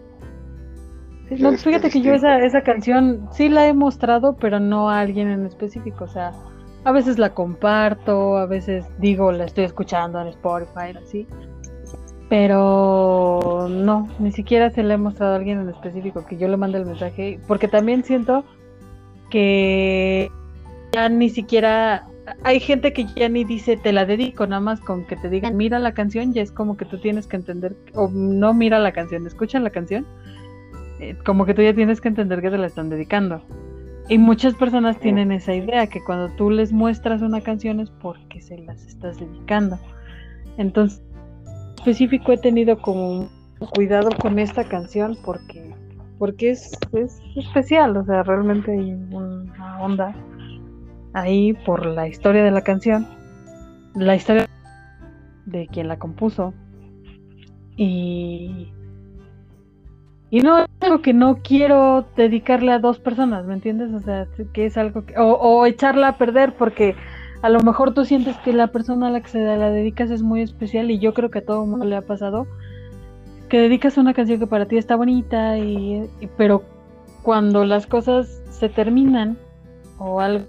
No, 1.30 1.52
fíjate 1.54 1.90
que 1.90 2.02
yo 2.02 2.14
esa, 2.14 2.40
esa 2.40 2.62
canción 2.62 3.28
sí 3.32 3.50
la 3.50 3.68
he 3.68 3.74
mostrado, 3.74 4.38
pero 4.38 4.60
no 4.60 4.90
a 4.90 5.02
alguien 5.02 5.30
en 5.30 5.46
específico. 5.46 6.06
O 6.06 6.08
sea, 6.08 6.32
a 6.86 6.92
veces 6.92 7.20
la 7.20 7.34
comparto, 7.34 8.38
a 8.38 8.46
veces 8.46 8.86
digo, 9.00 9.32
la 9.34 9.44
estoy 9.46 9.66
escuchando 9.66 10.22
en 10.22 10.28
Spotify, 10.28 10.98
así. 11.02 11.28
Pero 12.30 13.68
no, 13.70 14.08
ni 14.20 14.32
siquiera 14.32 14.70
se 14.70 14.84
la 14.84 14.94
he 14.94 14.98
mostrado 14.98 15.34
a 15.34 15.36
alguien 15.38 15.60
en 15.60 15.70
específico 15.70 16.26
que 16.26 16.38
yo 16.38 16.48
le 16.48 16.58
mande 16.58 16.78
el 16.78 16.86
mensaje, 16.86 17.40
porque 17.48 17.68
también 17.68 18.04
siento 18.04 18.46
que 19.30 20.32
ya 20.92 21.10
ni 21.10 21.30
siquiera 21.30 22.08
hay 22.44 22.60
gente 22.60 22.94
que 22.94 23.06
ya 23.16 23.30
ni 23.30 23.44
dice 23.44 23.78
te 23.78 23.94
la 23.94 24.06
dedico, 24.06 24.48
nada 24.48 24.60
más 24.60 24.82
con 24.82 25.06
que 25.06 25.16
te 25.16 25.30
digan 25.30 25.56
mira 25.56 25.80
la 25.80 25.94
canción, 25.94 26.34
ya 26.34 26.42
es 26.42 26.52
como 26.52 26.78
que 26.78 26.86
tú 26.86 26.98
tienes 26.98 27.28
que 27.28 27.38
entender, 27.38 27.76
o 27.94 28.10
no 28.10 28.54
mira 28.54 28.80
la 28.80 28.92
canción, 28.92 29.26
escucha 29.26 29.60
la 29.60 29.70
canción, 29.70 30.06
eh, 31.00 31.16
como 31.26 31.46
que 31.46 31.54
tú 31.54 31.62
ya 31.62 31.74
tienes 31.74 32.02
que 32.02 32.10
entender 32.10 32.42
que 32.42 32.50
te 32.50 32.58
la 32.58 32.68
están 32.68 32.90
dedicando. 32.90 33.42
Y 34.10 34.18
muchas 34.18 34.54
personas 34.54 35.00
tienen 35.00 35.34
esa 35.34 35.54
idea, 35.54 35.88
que 35.88 36.02
cuando 36.02 36.34
tú 36.36 36.50
les 36.50 36.72
muestras 36.72 37.22
una 37.22 37.42
canción 37.42 37.82
es 37.82 37.90
porque 37.90 38.42
se 38.42 38.58
las 38.60 38.86
estás 38.86 39.20
dedicando. 39.20 39.78
Entonces, 40.58 41.02
específico 41.76 42.32
he 42.32 42.38
tenido 42.38 42.82
como 42.82 43.30
cuidado 43.76 44.10
con 44.22 44.40
esta 44.40 44.64
canción 44.64 45.18
porque 45.26 45.74
porque 46.18 46.52
es, 46.52 46.72
es 46.94 47.22
especial, 47.36 47.96
o 47.98 48.06
sea, 48.06 48.24
realmente 48.24 48.72
hay 48.72 48.94
una 48.94 49.80
onda 49.80 50.16
ahí 51.14 51.54
por 51.66 51.86
la 51.86 52.08
historia 52.08 52.44
de 52.44 52.52
la 52.52 52.62
canción, 52.62 53.08
la 53.96 54.16
historia 54.16 54.48
de 55.46 55.68
quien 55.68 55.88
la 55.88 55.98
compuso 55.98 56.54
y 57.76 58.72
y 60.30 60.42
no 60.42 60.60
es 60.60 60.68
algo 60.82 61.02
que 61.02 61.14
no 61.14 61.38
quiero 61.42 62.06
dedicarle 62.18 62.74
a 62.74 62.80
dos 62.80 63.00
personas, 63.00 63.46
¿me 63.46 63.54
entiendes? 63.54 63.94
O 63.94 64.00
sea, 64.02 64.28
que 64.54 64.66
es 64.66 64.78
algo 64.78 65.06
que, 65.06 65.18
o, 65.18 65.32
o 65.32 65.66
echarla 65.66 66.10
a 66.10 66.18
perder 66.18 66.54
porque 66.54 66.96
a 67.42 67.50
lo 67.50 67.62
mejor 67.62 67.94
tú 67.94 68.04
sientes 68.04 68.36
que 68.40 68.52
la 68.52 68.68
persona 68.68 69.08
a 69.08 69.12
la 69.12 69.22
que 69.22 69.30
se 69.30 69.40
la 69.40 69.70
dedicas 69.70 70.12
es 70.12 70.24
muy 70.24 70.42
especial 70.42 70.92
y 70.92 71.00
yo 71.00 71.14
creo 71.14 71.30
que 71.30 71.40
a 71.40 71.46
todo 71.46 71.66
mundo 71.66 71.86
le 71.86 71.96
ha 71.96 72.02
pasado 72.02 72.46
que 73.50 73.60
dedicas 73.60 73.98
una 73.98 74.14
canción 74.14 74.40
que 74.40 74.48
para 74.48 74.66
ti 74.66 74.78
está 74.78 74.96
bonita 74.96 75.58
y, 75.58 76.10
pero 76.38 76.64
cuando 77.24 77.66
las 77.66 77.88
cosas 77.88 78.42
se 78.50 78.70
terminan 78.70 79.38
o 79.98 80.20
algo 80.20 80.46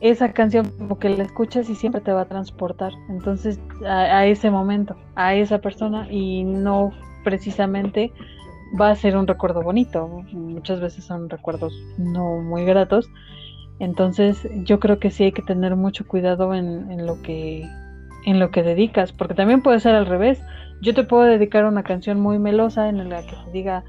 esa 0.00 0.32
canción 0.32 0.70
como 0.78 0.98
que 0.98 1.08
la 1.08 1.24
escuchas 1.24 1.68
y 1.70 1.74
siempre 1.74 2.00
te 2.00 2.12
va 2.12 2.22
a 2.22 2.24
transportar. 2.26 2.92
Entonces 3.08 3.58
a, 3.86 4.26
ese 4.26 4.50
momento 4.50 4.96
a 5.14 5.34
esa 5.34 5.58
persona 5.58 6.06
y 6.10 6.44
no 6.44 6.92
precisamente 7.24 8.12
va 8.78 8.90
a 8.90 8.94
ser 8.94 9.16
un 9.16 9.26
recuerdo 9.26 9.62
bonito. 9.62 10.06
Muchas 10.32 10.80
veces 10.80 11.04
son 11.04 11.30
recuerdos 11.30 11.72
no 11.98 12.40
muy 12.42 12.64
gratos. 12.64 13.08
Entonces 13.78 14.48
yo 14.64 14.80
creo 14.80 14.98
que 14.98 15.10
sí 15.10 15.24
hay 15.24 15.32
que 15.32 15.42
tener 15.42 15.76
mucho 15.76 16.06
cuidado 16.06 16.54
en, 16.54 17.06
lo 17.06 17.20
que 17.22 17.66
en 18.26 18.40
lo 18.40 18.50
que 18.50 18.62
dedicas, 18.62 19.12
porque 19.12 19.34
también 19.34 19.62
puede 19.62 19.80
ser 19.80 19.94
al 19.94 20.04
revés. 20.04 20.42
Yo 20.82 20.92
te 20.92 21.04
puedo 21.04 21.22
dedicar 21.22 21.64
una 21.64 21.84
canción 21.84 22.20
muy 22.20 22.38
melosa 22.38 22.90
en 22.90 23.08
la 23.08 23.22
que 23.22 23.34
te 23.44 23.50
diga 23.52 23.84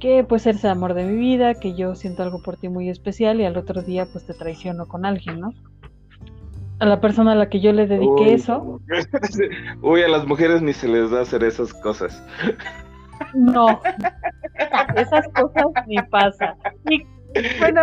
que 0.00 0.24
pues 0.24 0.46
eres 0.46 0.62
el 0.64 0.72
amor 0.72 0.92
de 0.92 1.04
mi 1.04 1.16
vida, 1.16 1.54
que 1.54 1.74
yo 1.74 1.94
siento 1.94 2.22
algo 2.22 2.42
por 2.42 2.58
ti 2.58 2.68
muy 2.68 2.90
especial 2.90 3.40
y 3.40 3.46
al 3.46 3.56
otro 3.56 3.80
día 3.80 4.06
pues 4.12 4.26
te 4.26 4.34
traiciono 4.34 4.86
con 4.86 5.06
alguien, 5.06 5.40
¿no? 5.40 5.54
A 6.80 6.84
la 6.84 7.00
persona 7.00 7.32
a 7.32 7.36
la 7.36 7.48
que 7.48 7.60
yo 7.60 7.72
le 7.72 7.86
dediqué 7.86 8.34
eso. 8.34 8.80
Uy, 9.82 10.02
a 10.02 10.08
las 10.08 10.26
mujeres 10.26 10.60
ni 10.60 10.74
se 10.74 10.88
les 10.88 11.10
da 11.10 11.22
hacer 11.22 11.42
esas 11.44 11.72
cosas. 11.72 12.22
No, 13.34 13.80
esas 14.96 15.26
cosas 15.28 15.66
ni 15.86 15.96
pasa. 16.10 16.56
Bueno, 17.60 17.82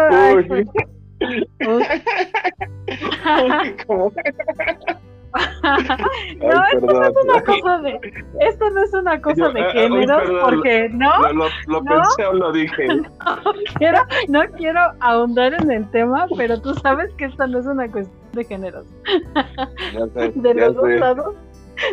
no, 5.64 6.66
esto 6.74 6.86
no 6.86 7.04
es 7.04 7.14
una 7.24 7.44
cosa 7.44 7.78
de, 7.80 8.00
esto 8.42 8.70
no 8.70 8.84
es 8.84 8.94
una 8.94 9.22
cosa 9.22 9.50
de 9.50 9.64
géneros, 9.72 10.32
porque 10.42 10.90
no. 10.90 11.34
Lo, 11.34 11.46
lo, 11.68 11.84
pensé 11.84 12.26
o 12.26 12.34
lo 12.34 12.52
dije. 12.52 12.88
No 13.24 13.54
quiero, 13.78 14.00
no 14.28 14.42
quiero 14.58 14.80
ahondar 15.00 15.54
en 15.54 15.72
el 15.72 15.90
tema, 15.92 16.28
pero 16.38 16.62
tú 16.62 16.74
sabes 16.76 17.12
que 17.18 17.26
esta 17.26 17.48
no 17.48 17.60
es 17.60 17.66
una 17.66 17.90
cuestión 17.90 18.16
de 18.34 18.44
géneros. 18.44 18.86
de 20.36 20.54
los 20.54 20.76
dos 20.76 20.90
lados, 20.90 21.36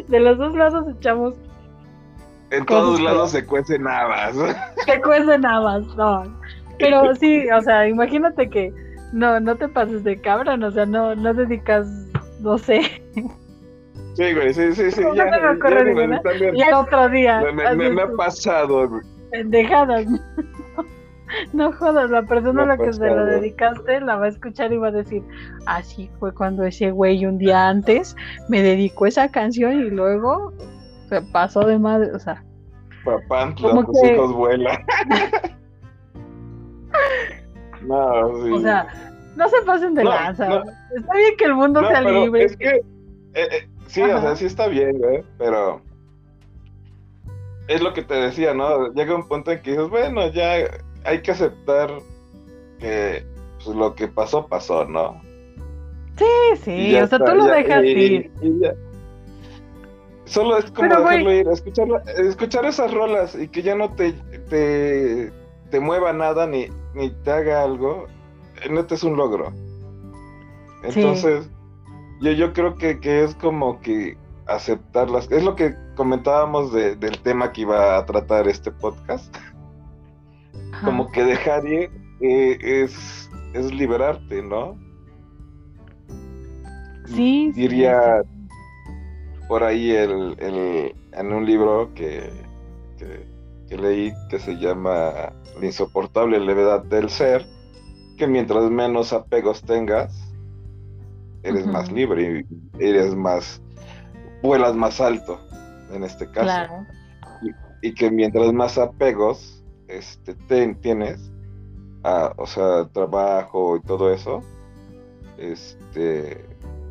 de 0.08 0.20
los 0.20 0.38
dos 0.38 0.54
lados 0.54 0.84
echamos. 0.96 1.34
En 2.50 2.66
todos 2.66 3.00
lados 3.00 3.30
se 3.30 3.44
cuecen 3.46 3.86
habas. 3.86 4.36
Se 4.84 5.00
cuecen 5.00 5.46
habas, 5.46 5.86
no. 5.96 6.24
Pero 6.78 7.14
sí, 7.14 7.48
o 7.50 7.60
sea, 7.62 7.88
imagínate 7.88 8.50
que 8.50 8.72
no, 9.12 9.40
no 9.40 9.56
te 9.56 9.68
pases 9.68 10.04
de 10.04 10.20
cabra, 10.20 10.54
o 10.54 10.70
sea, 10.70 10.86
no, 10.86 11.14
no 11.14 11.34
dedicas, 11.34 11.86
no 12.40 12.58
sé. 12.58 12.82
Sí, 14.14 14.34
güey, 14.34 14.52
sí, 14.52 14.74
sí, 14.74 14.90
sí. 14.90 15.02
ya, 15.14 15.24
me 15.24 15.48
ocurre 15.50 15.94
y 16.54 16.62
el 16.62 16.74
otro 16.74 17.08
día. 17.08 17.42
Me, 17.52 17.90
me, 17.90 18.02
ha 18.02 18.08
pasado, 18.16 18.88
güey. 18.88 19.02
Pendejadas. 19.30 20.06
No 21.52 21.70
jodas, 21.70 22.10
la 22.10 22.24
persona 22.24 22.64
a 22.64 22.66
la 22.66 22.76
que 22.76 22.92
se 22.92 23.06
lo 23.06 23.24
dedicaste 23.24 24.00
la 24.00 24.16
va 24.16 24.24
a 24.24 24.28
escuchar 24.30 24.72
y 24.72 24.78
va 24.78 24.88
a 24.88 24.90
decir, 24.90 25.22
así 25.66 26.10
fue 26.18 26.34
cuando 26.34 26.64
ese 26.64 26.90
güey 26.90 27.24
un 27.24 27.38
día 27.38 27.68
antes 27.68 28.16
me 28.48 28.60
dedicó 28.60 29.06
esa 29.06 29.30
canción 29.30 29.74
y 29.74 29.90
luego 29.90 30.52
se 31.08 31.22
pasó 31.22 31.60
de 31.60 31.78
madre, 31.78 32.10
o 32.12 32.18
sea. 32.18 32.42
Papá, 33.04 33.54
los 33.60 34.04
hijos 34.04 34.32
vuelan. 34.32 34.76
No, 37.82 38.44
sí. 38.44 38.50
O 38.52 38.60
sea, 38.60 38.86
no 39.36 39.48
se 39.48 39.62
pasen 39.62 39.94
de 39.94 40.04
lanza. 40.04 40.62
Está 40.96 41.16
bien 41.16 41.36
que 41.36 41.44
el 41.44 41.54
mundo 41.54 41.80
sea 41.86 42.00
libre. 42.00 42.44
Es 42.44 42.56
que, 42.56 42.68
eh, 42.68 42.82
eh, 43.34 43.68
sí, 43.86 44.02
o 44.02 44.20
sea, 44.20 44.36
sí 44.36 44.46
está 44.46 44.66
bien, 44.66 44.98
güey, 44.98 45.22
pero 45.38 45.80
es 47.68 47.80
lo 47.80 47.92
que 47.92 48.02
te 48.02 48.14
decía, 48.14 48.52
¿no? 48.52 48.92
Llega 48.92 49.14
un 49.14 49.28
punto 49.28 49.52
en 49.52 49.62
que 49.62 49.72
dices, 49.72 49.88
bueno, 49.88 50.28
ya 50.32 50.54
hay 51.04 51.22
que 51.22 51.30
aceptar 51.30 51.90
que 52.80 53.24
pues, 53.62 53.76
lo 53.76 53.94
que 53.94 54.08
pasó, 54.08 54.46
pasó, 54.46 54.84
¿no? 54.84 55.20
Sí, 56.16 56.60
sí, 56.62 56.96
o 56.96 57.06
sea, 57.06 57.18
tú 57.18 57.34
lo 57.34 57.46
dejas 57.46 57.84
ir. 57.84 58.30
Solo 60.24 60.58
es 60.58 60.70
como 60.70 60.88
dejarlo 60.88 61.32
ir, 61.32 61.48
escuchar, 61.48 61.86
escuchar 62.18 62.64
esas 62.66 62.92
rolas 62.92 63.34
y 63.34 63.48
que 63.48 63.62
ya 63.62 63.74
no 63.74 63.90
te, 63.90 64.12
te, 64.48 65.32
te 65.70 65.80
mueva 65.80 66.12
nada 66.12 66.46
ni, 66.46 66.68
ni 66.94 67.10
te 67.10 67.30
haga 67.30 67.62
algo, 67.62 68.06
neta 68.68 68.94
es 68.94 69.02
un 69.02 69.16
logro. 69.16 69.52
Entonces, 70.82 71.50
yo, 72.20 72.32
yo 72.32 72.52
creo 72.52 72.76
que, 72.76 72.98
es 73.02 73.34
como 73.34 73.80
que 73.80 74.16
aceptarlas. 74.46 75.30
Es 75.30 75.44
lo 75.44 75.56
que 75.56 75.74
comentábamos 75.96 76.72
del 76.72 77.18
tema 77.22 77.52
que 77.52 77.62
iba 77.62 77.96
a 77.96 78.06
tratar 78.06 78.48
este 78.48 78.70
podcast. 78.70 79.34
Como 80.84 81.10
que 81.10 81.24
dejar 81.24 81.66
ir 81.66 81.90
eh, 82.20 82.58
es, 82.60 83.30
es 83.52 83.72
liberarte, 83.72 84.42
¿no? 84.42 84.78
Sí. 87.06 87.52
Diría 87.52 88.22
por 89.48 89.64
ahí 89.64 89.90
el, 89.90 90.36
el, 90.38 90.94
en 91.12 91.32
un 91.32 91.44
libro 91.44 91.92
que, 91.94 92.30
que 93.68 93.76
leí 93.76 94.12
que 94.28 94.38
se 94.38 94.54
llama 94.56 95.32
La 95.58 95.66
insoportable 95.66 96.38
levedad 96.38 96.84
del 96.84 97.10
ser 97.10 97.44
que 98.16 98.26
mientras 98.26 98.70
menos 98.70 99.14
apegos 99.14 99.62
tengas, 99.62 100.29
eres 101.42 101.66
más 101.66 101.90
libre 101.90 102.44
y 102.78 102.84
eres 102.84 103.14
más, 103.14 103.62
vuelas 104.42 104.74
más 104.74 105.00
alto 105.00 105.40
en 105.92 106.04
este 106.04 106.30
caso. 106.30 106.86
y 107.82 107.94
que 107.94 108.10
mientras 108.10 108.52
más 108.52 108.76
apegos 108.76 109.60
este, 109.88 110.34
tienes, 110.80 111.32
o 112.36 112.46
sea, 112.46 112.86
trabajo 112.92 113.76
y 113.76 113.80
todo 113.82 114.12
eso, 114.12 114.42
este, 115.38 116.44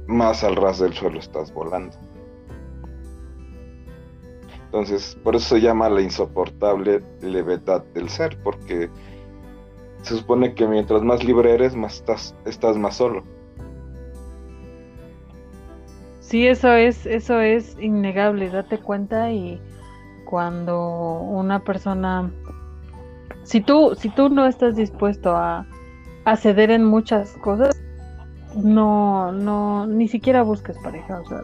más 0.08 0.44
al 0.44 0.56
ras 0.56 0.80
del 0.80 0.94
suelo 0.94 1.20
estás 1.20 1.54
volando. 1.54 1.96
Entonces, 4.66 5.18
por 5.24 5.36
eso 5.36 5.56
se 5.56 5.62
llama 5.62 5.90
la 5.90 6.02
insoportable 6.02 7.04
levedad 7.22 7.84
del 7.94 8.10
ser, 8.10 8.38
porque 8.44 8.90
se 10.04 10.18
supone 10.18 10.54
que 10.54 10.68
mientras 10.68 11.02
más 11.02 11.24
libre 11.24 11.54
eres, 11.54 11.76
más 11.76 11.96
estás, 11.96 12.36
estás 12.46 12.78
más 12.78 12.98
solo. 12.98 13.24
Sí, 16.30 16.46
eso 16.46 16.72
es, 16.74 17.08
eso 17.08 17.42
es 17.42 17.76
innegable, 17.80 18.52
date 18.52 18.78
cuenta 18.78 19.32
y 19.32 19.60
cuando 20.26 21.22
una 21.22 21.64
persona, 21.64 22.32
si 23.42 23.62
tú, 23.62 23.96
si 23.98 24.10
tú 24.10 24.30
no 24.30 24.46
estás 24.46 24.76
dispuesto 24.76 25.36
a, 25.36 25.66
a 26.26 26.36
ceder 26.36 26.70
en 26.70 26.86
muchas 26.86 27.32
cosas, 27.38 27.82
no, 28.56 29.32
no, 29.32 29.88
ni 29.88 30.08
siquiera 30.08 30.44
busques 30.44 30.78
pareja, 30.84 31.20
o 31.20 31.26
sea, 31.26 31.42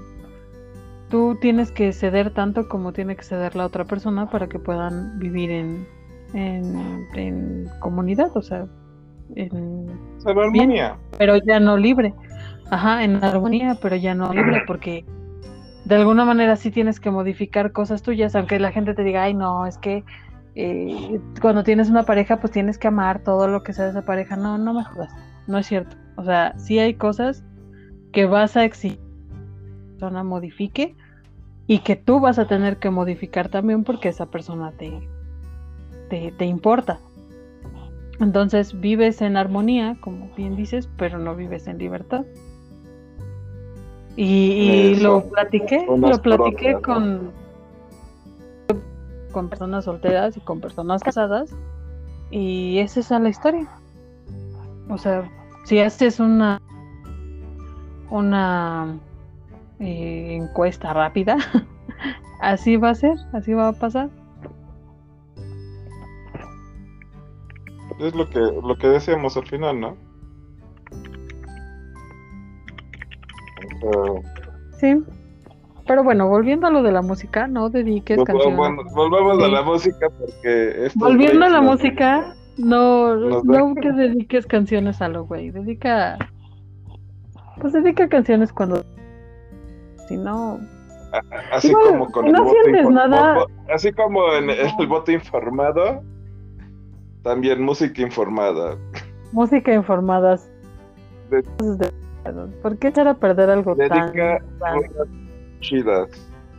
tú 1.09 1.35
tienes 1.41 1.71
que 1.71 1.91
ceder 1.91 2.31
tanto 2.31 2.69
como 2.69 2.93
tiene 2.93 3.15
que 3.15 3.23
ceder 3.23 3.55
la 3.55 3.65
otra 3.65 3.85
persona 3.85 4.29
para 4.29 4.45
que 4.45 4.59
puedan 4.59 5.17
vivir 5.17 5.49
en, 5.49 5.87
en, 6.35 7.67
comunidad, 7.79 8.37
o 8.37 8.41
sea, 8.43 8.67
en, 9.35 9.89
armonía. 10.27 10.95
pero 11.17 11.37
ya 11.37 11.59
no 11.59 11.75
libre. 11.75 12.13
Ajá, 12.69 13.03
en 13.03 13.23
armonía, 13.23 13.77
pero 13.81 13.95
ya 13.95 14.15
no 14.15 14.33
libre, 14.33 14.63
porque 14.67 15.05
de 15.85 15.95
alguna 15.95 16.25
manera 16.25 16.55
sí 16.55 16.71
tienes 16.71 16.99
que 16.99 17.11
modificar 17.11 17.71
cosas 17.71 18.01
tuyas, 18.01 18.35
aunque 18.35 18.59
la 18.59 18.71
gente 18.71 18.93
te 18.93 19.03
diga, 19.03 19.23
ay, 19.23 19.33
no, 19.33 19.65
es 19.65 19.77
que 19.77 20.03
eh, 20.55 21.19
cuando 21.41 21.63
tienes 21.63 21.89
una 21.89 22.03
pareja, 22.03 22.37
pues 22.37 22.51
tienes 22.51 22.77
que 22.77 22.87
amar 22.87 23.19
todo 23.19 23.47
lo 23.47 23.61
que 23.63 23.73
sea 23.73 23.85
de 23.85 23.91
esa 23.91 24.03
pareja. 24.03 24.35
No, 24.37 24.57
no 24.57 24.73
me 24.73 24.83
jodas, 24.83 25.13
no 25.47 25.57
es 25.57 25.67
cierto. 25.67 25.95
O 26.15 26.23
sea, 26.23 26.57
sí 26.57 26.79
hay 26.79 26.95
cosas 26.95 27.43
que 28.11 28.25
vas 28.25 28.55
a 28.55 28.63
exigir 28.63 28.97
que 28.97 29.03
la 29.03 29.91
persona 29.91 30.23
modifique 30.23 30.95
y 31.67 31.79
que 31.79 31.95
tú 31.95 32.19
vas 32.19 32.39
a 32.39 32.47
tener 32.47 32.77
que 32.77 32.89
modificar 32.89 33.49
también 33.49 33.83
porque 33.83 34.09
esa 34.09 34.27
persona 34.27 34.71
te, 34.71 35.07
te, 36.09 36.45
importa. 36.45 36.99
Entonces 38.19 38.79
vives 38.79 39.21
en 39.21 39.35
armonía, 39.35 39.97
como 39.99 40.29
bien 40.35 40.55
dices, 40.55 40.87
pero 40.97 41.17
no 41.17 41.35
vives 41.35 41.67
en 41.67 41.77
libertad. 41.77 42.23
Y, 44.17 44.95
lo 45.01 45.25
platiqué, 45.25 45.85
lo 45.87 46.21
platiqué 46.21 46.79
con, 46.81 47.31
con 49.31 49.49
personas 49.49 49.85
solteras 49.85 50.37
y 50.37 50.39
con 50.39 50.61
personas 50.61 51.03
casadas. 51.03 51.53
Y 52.31 52.79
esa 52.79 53.01
es 53.01 53.09
la 53.09 53.29
historia. 53.29 53.67
O 54.89 54.97
sea, 54.97 55.29
si 55.65 55.79
haces 55.79 56.19
una 56.19 56.61
una 58.09 58.97
eh, 59.79 60.37
encuesta 60.41 60.93
rápida, 60.93 61.37
así 62.41 62.77
va 62.77 62.91
a 62.91 62.95
ser, 62.95 63.17
así 63.33 63.53
va 63.53 63.69
a 63.69 63.73
pasar. 63.73 64.09
Es 67.99 68.13
lo 68.13 68.29
que, 68.29 68.39
lo 68.39 68.77
que 68.77 68.87
decíamos 68.87 69.37
al 69.37 69.47
final, 69.47 69.79
¿no? 69.79 69.97
Sí. 74.79 75.03
Pero 75.87 76.03
bueno, 76.03 76.27
volviendo 76.27 76.67
a 76.67 76.71
lo 76.71 76.81
de 76.81 76.91
la 76.91 77.01
música, 77.01 77.47
no 77.47 77.69
dediques 77.69 78.17
canciones. 78.23 78.57
Bueno, 78.57 78.83
volvamos 78.95 79.43
a 79.43 79.47
la 79.47 79.61
música 79.61 80.09
porque... 80.09 80.89
Volviendo 80.95 81.45
a 81.45 81.49
la 81.49 81.61
música, 81.61 82.35
no, 82.57 83.15
no 83.15 83.75
que 83.75 83.91
dediques 83.91 84.47
canciones 84.47 85.01
a 85.01 85.09
lo 85.09 85.25
güey. 85.25 85.51
Dedica... 85.51 86.17
Pues 87.61 87.73
dedica 87.73 88.09
canciones 88.09 88.51
cuando... 88.51 88.83
Si 90.07 90.17
no... 90.17 90.59
Así 91.51 91.71
como 91.71 92.11
con 92.11 92.31
no 92.31 92.51
el 92.65 92.93
nada... 92.93 93.45
así 93.73 93.91
como 93.93 94.33
en 94.33 94.49
el 94.49 94.87
voto 94.87 95.11
informado, 95.11 96.01
también 97.23 97.61
música 97.63 98.01
informada. 98.01 98.77
Música 99.31 99.73
¿Por 102.61 102.77
qué 102.77 102.89
echar 102.89 103.07
a 103.07 103.15
perder 103.15 103.49
algo 103.49 103.75
Dedica 103.75 104.41
tan, 104.59 104.79
chidas, 105.59 106.09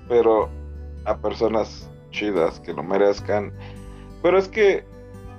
pero 0.08 0.48
a 1.04 1.16
personas 1.16 1.90
chidas 2.10 2.60
que 2.60 2.72
lo 2.72 2.82
merezcan. 2.82 3.52
Pero 4.22 4.38
es 4.38 4.48
que 4.48 4.84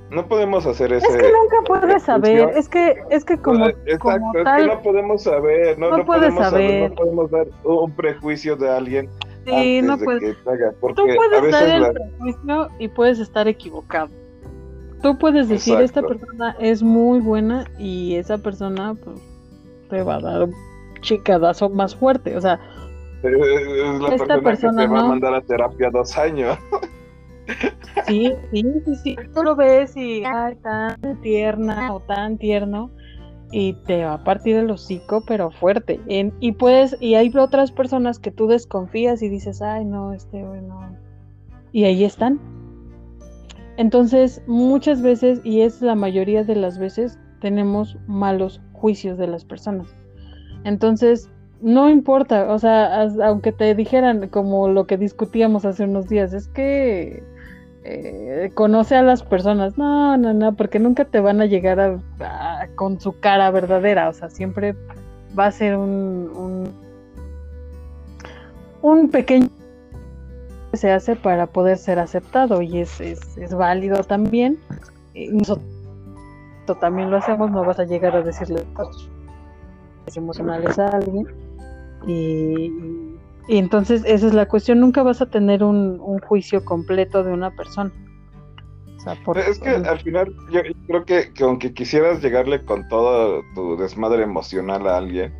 no 0.09 0.27
podemos 0.27 0.65
hacer 0.65 0.93
eso. 0.93 1.07
Es 1.07 1.17
que 1.17 1.31
nunca 1.31 1.57
puedes 1.65 2.03
saber, 2.03 2.49
es 2.55 2.69
que 2.69 2.95
es 3.09 3.25
que 3.25 3.37
como, 3.37 3.67
Exacto, 3.67 4.39
es 4.39 4.43
que 4.43 4.67
no 4.67 4.81
podemos 4.81 5.23
saber, 5.23 5.77
no, 5.77 5.97
no, 5.97 6.05
puedes 6.05 6.33
podemos 6.33 6.49
saber. 6.49 6.89
no 6.89 6.95
podemos 6.95 7.31
dar 7.31 7.47
un 7.63 7.91
prejuicio 7.91 8.55
de 8.55 8.69
alguien 8.69 9.09
sí, 9.45 9.81
no 9.81 9.97
puedes. 9.97 10.21
de 10.21 10.35
que 10.43 10.49
haga, 10.49 10.73
porque 10.79 11.01
Tú 11.01 11.07
puedes 11.15 11.51
dar 11.51 11.69
el 11.69 11.91
prejuicio 11.91 12.67
y 12.79 12.87
puedes 12.87 13.19
estar 13.19 13.47
equivocado. 13.47 14.09
Tú 15.01 15.17
puedes 15.17 15.47
decir, 15.47 15.79
esta 15.79 16.01
persona 16.01 16.55
es 16.59 16.81
muy 16.81 17.19
buena 17.19 17.65
y 17.77 18.15
esa 18.15 18.39
persona 18.39 18.95
pues, 18.95 19.19
te 19.89 20.03
va 20.03 20.15
a 20.15 20.21
dar 20.21 20.43
un 20.43 20.53
chicadazo 21.01 21.69
más 21.69 21.95
fuerte. 21.95 22.35
O 22.35 22.41
sea, 22.41 22.59
es 23.23 24.01
la 24.01 24.15
esta 24.15 24.41
persona, 24.41 24.83
que 24.83 24.87
te 24.87 24.93
va 24.93 24.99
a 24.99 25.07
mandar 25.07 25.33
a 25.33 25.41
terapia 25.41 25.89
dos 25.89 26.17
años. 26.17 26.57
Sí, 28.05 28.31
sí, 28.51 28.63
sí, 28.85 28.95
sí. 29.03 29.15
Tú 29.33 29.43
lo 29.43 29.55
ves 29.55 29.95
y, 29.95 30.23
ay, 30.25 30.55
tan 30.57 31.21
tierna 31.21 31.93
o 31.93 32.01
tan 32.01 32.37
tierno 32.37 32.91
y 33.51 33.73
te 33.85 34.03
va 34.03 34.15
a 34.15 34.23
partir 34.23 34.57
el 34.57 34.69
hocico, 34.69 35.23
pero 35.25 35.51
fuerte. 35.51 35.99
y 36.07 36.51
puedes, 36.53 36.97
y 36.99 37.15
hay 37.15 37.31
otras 37.37 37.71
personas 37.71 38.19
que 38.19 38.31
tú 38.31 38.47
desconfías 38.47 39.21
y 39.21 39.29
dices, 39.29 39.61
ay, 39.61 39.85
no, 39.85 40.13
este, 40.13 40.43
bueno. 40.43 40.97
Y 41.71 41.85
ahí 41.85 42.03
están. 42.03 42.39
Entonces, 43.77 44.43
muchas 44.47 45.01
veces, 45.01 45.39
y 45.43 45.61
es 45.61 45.81
la 45.81 45.95
mayoría 45.95 46.43
de 46.43 46.55
las 46.55 46.79
veces, 46.79 47.19
tenemos 47.39 47.97
malos 48.07 48.61
juicios 48.77 49.17
de 49.17 49.27
las 49.27 49.43
personas. 49.43 49.87
Entonces, 50.63 51.29
no 51.61 51.89
importa, 51.89 52.51
o 52.51 52.59
sea, 52.59 53.07
aunque 53.23 53.51
te 53.51 53.73
dijeran 53.73 54.27
como 54.29 54.69
lo 54.69 54.85
que 54.85 54.97
discutíamos 54.97 55.65
hace 55.65 55.83
unos 55.83 56.07
días, 56.07 56.33
es 56.33 56.47
que 56.47 57.23
eh, 57.83 58.51
conoce 58.53 58.95
a 58.95 59.01
las 59.01 59.23
personas. 59.23 59.77
No, 59.77 60.17
no, 60.17 60.33
no, 60.33 60.55
porque 60.55 60.79
nunca 60.79 61.05
te 61.05 61.19
van 61.19 61.41
a 61.41 61.45
llegar 61.45 61.99
con 62.75 62.99
su 62.99 63.19
cara 63.19 63.49
verdadera, 63.51 64.09
o 64.09 64.13
sea, 64.13 64.29
siempre 64.29 64.75
va 65.37 65.47
a 65.47 65.51
ser 65.51 65.77
un, 65.77 66.71
un, 68.81 69.09
pequeño 69.09 69.47
se 70.73 70.91
hace 70.91 71.15
para 71.15 71.47
poder 71.47 71.77
ser 71.77 71.97
aceptado 71.97 72.61
y 72.61 72.79
es, 72.79 72.99
es, 73.01 73.37
es 73.37 73.53
válido 73.53 74.03
también. 74.03 74.59
nosotros 75.31 75.76
también 76.75 77.11
lo 77.11 77.17
hacemos, 77.17 77.51
no 77.51 77.63
vas 77.63 77.79
a 77.79 77.85
llegar 77.85 78.15
a 78.15 78.21
decirle 78.21 78.65
emocionales 80.15 80.79
a 80.79 80.89
alguien. 80.89 81.27
Y, 82.05 82.71
y, 83.47 83.57
entonces 83.57 84.03
esa 84.05 84.27
es 84.27 84.33
la 84.33 84.47
cuestión, 84.47 84.79
nunca 84.79 85.03
vas 85.03 85.21
a 85.21 85.29
tener 85.29 85.63
un, 85.63 85.99
un 85.99 86.19
juicio 86.19 86.63
completo 86.63 87.23
de 87.23 87.33
una 87.33 87.51
persona. 87.51 87.91
es 89.35 89.59
que 89.59 89.69
al 89.69 89.99
final 89.99 90.33
yo 90.51 90.61
creo 90.87 91.05
que, 91.05 91.33
que 91.33 91.43
aunque 91.43 91.73
quisieras 91.73 92.21
llegarle 92.21 92.63
con 92.63 92.87
todo 92.87 93.41
tu 93.55 93.77
desmadre 93.77 94.23
emocional 94.23 94.87
a 94.87 94.97
alguien, 94.97 95.33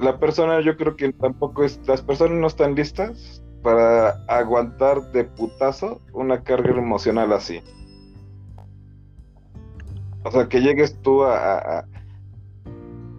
la 0.00 0.18
persona 0.18 0.60
yo 0.60 0.76
creo 0.76 0.96
que 0.96 1.12
tampoco 1.12 1.64
es, 1.64 1.80
las 1.86 2.02
personas 2.02 2.38
no 2.38 2.46
están 2.46 2.74
listas 2.74 3.42
para 3.62 4.10
aguantar 4.28 5.10
de 5.12 5.24
putazo 5.24 6.00
una 6.12 6.42
carga 6.42 6.70
emocional 6.70 7.32
así. 7.32 7.62
O 10.26 10.30
sea, 10.32 10.48
que 10.48 10.60
llegues 10.60 11.00
tú 11.02 11.22
a, 11.22 11.84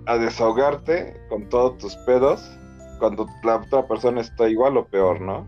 a, 0.06 0.18
desahogarte 0.18 1.16
con 1.30 1.48
todos 1.48 1.78
tus 1.78 1.96
pedos 2.06 2.60
cuando 3.00 3.28
la 3.44 3.58
otra 3.58 3.88
persona 3.88 4.20
está 4.20 4.50
igual 4.50 4.76
o 4.76 4.86
peor, 4.86 5.22
¿no? 5.22 5.48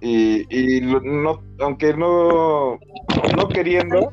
Y, 0.00 0.46
y 0.48 0.80
no, 0.80 1.42
aunque 1.58 1.94
no, 1.94 2.78
no 3.36 3.48
queriendo, 3.48 4.12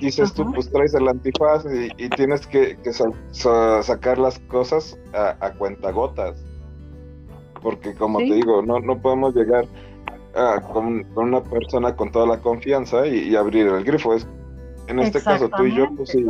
dices 0.00 0.32
tú, 0.34 0.52
pues 0.52 0.70
traes 0.70 0.94
el 0.94 1.08
antifaz 1.08 1.64
y, 1.66 2.08
tienes 2.10 2.46
que, 2.46 2.78
sacar 3.32 4.18
las 4.18 4.38
cosas 4.40 4.96
a, 5.14 5.36
a 5.44 5.52
cuentagotas. 5.54 6.44
Porque 7.60 7.92
como 7.96 8.18
te 8.18 8.34
digo, 8.34 8.62
no, 8.62 8.78
no 8.78 9.02
podemos 9.02 9.34
llegar 9.34 9.66
con, 10.72 11.06
una 11.16 11.42
persona 11.42 11.94
con 11.96 12.10
toda 12.10 12.26
la 12.26 12.38
confianza 12.38 13.06
y, 13.06 13.34
abrir 13.34 13.66
el 13.66 13.84
grifo. 13.84 14.14
Es, 14.14 14.26
en 14.88 15.00
este 15.00 15.20
caso 15.20 15.48
tú 15.48 15.64
y 15.64 15.74
yo, 15.74 15.88
pues 15.96 16.10
sí, 16.10 16.24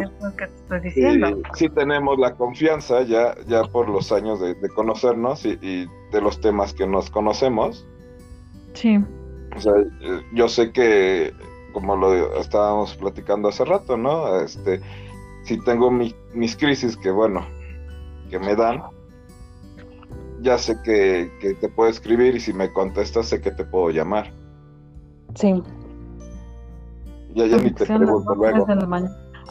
sí, 1.55 1.69
tenemos 1.69 2.19
la 2.19 2.35
confianza 2.35 3.03
ya, 3.03 3.35
ya 3.47 3.65
por 3.65 3.89
los 3.89 4.13
años 4.13 4.41
de, 4.41 4.57
conocernos 4.75 5.45
y, 5.45 5.57
de 5.57 6.21
los 6.21 6.41
temas 6.41 6.73
que 6.73 6.87
nos 6.87 7.11
conocemos, 7.11 7.87
Sí. 8.73 8.99
O 9.57 9.61
sea, 9.61 9.73
eh, 10.03 10.21
yo 10.35 10.49
sé 10.49 10.71
que, 10.71 11.33
como 11.73 11.97
lo 11.97 12.39
estábamos 12.39 12.95
platicando 12.95 13.49
hace 13.49 13.65
rato, 13.65 13.97
¿no? 13.97 14.39
Este, 14.41 14.83
si 15.45 15.59
tengo 15.65 15.91
mis 15.91 16.57
crisis 16.59 16.95
que, 16.95 17.11
bueno, 17.11 17.47
que 18.29 18.39
me 18.39 18.55
dan, 18.55 18.83
ya 20.43 20.59
sé 20.59 20.77
que, 20.83 21.31
que, 21.41 21.55
te 21.55 21.69
puedo 21.69 21.89
escribir 21.89 22.37
y 22.37 22.41
si 22.41 22.53
me 22.53 22.73
contestas 22.73 23.27
sé 23.27 23.41
que 23.41 23.51
te 23.51 23.65
puedo 23.65 23.91
llamar. 23.91 24.33
Sí. 25.35 25.63
Ya, 27.35 27.47
ya 27.47 27.57
ni 27.59 27.71
te 27.71 27.85
pregunto 27.85 28.35
luego. 28.35 28.67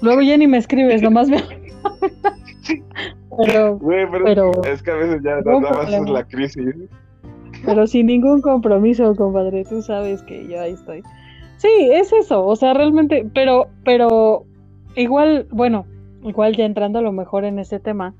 Luego 0.01 0.21
ya 0.21 0.37
ni 0.37 0.47
me 0.47 0.57
escribes, 0.57 1.01
nomás 1.01 1.29
me... 1.29 1.37
pero, 3.45 3.79
pero, 4.23 4.63
es 4.63 4.81
que 4.81 4.91
a 4.91 4.95
veces 4.95 5.21
ya 5.23 5.39
nada 5.41 5.59
más 5.59 5.93
es 5.93 6.09
la 6.09 6.23
crisis. 6.23 6.75
Pero 7.63 7.87
sin 7.87 8.07
ningún 8.07 8.41
compromiso, 8.41 9.15
compadre, 9.15 9.63
tú 9.65 9.81
sabes 9.81 10.21
que 10.23 10.47
yo 10.47 10.59
ahí 10.59 10.73
estoy. 10.73 11.03
Sí, 11.57 11.69
es 11.91 12.11
eso, 12.11 12.45
o 12.45 12.55
sea, 12.55 12.73
realmente, 12.73 13.27
pero, 13.33 13.67
pero 13.83 14.45
igual, 14.95 15.47
bueno, 15.51 15.85
igual 16.23 16.55
ya 16.55 16.65
entrando 16.65 16.99
a 16.99 17.01
lo 17.01 17.11
mejor 17.11 17.45
en 17.45 17.59
ese 17.59 17.79
tema, 17.79 18.13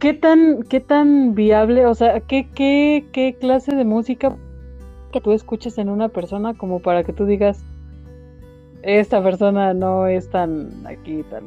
¿qué 0.00 0.14
tan, 0.14 0.62
qué 0.64 0.80
tan 0.80 1.34
viable, 1.34 1.86
o 1.86 1.94
sea, 1.94 2.20
qué, 2.20 2.48
qué, 2.54 3.06
qué 3.12 3.36
clase 3.38 3.76
de 3.76 3.84
música 3.84 4.36
que 5.12 5.20
tú 5.20 5.32
escuches 5.32 5.78
en 5.78 5.88
una 5.90 6.08
persona 6.08 6.54
como 6.54 6.80
para 6.80 7.04
que 7.04 7.12
tú 7.12 7.26
digas, 7.26 7.62
esta 8.82 9.22
persona 9.22 9.74
no 9.74 10.06
es 10.06 10.30
tan 10.30 10.86
aquí, 10.86 11.22
tan, 11.24 11.44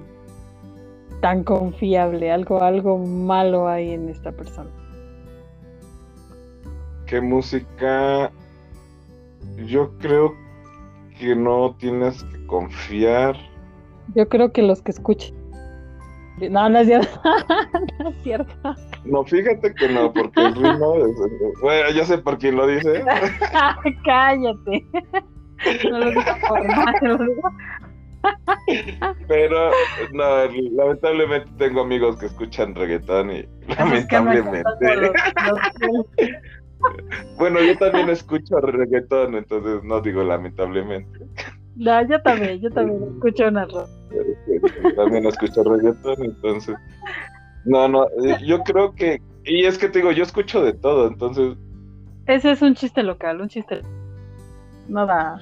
tan 1.19 1.43
confiable, 1.43 2.31
algo, 2.31 2.61
algo 2.61 2.99
malo 2.99 3.67
hay 3.67 3.91
en 3.91 4.07
esta 4.09 4.31
persona? 4.31 4.69
¿Qué 7.07 7.19
música? 7.19 8.31
Yo 9.65 9.97
creo 9.97 10.35
que 11.19 11.35
no 11.35 11.75
tienes 11.79 12.23
que 12.23 12.45
confiar. 12.45 13.35
Yo 14.15 14.29
creo 14.29 14.51
que 14.51 14.61
los 14.61 14.81
que 14.81 14.91
escuchen. 14.91 15.42
No, 16.49 16.69
no 16.69 16.79
es 16.79 16.87
cierto. 16.87 17.21
no 17.99 18.09
es 18.09 18.15
cierto. 18.23 18.75
No, 19.05 19.23
fíjate 19.23 19.73
que 19.75 19.89
no, 19.89 20.11
porque 20.13 20.41
el 20.41 20.55
ritmo 20.55 20.95
es... 20.97 21.61
Bueno, 21.61 21.89
ya 21.91 22.05
sé 22.05 22.17
por 22.17 22.37
quién 22.37 22.55
lo 22.55 22.67
dice. 22.67 23.03
Cállate. 24.05 24.85
No 25.89 25.99
lo 25.99 26.09
digo 26.09 26.21
por 26.47 26.65
nada, 26.65 26.93
lo 27.01 27.17
digo. 27.17 27.51
Pero, 29.27 29.71
no, 30.13 30.25
lamentablemente 30.71 31.49
tengo 31.57 31.81
amigos 31.81 32.17
que 32.17 32.27
escuchan 32.27 32.73
reggaetón 32.75 33.31
y 33.31 33.45
lamentablemente. 33.77 34.63
Bueno, 37.37 37.61
yo 37.61 37.77
también 37.77 38.09
escucho 38.09 38.57
reggaetón, 38.57 39.35
entonces 39.35 39.83
no 39.83 40.01
digo 40.01 40.23
lamentablemente. 40.23 41.19
No, 41.75 42.07
yo 42.07 42.21
también, 42.21 42.59
yo 42.61 42.69
también 42.69 43.03
escucho 43.15 43.47
una 43.47 43.67
También 44.95 45.25
escucho 45.25 45.63
reggaetón, 45.63 46.23
entonces. 46.23 46.75
No, 47.65 47.87
no, 47.87 48.05
eh, 48.23 48.37
yo 48.45 48.61
creo 48.63 48.93
que. 48.93 49.21
Y 49.45 49.65
es 49.65 49.77
que 49.77 49.89
te 49.89 49.99
digo, 49.99 50.11
yo 50.11 50.23
escucho 50.23 50.63
de 50.63 50.73
todo, 50.73 51.07
entonces. 51.07 51.57
Ese 52.27 52.51
es 52.51 52.61
un 52.61 52.75
chiste 52.75 53.01
local, 53.03 53.41
un 53.41 53.49
chiste. 53.49 53.81
No 54.87 55.05
da. 55.05 55.39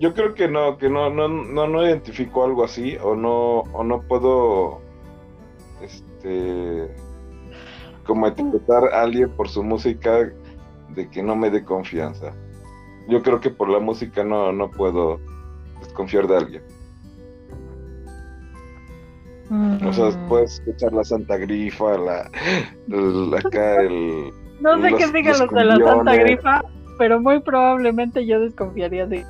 yo 0.00 0.14
creo 0.14 0.34
que 0.34 0.48
no, 0.48 0.78
que 0.78 0.88
no, 0.88 1.10
no, 1.10 1.28
no, 1.28 1.66
no 1.66 1.86
identifico 1.86 2.44
algo 2.44 2.64
así, 2.64 2.96
o 3.02 3.14
no, 3.14 3.60
o 3.60 3.84
no 3.84 4.00
puedo 4.02 4.80
este 5.82 6.88
como 8.08 8.26
etiquetar 8.26 8.84
a 8.94 9.02
alguien 9.02 9.28
por 9.36 9.50
su 9.50 9.62
música 9.62 10.32
de 10.94 11.10
que 11.10 11.22
no 11.22 11.36
me 11.36 11.50
dé 11.50 11.62
confianza. 11.62 12.32
Yo 13.06 13.22
creo 13.22 13.38
que 13.38 13.50
por 13.50 13.68
la 13.68 13.80
música 13.80 14.24
no, 14.24 14.50
no 14.50 14.70
puedo 14.70 15.20
desconfiar 15.80 16.26
de 16.26 16.36
alguien. 16.36 16.62
O 19.86 19.92
sea, 19.92 20.06
mm. 20.06 20.28
puedes 20.28 20.54
escuchar 20.54 20.92
la 20.94 21.04
Santa 21.04 21.36
Grifa, 21.36 21.98
la, 21.98 22.30
acá 23.38 23.82
el... 23.82 24.30
No 24.60 24.80
sé 24.80 24.94
qué 24.96 25.06
digan 25.12 25.38
los 25.38 25.50
de 25.50 25.64
la 25.64 25.76
Santa 25.76 26.16
Grifa, 26.16 26.62
pero 26.96 27.20
muy 27.20 27.40
probablemente 27.40 28.24
yo 28.24 28.40
desconfiaría 28.40 29.06
de 29.06 29.24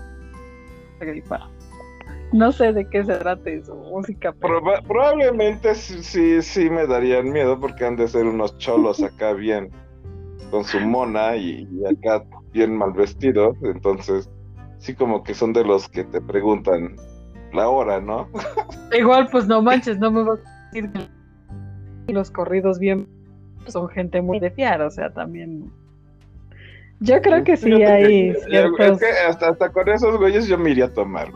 no 2.32 2.52
sé 2.52 2.72
de 2.72 2.88
qué 2.88 3.04
se 3.04 3.16
trata 3.16 3.50
su 3.64 3.74
música. 3.74 4.32
probablemente 4.32 5.74
sí, 5.74 6.42
sí 6.42 6.70
me 6.70 6.86
darían 6.86 7.30
miedo 7.30 7.58
porque 7.58 7.84
han 7.84 7.96
de 7.96 8.08
ser 8.08 8.26
unos 8.26 8.56
cholos 8.58 9.02
acá 9.02 9.32
bien 9.34 9.70
con 10.50 10.64
su 10.64 10.80
mona 10.80 11.36
y, 11.36 11.68
acá 11.86 12.24
bien 12.52 12.76
mal 12.76 12.92
vestidos. 12.92 13.56
Entonces, 13.62 14.30
sí 14.78 14.94
como 14.94 15.22
que 15.22 15.34
son 15.34 15.52
de 15.52 15.64
los 15.64 15.88
que 15.88 16.04
te 16.04 16.20
preguntan 16.20 16.96
la 17.52 17.68
hora, 17.68 18.00
¿no? 18.00 18.28
Igual, 18.98 19.28
pues 19.30 19.46
no 19.46 19.62
manches, 19.62 19.98
no 19.98 20.10
me 20.10 20.22
vas 20.22 20.40
a 20.40 20.66
decir 20.72 20.90
que 22.06 22.12
los 22.12 22.30
corridos 22.30 22.78
bien 22.78 23.08
son 23.66 23.88
gente 23.88 24.22
muy 24.22 24.40
de 24.40 24.50
fiar, 24.50 24.80
o 24.80 24.90
sea, 24.90 25.12
también 25.12 25.70
yo 27.00 27.20
creo 27.20 27.44
que 27.44 27.56
sí 27.56 27.72
hay. 27.82 28.30
Es 28.30 28.46
que 28.46 29.06
hasta, 29.28 29.50
hasta 29.50 29.70
con 29.70 29.88
esos 29.88 30.16
güeyes 30.16 30.48
yo 30.48 30.58
me 30.58 30.70
iría 30.70 30.86
a 30.86 30.92
tomar. 30.92 31.30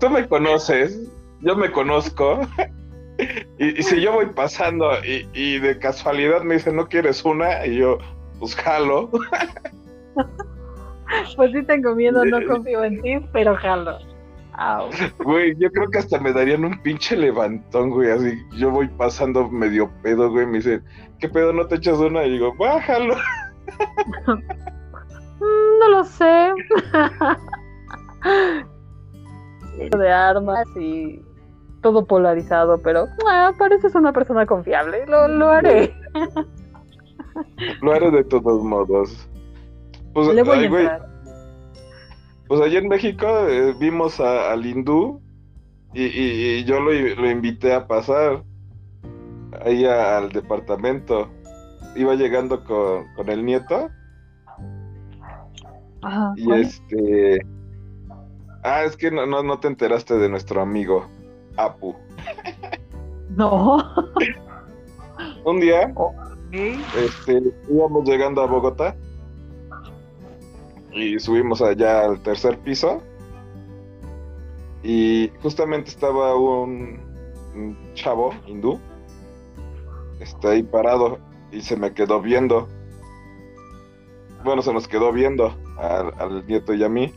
Tú 0.00 0.10
me 0.10 0.26
conoces, 0.26 1.08
yo 1.40 1.56
me 1.56 1.70
conozco. 1.70 2.40
Y, 3.58 3.82
si 3.82 4.00
yo 4.00 4.12
voy 4.12 4.26
pasando 4.26 4.90
y, 5.04 5.58
de 5.58 5.78
casualidad 5.78 6.42
me 6.42 6.54
dicen, 6.54 6.76
¿no 6.76 6.88
quieres 6.88 7.24
una? 7.24 7.66
Y 7.66 7.78
yo, 7.78 7.98
pues 8.38 8.54
jalo. 8.54 9.10
Pues 11.36 11.52
sí 11.52 11.62
tengo 11.64 11.94
miedo, 11.94 12.24
no 12.24 12.46
confío 12.46 12.84
en 12.84 13.00
ti, 13.02 13.18
pero 13.32 13.56
jalo. 13.56 13.98
Güey, 15.24 15.54
yo 15.58 15.70
creo 15.70 15.88
que 15.88 15.98
hasta 15.98 16.18
me 16.18 16.32
darían 16.32 16.64
un 16.64 16.82
pinche 16.82 17.16
levantón, 17.16 17.90
güey, 17.90 18.10
así. 18.10 18.34
Yo 18.56 18.70
voy 18.70 18.88
pasando 18.88 19.48
medio 19.48 19.90
pedo, 20.02 20.30
güey, 20.30 20.46
me 20.46 20.58
dicen, 20.58 20.84
¿qué 21.20 21.28
pedo 21.28 21.52
no 21.52 21.66
te 21.66 21.76
echas 21.76 21.98
una? 21.98 22.24
Y 22.24 22.32
digo, 22.32 22.54
bájalo. 22.56 23.14
no 25.40 25.88
lo 25.88 26.04
sé. 26.04 26.52
de 29.96 30.10
armas 30.10 30.66
y 30.76 31.22
todo 31.80 32.04
polarizado, 32.04 32.80
pero 32.82 33.06
ah, 33.28 33.52
pareces 33.58 33.94
una 33.94 34.12
persona 34.12 34.46
confiable, 34.46 35.06
lo, 35.06 35.28
lo 35.28 35.48
haré. 35.48 35.94
lo 37.82 37.92
haré 37.92 38.10
de 38.10 38.24
todos 38.24 38.62
modos. 38.62 39.28
Pues, 40.12 40.28
Le 40.34 40.42
voy 40.42 40.64
a 40.64 40.68
güey, 40.68 40.88
pues 42.48 42.60
allá 42.62 42.78
en 42.78 42.88
México 42.88 43.26
eh, 43.46 43.74
vimos 43.78 44.20
al 44.20 44.64
hindú 44.64 45.20
y, 45.94 46.64
yo 46.64 46.80
lo, 46.80 46.92
invité 47.30 47.74
a 47.74 47.86
pasar 47.86 48.42
ahí 49.64 49.84
al 49.84 50.30
departamento. 50.30 51.28
Iba 51.94 52.14
llegando 52.14 52.64
con, 52.64 53.28
el 53.28 53.44
nieto. 53.44 53.88
Ajá, 56.02 56.32
y 56.36 56.52
este. 56.52 57.46
Ah, 58.62 58.84
es 58.84 58.96
que 58.96 59.10
no, 59.10 59.26
no, 59.26 59.60
te 59.60 59.68
enteraste 59.68 60.14
de 60.18 60.28
nuestro 60.28 60.60
amigo 60.60 61.06
Apu. 61.56 61.94
No. 63.36 63.78
Un 65.44 65.60
día, 65.60 65.92
este, 66.50 67.42
íbamos 67.68 68.08
llegando 68.08 68.42
a 68.42 68.46
Bogotá 68.46 68.96
y 70.92 71.18
subimos 71.18 71.62
allá 71.62 72.04
al 72.04 72.20
tercer 72.22 72.58
piso 72.58 73.02
y 74.82 75.30
justamente 75.42 75.90
estaba 75.90 76.34
un, 76.34 77.06
chavo 77.94 78.32
hindú 78.46 78.78
está 80.20 80.50
ahí 80.50 80.62
parado 80.62 81.18
y 81.50 81.60
se 81.60 81.76
me 81.76 81.92
quedó 81.92 82.20
viendo 82.20 82.68
bueno 84.44 84.62
se 84.62 84.72
nos 84.72 84.86
quedó 84.86 85.12
viendo 85.12 85.52
al, 85.76 86.46
nieto 86.46 86.74
y 86.74 86.84
a 86.84 86.88
mí 86.88 87.12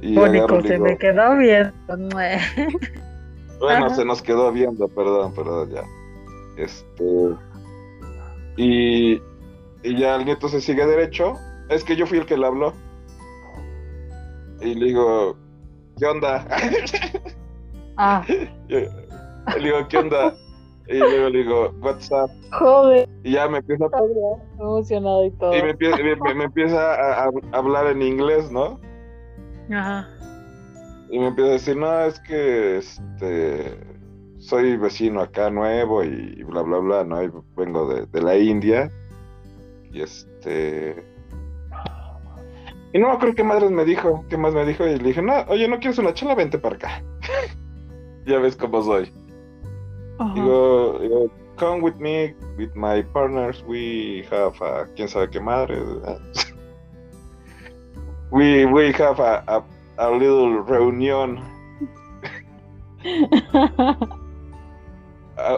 y 0.00 0.14
se 0.14 0.78
me 0.78 0.96
quedó 0.96 1.36
viendo 1.36 1.72
bueno 3.60 3.90
se 3.90 4.04
nos 4.04 4.22
quedó 4.22 4.52
viendo 4.52 4.88
perdón 4.88 5.34
perdón 5.34 5.70
ya 5.70 5.82
este 6.56 7.04
y, 8.56 9.20
y 9.82 9.98
ya 9.98 10.16
el 10.16 10.24
nieto 10.24 10.48
se 10.48 10.60
sigue 10.60 10.86
derecho 10.86 11.34
es 11.68 11.84
que 11.84 11.96
yo 11.96 12.06
fui 12.06 12.18
el 12.18 12.26
que 12.26 12.36
le 12.36 12.46
habló. 12.46 12.72
Y 14.60 14.74
le 14.74 14.86
digo, 14.86 15.36
¿qué 15.98 16.06
onda? 16.06 16.46
Ah. 18.00 18.24
le 18.68 18.88
digo, 19.58 19.88
¿qué 19.88 19.98
onda? 19.98 20.32
Y 20.86 20.98
luego 20.98 21.30
le 21.30 21.38
digo, 21.38 21.74
what's 21.80 22.08
up? 22.12 22.30
Joder. 22.52 23.08
Y 23.24 23.32
ya 23.32 23.48
me 23.48 23.58
empieza 23.58 23.86
a... 23.86 23.98
Emocionado 24.62 25.24
y 25.24 25.32
todo. 25.32 25.52
Y 25.52 25.62
me 25.64 25.70
empieza, 25.70 25.96
me, 26.36 26.44
empieza 26.44 27.24
a, 27.24 27.30
hablar 27.50 27.88
en 27.88 28.02
inglés, 28.02 28.52
¿no? 28.52 28.78
Ajá. 29.70 30.08
y 31.10 31.18
me 31.18 31.28
empieza 31.28 31.50
a 31.50 31.52
decir, 31.52 31.76
no, 31.76 32.00
es 32.04 32.20
que 32.20 32.78
este 32.78 33.78
soy 34.38 34.76
vecino 34.76 35.20
acá 35.20 35.50
nuevo 35.50 36.02
y 36.04 36.42
bla 36.44 36.62
bla 36.62 36.78
bla, 36.78 37.04
no, 37.04 37.22
y 37.22 37.30
vengo 37.56 37.92
de, 37.92 38.06
de 38.06 38.22
la 38.22 38.36
India. 38.36 38.90
Y 39.90 40.02
este 40.02 41.02
y 42.92 42.98
no 42.98 43.08
me 43.08 43.14
acuerdo 43.14 43.34
qué 43.34 43.44
madres 43.44 43.70
me 43.70 43.84
dijo, 43.84 44.24
qué 44.28 44.38
más 44.38 44.54
me 44.54 44.64
dijo, 44.64 44.86
y 44.86 44.96
le 44.96 45.08
dije, 45.08 45.20
no, 45.20 45.34
oye, 45.48 45.68
¿no 45.68 45.78
quieres 45.78 45.98
una 45.98 46.14
chela? 46.14 46.34
Vente 46.34 46.58
para 46.58 46.76
acá. 46.76 47.02
ya 48.26 48.38
ves 48.38 48.56
cómo 48.56 48.82
soy. 48.82 49.12
Digo, 50.34 50.98
digo, 51.00 51.30
come 51.56 51.80
with 51.82 51.96
me, 51.96 52.34
with 52.56 52.74
my 52.74 53.02
partners, 53.12 53.62
we 53.68 54.26
have 54.30 54.56
a, 54.60 54.88
quién 54.96 55.08
sabe 55.08 55.28
qué 55.28 55.38
madre. 55.38 55.76
we, 58.30 58.66
we 58.66 58.92
have 58.92 59.20
a, 59.20 59.42
a, 59.46 59.64
a 59.98 60.10
little 60.10 60.62
reunión. 60.62 61.40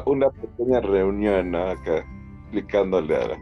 una 0.06 0.30
pequeña 0.30 0.80
reunión, 0.80 1.50
¿no? 1.52 1.70
Acá, 1.70 2.04
explicándole 2.42 3.16
a 3.16 3.28
la... 3.28 3.38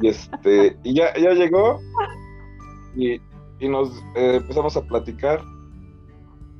Y 0.00 0.08
este, 0.08 0.76
y 0.82 0.94
ya, 0.94 1.14
ya 1.16 1.32
llegó, 1.32 1.78
y, 2.96 3.20
nos 3.60 3.90
eh, 4.16 4.36
empezamos 4.36 4.76
a 4.76 4.82
platicar. 4.82 5.40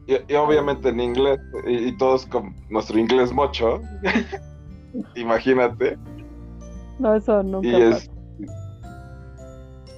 Y, 0.07 0.35
obviamente 0.35 0.89
en 0.91 1.01
inglés, 1.01 1.41
y, 1.67 1.97
todos 1.97 2.27
con 2.27 2.55
nuestro 2.69 2.99
inglés 2.99 3.33
mocho. 3.33 3.81
Imagínate. 5.17 5.97
No, 6.99 7.15
eso 7.15 7.43
nunca. 7.43 7.69
Y, 7.69 7.83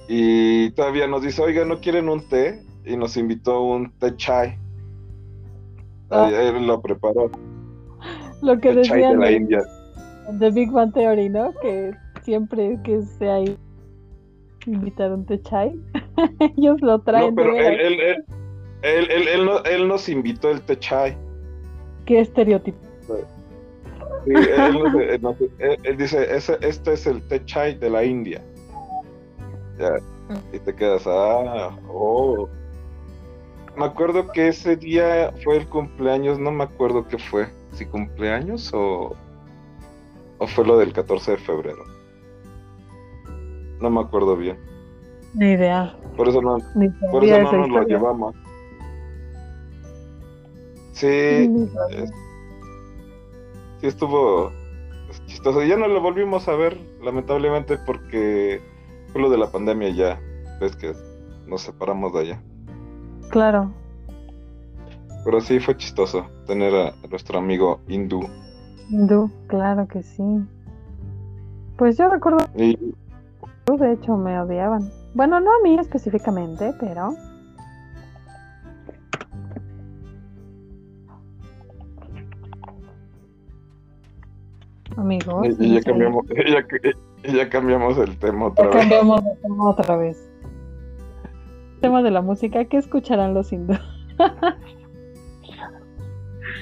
y 0.07 0.71
todavía 0.71 1.07
nos 1.07 1.21
dice, 1.21 1.41
oiga, 1.41 1.65
¿no 1.65 1.79
quieren 1.79 2.09
un 2.09 2.21
té? 2.27 2.61
Y 2.85 2.95
nos 2.95 3.17
invitó 3.17 3.63
un 3.63 3.91
té 3.99 4.15
chai. 4.15 4.57
Ah. 6.11 6.29
Él 6.31 6.67
lo 6.67 6.81
preparó. 6.81 7.31
Lo 8.41 8.59
que 8.59 8.73
decían 8.73 9.19
de 9.19 9.25
la 9.25 9.31
India. 9.31 9.63
The 10.39 10.51
Big 10.51 10.71
Bang 10.71 10.93
Theory, 10.93 11.29
¿no? 11.29 11.53
Que 11.61 11.91
siempre 12.23 12.77
que 12.83 13.01
sea 13.01 13.35
ahí 13.35 13.57
invitaron 14.65 15.25
té 15.25 15.41
chai. 15.41 15.73
Ellos 16.57 16.81
lo 16.81 16.99
traen. 16.99 17.29
No, 17.29 17.35
pero 17.35 17.55
él, 17.55 17.79
él, 17.79 17.99
él, 18.81 19.07
él, 19.09 19.49
él, 19.65 19.87
nos 19.87 20.09
invitó 20.09 20.51
el 20.51 20.61
té 20.61 20.77
chai. 20.77 21.17
¿Qué 22.05 22.19
estereotipo? 22.19 22.77
Sí, 24.25 24.31
él, 25.83 25.97
dice, 25.97 26.35
ese, 26.35 26.57
este 26.61 26.93
es 26.93 27.07
el 27.07 27.21
té 27.27 27.43
chai 27.45 27.75
de 27.75 27.89
la 27.89 28.03
India. 28.03 28.41
Ya, 29.77 29.97
y 30.53 30.59
te 30.59 30.73
quedas, 30.73 31.03
ah, 31.05 31.77
oh. 31.89 32.47
Me 33.77 33.85
acuerdo 33.85 34.27
que 34.31 34.47
ese 34.47 34.77
día 34.77 35.33
fue 35.43 35.57
el 35.57 35.67
cumpleaños, 35.67 36.39
no 36.39 36.51
me 36.51 36.63
acuerdo 36.63 37.07
qué 37.07 37.17
fue, 37.17 37.47
si 37.73 37.85
cumpleaños 37.85 38.73
o, 38.73 39.13
o 40.37 40.47
fue 40.47 40.65
lo 40.65 40.77
del 40.77 40.93
14 40.93 41.31
de 41.31 41.37
febrero. 41.37 41.83
No 43.81 43.89
me 43.89 43.99
acuerdo 43.99 44.37
bien. 44.37 44.57
Ni 45.33 45.51
idea. 45.51 45.97
Por 46.15 46.29
eso 46.29 46.41
no, 46.41 46.57
por 47.11 47.25
eso 47.25 47.41
no 47.41 47.67
nos 47.67 47.69
lo 47.69 47.83
llevamos. 47.83 48.35
Sí, 50.93 51.51
sí 53.81 53.87
estuvo 53.87 54.51
chistoso. 55.25 55.61
Ya 55.63 55.75
no 55.75 55.89
lo 55.89 55.99
volvimos 55.99 56.47
a 56.47 56.55
ver, 56.55 56.79
lamentablemente, 57.03 57.77
porque 57.85 58.61
fue 59.15 59.21
lo 59.21 59.29
de 59.29 59.37
la 59.37 59.49
pandemia 59.49 59.91
ya. 59.91 60.19
Ves 60.59 60.75
que 60.75 60.93
nos 61.47 61.61
separamos 61.61 62.11
de 62.11 62.19
allá. 62.19 62.41
Claro. 63.29 63.71
Pero 65.23 65.39
sí 65.39 65.57
fue 65.61 65.77
chistoso 65.77 66.27
tener 66.45 66.75
a, 66.75 66.93
nuestro 67.09 67.39
amigo 67.39 67.79
hindú. 67.87 68.27
Hindú, 68.89 69.31
claro 69.47 69.87
que 69.87 70.03
sí. 70.03 70.21
Pues 71.77 71.97
yo 71.97 72.09
recuerdo. 72.09 72.39
Y... 72.57 72.77
De 73.79 73.93
hecho, 73.93 74.17
me 74.17 74.37
odiaban. 74.37 74.91
Bueno, 75.13 75.39
no 75.39 75.49
a 75.49 75.63
mí 75.63 75.77
específicamente, 75.79 76.73
pero... 76.77 77.15
Amigos. 84.97 85.47
Y, 85.57 85.75
ya, 85.75 85.81
cambiamos, 85.81 86.25
ya, 86.51 86.67
cambiamos 87.51 87.97
el 87.97 88.17
tema 88.17 88.47
otra 88.47 88.65
vez. 88.67 88.75
Cambiamos 88.75 89.21
el 89.25 89.41
tema 89.41 89.69
otra 89.69 89.95
vez. 89.97 90.31
tema 91.81 92.01
de 92.01 92.11
la 92.11 92.21
música, 92.21 92.65
¿qué 92.65 92.77
escucharán 92.77 93.33
los 93.33 93.51
hindúes? 93.51 93.79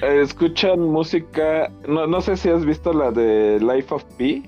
Escuchan 0.02 0.80
música, 0.80 1.70
no, 1.88 2.06
no 2.06 2.20
sé 2.20 2.36
si 2.36 2.50
has 2.50 2.64
visto 2.64 2.92
la 2.92 3.10
de 3.10 3.58
Life 3.60 3.94
of 3.94 4.04
Pi. 4.16 4.42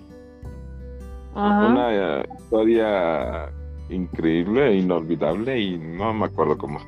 Una 1.35 2.25
historia 2.39 3.51
increíble, 3.91 4.75
inolvidable 4.75 5.59
y 5.59 5.79
no 5.79 6.13
me 6.15 6.27
acuerdo 6.27 6.59
cómo. 6.59 6.81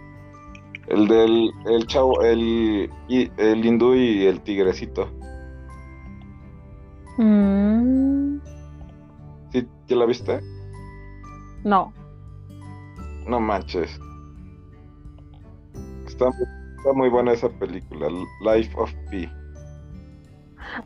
El 0.89 1.07
del 1.07 1.51
el 1.67 1.87
chavo, 1.87 2.23
el, 2.23 2.91
el 3.09 3.65
hindú 3.65 3.95
y 3.95 4.27
el 4.27 4.41
tigrecito. 4.41 5.09
Mm. 7.19 8.08
¿Sí, 9.89 9.95
¿Ya 9.95 10.01
la 10.01 10.07
viste? 10.07 10.41
No. 11.65 11.93
No 13.27 13.41
manches. 13.41 13.99
Está, 16.07 16.29
está 16.77 16.93
muy 16.95 17.09
buena 17.09 17.33
esa 17.33 17.49
película, 17.49 18.09
Life 18.43 18.71
of 18.77 18.93
Pi. 19.11 19.31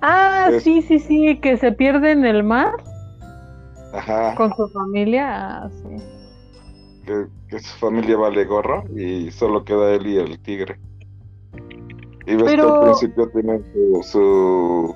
Ah, 0.01 0.51
sí, 0.61 0.83
sí, 0.83 1.01
sí, 1.01 1.41
que 1.41 1.57
se 1.57 1.73
pierde 1.73 2.13
en 2.13 2.25
el 2.25 2.45
mar. 2.45 2.75
Ajá. 3.93 4.37
Con 4.37 4.55
su 4.55 4.69
familia, 4.69 5.65
ah, 5.65 5.71
sí. 5.71 5.97
Que, 7.05 7.59
su 7.59 7.79
familia 7.79 8.17
vale 8.17 8.45
gorro 8.45 8.85
y 8.97 9.33
solo 9.33 9.65
queda 9.65 9.95
él 9.95 10.07
y 10.07 10.17
el 10.17 10.39
tigre. 10.41 10.79
Y 12.27 12.37
ves 12.37 12.55
que 12.55 12.61
al 12.61 12.81
principio 12.83 13.29
tienen 13.31 13.65
su, 13.73 14.03
su, 14.05 14.95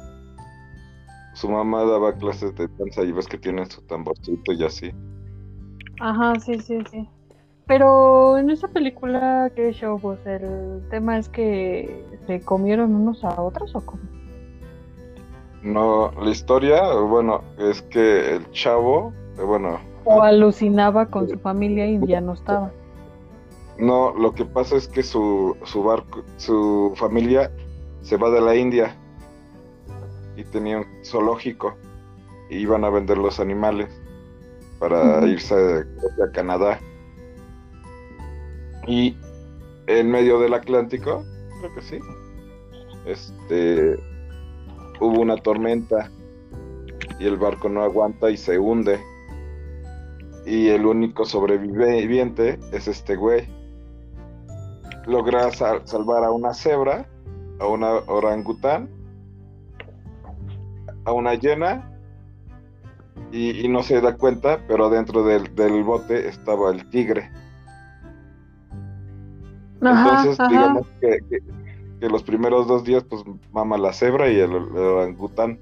mamá 1.45 1.85
daba 1.85 2.15
clases 2.15 2.55
de 2.55 2.67
danza 2.79 3.03
y 3.03 3.13
ves 3.13 3.27
que 3.27 3.37
tienen 3.37 3.71
su 3.71 3.83
tamborcito 3.83 4.53
y 4.53 4.65
así. 4.65 4.91
Ajá, 6.01 6.35
sí, 6.41 6.59
sí, 6.61 6.79
sí. 6.91 7.09
Pero 7.67 8.39
en 8.39 8.49
esa 8.51 8.69
película, 8.69 9.51
¿qué 9.55 9.73
show? 9.73 9.99
Pues 10.01 10.25
el 10.25 10.83
tema 10.89 11.19
es 11.19 11.29
que 11.29 12.05
se 12.27 12.41
comieron 12.41 12.95
unos 12.95 13.23
a 13.25 13.41
otros 13.43 13.75
o 13.75 13.85
cómo? 13.85 14.03
No, 15.63 16.13
la 16.13 16.31
historia, 16.31 16.95
bueno, 16.95 17.43
es 17.59 17.83
que 17.83 18.37
el 18.37 18.51
chavo, 18.53 19.13
eh, 19.37 19.43
bueno... 19.43 19.79
O 20.05 20.23
alucinaba 20.23 21.07
con 21.07 21.29
su 21.29 21.39
familia 21.39 21.87
y 21.87 21.99
ya 22.07 22.21
no 22.21 22.35
estaba. 22.35 22.71
No, 23.77 24.15
lo 24.15 24.33
que 24.33 24.45
pasa 24.45 24.77
es 24.77 24.87
que 24.87 25.03
su, 25.03 25.57
su 25.65 25.83
barco, 25.83 26.23
su 26.37 26.93
familia 26.97 27.51
se 28.01 28.17
va 28.17 28.31
de 28.31 28.41
la 28.41 28.55
India 28.55 28.97
y 30.37 30.45
tenía 30.45 30.79
un 30.79 30.87
zoológico 31.05 31.77
y 32.49 32.59
iban 32.59 32.85
a 32.85 32.91
vender 32.91 33.19
los 33.19 33.41
animales 33.41 33.89
para 34.79 35.27
irse 35.27 35.55
a 35.55 36.33
Canadá. 36.33 36.79
Y 38.87 39.17
en 39.87 40.11
medio 40.11 40.39
del 40.39 40.55
Atlántico, 40.55 41.25
creo 41.61 41.75
que 41.75 41.83
sí, 41.83 41.99
este 43.07 43.99
hubo 45.01 45.21
una 45.21 45.37
tormenta 45.37 46.11
y 47.19 47.27
el 47.27 47.37
barco 47.37 47.69
no 47.69 47.83
aguanta 47.83 48.31
y 48.31 48.37
se 48.37 48.59
hunde. 48.59 49.01
Y 50.45 50.69
el 50.69 50.87
único 50.87 51.25
sobreviviente 51.25 52.59
es 52.73 52.87
este 52.87 53.17
güey. 53.17 53.49
Logra 55.07 55.51
salvar 55.53 56.25
a 56.25 56.31
una 56.31 56.55
cebra, 56.55 57.09
a 57.59 57.67
una 57.67 57.95
orangután, 58.07 58.89
a 61.07 61.12
una 61.12 61.35
hiena 61.35 61.91
y, 63.33 63.66
no 63.69 63.83
se 63.83 64.01
da 64.01 64.16
cuenta, 64.16 64.61
pero 64.69 64.91
dentro 64.91 65.24
del, 65.24 65.49
bote 65.83 66.28
estaba 66.28 66.70
el 66.70 66.89
tigre. 66.91 67.31
Entonces, 69.81 70.39
digamos 70.49 70.87
que, 71.01 71.19
que 72.01 72.09
los 72.09 72.23
primeros 72.23 72.66
dos 72.66 72.85
días, 72.85 73.05
pues 73.05 73.23
mama 73.53 73.78
la 73.78 73.93
cebra 73.93 74.28
y 74.31 74.39
el, 74.39 74.53
orangután. 74.55 75.59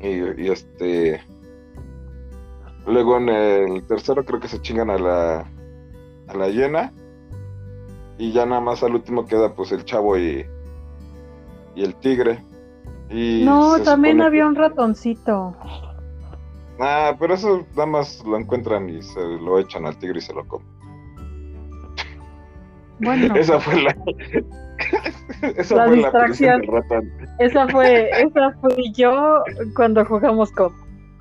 Y, 0.00 0.48
este. 0.50 1.20
Luego 2.86 3.18
en 3.18 3.28
el 3.28 3.86
tercero 3.86 4.24
creo 4.24 4.40
que 4.40 4.48
se 4.48 4.60
chingan 4.60 4.90
a 4.90 4.98
la, 4.98 5.46
a 6.28 6.34
la 6.34 6.48
hiena. 6.48 6.92
Y 8.18 8.32
ya 8.32 8.46
nada 8.46 8.60
más 8.60 8.82
al 8.82 8.94
último 8.94 9.26
queda 9.26 9.54
pues 9.54 9.72
el 9.72 9.84
chavo 9.84 10.18
y, 10.18 10.44
y 11.74 11.84
el 11.84 11.94
tigre. 11.96 12.42
Y 13.10 13.42
no, 13.44 13.80
también 13.82 14.20
había 14.22 14.46
un 14.46 14.54
ratoncito. 14.54 15.54
Ah, 16.78 17.14
pero 17.18 17.34
eso 17.34 17.66
nada 17.72 17.86
más 17.86 18.24
lo 18.24 18.36
encuentran 18.38 18.88
y 18.88 19.02
se 19.02 19.20
lo 19.20 19.58
echan 19.58 19.84
al 19.86 19.98
tigre 19.98 20.18
y 20.18 20.22
se 20.22 20.32
lo 20.32 20.46
comen. 20.46 20.66
Bueno. 23.00 23.34
Esa 23.36 23.58
fue 23.60 23.82
la. 23.82 23.96
esa 25.56 25.76
La 25.76 25.86
fue 25.86 25.96
distracción. 25.96 26.12
la 26.12 26.24
prisa 26.26 26.52
del 26.56 26.66
ratón. 26.66 27.12
Esa 27.38 27.68
fue, 27.68 28.10
esa 28.10 28.52
fui 28.60 28.92
yo 28.94 29.42
cuando 29.74 30.04
jugamos 30.04 30.50
con. 30.52 30.72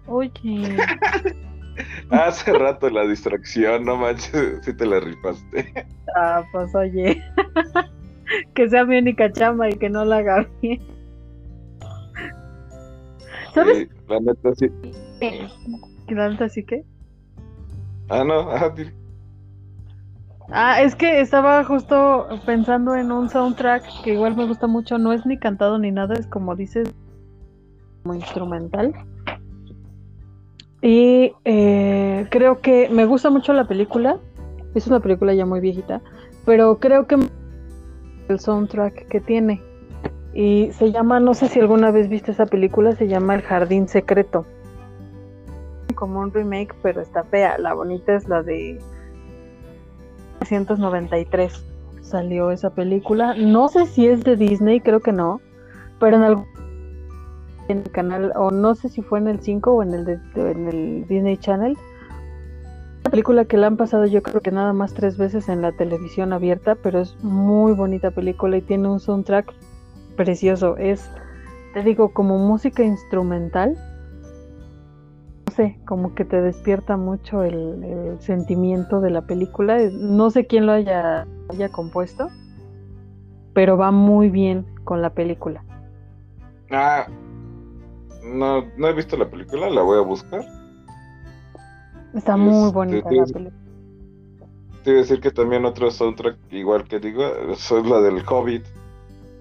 Oye, 0.08 0.78
Hace 2.10 2.52
rato 2.54 2.90
la 2.90 3.06
distracción, 3.06 3.86
no 3.86 3.96
manches, 3.96 4.60
si 4.66 4.76
te 4.76 4.86
la 4.86 5.00
rifaste. 5.00 5.86
ah, 6.16 6.44
pues 6.52 6.74
oye. 6.76 7.22
que 8.54 8.70
sea 8.70 8.84
mi 8.86 8.98
única 8.98 9.32
chamba 9.32 9.70
y 9.70 9.74
que 9.78 9.90
no 9.90 10.04
la 10.06 10.18
haga 10.18 10.48
bien. 10.62 10.82
¿Sabes? 13.54 13.78
Sí, 13.78 13.88
la 14.08 14.20
neta 14.20 14.56
sí. 14.56 14.68
¿Qué 15.20 16.16
tanto 16.16 16.44
así 16.46 16.64
que? 16.64 16.84
Ah, 18.10 18.24
no, 18.24 18.50
ah, 18.50 18.70
di- 18.76 18.92
Ah, 20.52 20.82
es 20.82 20.96
que 20.96 21.22
estaba 21.22 21.64
justo 21.64 22.28
pensando 22.46 22.96
en 22.96 23.12
un 23.12 23.30
soundtrack 23.30 23.84
que 24.04 24.14
igual 24.14 24.36
me 24.36 24.48
gusta 24.48 24.66
mucho, 24.66 24.98
no 24.98 25.14
es 25.14 25.24
ni 25.26 25.38
cantado 25.38 25.78
ni 25.78 25.92
nada, 25.92 26.16
es 26.16 26.26
como 26.26 26.56
dices, 26.56 26.92
como 28.02 28.16
instrumental. 28.16 28.94
Y 30.82 31.34
eh, 31.46 32.26
creo 32.32 32.62
que 32.62 32.90
me 32.90 33.06
gusta 33.06 33.30
mucho 33.30 33.54
la 33.54 33.68
película, 33.68 34.18
es 34.74 34.88
una 34.88 35.00
película 35.02 35.34
ya 35.36 35.46
muy 35.46 35.60
viejita, 35.60 36.02
pero 36.46 36.80
creo 36.80 37.06
que 37.06 37.18
el 38.30 38.40
soundtrack 38.40 39.08
que 39.08 39.20
tiene. 39.20 39.62
Y 40.34 40.72
se 40.74 40.92
llama, 40.92 41.20
no 41.20 41.34
sé 41.34 41.48
si 41.48 41.60
alguna 41.60 41.92
vez 41.92 42.08
viste 42.10 42.32
esa 42.32 42.46
película, 42.46 42.96
se 42.96 43.08
llama 43.08 43.36
El 43.36 43.42
Jardín 43.42 43.88
Secreto. 43.88 44.46
Como 45.96 46.20
un 46.20 46.32
remake, 46.32 46.76
pero 46.82 47.02
está 47.02 47.24
fea. 47.24 47.58
La 47.58 47.74
bonita 47.74 48.16
es 48.16 48.28
la 48.28 48.44
de 48.44 48.80
1993 50.42 51.66
salió 52.02 52.52
esa 52.52 52.72
película. 52.72 53.36
No 53.36 53.68
sé 53.68 53.86
si 53.86 54.08
es 54.08 54.24
de 54.24 54.36
Disney, 54.36 54.80
creo 54.80 55.00
que 55.00 55.12
no, 55.12 55.42
pero 56.00 56.18
en 56.18 56.24
algún 56.24 56.46
el 57.68 57.84
canal, 57.92 58.34
o 58.36 58.50
no 58.50 58.74
sé 58.74 58.90
si 58.90 59.04
fue 59.04 59.20
en 59.20 59.28
el 59.28 59.42
5 59.42 59.72
o 59.72 59.84
en 59.84 59.94
el, 59.94 60.04
de- 60.06 61.06
Disney 61.08 61.38
Channel. 61.38 61.78
Una 63.02 63.12
película 63.12 63.46
que 63.46 63.58
la 63.58 63.68
han 63.68 63.78
pasado 63.78 64.08
yo 64.08 64.24
creo 64.24 64.42
que 64.42 64.52
nada 64.52 64.74
más 64.74 64.96
tres 64.96 65.18
veces 65.18 65.50
en 65.50 65.62
la 65.62 65.72
televisión 65.72 66.34
abierta, 66.34 66.76
pero 66.76 67.00
es 67.00 67.16
muy 67.24 67.74
bonita 67.74 68.10
película 68.10 68.58
y 68.58 68.62
tiene 68.62 68.88
un 68.88 69.00
soundtrack 69.00 69.54
precioso. 70.20 70.76
Es, 70.76 71.10
te 71.74 71.82
digo, 71.82 72.14
como 72.14 72.38
música 72.38 72.84
instrumental. 72.84 73.78
No 75.48 75.54
sé, 75.56 75.80
como 75.88 76.14
que 76.14 76.26
te 76.26 76.42
despierta 76.42 76.98
mucho 76.98 77.42
el, 77.44 77.82
el 77.86 78.22
sentimiento 78.22 79.00
de 79.00 79.12
la 79.12 79.22
película. 79.22 79.80
No 79.94 80.30
sé 80.30 80.46
quién 80.46 80.66
lo 80.66 80.74
haya, 80.74 81.26
haya 81.50 81.70
compuesto, 81.70 82.28
pero 83.54 83.78
va 83.78 83.92
muy 83.92 84.30
bien 84.30 84.66
con 84.84 85.02
la 85.02 85.12
película. 85.14 85.64
Ah, 86.70 87.08
no, 88.22 88.66
no 88.78 88.88
he 88.90 88.94
visto 88.94 89.16
la 89.16 89.30
película, 89.30 89.70
la 89.70 89.82
voy 89.82 90.00
a 90.00 90.02
buscar. 90.02 90.46
Está 92.14 92.36
muy 92.36 92.68
Este, 92.68 92.74
bonita 92.74 93.10
la 93.10 93.26
película. 93.26 93.52
Te 94.84 94.92
iba 94.92 95.00
a 95.00 95.02
decir 95.02 95.22
que 95.22 95.32
también 95.32 95.64
otro 95.64 95.90
soundtrack, 95.90 96.38
igual 96.52 96.84
que 96.84 97.00
digo, 97.00 97.24
es 97.52 97.72
la 97.72 98.02
del 98.02 98.22
Hobbit 98.28 98.66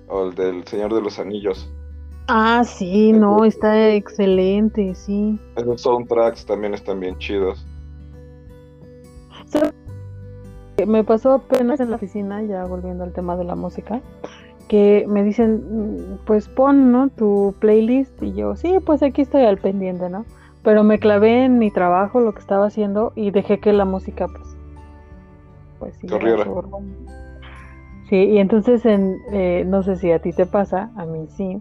o 0.09 0.26
el 0.26 0.35
del 0.35 0.66
Señor 0.66 0.94
de 0.94 1.01
los 1.01 1.18
Anillos. 1.18 1.70
Ah, 2.28 2.62
sí, 2.64 3.12
no, 3.12 3.44
está 3.44 3.90
excelente, 3.94 4.94
sí. 4.94 5.39
Esos 5.56 5.80
soundtracks 5.80 6.44
también 6.44 6.74
están 6.74 7.01
bien 7.01 7.16
chidos. 7.18 7.64
Me 10.86 11.02
pasó 11.02 11.32
apenas 11.32 11.80
en 11.80 11.90
la 11.90 11.97
oficina, 11.97 12.43
ya 12.43 12.64
volviendo 12.64 13.02
al 13.02 13.12
tema 13.12 13.36
de 13.36 13.44
la 13.44 13.56
música, 13.56 14.01
que 14.68 15.06
me 15.09 15.24
dicen, 15.24 15.64
"Mm, 15.70 16.18
pues 16.24 16.48
pon, 16.48 16.93
¿no? 16.93 17.09
Tu 17.09 17.55
playlist 17.59 18.22
y 18.22 18.32
yo, 18.35 18.55
sí, 18.55 18.76
pues 18.85 19.02
aquí 19.02 19.22
estoy 19.22 19.43
al 19.44 19.59
pendiente, 19.59 20.09
¿no? 20.09 20.24
Pero 20.62 20.85
me 20.85 20.98
clavé 20.98 21.44
en 21.47 21.59
mi 21.59 21.70
trabajo, 21.70 22.20
lo 22.20 22.32
que 22.32 22.40
estaba 22.40 22.66
haciendo 22.66 23.12
y 23.16 23.30
dejé 23.30 23.59
que 23.59 23.72
la 23.72 23.86
música, 23.86 24.28
pues, 24.28 24.56
pues 25.78 26.10
Corriera. 26.10 26.44
Sí, 28.09 28.16
y 28.16 28.39
entonces, 28.39 28.86
en, 28.86 29.18
eh, 29.32 29.64
no 29.66 29.82
sé 29.82 29.97
si 29.97 30.10
a 30.10 30.18
ti 30.18 30.32
te 30.32 30.47
pasa, 30.47 30.90
a 30.97 31.05
mí 31.05 31.26
sí. 31.28 31.60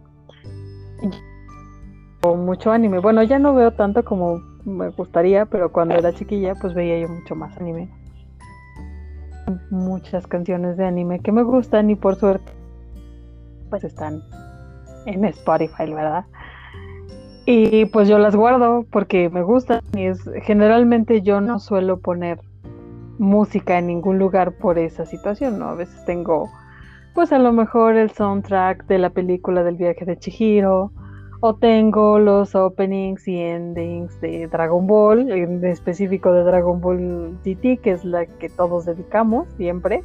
O 2.22 2.36
mucho 2.36 2.72
anime. 2.72 2.99
Bueno, 2.99 3.22
ya 3.24 3.38
no 3.38 3.53
veo 3.53 3.72
tanto 3.72 4.06
como 4.06 4.40
me 4.65 4.90
gustaría, 4.90 5.45
pero 5.45 5.72
cuando 5.72 5.95
era 5.95 6.14
chiquilla, 6.14 6.56
pues 6.56 6.74
veía 6.74 6.99
yo 6.99 7.10
mucho 7.10 7.36
más 7.36 7.57
anime. 7.57 7.90
Muchas 9.69 10.26
canciones 10.28 10.78
de 10.78 10.86
anime 10.86 11.19
que 11.19 11.32
me 11.32 11.44
gustan 11.44 11.90
y 11.90 11.95
por 11.95 12.15
suerte, 12.15 12.52
pues 13.69 13.84
están 13.84 14.22
en 15.06 15.26
Spotify, 15.26 15.94
¿verdad? 15.94 16.26
Y 17.45 17.86
pues 17.86 18.10
yo 18.10 18.19
las 18.19 18.36
guardo 18.36 18.86
porque 18.91 19.30
me 19.30 19.41
gustan 19.41 19.82
y 19.94 20.03
es 20.06 20.19
generalmente 20.44 21.22
yo 21.22 21.40
no 21.40 21.60
suelo 21.60 21.99
poner 21.99 22.40
música 23.18 23.77
en 23.77 23.88
ningún 23.88 24.19
lugar 24.19 24.53
por 24.53 24.77
esa 24.77 25.06
situación, 25.06 25.60
¿no? 25.60 25.69
A 25.69 25.76
veces 25.76 26.03
tengo 26.06 26.49
pues 27.14 27.31
a 27.31 27.39
lo 27.39 27.52
mejor 27.52 27.95
el 27.95 28.11
soundtrack 28.11 28.85
de 28.85 28.99
la 28.99 29.10
película 29.10 29.64
del 29.64 29.76
viaje 29.76 30.06
de 30.06 30.19
Chihiro 30.19 30.91
o 31.39 31.56
tengo 31.56 32.19
los 32.19 32.56
openings 32.56 33.27
y 33.27 33.39
endings 33.39 34.19
de 34.22 34.48
Dragon 34.48 34.85
Ball, 34.88 35.31
en 35.31 35.64
específico 35.65 36.31
de 36.31 36.44
Dragon 36.44 36.80
Ball 36.80 37.38
GT, 37.44 37.80
que 37.81 37.91
es 37.91 38.06
la 38.06 38.26
que 38.26 38.49
todos 38.49 38.85
dedicamos 38.85 39.48
siempre. 39.57 40.03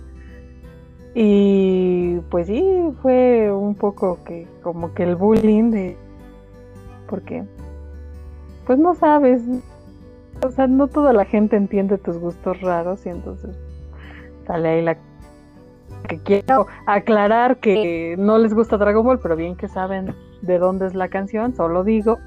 Y 1.14 2.18
pues 2.30 2.46
sí, 2.46 2.64
fue 3.02 3.52
un 3.52 3.74
poco 3.74 4.18
que 4.24 4.46
como 4.62 4.94
que 4.94 5.02
el 5.02 5.16
bullying 5.16 5.70
de 5.70 5.96
porque 7.08 7.44
pues 8.66 8.78
no 8.78 8.94
sabes, 8.94 9.42
o 10.44 10.50
sea, 10.50 10.66
no 10.66 10.88
toda 10.88 11.12
la 11.12 11.24
gente 11.24 11.56
entiende 11.56 11.98
tus 11.98 12.18
gustos 12.18 12.60
raros 12.60 13.06
y 13.06 13.10
entonces 13.10 13.56
sale 14.46 14.68
ahí 14.68 14.82
la 14.82 14.96
que 16.08 16.18
quiero 16.18 16.66
aclarar 16.86 17.58
que 17.58 18.16
no 18.18 18.38
les 18.38 18.54
gusta 18.54 18.76
Dragon 18.76 19.04
Ball, 19.04 19.20
pero 19.20 19.36
bien 19.36 19.56
que 19.56 19.68
saben 19.68 20.14
de 20.42 20.58
dónde 20.58 20.86
es 20.86 20.94
la 20.94 21.08
canción, 21.08 21.54
solo 21.54 21.84
digo, 21.84 22.18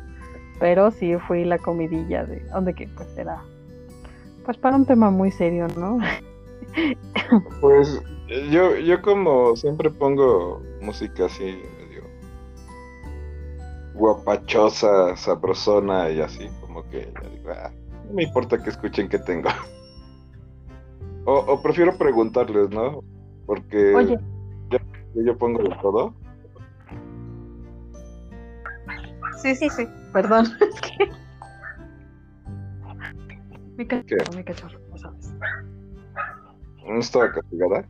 pero 0.59 0.91
sí 0.91 1.15
fui 1.27 1.43
la 1.43 1.57
comidilla 1.57 2.23
de 2.23 2.39
donde 2.51 2.73
que 2.73 2.87
pues 2.87 3.17
era 3.17 3.41
pues 4.45 4.57
para 4.57 4.75
un 4.75 4.85
tema 4.85 5.09
muy 5.09 5.31
serio, 5.31 5.67
¿no? 5.77 5.97
Pues 7.61 8.01
yo, 8.51 8.75
yo 8.75 9.01
como 9.01 9.55
siempre 9.55 9.89
pongo 9.89 10.61
música 10.81 11.25
así 11.25 11.43
medio 11.79 12.03
guapachosa, 13.93 15.15
sabrosona 15.15 16.09
y 16.11 16.19
así, 16.21 16.49
como 16.61 16.87
que 16.89 17.11
ya 17.13 17.29
digo, 17.29 17.49
"Ah, 17.51 17.71
no 18.07 18.13
me 18.13 18.23
importa 18.23 18.61
que 18.61 18.69
escuchen 18.69 19.09
que 19.09 19.19
tengo. 19.19 19.49
O, 21.25 21.33
o 21.33 21.61
prefiero 21.61 21.97
preguntarles, 21.97 22.69
¿no? 22.69 23.03
Porque 23.45 23.93
Oye, 23.95 24.19
yo, 24.69 24.77
yo 25.15 25.37
pongo 25.37 25.63
de 25.63 25.75
todo. 25.81 26.13
sí, 29.41 29.55
sí, 29.55 29.69
sí, 29.69 29.87
perdón, 30.13 30.45
es 30.61 30.81
que 30.81 31.11
mi 33.77 33.85
cachorro, 33.85 34.37
mi 34.37 34.43
cachorro, 34.43 34.79
no 34.89 34.97
sabes. 34.97 35.33
No 36.87 36.99
estaba 36.99 37.31
castigada. 37.31 37.85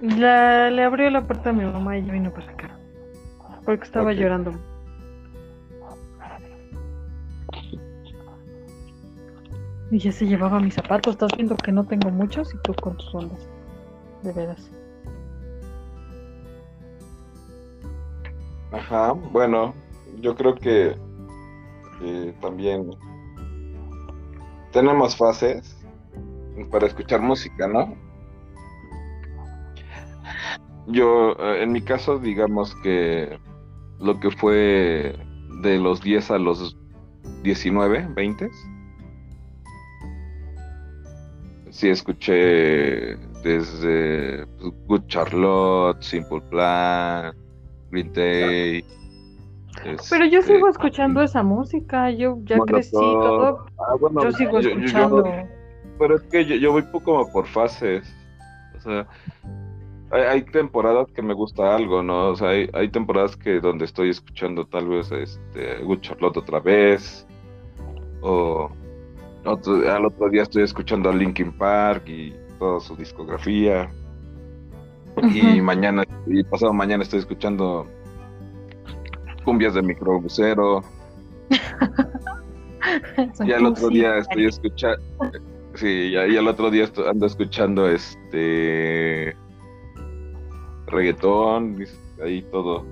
La, 0.00 0.70
le 0.70 0.82
abrió 0.82 1.10
la 1.10 1.26
puerta 1.26 1.50
a 1.50 1.52
mi 1.52 1.64
mamá 1.64 1.96
y 1.96 2.02
ella 2.02 2.12
vino 2.12 2.32
para 2.32 2.50
acá. 2.52 2.70
Porque 3.64 3.84
estaba 3.84 4.12
llorando. 4.12 4.52
Y 9.94 9.98
ya 10.00 10.10
se 10.10 10.26
llevaba 10.26 10.58
mis 10.58 10.74
zapatos. 10.74 11.14
Estás 11.14 11.30
viendo 11.36 11.56
que 11.56 11.70
no 11.70 11.84
tengo 11.84 12.10
muchos 12.10 12.52
y 12.52 12.58
tú 12.64 12.74
con 12.74 12.96
tus 12.96 13.14
ondas. 13.14 13.48
De 14.24 14.32
veras. 14.32 14.68
Ajá, 18.72 19.12
bueno, 19.12 19.72
yo 20.20 20.34
creo 20.34 20.56
que, 20.56 20.96
que 22.00 22.34
también 22.40 22.90
tenemos 24.72 25.16
fases 25.16 25.76
para 26.72 26.88
escuchar 26.88 27.20
música, 27.20 27.68
¿no? 27.68 27.94
Yo, 30.88 31.36
eh, 31.38 31.62
en 31.62 31.70
mi 31.70 31.80
caso, 31.80 32.18
digamos 32.18 32.74
que 32.82 33.38
lo 34.00 34.18
que 34.18 34.32
fue 34.32 35.16
de 35.62 35.78
los 35.78 36.02
10 36.02 36.32
a 36.32 36.38
los 36.38 36.76
19, 37.44 38.08
20, 38.12 38.50
sí 41.74 41.88
escuché 41.88 43.16
desde 43.42 44.46
pues, 44.46 44.72
Good 44.86 45.06
Charlotte, 45.08 46.00
Simple 46.00 46.40
Plan, 46.48 47.34
Green 47.90 48.12
Day. 48.12 48.84
Pero 50.08 50.24
yo 50.26 50.38
este, 50.38 50.54
sigo 50.54 50.68
escuchando 50.68 51.20
esa 51.20 51.42
música. 51.42 52.10
Yo 52.12 52.38
ya 52.44 52.58
crecí 52.60 52.92
todo. 52.92 53.66
Ah, 53.78 53.96
bueno, 54.00 54.22
Yo 54.22 54.32
sigo 54.32 54.60
yo- 54.60 54.70
yo- 54.70 54.76
escuchando. 54.76 55.24
pero 55.98 56.14
es 56.14 56.22
que 56.22 56.60
yo, 56.60 56.72
voy 56.72 56.84
como 57.04 57.30
por 57.32 57.46
fases. 57.46 58.08
O 58.76 58.80
sea, 58.80 59.06
hay, 60.12 60.42
temporadas 60.42 61.10
que 61.12 61.22
me 61.22 61.34
gusta 61.34 61.74
algo, 61.74 62.04
¿no? 62.04 62.28
O 62.28 62.36
sea, 62.36 62.50
hay, 62.50 62.88
temporadas 62.92 63.36
que 63.36 63.58
donde 63.58 63.84
estoy 63.84 64.10
escuchando 64.10 64.64
tal 64.64 64.88
vez 64.88 65.10
este 65.10 65.82
Good 65.82 66.00
Charlotte 66.02 66.36
otra 66.36 66.60
vez, 66.60 67.26
o 68.20 68.70
al 69.44 70.06
otro 70.06 70.28
día 70.30 70.42
estoy 70.42 70.62
escuchando 70.62 71.10
a 71.10 71.14
Linkin 71.14 71.52
Park 71.52 72.08
y 72.08 72.34
toda 72.58 72.80
su 72.80 72.96
discografía. 72.96 73.90
Y 75.22 75.60
mañana, 75.60 76.02
y 76.26 76.42
pasado 76.42 76.72
mañana 76.72 77.02
estoy 77.02 77.20
escuchando 77.20 77.86
cumbias 79.44 79.74
de 79.74 79.82
microbusero. 79.82 80.82
y 83.44 83.52
al 83.52 83.66
otro 83.66 83.88
día 83.88 84.18
estoy 84.18 84.46
escuchando. 84.46 85.02
Sí, 85.74 86.12
y 86.12 86.16
al 86.16 86.48
otro 86.48 86.70
día 86.70 86.88
ando 87.08 87.26
escuchando 87.26 87.88
este 87.88 89.36
reggaetón, 90.86 91.84
ahí 92.22 92.42
todo. 92.50 92.84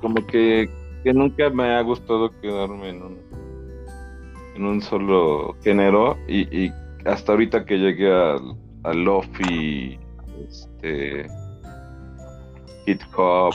Como 0.00 0.26
que, 0.26 0.68
nunca 1.04 1.50
me 1.50 1.74
ha 1.74 1.80
gustado 1.82 2.30
quedarme 2.40 2.90
en 2.90 3.02
un, 3.02 3.18
en 4.56 4.64
un 4.64 4.80
solo 4.82 5.54
género 5.62 6.18
y, 6.26 6.40
y 6.64 6.72
hasta 7.04 7.32
ahorita 7.32 7.64
que 7.64 7.78
llegué 7.78 8.12
al, 8.12 8.56
al 8.82 9.04
lofi, 9.04 9.98
este, 10.48 11.26
hip 12.86 13.00
hop, 13.16 13.54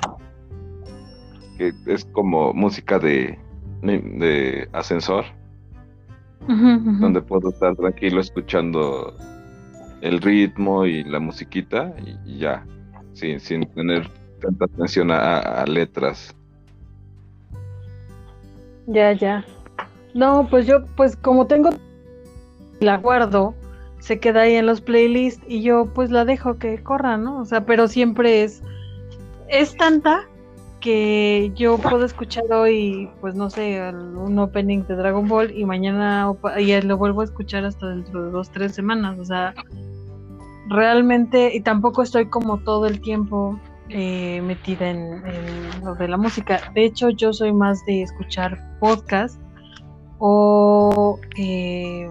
que 1.58 1.74
es 1.88 2.06
como 2.06 2.54
música 2.54 3.00
de, 3.00 3.38
de 3.82 4.70
ascensor, 4.74 5.26
donde 6.48 7.22
puedo 7.22 7.50
estar 7.50 7.76
tranquilo 7.76 8.22
escuchando 8.22 9.14
el 10.00 10.22
ritmo 10.22 10.86
y 10.86 11.04
la 11.04 11.20
musiquita 11.20 11.94
y, 12.26 12.38
ya, 12.38 12.66
sin, 13.14 13.40
sin 13.42 13.66
tener 13.74 14.10
tanta 14.40 14.66
atención 14.66 15.12
a, 15.12 15.66
letras. 15.66 16.36
Ya, 18.88 19.12
ya. 19.14 19.46
No, 20.14 20.48
pues 20.50 20.66
yo, 20.66 20.86
pues 20.96 21.16
como 21.16 21.48
tengo, 21.48 21.70
la 22.80 22.98
guardo, 22.98 23.54
se 24.00 24.20
queda 24.20 24.42
ahí 24.42 24.56
en 24.56 24.66
los 24.66 24.82
playlists 24.82 25.44
y 25.48 25.62
yo 25.62 25.86
pues 25.94 26.12
la 26.12 26.26
dejo 26.26 26.58
que 26.58 26.82
corra, 26.82 27.18
¿no? 27.18 27.40
O 27.40 27.46
sea, 27.46 27.66
pero 27.66 27.88
siempre 27.88 28.44
es, 28.44 28.64
es 29.50 29.76
tanta 29.76 30.28
que 30.80 31.52
yo 31.56 31.78
puedo 31.78 32.06
escuchar 32.06 32.46
hoy, 32.52 33.10
pues 33.20 33.36
no 33.36 33.50
sé, 33.50 33.82
un 33.92 34.38
opening 34.40 34.84
de 34.84 34.96
Dragon 34.96 35.28
Ball 35.28 35.52
y 35.52 35.66
mañana 35.66 36.32
y 36.60 36.82
lo 36.82 36.98
vuelvo 36.98 37.22
a 37.22 37.26
escuchar 37.26 37.66
hasta 37.66 37.88
dentro 37.88 38.26
de 38.26 38.32
dos, 38.32 38.50
tres 38.52 38.74
semanas. 38.74 39.18
O 39.20 39.26
sea, 39.26 39.54
realmente, 40.70 41.56
y 41.56 41.62
tampoco 41.62 42.04
estoy 42.04 42.28
como 42.28 42.60
todo 42.60 42.86
el 42.86 43.02
tiempo 43.02 43.60
eh, 43.90 44.42
metida 44.42 44.90
en, 44.90 45.22
lo 45.84 45.96
de 45.96 46.08
la 46.08 46.18
música. 46.18 46.60
De 46.74 46.86
hecho, 46.86 47.10
yo 47.10 47.32
soy 47.34 47.54
más 47.54 47.86
de 47.86 48.04
escuchar 48.04 48.78
podcast 48.80 49.40
o 50.20 51.20
eh, 51.38 52.10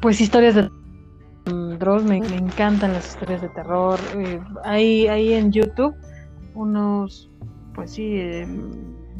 pues 0.00 0.20
historias 0.20 0.54
de 0.54 0.70
Dross, 1.78 2.04
me, 2.04 2.18
encantan 2.18 2.92
las 2.92 3.08
historias 3.08 3.42
de 3.42 3.48
terror. 3.48 3.98
Eh, 4.16 4.40
hay, 4.64 5.08
hay 5.08 5.32
en 5.32 5.50
YouTube 5.50 5.94
unos, 6.54 7.30
pues 7.74 7.90
sí, 7.90 8.16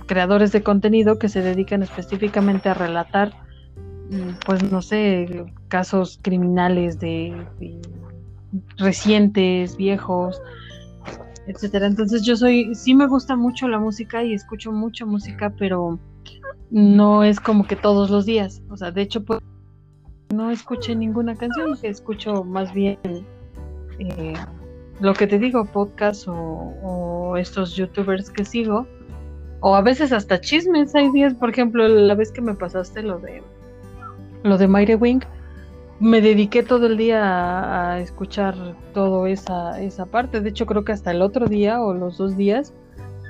creadores 0.06 0.52
de 0.52 0.62
contenido 0.62 1.18
que 1.18 1.28
se 1.28 1.40
dedican 1.40 1.82
específicamente 1.82 2.68
a 2.68 2.74
relatar, 2.74 3.32
mm, 4.10 4.38
pues 4.46 4.70
no 4.70 4.82
sé, 4.82 5.46
casos 5.68 6.18
criminales 6.22 6.98
de 6.98 7.34
recientes, 8.76 9.76
viejos, 9.76 10.40
etcétera. 11.46 11.86
Entonces 11.86 12.22
yo 12.22 12.36
soy, 12.36 12.74
sí 12.74 12.94
me 12.94 13.06
gusta 13.06 13.36
mucho 13.36 13.68
la 13.68 13.78
música 13.78 14.22
y 14.24 14.34
escucho 14.34 14.72
mucha 14.72 15.04
música, 15.04 15.52
pero 15.58 15.98
no 16.70 17.22
es 17.24 17.40
como 17.40 17.66
que 17.66 17.76
todos 17.76 18.10
los 18.10 18.26
días. 18.26 18.62
O 18.70 18.76
sea, 18.76 18.90
de 18.90 19.02
hecho, 19.02 19.24
pues, 19.24 19.40
no 20.34 20.50
escuché 20.50 20.96
ninguna 20.96 21.36
canción, 21.36 21.78
escucho 21.82 22.44
más 22.44 22.72
bien 22.72 22.98
eh, 23.98 24.34
lo 25.00 25.14
que 25.14 25.26
te 25.26 25.38
digo, 25.38 25.64
podcast 25.64 26.26
o, 26.28 27.36
estos 27.36 27.74
youtubers 27.74 28.30
que 28.30 28.44
sigo, 28.44 28.86
o 29.60 29.74
a 29.74 29.82
veces 29.82 30.12
hasta 30.12 30.40
chismes. 30.40 30.94
Hay 30.94 31.10
días, 31.10 31.34
por 31.34 31.50
ejemplo, 31.50 31.86
la 31.86 32.14
vez 32.14 32.30
que 32.30 32.40
me 32.40 32.54
pasaste 32.54 33.02
lo 33.02 33.18
de 33.18 33.42
lo 34.42 34.58
de 34.58 34.68
Mighty 34.68 34.94
Wing, 34.94 35.20
me 36.00 36.20
dediqué 36.20 36.62
todo 36.62 36.86
el 36.86 36.96
día 36.96 37.92
a, 37.92 38.00
escuchar 38.00 38.54
toda 38.92 39.28
esa, 39.28 39.80
esa 39.80 40.06
parte. 40.06 40.40
De 40.40 40.50
hecho, 40.50 40.66
creo 40.66 40.84
que 40.84 40.92
hasta 40.92 41.10
el 41.10 41.22
otro 41.22 41.46
día 41.46 41.80
o 41.80 41.94
los 41.94 42.18
dos 42.18 42.36
días, 42.36 42.72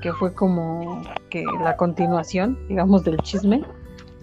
que 0.03 0.13
fue 0.13 0.33
como 0.35 1.03
que 1.31 1.45
la 1.63 1.77
continuación, 1.77 2.59
digamos, 2.69 3.05
del 3.05 3.19
chisme, 3.19 3.63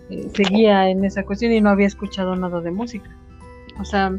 eh, 0.10 0.30
seguía 0.36 0.90
en 0.90 1.06
esa 1.06 1.24
cuestión 1.24 1.52
y 1.52 1.62
no 1.62 1.70
había 1.70 1.88
escuchado 1.88 2.36
nada 2.36 2.62
de 2.62 2.72
música. 2.72 3.10
O 3.80 3.86
sea, 3.86 4.12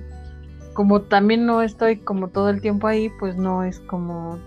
como 0.73 1.03
también 1.03 1.45
no 1.47 1.63
estoy 1.63 1.99
como 1.99 2.29
todo 2.29 2.49
el 2.49 2.61
tiempo 2.61 2.87
ahí, 2.87 3.11
pues 3.19 3.37
no 3.37 3.65
es 3.65 3.81
como 3.81 4.39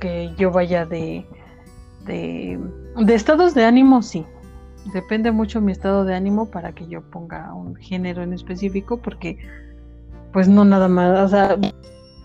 que 0.00 0.32
yo 0.36 0.50
vaya 0.50 0.86
de, 0.86 1.26
de, 2.06 2.58
de 2.96 3.14
estados 3.14 3.54
de 3.54 3.64
ánimo, 3.64 4.02
sí, 4.02 4.26
depende 4.92 5.30
mucho 5.32 5.60
mi 5.60 5.72
estado 5.72 6.04
de 6.04 6.14
ánimo 6.14 6.50
para 6.50 6.72
que 6.72 6.86
yo 6.86 7.02
ponga 7.02 7.52
un 7.54 7.76
género 7.76 8.22
en 8.22 8.32
específico, 8.32 8.98
porque 8.98 9.38
pues 10.32 10.48
no 10.48 10.64
nada 10.64 10.88
más, 10.88 11.18
o 11.18 11.28
sea, 11.28 11.58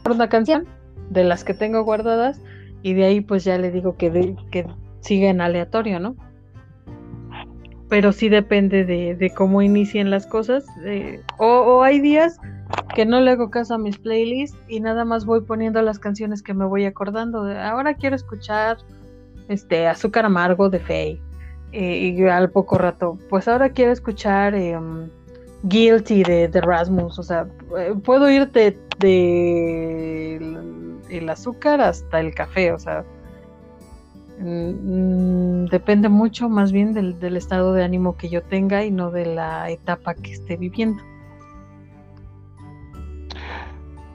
una 0.09 0.29
canción 0.29 0.65
de 1.09 1.23
las 1.23 1.43
que 1.43 1.53
tengo 1.53 1.83
guardadas 1.83 2.41
y 2.83 2.93
de 2.93 3.05
ahí 3.05 3.21
pues 3.21 3.43
ya 3.43 3.57
le 3.57 3.71
digo 3.71 3.97
que, 3.97 4.35
que 4.51 4.65
siga 5.01 5.29
en 5.29 5.41
aleatorio, 5.41 5.99
¿no? 5.99 6.15
Pero 7.89 8.11
sí 8.11 8.29
depende 8.29 8.83
de, 8.83 9.31
cómo 9.35 9.61
inicien 9.61 10.09
las 10.09 10.25
cosas. 10.25 10.65
o, 11.37 11.45
o, 11.45 11.83
hay 11.83 11.99
días 11.99 12.39
que 12.95 13.05
no 13.05 13.21
le 13.21 13.31
hago 13.31 13.51
caso 13.51 13.75
a 13.75 13.77
mis 13.77 13.97
playlists 13.99 14.57
y 14.67 14.79
nada 14.79 15.05
más 15.05 15.25
voy 15.25 15.41
poniendo 15.41 15.81
las 15.81 15.99
canciones 15.99 16.41
que 16.41 16.53
me 16.53 16.65
voy 16.65 16.85
acordando. 16.85 17.43
Ahora 17.59 17.93
quiero 17.93 18.15
escuchar 18.15 18.77
este 19.49 19.87
Azúcar 19.87 20.25
Amargo 20.25 20.69
de 20.69 20.79
Faye 20.79 21.24
eh, 21.71 22.13
y 22.15 22.23
al 22.23 22.49
poco 22.51 22.77
rato, 22.77 23.17
pues 23.29 23.47
ahora 23.47 23.69
quiero 23.69 23.91
escuchar 23.91 24.55
em, 24.55 25.09
Guilty 25.63 26.23
de, 26.23 26.47
de, 26.47 26.61
Rasmus, 26.61 27.19
o 27.19 27.23
sea, 27.23 27.47
eh, 27.77 27.93
puedo 28.03 28.29
irte 28.29 28.77
de, 28.99 30.37
el, 31.09 31.29
azúcar 31.29 31.81
hasta 31.81 32.19
el 32.19 32.33
café, 32.33 32.71
o 32.71 32.79
sea, 32.79 33.03
mm, 34.39 35.65
depende 35.65 36.07
mucho 36.07 36.49
más 36.49 36.71
bien 36.71 36.93
del, 36.93 37.19
del, 37.19 37.35
estado 37.35 37.73
de 37.73 37.83
ánimo 37.83 38.15
que 38.15 38.29
yo 38.29 38.41
tenga 38.43 38.85
y 38.85 38.91
no 38.91 39.11
de 39.11 39.25
la 39.25 39.69
etapa 39.69 40.13
que 40.13 40.33
esté 40.33 40.55
viviendo. 40.57 41.01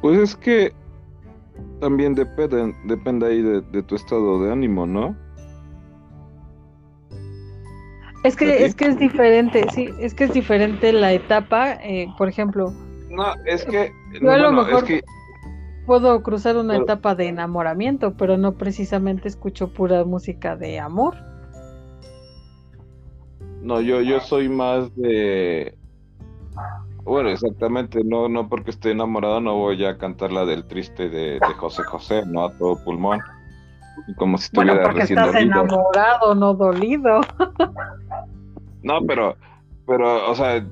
Pues 0.01 0.19
es 0.19 0.37
que 0.37 0.73
también 1.81 2.15
depende, 2.15 2.75
depende 2.85 3.27
ahí 3.27 3.43
de 3.43 3.83
tu 3.83 3.97
estado 3.97 4.43
de 4.43 4.53
ánimo, 4.53 4.87
¿no? 4.87 5.15
Es 8.23 8.37
que, 8.37 8.65
es 8.65 8.75
que 8.75 8.87
es 8.87 8.99
diferente, 8.99 9.67
sí, 9.73 9.89
es 9.99 10.15
que 10.15 10.25
es 10.25 10.35
diferente 10.35 10.93
la 10.93 11.13
etapa, 11.13 11.73
eh, 11.83 12.07
por 12.19 12.29
ejemplo. 12.29 12.73
No, 13.09 13.35
es 13.47 13.65
que. 13.65 13.93
Yo 14.21 14.31
a 14.31 14.37
lo 14.37 14.53
mejor 14.53 14.85
puedo 15.87 16.23
cruzar 16.23 16.57
una 16.57 16.77
etapa 16.77 17.15
de 17.15 17.29
enamoramiento, 17.29 18.15
pero 18.15 18.37
no 18.37 18.53
precisamente 18.53 19.27
escucho 19.27 19.73
pura 19.73 20.05
música 20.05 20.55
de 20.55 20.79
amor. 20.79 21.17
No, 23.63 23.81
yo, 23.81 24.03
yo 24.03 24.21
soy 24.21 24.49
más 24.49 24.95
de. 24.97 25.75
Bueno, 27.05 27.31
exactamente, 27.31 28.05
no, 28.05 28.29
no 28.29 28.49
porque 28.49 28.71
esté 28.71 28.91
enamorado 28.91 29.41
no 29.41 29.57
voy 29.57 29.83
a 29.85 29.97
cantar 29.97 30.31
la 30.31 30.45
del 30.45 30.67
triste 30.67 31.09
de, 31.09 31.41
de 31.41 31.55
José 31.57 31.83
José, 31.85 32.23
no 32.27 32.45
a 32.45 32.53
todo 32.59 32.77
pulmón. 32.85 33.21
Como 34.17 34.39
si 34.39 34.45
estuviera 34.45 34.75
bueno, 34.75 34.89
porque 34.89 35.03
estás 35.03 35.35
enamorado, 35.35 36.35
no 36.35 36.55
dolido. 36.55 37.21
No, 38.83 38.99
pero, 39.07 39.37
pero, 39.87 40.31
o 40.31 40.35
sea, 40.35 40.65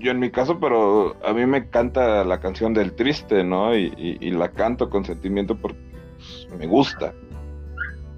yo 0.00 0.10
en 0.10 0.18
mi 0.18 0.28
caso, 0.28 0.58
pero 0.58 1.16
a 1.24 1.32
mí 1.32 1.46
me 1.46 1.68
canta 1.68 2.24
la 2.24 2.40
canción 2.40 2.74
del 2.74 2.94
triste, 2.94 3.44
¿no? 3.44 3.76
Y, 3.76 4.30
la 4.32 4.48
canto 4.48 4.90
con 4.90 5.04
sentimiento 5.04 5.56
porque 5.56 5.78
me 6.58 6.66
gusta. 6.66 7.12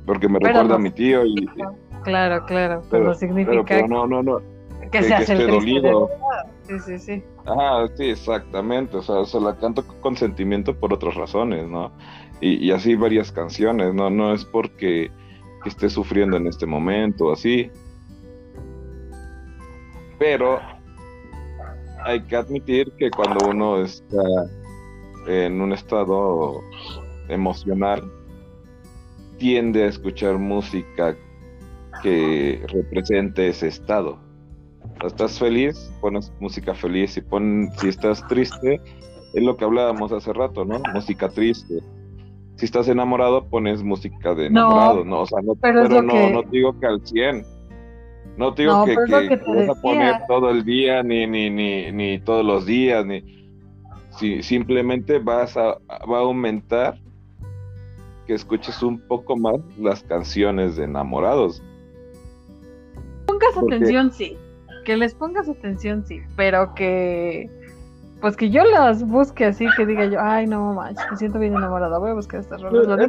Porque 0.06 0.26
me 0.26 0.38
recuerda 0.38 0.76
a 0.76 0.78
mi 0.78 0.90
tío 0.90 1.26
y... 1.26 1.46
Claro, 2.02 2.46
claro, 2.46 2.82
pero, 2.90 3.12
significa 3.12 3.62
pero, 3.62 3.88
no, 3.88 4.06
no, 4.06 4.22
no, 4.22 4.40
que, 4.90 5.02
se 5.02 5.14
hace 5.14 5.34
el 5.34 5.46
dolido. 5.46 6.08
Sí, 6.62 6.78
sí, 6.80 6.98
sí. 6.98 7.22
Ah, 7.46 7.86
sí, 7.94 8.10
exactamente. 8.10 8.96
O 8.96 9.02
sea, 9.02 9.16
o 9.16 9.24
sea, 9.24 9.40
la 9.40 9.56
canto 9.56 9.84
con 10.00 10.16
sentimiento 10.16 10.74
por 10.74 10.92
otras 10.92 11.14
razones, 11.14 11.66
¿no? 11.68 11.92
Y, 12.40 12.70
así 12.70 12.94
varias 12.94 13.30
canciones, 13.30 13.92
¿no? 13.92 14.08
No 14.08 14.32
es 14.32 14.44
porque 14.44 15.10
esté 15.66 15.90
sufriendo 15.90 16.38
en 16.38 16.46
este 16.46 16.64
momento, 16.64 17.30
así, 17.32 17.70
Pero 20.18 20.58
hay 22.04 22.22
que 22.22 22.36
admitir 22.36 22.92
que 22.98 23.10
cuando 23.10 23.48
uno 23.48 23.82
está 23.82 24.22
en 25.26 25.60
un 25.60 25.72
estado 25.72 26.60
emocional, 27.28 28.10
tiende 29.38 29.84
a 29.84 29.86
escuchar 29.86 30.38
música 30.38 31.16
que 32.02 32.62
represente 32.68 33.48
ese 33.48 33.68
estado. 33.68 34.18
estás 35.04 35.38
feliz, 35.38 35.90
pones 36.00 36.32
música 36.40 36.74
feliz. 36.74 37.12
Si, 37.12 37.20
pon, 37.20 37.70
si 37.78 37.88
estás 37.88 38.26
triste, 38.28 38.80
es 39.34 39.42
lo 39.42 39.56
que 39.56 39.64
hablábamos 39.64 40.12
hace 40.12 40.32
rato, 40.32 40.64
¿no? 40.64 40.80
Música 40.92 41.28
triste. 41.28 41.80
Si 42.60 42.66
estás 42.66 42.88
enamorado, 42.88 43.46
pones 43.46 43.82
música 43.82 44.34
de 44.34 44.48
enamorado, 44.48 45.02
¿no? 45.02 45.22
O 45.22 45.26
sea, 45.26 45.40
no, 45.42 45.54
pero, 45.54 45.88
no, 46.02 46.30
no 46.30 46.42
digo 46.50 46.78
que 46.78 46.86
al 46.86 47.00
100. 47.06 47.42
No 48.36 48.50
digo 48.50 48.84
que, 48.84 48.94
que, 48.94 49.36
vas 49.36 49.68
a 49.70 49.80
poner 49.80 50.16
todo 50.28 50.50
el 50.50 50.62
día, 50.62 51.02
ni, 51.02 51.26
ni, 51.26 51.48
ni, 51.48 51.90
ni 51.90 52.20
todos 52.20 52.44
los 52.44 52.66
días, 52.66 53.04
ni 53.06 53.24
si, 54.18 54.42
simplemente 54.42 55.18
vas 55.18 55.56
a, 55.56 55.78
va 56.06 56.18
a 56.18 56.20
aumentar 56.20 56.98
que 58.26 58.34
escuches 58.34 58.82
un 58.82 59.00
poco 59.00 59.38
más 59.38 59.56
las 59.78 60.02
canciones 60.02 60.76
de 60.76 60.84
enamorados. 60.84 61.62
Pongas 63.24 63.56
atención, 63.56 64.12
sí. 64.12 64.36
Que 64.84 64.98
les 64.98 65.14
pongas 65.14 65.48
atención, 65.48 66.04
sí. 66.06 66.20
Pero 66.36 66.74
que. 66.74 67.48
Pues 68.20 68.36
que 68.36 68.50
yo 68.50 68.64
las 68.64 69.06
busque 69.06 69.46
así, 69.46 69.66
que 69.76 69.86
diga 69.86 70.04
yo, 70.06 70.20
ay, 70.20 70.46
no 70.46 70.74
manches, 70.74 71.04
me 71.10 71.16
siento 71.16 71.38
bien 71.38 71.54
enamorada, 71.54 71.98
voy 71.98 72.10
a 72.10 72.14
buscar 72.14 72.40
estas 72.40 72.60
rolas. 72.60 73.08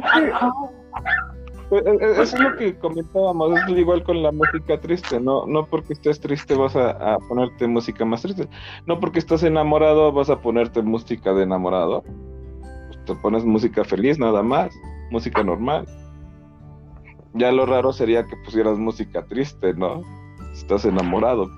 Pues, 1.72 1.86
eh, 1.86 1.98
eh, 2.02 2.12
eso 2.20 2.36
es 2.36 2.38
lo 2.38 2.56
que 2.56 2.78
comentábamos, 2.78 3.58
es 3.58 3.78
igual 3.78 4.04
con 4.04 4.22
la 4.22 4.30
música 4.30 4.78
triste, 4.78 5.18
no, 5.18 5.46
no 5.46 5.64
porque 5.64 5.94
estés 5.94 6.20
triste 6.20 6.54
vas 6.54 6.76
a, 6.76 7.16
ponerte 7.28 7.66
música 7.66 8.04
más 8.04 8.20
triste, 8.20 8.46
no 8.86 9.00
porque 9.00 9.18
estás 9.18 9.42
enamorado 9.42 10.12
vas 10.12 10.28
a 10.28 10.38
ponerte 10.38 10.82
música 10.82 11.32
de 11.32 11.44
enamorado, 11.44 12.02
pues 12.02 13.04
te 13.06 13.14
pones 13.14 13.46
música 13.46 13.84
feliz 13.84 14.18
nada 14.18 14.42
más, 14.42 14.70
música 15.10 15.42
normal. 15.42 15.86
Ya 17.32 17.50
lo 17.50 17.64
raro 17.64 17.94
sería 17.94 18.26
que 18.26 18.36
pusieras 18.44 18.78
música 18.78 19.24
triste, 19.24 19.72
¿no? 19.72 20.02
Estás 20.52 20.84
enamorado. 20.84 21.48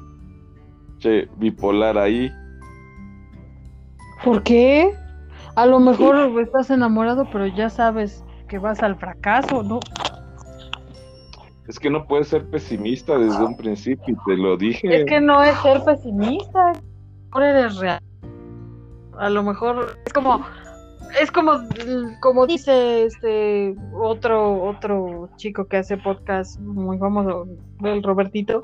Che, 0.98 1.28
bipolar 1.38 1.98
ahí. 1.98 2.30
¿Por 4.24 4.42
qué? 4.42 4.94
A 5.54 5.66
lo 5.66 5.78
mejor 5.78 6.40
estás 6.40 6.70
enamorado, 6.70 7.28
pero 7.30 7.46
ya 7.46 7.68
sabes 7.70 8.24
que 8.48 8.58
vas 8.58 8.82
al 8.82 8.96
fracaso, 8.96 9.62
¿no? 9.62 9.80
Es 11.68 11.78
que 11.78 11.90
no 11.90 12.06
puedes 12.06 12.28
ser 12.28 12.44
pesimista 12.50 13.18
desde 13.18 13.44
un 13.44 13.56
principio, 13.56 14.16
te 14.26 14.36
lo 14.36 14.56
dije. 14.56 15.00
Es 15.00 15.04
que 15.06 15.20
no 15.20 15.42
es 15.42 15.56
ser 15.58 15.82
pesimista, 15.84 16.72
ahora 17.30 17.50
eres 17.50 17.76
real. 17.78 18.00
A 19.18 19.30
lo 19.30 19.42
mejor 19.42 19.96
es 20.04 20.12
como 20.12 20.44
es 21.20 21.30
como, 21.30 21.52
como 22.20 22.46
dice 22.46 23.04
este 23.04 23.76
otro, 23.94 24.64
otro 24.64 25.28
chico 25.36 25.66
que 25.66 25.78
hace 25.78 25.96
podcast 25.96 26.58
muy 26.60 26.98
famoso, 26.98 27.46
el 27.84 28.02
Robertito, 28.02 28.62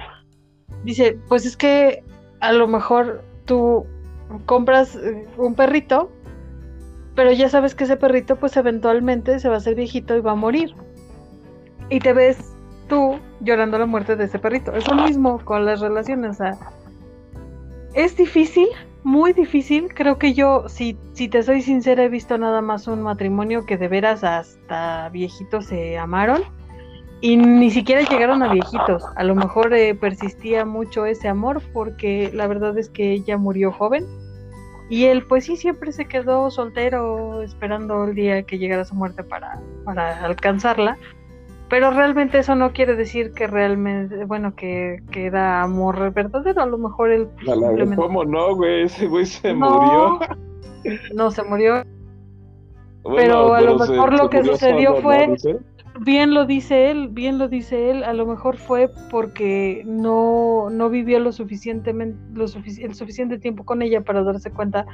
dice, 0.85 1.19
pues 1.29 1.47
es 1.47 1.57
que 1.57 2.03
a 2.41 2.53
lo 2.53 2.67
mejor 2.67 3.23
tú 3.45 3.87
compras 4.47 4.97
eh, 4.97 5.27
un 5.37 5.55
perrito, 5.55 6.11
pero 7.15 7.33
ya 7.33 7.49
sabes 7.49 7.75
que 7.75 7.85
ese 7.85 7.97
perrito 7.97 8.37
pues 8.37 8.57
eventualmente 8.57 9.39
se 9.41 9.49
va 9.49 9.55
a 9.55 9.59
hacer 9.59 9.75
viejito 9.75 10.17
y 10.17 10.21
va 10.21 10.33
a 10.33 10.37
morir. 10.37 10.75
Y 11.89 11.99
te 11.99 12.13
ves 12.13 12.39
tú 12.89 13.19
llorando 13.41 13.79
la 13.79 13.87
muerte 13.87 14.17
de 14.17 14.25
ese 14.25 14.39
perrito. 14.39 14.73
Es 14.73 14.89
lo 14.89 14.95
mismo 14.95 15.45
con 15.45 15.65
las 15.65 15.81
relaciones. 15.81 16.39
Es 17.95 18.17
difícil 18.17 18.69
muy 19.03 19.33
difícil. 19.33 19.93
Creo 19.95 20.19
que 20.19 20.35
yo, 20.35 20.69
si, 20.69 20.97
si 21.15 21.29
te 21.29 21.43
soy 21.43 21.63
sincera, 21.63 22.05
he 22.05 22.09
visto 22.09 22.37
nada 22.39 22.61
más 22.61 22.87
un 22.87 23.03
matrimonio 23.03 23.65
que 23.67 23.77
de 23.77 23.89
veras 23.89 24.25
hasta 24.25 25.09
viejitos 25.11 25.67
se 25.67 25.99
amaron 25.99 26.43
y 27.21 27.37
ni 27.37 27.71
siquiera 27.71 28.03
llegaron 28.03 28.43
a 28.43 28.53
viejitos. 28.53 29.03
A 29.17 29.25
lo 29.25 29.35
mejor 29.35 29.75
eh, 29.75 29.95
persistía 29.95 30.65
mucho 30.65 31.07
ese 31.07 31.29
amor 31.29 31.63
porque 31.73 32.31
la 32.33 32.47
verdad 32.47 32.77
es 32.79 32.89
que 32.89 33.13
ella 33.13 33.37
murió 33.37 33.73
joven 33.73 34.07
y 34.91 35.05
él 35.05 35.25
pues 35.25 35.45
sí 35.45 35.57
siempre 35.57 35.93
se 35.93 36.07
quedó 36.07 36.51
soltero 36.51 37.43
esperando 37.43 38.05
el 38.05 38.15
día 38.17 38.43
que 38.43 38.59
llegara 38.59 38.85
su 38.85 38.97
muerte 38.97 39.23
para, 39.23 39.63
para 39.85 40.25
alcanzarla. 40.25 40.99
Pero 41.69 41.93
realmente 41.93 42.39
eso 42.39 42.57
no 42.57 42.73
quiere 42.73 42.97
decir 42.97 43.33
que 43.33 43.47
realmente, 43.47 44.25
bueno, 44.25 44.57
que, 44.57 45.01
que 45.13 45.31
da 45.31 45.63
amor 45.63 46.13
verdadero. 46.13 46.61
A 46.61 46.67
lo 46.67 46.77
mejor 46.77 47.13
él. 47.13 47.29
¿Cómo 47.95 48.25
no, 48.25 48.57
güey? 48.57 48.83
Ese 48.83 49.07
güey 49.07 49.25
se 49.25 49.55
murió. 49.55 50.19
No, 51.15 51.31
se 51.31 51.45
murió. 51.45 51.85
pero 53.05 53.55
a 53.55 53.61
lo 53.61 53.79
mejor 53.79 54.19
lo 54.19 54.29
que 54.29 54.43
sucedió 54.43 54.97
fue. 54.97 55.37
Bien 55.99 56.35
lo 56.35 56.47
dice 56.47 56.91
él, 56.91 57.09
bien 57.09 57.37
lo 57.39 57.49
dice 57.49 57.91
él, 57.91 58.05
a 58.05 58.13
lo 58.13 58.25
mejor 58.25 58.57
fue 58.57 58.91
porque 59.11 59.83
no, 59.85 60.71
no 60.71 60.89
vivió 60.89 61.19
lo 61.19 61.33
suficientemente, 61.33 62.17
lo 62.33 62.45
el 62.45 62.95
suficiente 62.95 63.39
tiempo 63.39 63.65
con 63.65 63.83
ella 63.83 64.01
para 64.03 64.23
darse 64.23 64.53
cuenta 64.53 64.87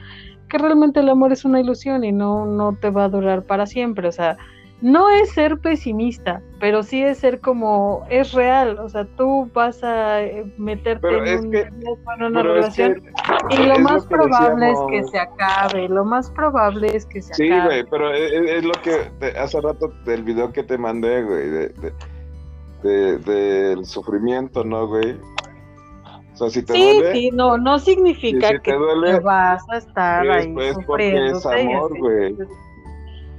que 0.49 0.59
realmente 0.59 1.01
el 1.01 1.09
amor 1.11 1.33
es 1.33 1.45
una 1.45 1.61
ilusión 1.61 2.03
y 2.03 2.13
no, 2.13 2.47
no 2.47 2.77
te 2.81 2.91
va 2.91 3.05
a 3.05 3.09
durar 3.09 3.45
para 3.45 3.67
siempre. 3.67 4.09
O 4.09 4.13
sea, 4.13 4.39
no 4.83 5.09
es 5.09 5.31
ser 5.31 5.59
pesimista, 5.59 6.43
pero 6.61 6.83
sí 6.83 7.03
es 7.03 7.19
ser 7.19 7.41
como, 7.41 8.05
es 8.11 8.33
real, 8.33 8.79
o 8.79 8.89
sea, 8.89 9.07
tú 9.17 9.51
vas 9.55 9.83
a 9.83 10.23
eh, 10.23 10.45
meterte 10.59 11.09
en, 11.33 11.51
una 12.21 12.43
relación 12.43 13.03
y 13.51 13.57
lo 13.57 13.79
más 13.79 14.05
probable 14.07 14.71
es 14.71 14.79
que 14.91 15.05
se 15.05 15.19
acabe, 15.19 15.89
lo 15.89 16.05
más 16.05 16.31
probable 16.31 16.95
es 16.95 17.07
que 17.07 17.23
se 17.23 17.33
acabe. 17.33 17.61
Sí, 17.61 17.67
güey, 17.67 17.85
pero 17.91 18.13
es, 18.13 18.65
lo 18.65 18.75
que 18.83 19.11
hace 19.39 19.61
rato 19.61 19.89
del 20.05 20.23
video 20.23 20.53
que 20.53 20.63
te 20.63 20.77
mandé, 20.77 21.23
güey, 21.23 21.49
de, 21.49 23.19
del 23.19 23.85
sufrimiento, 23.85 24.63
¿no, 24.63 24.87
güey? 24.87 25.19
O 26.35 26.37
sea, 26.37 26.51
si 26.51 26.63
te 26.63 26.75
sí, 26.75 26.83
duele, 26.83 27.13
sí, 27.13 27.31
no, 27.33 27.57
no 27.57 27.79
significa 27.79 28.61
que 28.61 28.73
te 28.73 29.21
vas 29.21 29.65
a 29.71 29.79
estar 29.79 30.31
ahí 30.31 30.55
sufriendo. 30.75 31.39
Es 31.39 31.47
amor, 31.47 31.99
güey. 31.99 32.37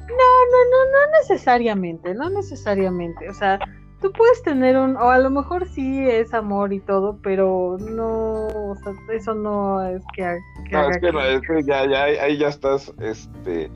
No, 0.08 0.16
no, 0.16 0.60
no, 0.72 0.92
no 0.92 1.20
necesariamente, 1.20 2.14
no 2.14 2.30
necesariamente. 2.30 3.30
O 3.30 3.34
sea, 3.34 3.60
tú 4.02 4.12
puedes 4.12 4.42
tener 4.44 4.78
un, 4.78 4.96
o 4.96 5.10
a 5.10 5.20
lo 5.20 5.30
mejor 5.30 5.68
sí 5.68 6.08
es 6.08 6.34
amor 6.34 6.74
y 6.74 6.80
todo, 6.80 7.20
pero 7.22 7.78
no, 7.80 8.48
o 8.48 8.76
sea, 8.84 8.94
eso 9.14 9.34
no 9.34 9.84
es 9.86 10.04
que, 10.16 10.24
no, 10.72 10.90
es 10.90 10.98
que, 11.00 11.12
no, 11.12 11.22
es 11.22 11.42
que 11.42 11.64
ya, 11.64 11.86
ya, 11.90 12.04
ahí 12.04 12.38
ya 12.38 12.48
estás, 12.48 12.94
este, 13.00 13.72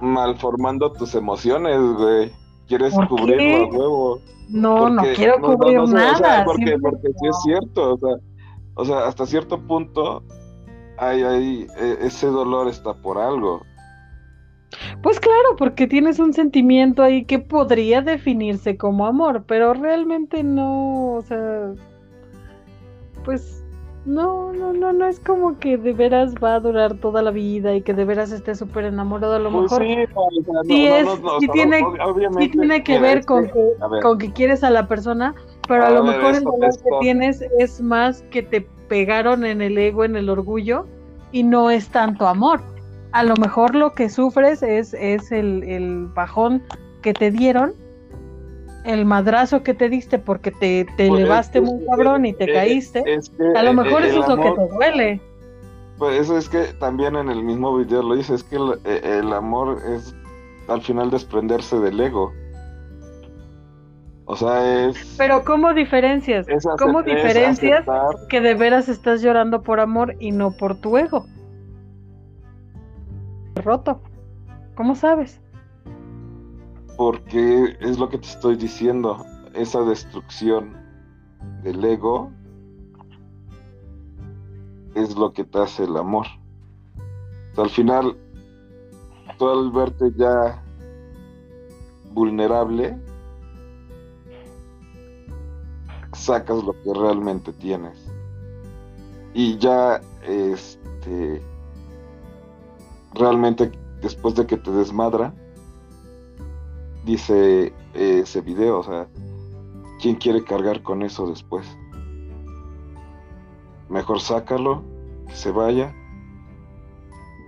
malformando 0.00 0.92
tus 0.92 1.14
emociones, 1.14 1.78
güey. 1.78 2.32
Quieres 2.66 2.94
cubrirlo 3.08 3.64
a 3.64 3.68
huevo. 3.68 4.20
No, 4.48 4.88
no 4.90 5.02
quiero 5.14 5.40
cubrir 5.40 5.80
nada. 5.88 6.44
porque, 6.44 6.76
porque 6.80 7.08
sí 7.08 7.28
es 7.28 7.42
cierto, 7.42 7.94
o 7.94 7.98
sea, 7.98 8.16
o 8.74 8.84
sea, 8.84 9.06
hasta 9.06 9.26
cierto 9.26 9.60
punto, 9.66 10.22
hay, 10.98 11.22
hay, 11.22 11.66
e, 11.78 11.98
ese 12.00 12.26
dolor 12.26 12.68
está 12.68 12.94
por 12.94 13.18
algo. 13.18 13.62
Pues 15.02 15.18
claro, 15.18 15.56
porque 15.56 15.86
tienes 15.86 16.18
un 16.18 16.32
sentimiento 16.32 17.02
ahí 17.02 17.24
que 17.24 17.38
podría 17.38 18.02
definirse 18.02 18.76
como 18.76 19.06
amor, 19.06 19.44
pero 19.46 19.74
realmente 19.74 20.42
no, 20.42 21.14
o 21.14 21.22
sea, 21.22 21.72
pues 23.24 23.64
no, 24.06 24.52
no, 24.52 24.72
no, 24.72 24.92
no 24.92 25.06
es 25.06 25.20
como 25.20 25.58
que 25.58 25.76
de 25.76 25.92
veras 25.92 26.34
va 26.42 26.54
a 26.54 26.60
durar 26.60 26.94
toda 26.94 27.20
la 27.22 27.30
vida 27.30 27.74
y 27.74 27.82
que 27.82 27.92
de 27.92 28.04
veras 28.04 28.32
esté 28.32 28.54
súper 28.54 28.84
enamorado. 28.84 29.34
A 29.34 29.38
lo 29.38 29.50
mejor 29.50 29.82
sí, 29.82 30.86
es, 30.86 31.06
tiene, 31.52 31.82
tiene 32.50 32.82
que 32.82 32.98
ver 32.98 33.24
con 33.26 33.46
que, 33.46 33.72
con 34.02 34.18
que 34.18 34.32
quieres 34.32 34.64
a 34.64 34.70
la 34.70 34.88
persona, 34.88 35.34
pero 35.68 35.84
a, 35.84 35.90
lo 35.90 36.04
mejor 36.04 36.34
el 36.34 36.44
dolor 36.44 36.70
que 36.70 36.90
tienes 37.00 37.42
es 37.58 37.80
más 37.80 38.22
que 38.30 38.42
te 38.42 38.62
pegaron 38.88 39.44
en 39.44 39.60
el 39.60 39.76
ego, 39.76 40.04
en 40.04 40.16
el 40.16 40.30
orgullo, 40.30 40.86
y 41.32 41.42
no 41.42 41.70
es 41.70 41.88
tanto 41.88 42.26
amor 42.26 42.62
a 43.12 43.24
lo 43.24 43.34
mejor 43.36 43.74
lo 43.74 43.92
que 43.92 44.08
sufres 44.08 44.62
es, 44.62 44.94
es 44.94 45.32
el, 45.32 46.08
bajón 46.14 46.62
que 47.02 47.12
te 47.12 47.30
dieron, 47.30 47.72
el 48.84 49.04
madrazo 49.04 49.62
que 49.62 49.74
te 49.74 49.88
diste 49.88 50.18
porque 50.18 50.50
te, 50.50 50.86
te 50.96 51.08
pues 51.08 51.20
elevaste 51.20 51.60
muy 51.60 51.84
cabrón 51.86 52.26
y 52.26 52.32
te 52.32 52.52
caíste. 52.52 53.02
a 53.56 53.62
lo 53.62 53.74
mejor 53.74 54.04
eso 54.04 54.20
es 54.20 54.28
lo 54.28 54.36
que 54.36 54.50
te 54.50 54.74
duele. 54.74 55.20
Pues 55.98 56.20
eso 56.20 56.38
es 56.38 56.48
que 56.48 56.64
también 56.78 57.14
en 57.16 57.28
el 57.28 57.42
mismo 57.42 57.76
video 57.76 58.02
lo 58.02 58.14
dice, 58.14 58.34
es 58.34 58.42
que 58.42 58.56
el, 58.56 58.80
e, 58.84 59.34
amor 59.34 59.78
es 59.86 60.14
al 60.68 60.80
final 60.80 61.10
desprenderse 61.10 61.78
del 61.78 62.00
ego. 62.00 62.32
O 64.24 64.36
sea, 64.36 64.86
es... 64.86 65.16
Pero 65.18 65.44
¿cómo 65.44 65.74
diferencias? 65.74 66.46
¿Cómo 66.78 67.02
diferencias 67.02 67.84
que 68.28 68.40
de 68.40 68.54
veras 68.54 68.88
estás 68.88 69.20
llorando 69.20 69.62
por 69.62 69.80
amor 69.80 70.14
y 70.20 70.30
no 70.30 70.52
por 70.52 70.80
tu 70.80 70.96
ego? 70.96 71.26
Roto. 73.60 74.00
¿Cómo 74.76 74.94
sabes? 74.94 75.40
Porque 76.96 77.76
es 77.80 77.98
lo 77.98 78.08
que 78.08 78.18
te 78.18 78.26
estoy 78.26 78.56
diciendo, 78.56 79.24
esa 79.54 79.82
destrucción 79.82 80.76
del 81.62 81.84
ego 81.84 82.30
es 84.94 85.16
lo 85.16 85.32
que 85.32 85.44
te 85.44 85.58
hace 85.58 85.84
el 85.84 85.96
amor. 85.96 86.26
al 87.56 87.70
final, 87.70 88.16
tú 89.38 89.48
al 89.48 89.70
verte 89.70 90.12
ya 90.16 90.62
vulnerable, 92.12 92.98
sacas 96.12 96.62
lo 96.64 96.72
que 96.82 96.92
realmente 96.94 97.52
tienes. 97.52 97.98
Y 99.34 99.58
ya, 99.58 100.00
este, 100.22 101.42
realmente 103.14 103.72
después 104.00 104.34
de 104.34 104.46
que 104.46 104.56
te 104.56 104.70
desmadra, 104.70 105.34
dice 107.04 107.72
ese 107.94 108.40
video, 108.40 108.78
o 108.78 108.82
sea, 108.82 109.08
¿quién 110.00 110.16
quiere 110.16 110.44
cargar 110.44 110.82
con 110.82 111.02
eso 111.02 111.26
después? 111.26 111.66
Mejor 113.88 114.20
sácalo, 114.20 114.82
que 115.26 115.34
se 115.34 115.50
vaya, 115.50 115.94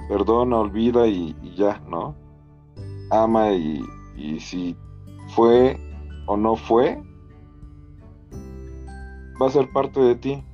perdona, 0.08 0.58
olvida 0.58 1.06
y, 1.06 1.36
ya, 1.56 1.80
¿no? 1.88 2.16
Ama 3.10 3.52
y, 3.52 3.84
y 4.16 4.40
si 4.40 4.76
fue 5.34 5.78
o 6.26 6.36
no 6.36 6.56
fue, 6.56 7.00
va 9.40 9.46
a 9.46 9.50
ser 9.50 9.70
parte 9.72 10.00
de 10.00 10.14
ti. 10.14 10.44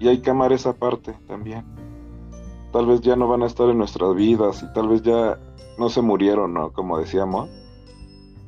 Y 0.00 0.08
hay 0.08 0.20
que 0.20 0.30
amar 0.30 0.52
esa 0.52 0.72
parte 0.72 1.12
también. 1.28 1.64
Tal 2.72 2.86
vez 2.86 3.02
ya 3.02 3.16
no 3.16 3.28
van 3.28 3.42
a 3.42 3.46
estar 3.46 3.68
en 3.68 3.78
nuestras 3.78 4.14
vidas 4.14 4.62
y 4.62 4.72
tal 4.72 4.88
vez 4.88 5.02
ya 5.02 5.38
no 5.78 5.88
se 5.90 6.00
murieron, 6.00 6.54
¿no? 6.54 6.72
Como 6.72 6.98
decíamos. 6.98 7.50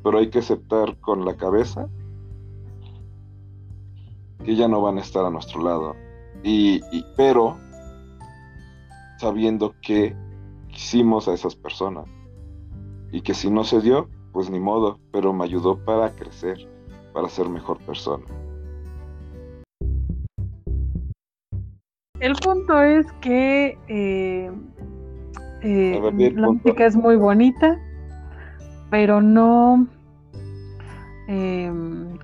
Pero 0.03 0.17
hay 0.17 0.29
que 0.29 0.39
aceptar 0.39 0.99
con 0.99 1.25
la 1.25 1.35
cabeza 1.35 1.87
que 4.43 4.55
ya 4.55 4.67
no 4.67 4.81
van 4.81 4.97
a 4.97 5.01
estar 5.01 5.25
a 5.25 5.29
nuestro 5.29 5.63
lado. 5.63 5.95
Y, 6.43 6.81
pero 7.15 7.57
sabiendo 9.19 9.73
que 9.81 10.15
quisimos 10.69 11.27
a 11.27 11.33
esas 11.33 11.55
personas 11.55 12.05
y 13.11 13.21
que 13.21 13.33
si 13.33 13.49
no 13.49 13.63
se 13.63 13.81
dio, 13.81 14.09
pues 14.31 14.49
ni 14.49 14.59
modo, 14.59 14.99
pero 15.11 15.33
me 15.33 15.45
ayudó 15.45 15.77
para 15.83 16.15
crecer, 16.15 16.67
para 17.13 17.29
ser 17.29 17.49
mejor 17.49 17.79
persona. 17.79 18.25
El 22.19 22.33
punto 22.35 22.81
es 22.81 23.11
que 23.21 23.77
eh, 23.87 24.51
eh, 25.61 26.31
la 26.35 26.47
música 26.51 26.85
es 26.85 26.95
muy 26.95 27.15
bonita, 27.17 27.77
pero 28.89 29.21
no, 29.21 29.87
eh, 31.27 31.71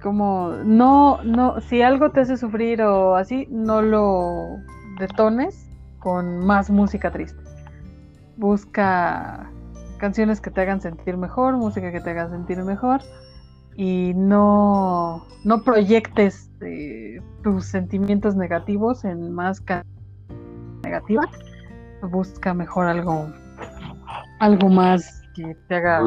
como, 0.02 0.52
no, 0.64 1.22
no, 1.24 1.60
si 1.62 1.82
algo 1.82 2.12
te 2.12 2.22
hace 2.22 2.38
sufrir 2.38 2.82
o 2.82 3.16
así, 3.16 3.48
no 3.50 3.82
lo 3.82 4.58
detones 5.00 5.70
con 6.00 6.46
más 6.46 6.70
música 6.70 7.12
triste. 7.12 7.42
Busca 8.38 9.52
canciones 9.98 10.40
que 10.40 10.52
te 10.52 10.62
hagan 10.62 10.82
sentir 10.82 11.18
mejor, 11.18 11.58
música 11.58 11.92
que 11.92 12.00
te 12.00 12.12
haga 12.12 12.30
sentir 12.30 12.64
mejor 12.64 13.02
y 13.76 14.14
no, 14.16 15.26
no 15.44 15.64
proyectes 15.64 16.51
tus 17.44 17.66
sentimientos 17.66 18.36
negativos 18.36 19.04
en 19.06 19.34
más 19.34 19.64
negativa. 20.84 21.24
Busca 22.02 22.54
mejor 22.54 22.88
algo, 22.88 23.28
algo 24.40 24.70
más 24.70 25.22
que 25.36 25.56
te 25.68 25.76
haga. 25.76 26.02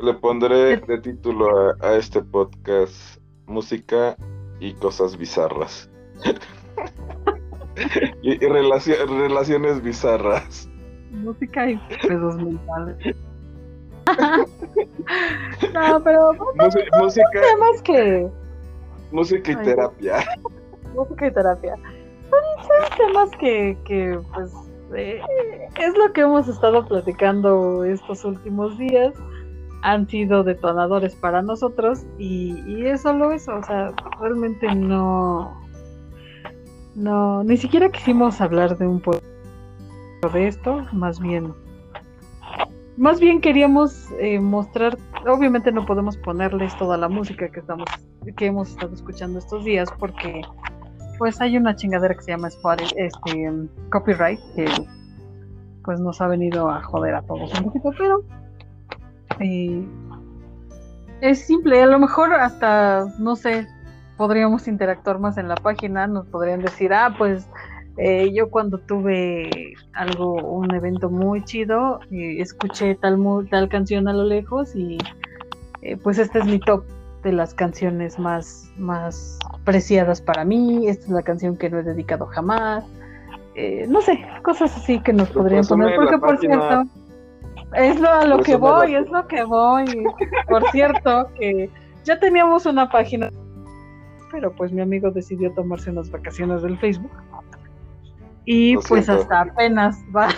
Le, 0.00 0.14
pondré 0.14 0.78
de 0.78 0.98
título 1.00 1.74
a, 1.80 1.94
este 1.96 2.22
podcast 2.22 3.20
música 3.46 4.16
y 4.58 4.72
cosas 4.74 5.16
bizarras. 5.16 5.90
y, 8.22 8.38
relaciones 8.38 9.82
bizarras. 9.82 10.68
Música 11.10 11.70
y 11.70 11.80
pedos 12.06 12.36
mentales. 12.36 13.16
no, 15.74 16.02
pero 16.02 16.32
música, 16.98 17.28
temas 17.32 17.82
que 17.82 18.30
música 19.12 19.52
y 19.52 19.56
terapia. 19.56 20.18
Música 20.94 21.26
y 21.26 21.32
terapia. 21.32 21.74
Son, 22.30 22.96
temas 22.96 23.30
que, 23.38 23.76
que 23.84 24.18
pues 24.34 24.52
eh, 24.94 25.20
es 25.78 25.96
lo 25.96 26.12
que 26.12 26.22
hemos 26.22 26.48
estado 26.48 26.86
platicando 26.86 27.84
estos 27.84 28.24
últimos 28.24 28.76
días. 28.78 29.14
Han 29.82 30.08
sido 30.08 30.44
detonadores 30.44 31.14
para 31.14 31.42
nosotros 31.42 32.04
y, 32.18 32.60
y 32.66 32.86
es 32.86 33.00
solo 33.00 33.32
eso, 33.32 33.56
o 33.56 33.62
sea, 33.62 33.94
realmente 34.20 34.74
no, 34.74 35.58
no, 36.94 37.42
ni 37.44 37.56
siquiera 37.56 37.88
quisimos 37.88 38.42
hablar 38.42 38.76
de 38.76 38.86
un 38.86 39.00
poco 39.00 39.20
de 40.34 40.48
esto, 40.48 40.86
más 40.92 41.18
bien 41.18 41.54
más 43.00 43.18
bien 43.18 43.40
queríamos 43.40 44.10
eh, 44.18 44.38
mostrar, 44.38 44.98
obviamente 45.26 45.72
no 45.72 45.86
podemos 45.86 46.18
ponerles 46.18 46.76
toda 46.76 46.98
la 46.98 47.08
música 47.08 47.48
que 47.50 47.60
estamos, 47.60 47.88
que 48.36 48.46
hemos 48.46 48.70
estado 48.70 48.94
escuchando 48.94 49.38
estos 49.38 49.64
días, 49.64 49.88
porque 49.98 50.42
pues 51.18 51.40
hay 51.40 51.56
una 51.56 51.76
chingadera 51.76 52.14
que 52.14 52.22
se 52.22 52.30
llama 52.30 52.48
Spotify, 52.48 52.94
este 52.96 53.50
copyright, 53.90 54.40
que 54.54 54.66
pues 55.84 56.00
nos 56.00 56.20
ha 56.20 56.28
venido 56.28 56.70
a 56.70 56.82
joder 56.82 57.14
a 57.14 57.22
todos 57.22 57.52
un 57.58 57.64
poquito, 57.64 57.90
pero 57.98 58.24
es 61.20 61.46
simple, 61.46 61.82
a 61.82 61.86
lo 61.86 61.98
mejor 61.98 62.32
hasta, 62.34 63.06
no 63.18 63.36
sé, 63.36 63.66
podríamos 64.16 64.68
interactuar 64.68 65.18
más 65.18 65.38
en 65.38 65.48
la 65.48 65.56
página, 65.56 66.06
nos 66.06 66.26
podrían 66.26 66.60
decir, 66.60 66.92
ah, 66.92 67.14
pues 67.16 67.48
eh, 67.96 68.32
yo 68.32 68.50
cuando 68.50 68.78
tuve 68.78 69.74
algo, 69.92 70.34
un 70.34 70.74
evento 70.74 71.10
muy 71.10 71.44
chido, 71.44 72.00
eh, 72.10 72.40
escuché 72.40 72.94
tal, 72.94 73.18
tal 73.50 73.68
canción 73.68 74.08
a 74.08 74.12
lo 74.12 74.24
lejos 74.24 74.74
y 74.74 74.98
eh, 75.82 75.96
pues 75.96 76.18
este 76.18 76.38
es 76.38 76.46
mi 76.46 76.58
top 76.58 76.84
de 77.22 77.32
las 77.32 77.54
canciones 77.54 78.18
más, 78.18 78.70
más 78.76 79.38
preciadas 79.64 80.20
para 80.20 80.44
mí, 80.44 80.88
esta 80.88 81.04
es 81.04 81.10
la 81.10 81.22
canción 81.22 81.56
que 81.56 81.68
no 81.70 81.78
he 81.78 81.82
dedicado 81.82 82.26
jamás, 82.26 82.84
no 83.88 84.00
sé, 84.00 84.18
cosas 84.42 84.74
así 84.76 85.00
que 85.00 85.12
nos 85.12 85.28
podrían 85.30 85.66
poner, 85.66 85.94
porque 85.96 86.18
por 86.18 86.38
cierto, 86.38 86.84
es 87.74 88.00
lo, 88.00 88.08
a 88.08 88.26
lo 88.26 88.38
que 88.42 88.56
voy, 88.56 88.94
es 88.94 89.08
lo 89.10 89.26
que 89.26 89.44
voy, 89.44 89.84
por 90.48 90.64
cierto, 90.70 91.28
que 91.38 91.70
ya 92.04 92.18
teníamos 92.18 92.66
una 92.66 92.88
página, 92.88 93.30
pero 94.30 94.52
pues 94.52 94.72
mi 94.72 94.80
amigo 94.80 95.10
decidió 95.10 95.52
tomarse 95.52 95.90
unas 95.90 96.10
vacaciones 96.10 96.62
del 96.62 96.78
Facebook. 96.78 97.12
Y 98.46 98.76
pues 98.88 99.08
hasta 99.08 99.42
apenas 99.42 99.98
va, 100.16 100.28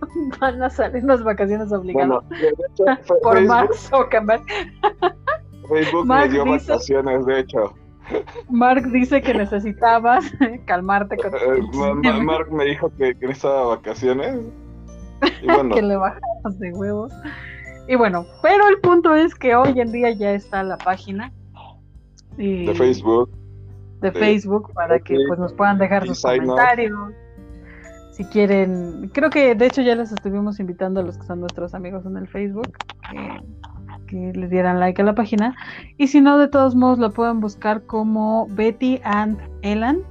van 0.40 0.62
a 0.62 0.70
salir 0.70 1.02
las 1.04 1.24
vacaciones 1.24 1.72
obligadas 1.72 2.22
por 3.22 3.40
Mark 3.42 3.74
Zuckerberg. 3.74 4.44
Facebook 5.66 6.06
me 6.06 6.28
dio 6.28 6.44
vacaciones, 6.44 7.26
de 7.26 7.40
hecho. 7.40 7.74
Mark 8.48 8.88
dice 8.92 9.20
que 9.20 9.34
necesitabas 9.34 10.24
calmarte 10.66 11.16
con 11.16 11.34
eh, 11.34 12.22
Mark 12.22 12.52
me 12.52 12.64
dijo 12.64 12.90
que, 12.96 13.14
necesitaba 13.14 13.76
vacaciones. 13.76 14.40
Y 15.42 15.46
bueno. 15.46 15.74
que 15.74 15.80
le 15.80 15.96
bajabas 15.96 16.58
de 16.58 16.72
huevos. 16.72 17.10
Y 17.88 17.96
bueno, 17.96 18.26
pero 18.42 18.68
el 18.68 18.80
punto 18.80 19.14
es 19.14 19.34
que 19.34 19.56
hoy 19.56 19.80
en 19.80 19.90
día 19.90 20.10
ya 20.10 20.32
está 20.32 20.62
la 20.62 20.76
página. 20.76 21.32
de 22.36 22.74
Facebook. 22.76 23.30
De, 24.02 24.12
Facebook 24.12 24.70
para 24.74 24.98
que 24.98 25.16
pues 25.26 25.40
nos 25.40 25.54
puedan 25.54 25.78
dejar 25.78 26.06
sus 26.06 26.20
comentarios 26.20 27.14
si 28.16 28.24
quieren, 28.24 29.10
creo 29.12 29.28
que 29.28 29.54
de 29.54 29.66
hecho 29.66 29.82
ya 29.82 29.94
les 29.94 30.10
estuvimos 30.10 30.58
invitando 30.58 31.00
a 31.00 31.02
los 31.02 31.18
que 31.18 31.26
son 31.26 31.40
nuestros 31.40 31.74
amigos 31.74 32.06
en 32.06 32.16
el 32.16 32.26
Facebook 32.26 32.72
que, 33.10 33.42
les 34.12 34.50
dieran 34.50 34.80
like 34.80 35.00
a 35.00 35.04
la 35.04 35.14
página. 35.14 35.54
Y 35.96 36.08
si 36.08 36.20
no, 36.20 36.38
de 36.38 36.48
todos 36.48 36.74
modos 36.74 36.98
lo 36.98 37.10
pueden 37.10 37.40
buscar 37.40 37.82
como 37.82 38.46
Betty 38.50 39.00
and 39.04 39.38
Elan. 39.62 40.02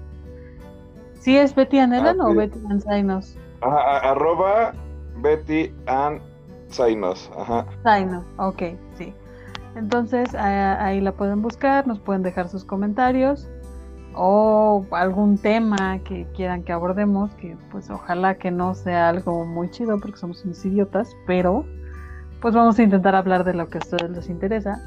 ¿Sí 1.13 1.38
es 1.38 1.55
Betty 1.55 1.80
and 1.80 1.93
Elan 1.93 2.22
o 2.22 2.34
Betty 2.34 2.59
and 2.69 2.81
Zainos? 2.81 3.38
arroba 3.61 4.73
Betty 5.22 5.72
and 5.88 6.22
Zainos. 6.69 7.31
Ajá. 7.38 7.65
Zainos, 7.84 8.23
ok, 8.38 8.63
sí. 8.95 9.13
Entonces 9.76 10.34
ahí 10.35 11.01
la 11.01 11.11
pueden 11.11 11.41
buscar, 11.41 11.88
nos 11.88 11.99
pueden 11.99 12.23
dejar 12.23 12.47
sus 12.47 12.63
comentarios 12.63 13.49
o 14.15 14.85
algún 14.91 15.38
tema 15.38 15.99
que 15.99 16.26
quieran 16.34 16.63
que 16.63 16.72
abordemos, 16.72 17.34
que 17.35 17.57
pues 17.72 17.89
ojalá 17.89 18.35
que 18.35 18.51
no 18.51 18.73
sea 18.73 19.09
algo 19.09 19.45
muy 19.45 19.69
chido 19.69 19.99
porque 19.99 20.17
somos 20.17 20.45
unos 20.45 20.63
idiotas, 20.65 21.15
pero 21.27 21.65
pues 22.41 22.53
vamos 22.53 22.78
a 22.80 22.84
intentar 22.84 23.16
hablar 23.16 23.44
de 23.44 23.53
lo 23.53 23.70
que 23.70 23.78
a 23.78 23.82
ustedes 23.82 24.10
les 24.12 24.30
interesa. 24.30 24.82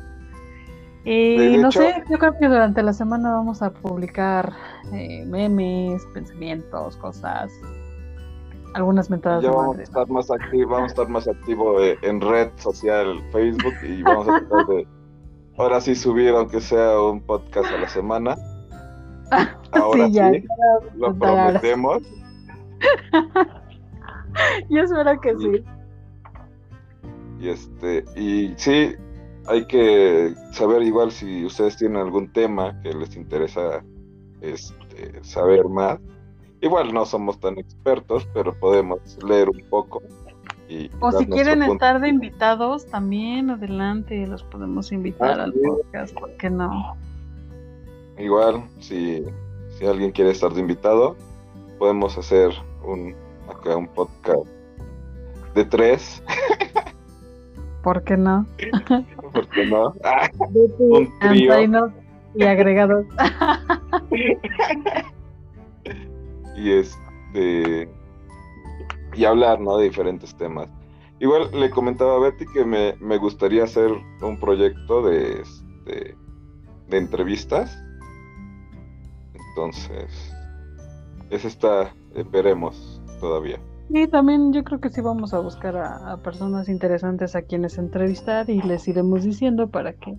Y 1.05 1.57
no 1.59 1.73
sé, 1.73 2.05
yo 2.11 2.19
creo 2.19 2.39
que 2.39 2.49
durante 2.49 2.83
la 2.83 2.93
semana 2.93 3.33
vamos 3.33 3.63
a 3.63 3.71
publicar 3.71 4.53
eh, 4.93 5.25
memes, 5.27 6.05
pensamientos, 6.13 6.97
cosas, 6.97 7.51
algunas 8.75 9.09
mentadas 9.09 9.43
ya 9.43 9.51
vamos 9.51 9.79
a 9.79 9.83
estar 9.83 10.09
más 10.09 10.31
activo, 10.31 10.71
vamos 10.71 10.91
a 10.91 10.93
estar 10.93 11.09
más 11.09 11.27
activo 11.27 11.81
eh, 11.81 11.97
en 12.03 12.21
red 12.21 12.51
social 12.57 13.19
Facebook 13.33 13.75
y 13.83 14.03
vamos 14.03 14.29
a 14.29 14.41
tratar 14.41 14.67
de 14.67 14.87
ahora 15.57 15.81
sí 15.81 15.95
subir 15.95 16.31
aunque 16.31 16.61
sea 16.61 17.01
un 17.01 17.23
podcast 17.23 17.73
a 17.73 17.79
la 17.79 17.89
semana 17.89 18.37
Ahora 19.73 20.07
sí, 20.07 20.13
ya, 20.13 20.33
lo 20.97 21.15
prometemos. 21.15 22.03
Yo 24.71 24.83
espero 24.83 25.21
que 25.21 25.37
sí. 25.37 25.65
Y 27.39 27.49
este, 27.49 28.05
y 28.17 28.53
sí, 28.57 28.95
hay 29.47 29.67
que 29.67 30.35
saber 30.53 30.83
igual 30.83 31.11
si 31.13 31.45
ustedes 31.45 31.77
tienen 31.77 31.99
algún 31.99 32.33
tema 32.33 32.81
que 32.83 32.93
les 32.93 33.17
interesa 33.17 33.83
este, 34.41 35.23
saber 35.23 35.69
más. 35.69 35.99
Igual 36.61 36.93
no 36.93 37.07
somos 37.07 37.39
tan 37.39 37.57
expertos, 37.59 38.29
pero 38.35 38.59
podemos 38.59 39.01
leer 39.25 39.49
un 39.49 39.63
poco. 39.71 40.03
Y 40.69 40.91
o 41.01 41.13
si 41.13 41.27
quieren 41.27 41.63
estar 41.63 42.01
de 42.01 42.09
invitados, 42.09 42.87
también 42.87 43.51
adelante, 43.51 44.27
los 44.27 44.43
podemos 44.43 44.93
invitar 44.93 45.41
ah, 45.41 45.45
al 45.45 45.55
podcast, 45.55 46.15
¿por 46.15 46.37
qué 46.37 46.51
no? 46.51 46.97
Igual, 48.19 48.65
si, 48.81 49.25
si 49.79 49.87
alguien 49.87 50.11
quiere 50.11 50.33
estar 50.33 50.53
de 50.53 50.61
invitado, 50.61 51.17
podemos 51.79 52.19
hacer 52.19 52.53
un 52.85 53.15
acá 53.49 53.77
un 53.77 53.89
podcast 53.89 54.45
de 55.55 55.65
tres. 55.65 56.23
¿Por 57.89 58.05
qué 58.05 58.19
no? 58.19 58.47
¿Por 59.33 59.49
qué 59.49 59.65
no? 59.65 59.95
un 60.79 61.19
trío. 61.21 61.91
y 62.35 62.43
agregados. 62.43 63.07
y 66.55 66.71
este 66.71 67.89
y 69.15 69.25
hablar, 69.25 69.59
¿no? 69.59 69.79
De 69.79 69.85
diferentes 69.85 70.37
temas. 70.37 70.69
Igual 71.19 71.51
le 71.51 71.71
comentaba 71.71 72.17
a 72.17 72.19
Betty 72.19 72.45
que 72.53 72.63
me, 72.63 72.95
me 73.01 73.17
gustaría 73.17 73.65
hacer 73.65 73.91
un 74.21 74.39
proyecto 74.39 75.01
de, 75.01 75.41
este, 75.41 76.15
de 76.89 76.99
entrevistas. 76.99 77.75
Entonces, 79.33 80.37
ese 81.31 81.49
está, 81.49 81.95
eh, 82.15 82.25
veremos 82.31 83.01
todavía. 83.19 83.59
Y 83.91 84.07
también 84.09 84.53
yo 84.53 84.65
creo 84.65 84.81
que 84.81 84.91
sí 84.91 85.01
vamos 85.01 85.33
a 85.33 85.39
buscar 85.39 85.77
a, 85.77 86.17
personas 86.19 86.69
interesantes 86.69 87.35
a 87.35 87.43
quienes 87.43 87.79
entrevistar 87.79 88.49
y 88.51 88.61
les 88.63 88.87
iremos 88.87 89.25
diciendo 89.25 89.69
para 89.69 89.95
que 89.95 90.19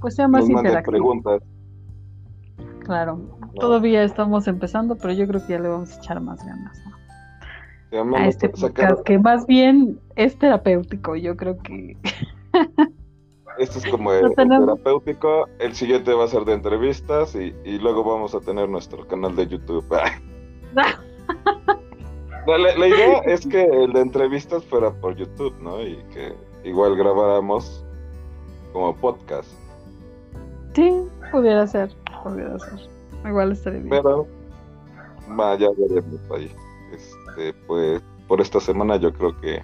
pues 0.00 0.16
sea 0.16 0.28
más 0.28 0.48
interactivo. 0.48 0.92
preguntas. 0.92 1.42
Claro, 2.80 3.38
todavía 3.58 4.02
estamos 4.02 4.46
empezando, 4.46 4.96
pero 4.96 5.14
yo 5.14 5.26
creo 5.26 5.40
que 5.46 5.54
ya 5.54 5.58
le 5.58 5.68
vamos 5.68 5.96
a 5.96 5.98
echar 5.98 6.20
más 6.20 6.44
ganas. 6.44 6.78
A 8.16 8.26
este 8.26 8.48
podcast, 8.48 9.02
que 9.04 9.18
más 9.18 9.46
bien 9.46 9.98
es 10.16 10.36
terapéutico, 10.38 11.16
yo 11.16 11.36
creo 11.36 11.56
que... 11.58 11.96
Esto 13.58 13.78
es 13.78 13.86
como 13.86 14.12
el, 14.12 14.34
terapéutico, 14.34 15.48
el 15.60 15.74
siguiente 15.74 16.12
va 16.12 16.24
a 16.24 16.28
ser 16.28 16.44
de 16.44 16.54
entrevistas 16.54 17.36
y, 17.36 17.54
y 17.64 17.78
luego 17.78 18.04
vamos 18.04 18.34
a 18.34 18.40
tener 18.40 18.68
nuestro 18.68 19.06
canal 19.06 19.36
de 19.36 19.46
YouTube. 19.46 19.86
La, 22.46 22.88
idea 22.88 23.18
es 23.20 23.46
que 23.46 23.64
el 23.64 23.92
de 23.92 24.00
entrevistas 24.00 24.64
fuera 24.64 24.90
por 24.92 25.16
YouTube, 25.16 25.54
¿no? 25.60 25.80
Y 25.80 25.96
que 26.12 26.34
igual 26.62 26.96
grabáramos 26.96 27.84
como 28.72 28.94
podcast. 28.96 29.50
Sí, 30.74 30.90
pudiera 31.32 31.66
ser, 31.66 31.90
pudiera 32.22 32.58
ser. 32.58 32.80
Igual 33.26 33.52
estaría 33.52 33.80
bien. 33.80 33.90
Pero, 33.90 34.26
vaya, 35.28 35.70
veremos 35.76 36.20
ahí. 36.32 36.50
Este, 36.92 37.54
pues, 37.66 38.02
por 38.28 38.40
esta 38.40 38.60
semana 38.60 38.96
yo 38.96 39.12
creo 39.12 39.40
que 39.40 39.62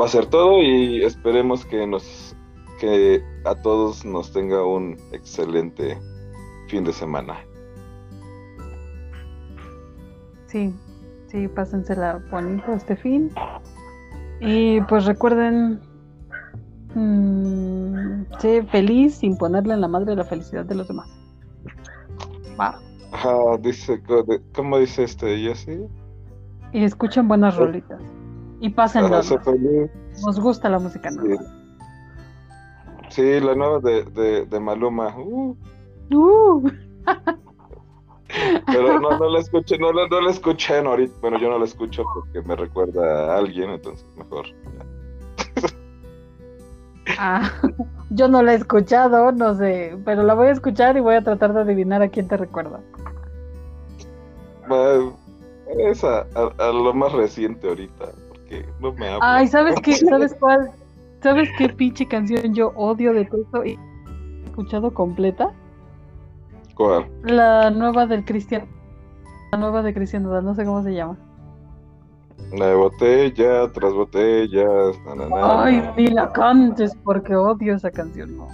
va 0.00 0.06
a 0.06 0.08
ser 0.08 0.26
todo 0.26 0.62
y 0.62 1.02
esperemos 1.04 1.64
que 1.64 1.86
nos, 1.86 2.36
que 2.78 3.22
a 3.44 3.54
todos 3.56 4.04
nos 4.04 4.32
tenga 4.32 4.64
un 4.64 4.96
excelente 5.12 5.98
fin 6.68 6.84
de 6.84 6.92
semana. 6.92 7.44
Sí, 10.46 10.72
Sí, 11.36 11.48
pásensela 11.48 12.18
bonito 12.30 12.72
este 12.72 12.96
fin. 12.96 13.30
Y 14.40 14.80
pues 14.80 15.04
recuerden 15.04 15.82
mmm, 16.94 18.22
ser 18.38 18.64
feliz 18.68 19.16
sin 19.16 19.36
ponerle 19.36 19.74
en 19.74 19.82
la 19.82 19.88
madre 19.88 20.16
la 20.16 20.24
felicidad 20.24 20.64
de 20.64 20.76
los 20.76 20.88
demás. 20.88 21.10
Va. 22.58 22.80
Ajá, 23.12 23.34
dice, 23.60 24.02
¿cómo 24.54 24.78
dice 24.78 25.04
este 25.04 25.36
Jesse? 25.36 25.78
Y 26.72 26.84
escuchen 26.84 27.28
buenas 27.28 27.54
rolitas. 27.58 28.00
Y 28.60 28.70
pásenla. 28.70 29.20
Nos 30.24 30.40
gusta 30.40 30.70
la 30.70 30.78
música 30.78 31.10
nueva. 31.10 31.42
Sí, 33.10 33.40
la 33.40 33.54
nueva 33.54 33.80
de, 33.80 34.04
de, 34.04 34.46
de 34.46 34.60
Maluma. 34.60 35.14
Uh. 35.18 35.54
Uh. 36.10 36.70
Pero 38.66 39.00
no, 39.00 39.18
no 39.18 39.28
la 39.30 39.40
escuché, 39.40 39.78
no, 39.78 39.92
no, 39.92 40.20
la 40.20 40.30
escuché 40.30 40.78
ahorita. 40.78 41.14
Bueno, 41.20 41.38
yo 41.38 41.48
no 41.48 41.58
la 41.58 41.64
escucho 41.64 42.04
porque 42.14 42.46
me 42.46 42.56
recuerda 42.56 43.34
a 43.34 43.38
alguien, 43.38 43.70
entonces 43.70 44.06
mejor. 44.16 44.46
Ah, 47.18 47.50
yo 48.10 48.28
no 48.28 48.42
la 48.42 48.52
he 48.52 48.56
escuchado, 48.56 49.32
no 49.32 49.54
sé, 49.54 49.96
pero 50.04 50.22
la 50.22 50.34
voy 50.34 50.48
a 50.48 50.52
escuchar 50.52 50.96
y 50.96 51.00
voy 51.00 51.14
a 51.14 51.22
tratar 51.22 51.52
de 51.54 51.60
adivinar 51.60 52.02
a 52.02 52.08
quién 52.08 52.28
te 52.28 52.36
recuerda. 52.36 52.80
Es 55.78 56.04
a, 56.04 56.26
lo 56.72 56.92
más 56.94 57.12
reciente 57.12 57.68
ahorita, 57.68 58.06
porque 58.28 58.66
no 58.80 58.92
me 58.92 59.08
habla. 59.08 59.36
Ay, 59.36 59.46
¿sabes 59.46 59.76
qué? 59.80 59.94
¿Sabes 59.96 60.34
cuál? 60.38 60.70
¿Sabes 61.22 61.48
qué 61.58 61.68
pinche 61.68 62.06
canción 62.06 62.54
yo 62.54 62.72
odio 62.76 63.12
de 63.12 63.24
todo 63.24 63.64
y 63.64 63.72
he 63.72 64.46
escuchado 64.46 64.92
completa? 64.92 65.52
¿Cuál? 66.76 67.10
La 67.24 67.70
nueva 67.70 68.06
del 68.06 68.24
Cristian. 68.24 68.68
La 69.50 69.58
nueva 69.58 69.82
de 69.82 69.94
Cristian 69.94 70.24
no 70.24 70.54
sé 70.54 70.64
cómo 70.64 70.82
se 70.82 70.94
llama. 70.94 71.16
La 72.52 72.66
de 72.66 72.74
botella 72.74 73.72
tras 73.72 73.94
botella. 73.94 74.66
Ay, 75.42 75.90
ni 75.96 76.08
la 76.08 76.30
cantes 76.32 76.94
porque 77.02 77.34
odio 77.34 77.74
esa 77.74 77.90
canción. 77.90 78.36
No. 78.36 78.46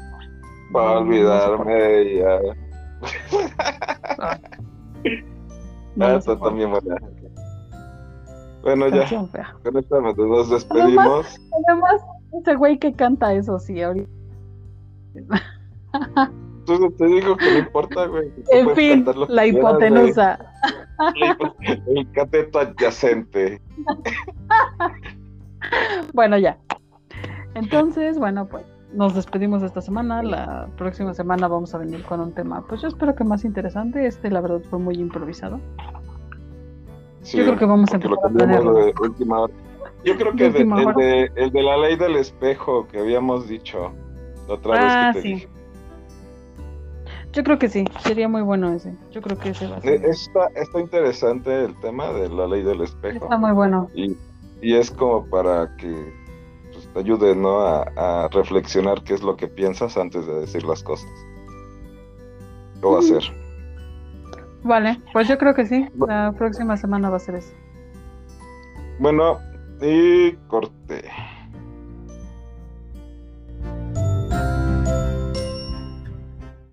Va 0.75 0.93
a 0.93 0.99
olvidarme 1.01 2.15
ya. 2.15 2.39
ah, 6.01 6.15
está 6.15 6.39
también 6.39 6.71
buena. 6.71 6.97
Bueno, 8.63 8.89
ya. 8.89 9.09
Con 9.65 9.77
esta 9.77 10.01
nos 10.01 10.49
despedimos. 10.49 10.97
Además, 10.97 11.41
además, 11.69 12.03
ese 12.41 12.55
güey 12.55 12.79
que 12.79 12.93
canta 12.93 13.35
eso, 13.35 13.59
sí, 13.59 13.83
ahorita. 13.83 14.09
Entonces 16.63 16.97
te 16.97 17.07
digo 17.07 17.37
que 17.37 17.51
no 17.51 17.59
importa, 17.59 18.07
güey. 18.07 18.31
En 18.53 18.71
fin, 18.77 19.05
la 19.29 19.47
hipotenusa. 19.47 20.39
El 21.87 22.11
cateto 22.13 22.61
adyacente. 22.61 23.61
bueno, 26.15 26.39
ya. 26.39 26.57
Entonces, 27.55 28.17
bueno, 28.17 28.47
pues 28.47 28.65
nos 28.93 29.17
despedimos 29.17 29.65
esta 29.65 29.81
semana. 29.81 30.23
La 30.23 30.69
próxima 30.77 31.15
semana 31.15 31.49
vamos 31.49 31.75
a 31.75 31.79
venir 31.79 32.05
con 32.05 32.21
un 32.21 32.33
tema, 32.33 32.65
pues 32.69 32.81
yo 32.81 32.89
espero 32.89 33.17
que 33.17 33.25
más 33.25 33.45
interesante. 33.45 34.07
Este, 34.07 34.31
la 34.31 34.41
verdad, 34.41 34.61
fue 34.71 34.79
muy 34.79 34.95
improvisado. 34.95 35.59
yo 37.25 37.45
creo 37.45 37.59
que 37.59 37.65
vamos 37.65 37.93
a 37.93 37.97
empezar 37.97 38.19
a 38.25 38.29
De 38.29 38.95
última 39.01 39.41
hora. 39.41 39.55
Yo 40.05 40.17
creo 40.17 40.33
que 40.35 40.47
el, 40.47 40.53
de, 40.53 41.31
el 41.35 41.51
de 41.51 41.63
la 41.63 41.77
ley 41.77 41.97
del 41.97 42.17
espejo 42.17 42.87
que 42.87 43.01
habíamos 43.01 43.49
dicho 43.49 43.93
la 44.47 44.55
otra 44.55 44.73
vez 44.73 44.81
que 44.81 44.89
ah, 44.89 45.11
te 45.13 45.23
sí. 45.23 45.35
dije. 45.35 45.49
Yo 47.33 47.43
creo 47.43 47.59
que 47.59 47.69
sí, 47.69 47.85
sería 48.01 48.29
muy 48.29 48.43
bueno 48.43 48.73
ese. 48.73 48.95
Yo 49.11 49.23
creo 49.23 49.39
que 49.39 49.51
ese 49.51 49.67
va 49.67 49.79
a 49.79 49.81
ser. 49.81 50.05
Eh, 50.05 50.09
está, 50.11 50.49
está 50.55 50.81
interesante 50.81 51.65
el 51.65 51.79
tema 51.81 52.13
de 52.13 52.29
la 52.29 52.47
ley 52.47 52.63
del 52.63 52.83
espejo. 52.83 53.25
Está 53.25 53.39
muy 53.39 53.53
bueno. 53.53 53.89
Y, 53.95 54.17
y 54.61 54.75
es 54.77 54.91
como 54.91 55.25
para 55.31 55.75
que 55.77 56.13
pues, 56.73 56.89
te 56.93 56.99
ayude 57.01 57.35
¿no? 57.35 57.61
A, 57.61 58.29
reflexionar 58.33 59.03
qué 59.03 59.15
es 59.15 59.23
lo 59.23 59.37
que 59.37 59.49
piensas 59.49 59.97
antes 59.97 60.27
de 60.27 60.41
decir 60.41 60.63
las 60.65 60.83
cosas. 60.83 61.09
Lo 62.83 62.93
va 62.93 62.97
a 62.97 63.01
hacer. 63.01 63.23
Vale, 64.65 65.01
pues 65.13 65.27
yo 65.27 65.39
creo 65.39 65.55
que 65.55 65.67
sí. 65.67 65.89
La 66.07 66.33
próxima 66.37 66.77
semana 66.77 67.09
va 67.09 67.17
a 67.17 67.21
ser 67.21 67.37
eso. 67.37 67.53
Bueno, 68.99 69.39
y 69.81 70.33
corto 70.49 70.73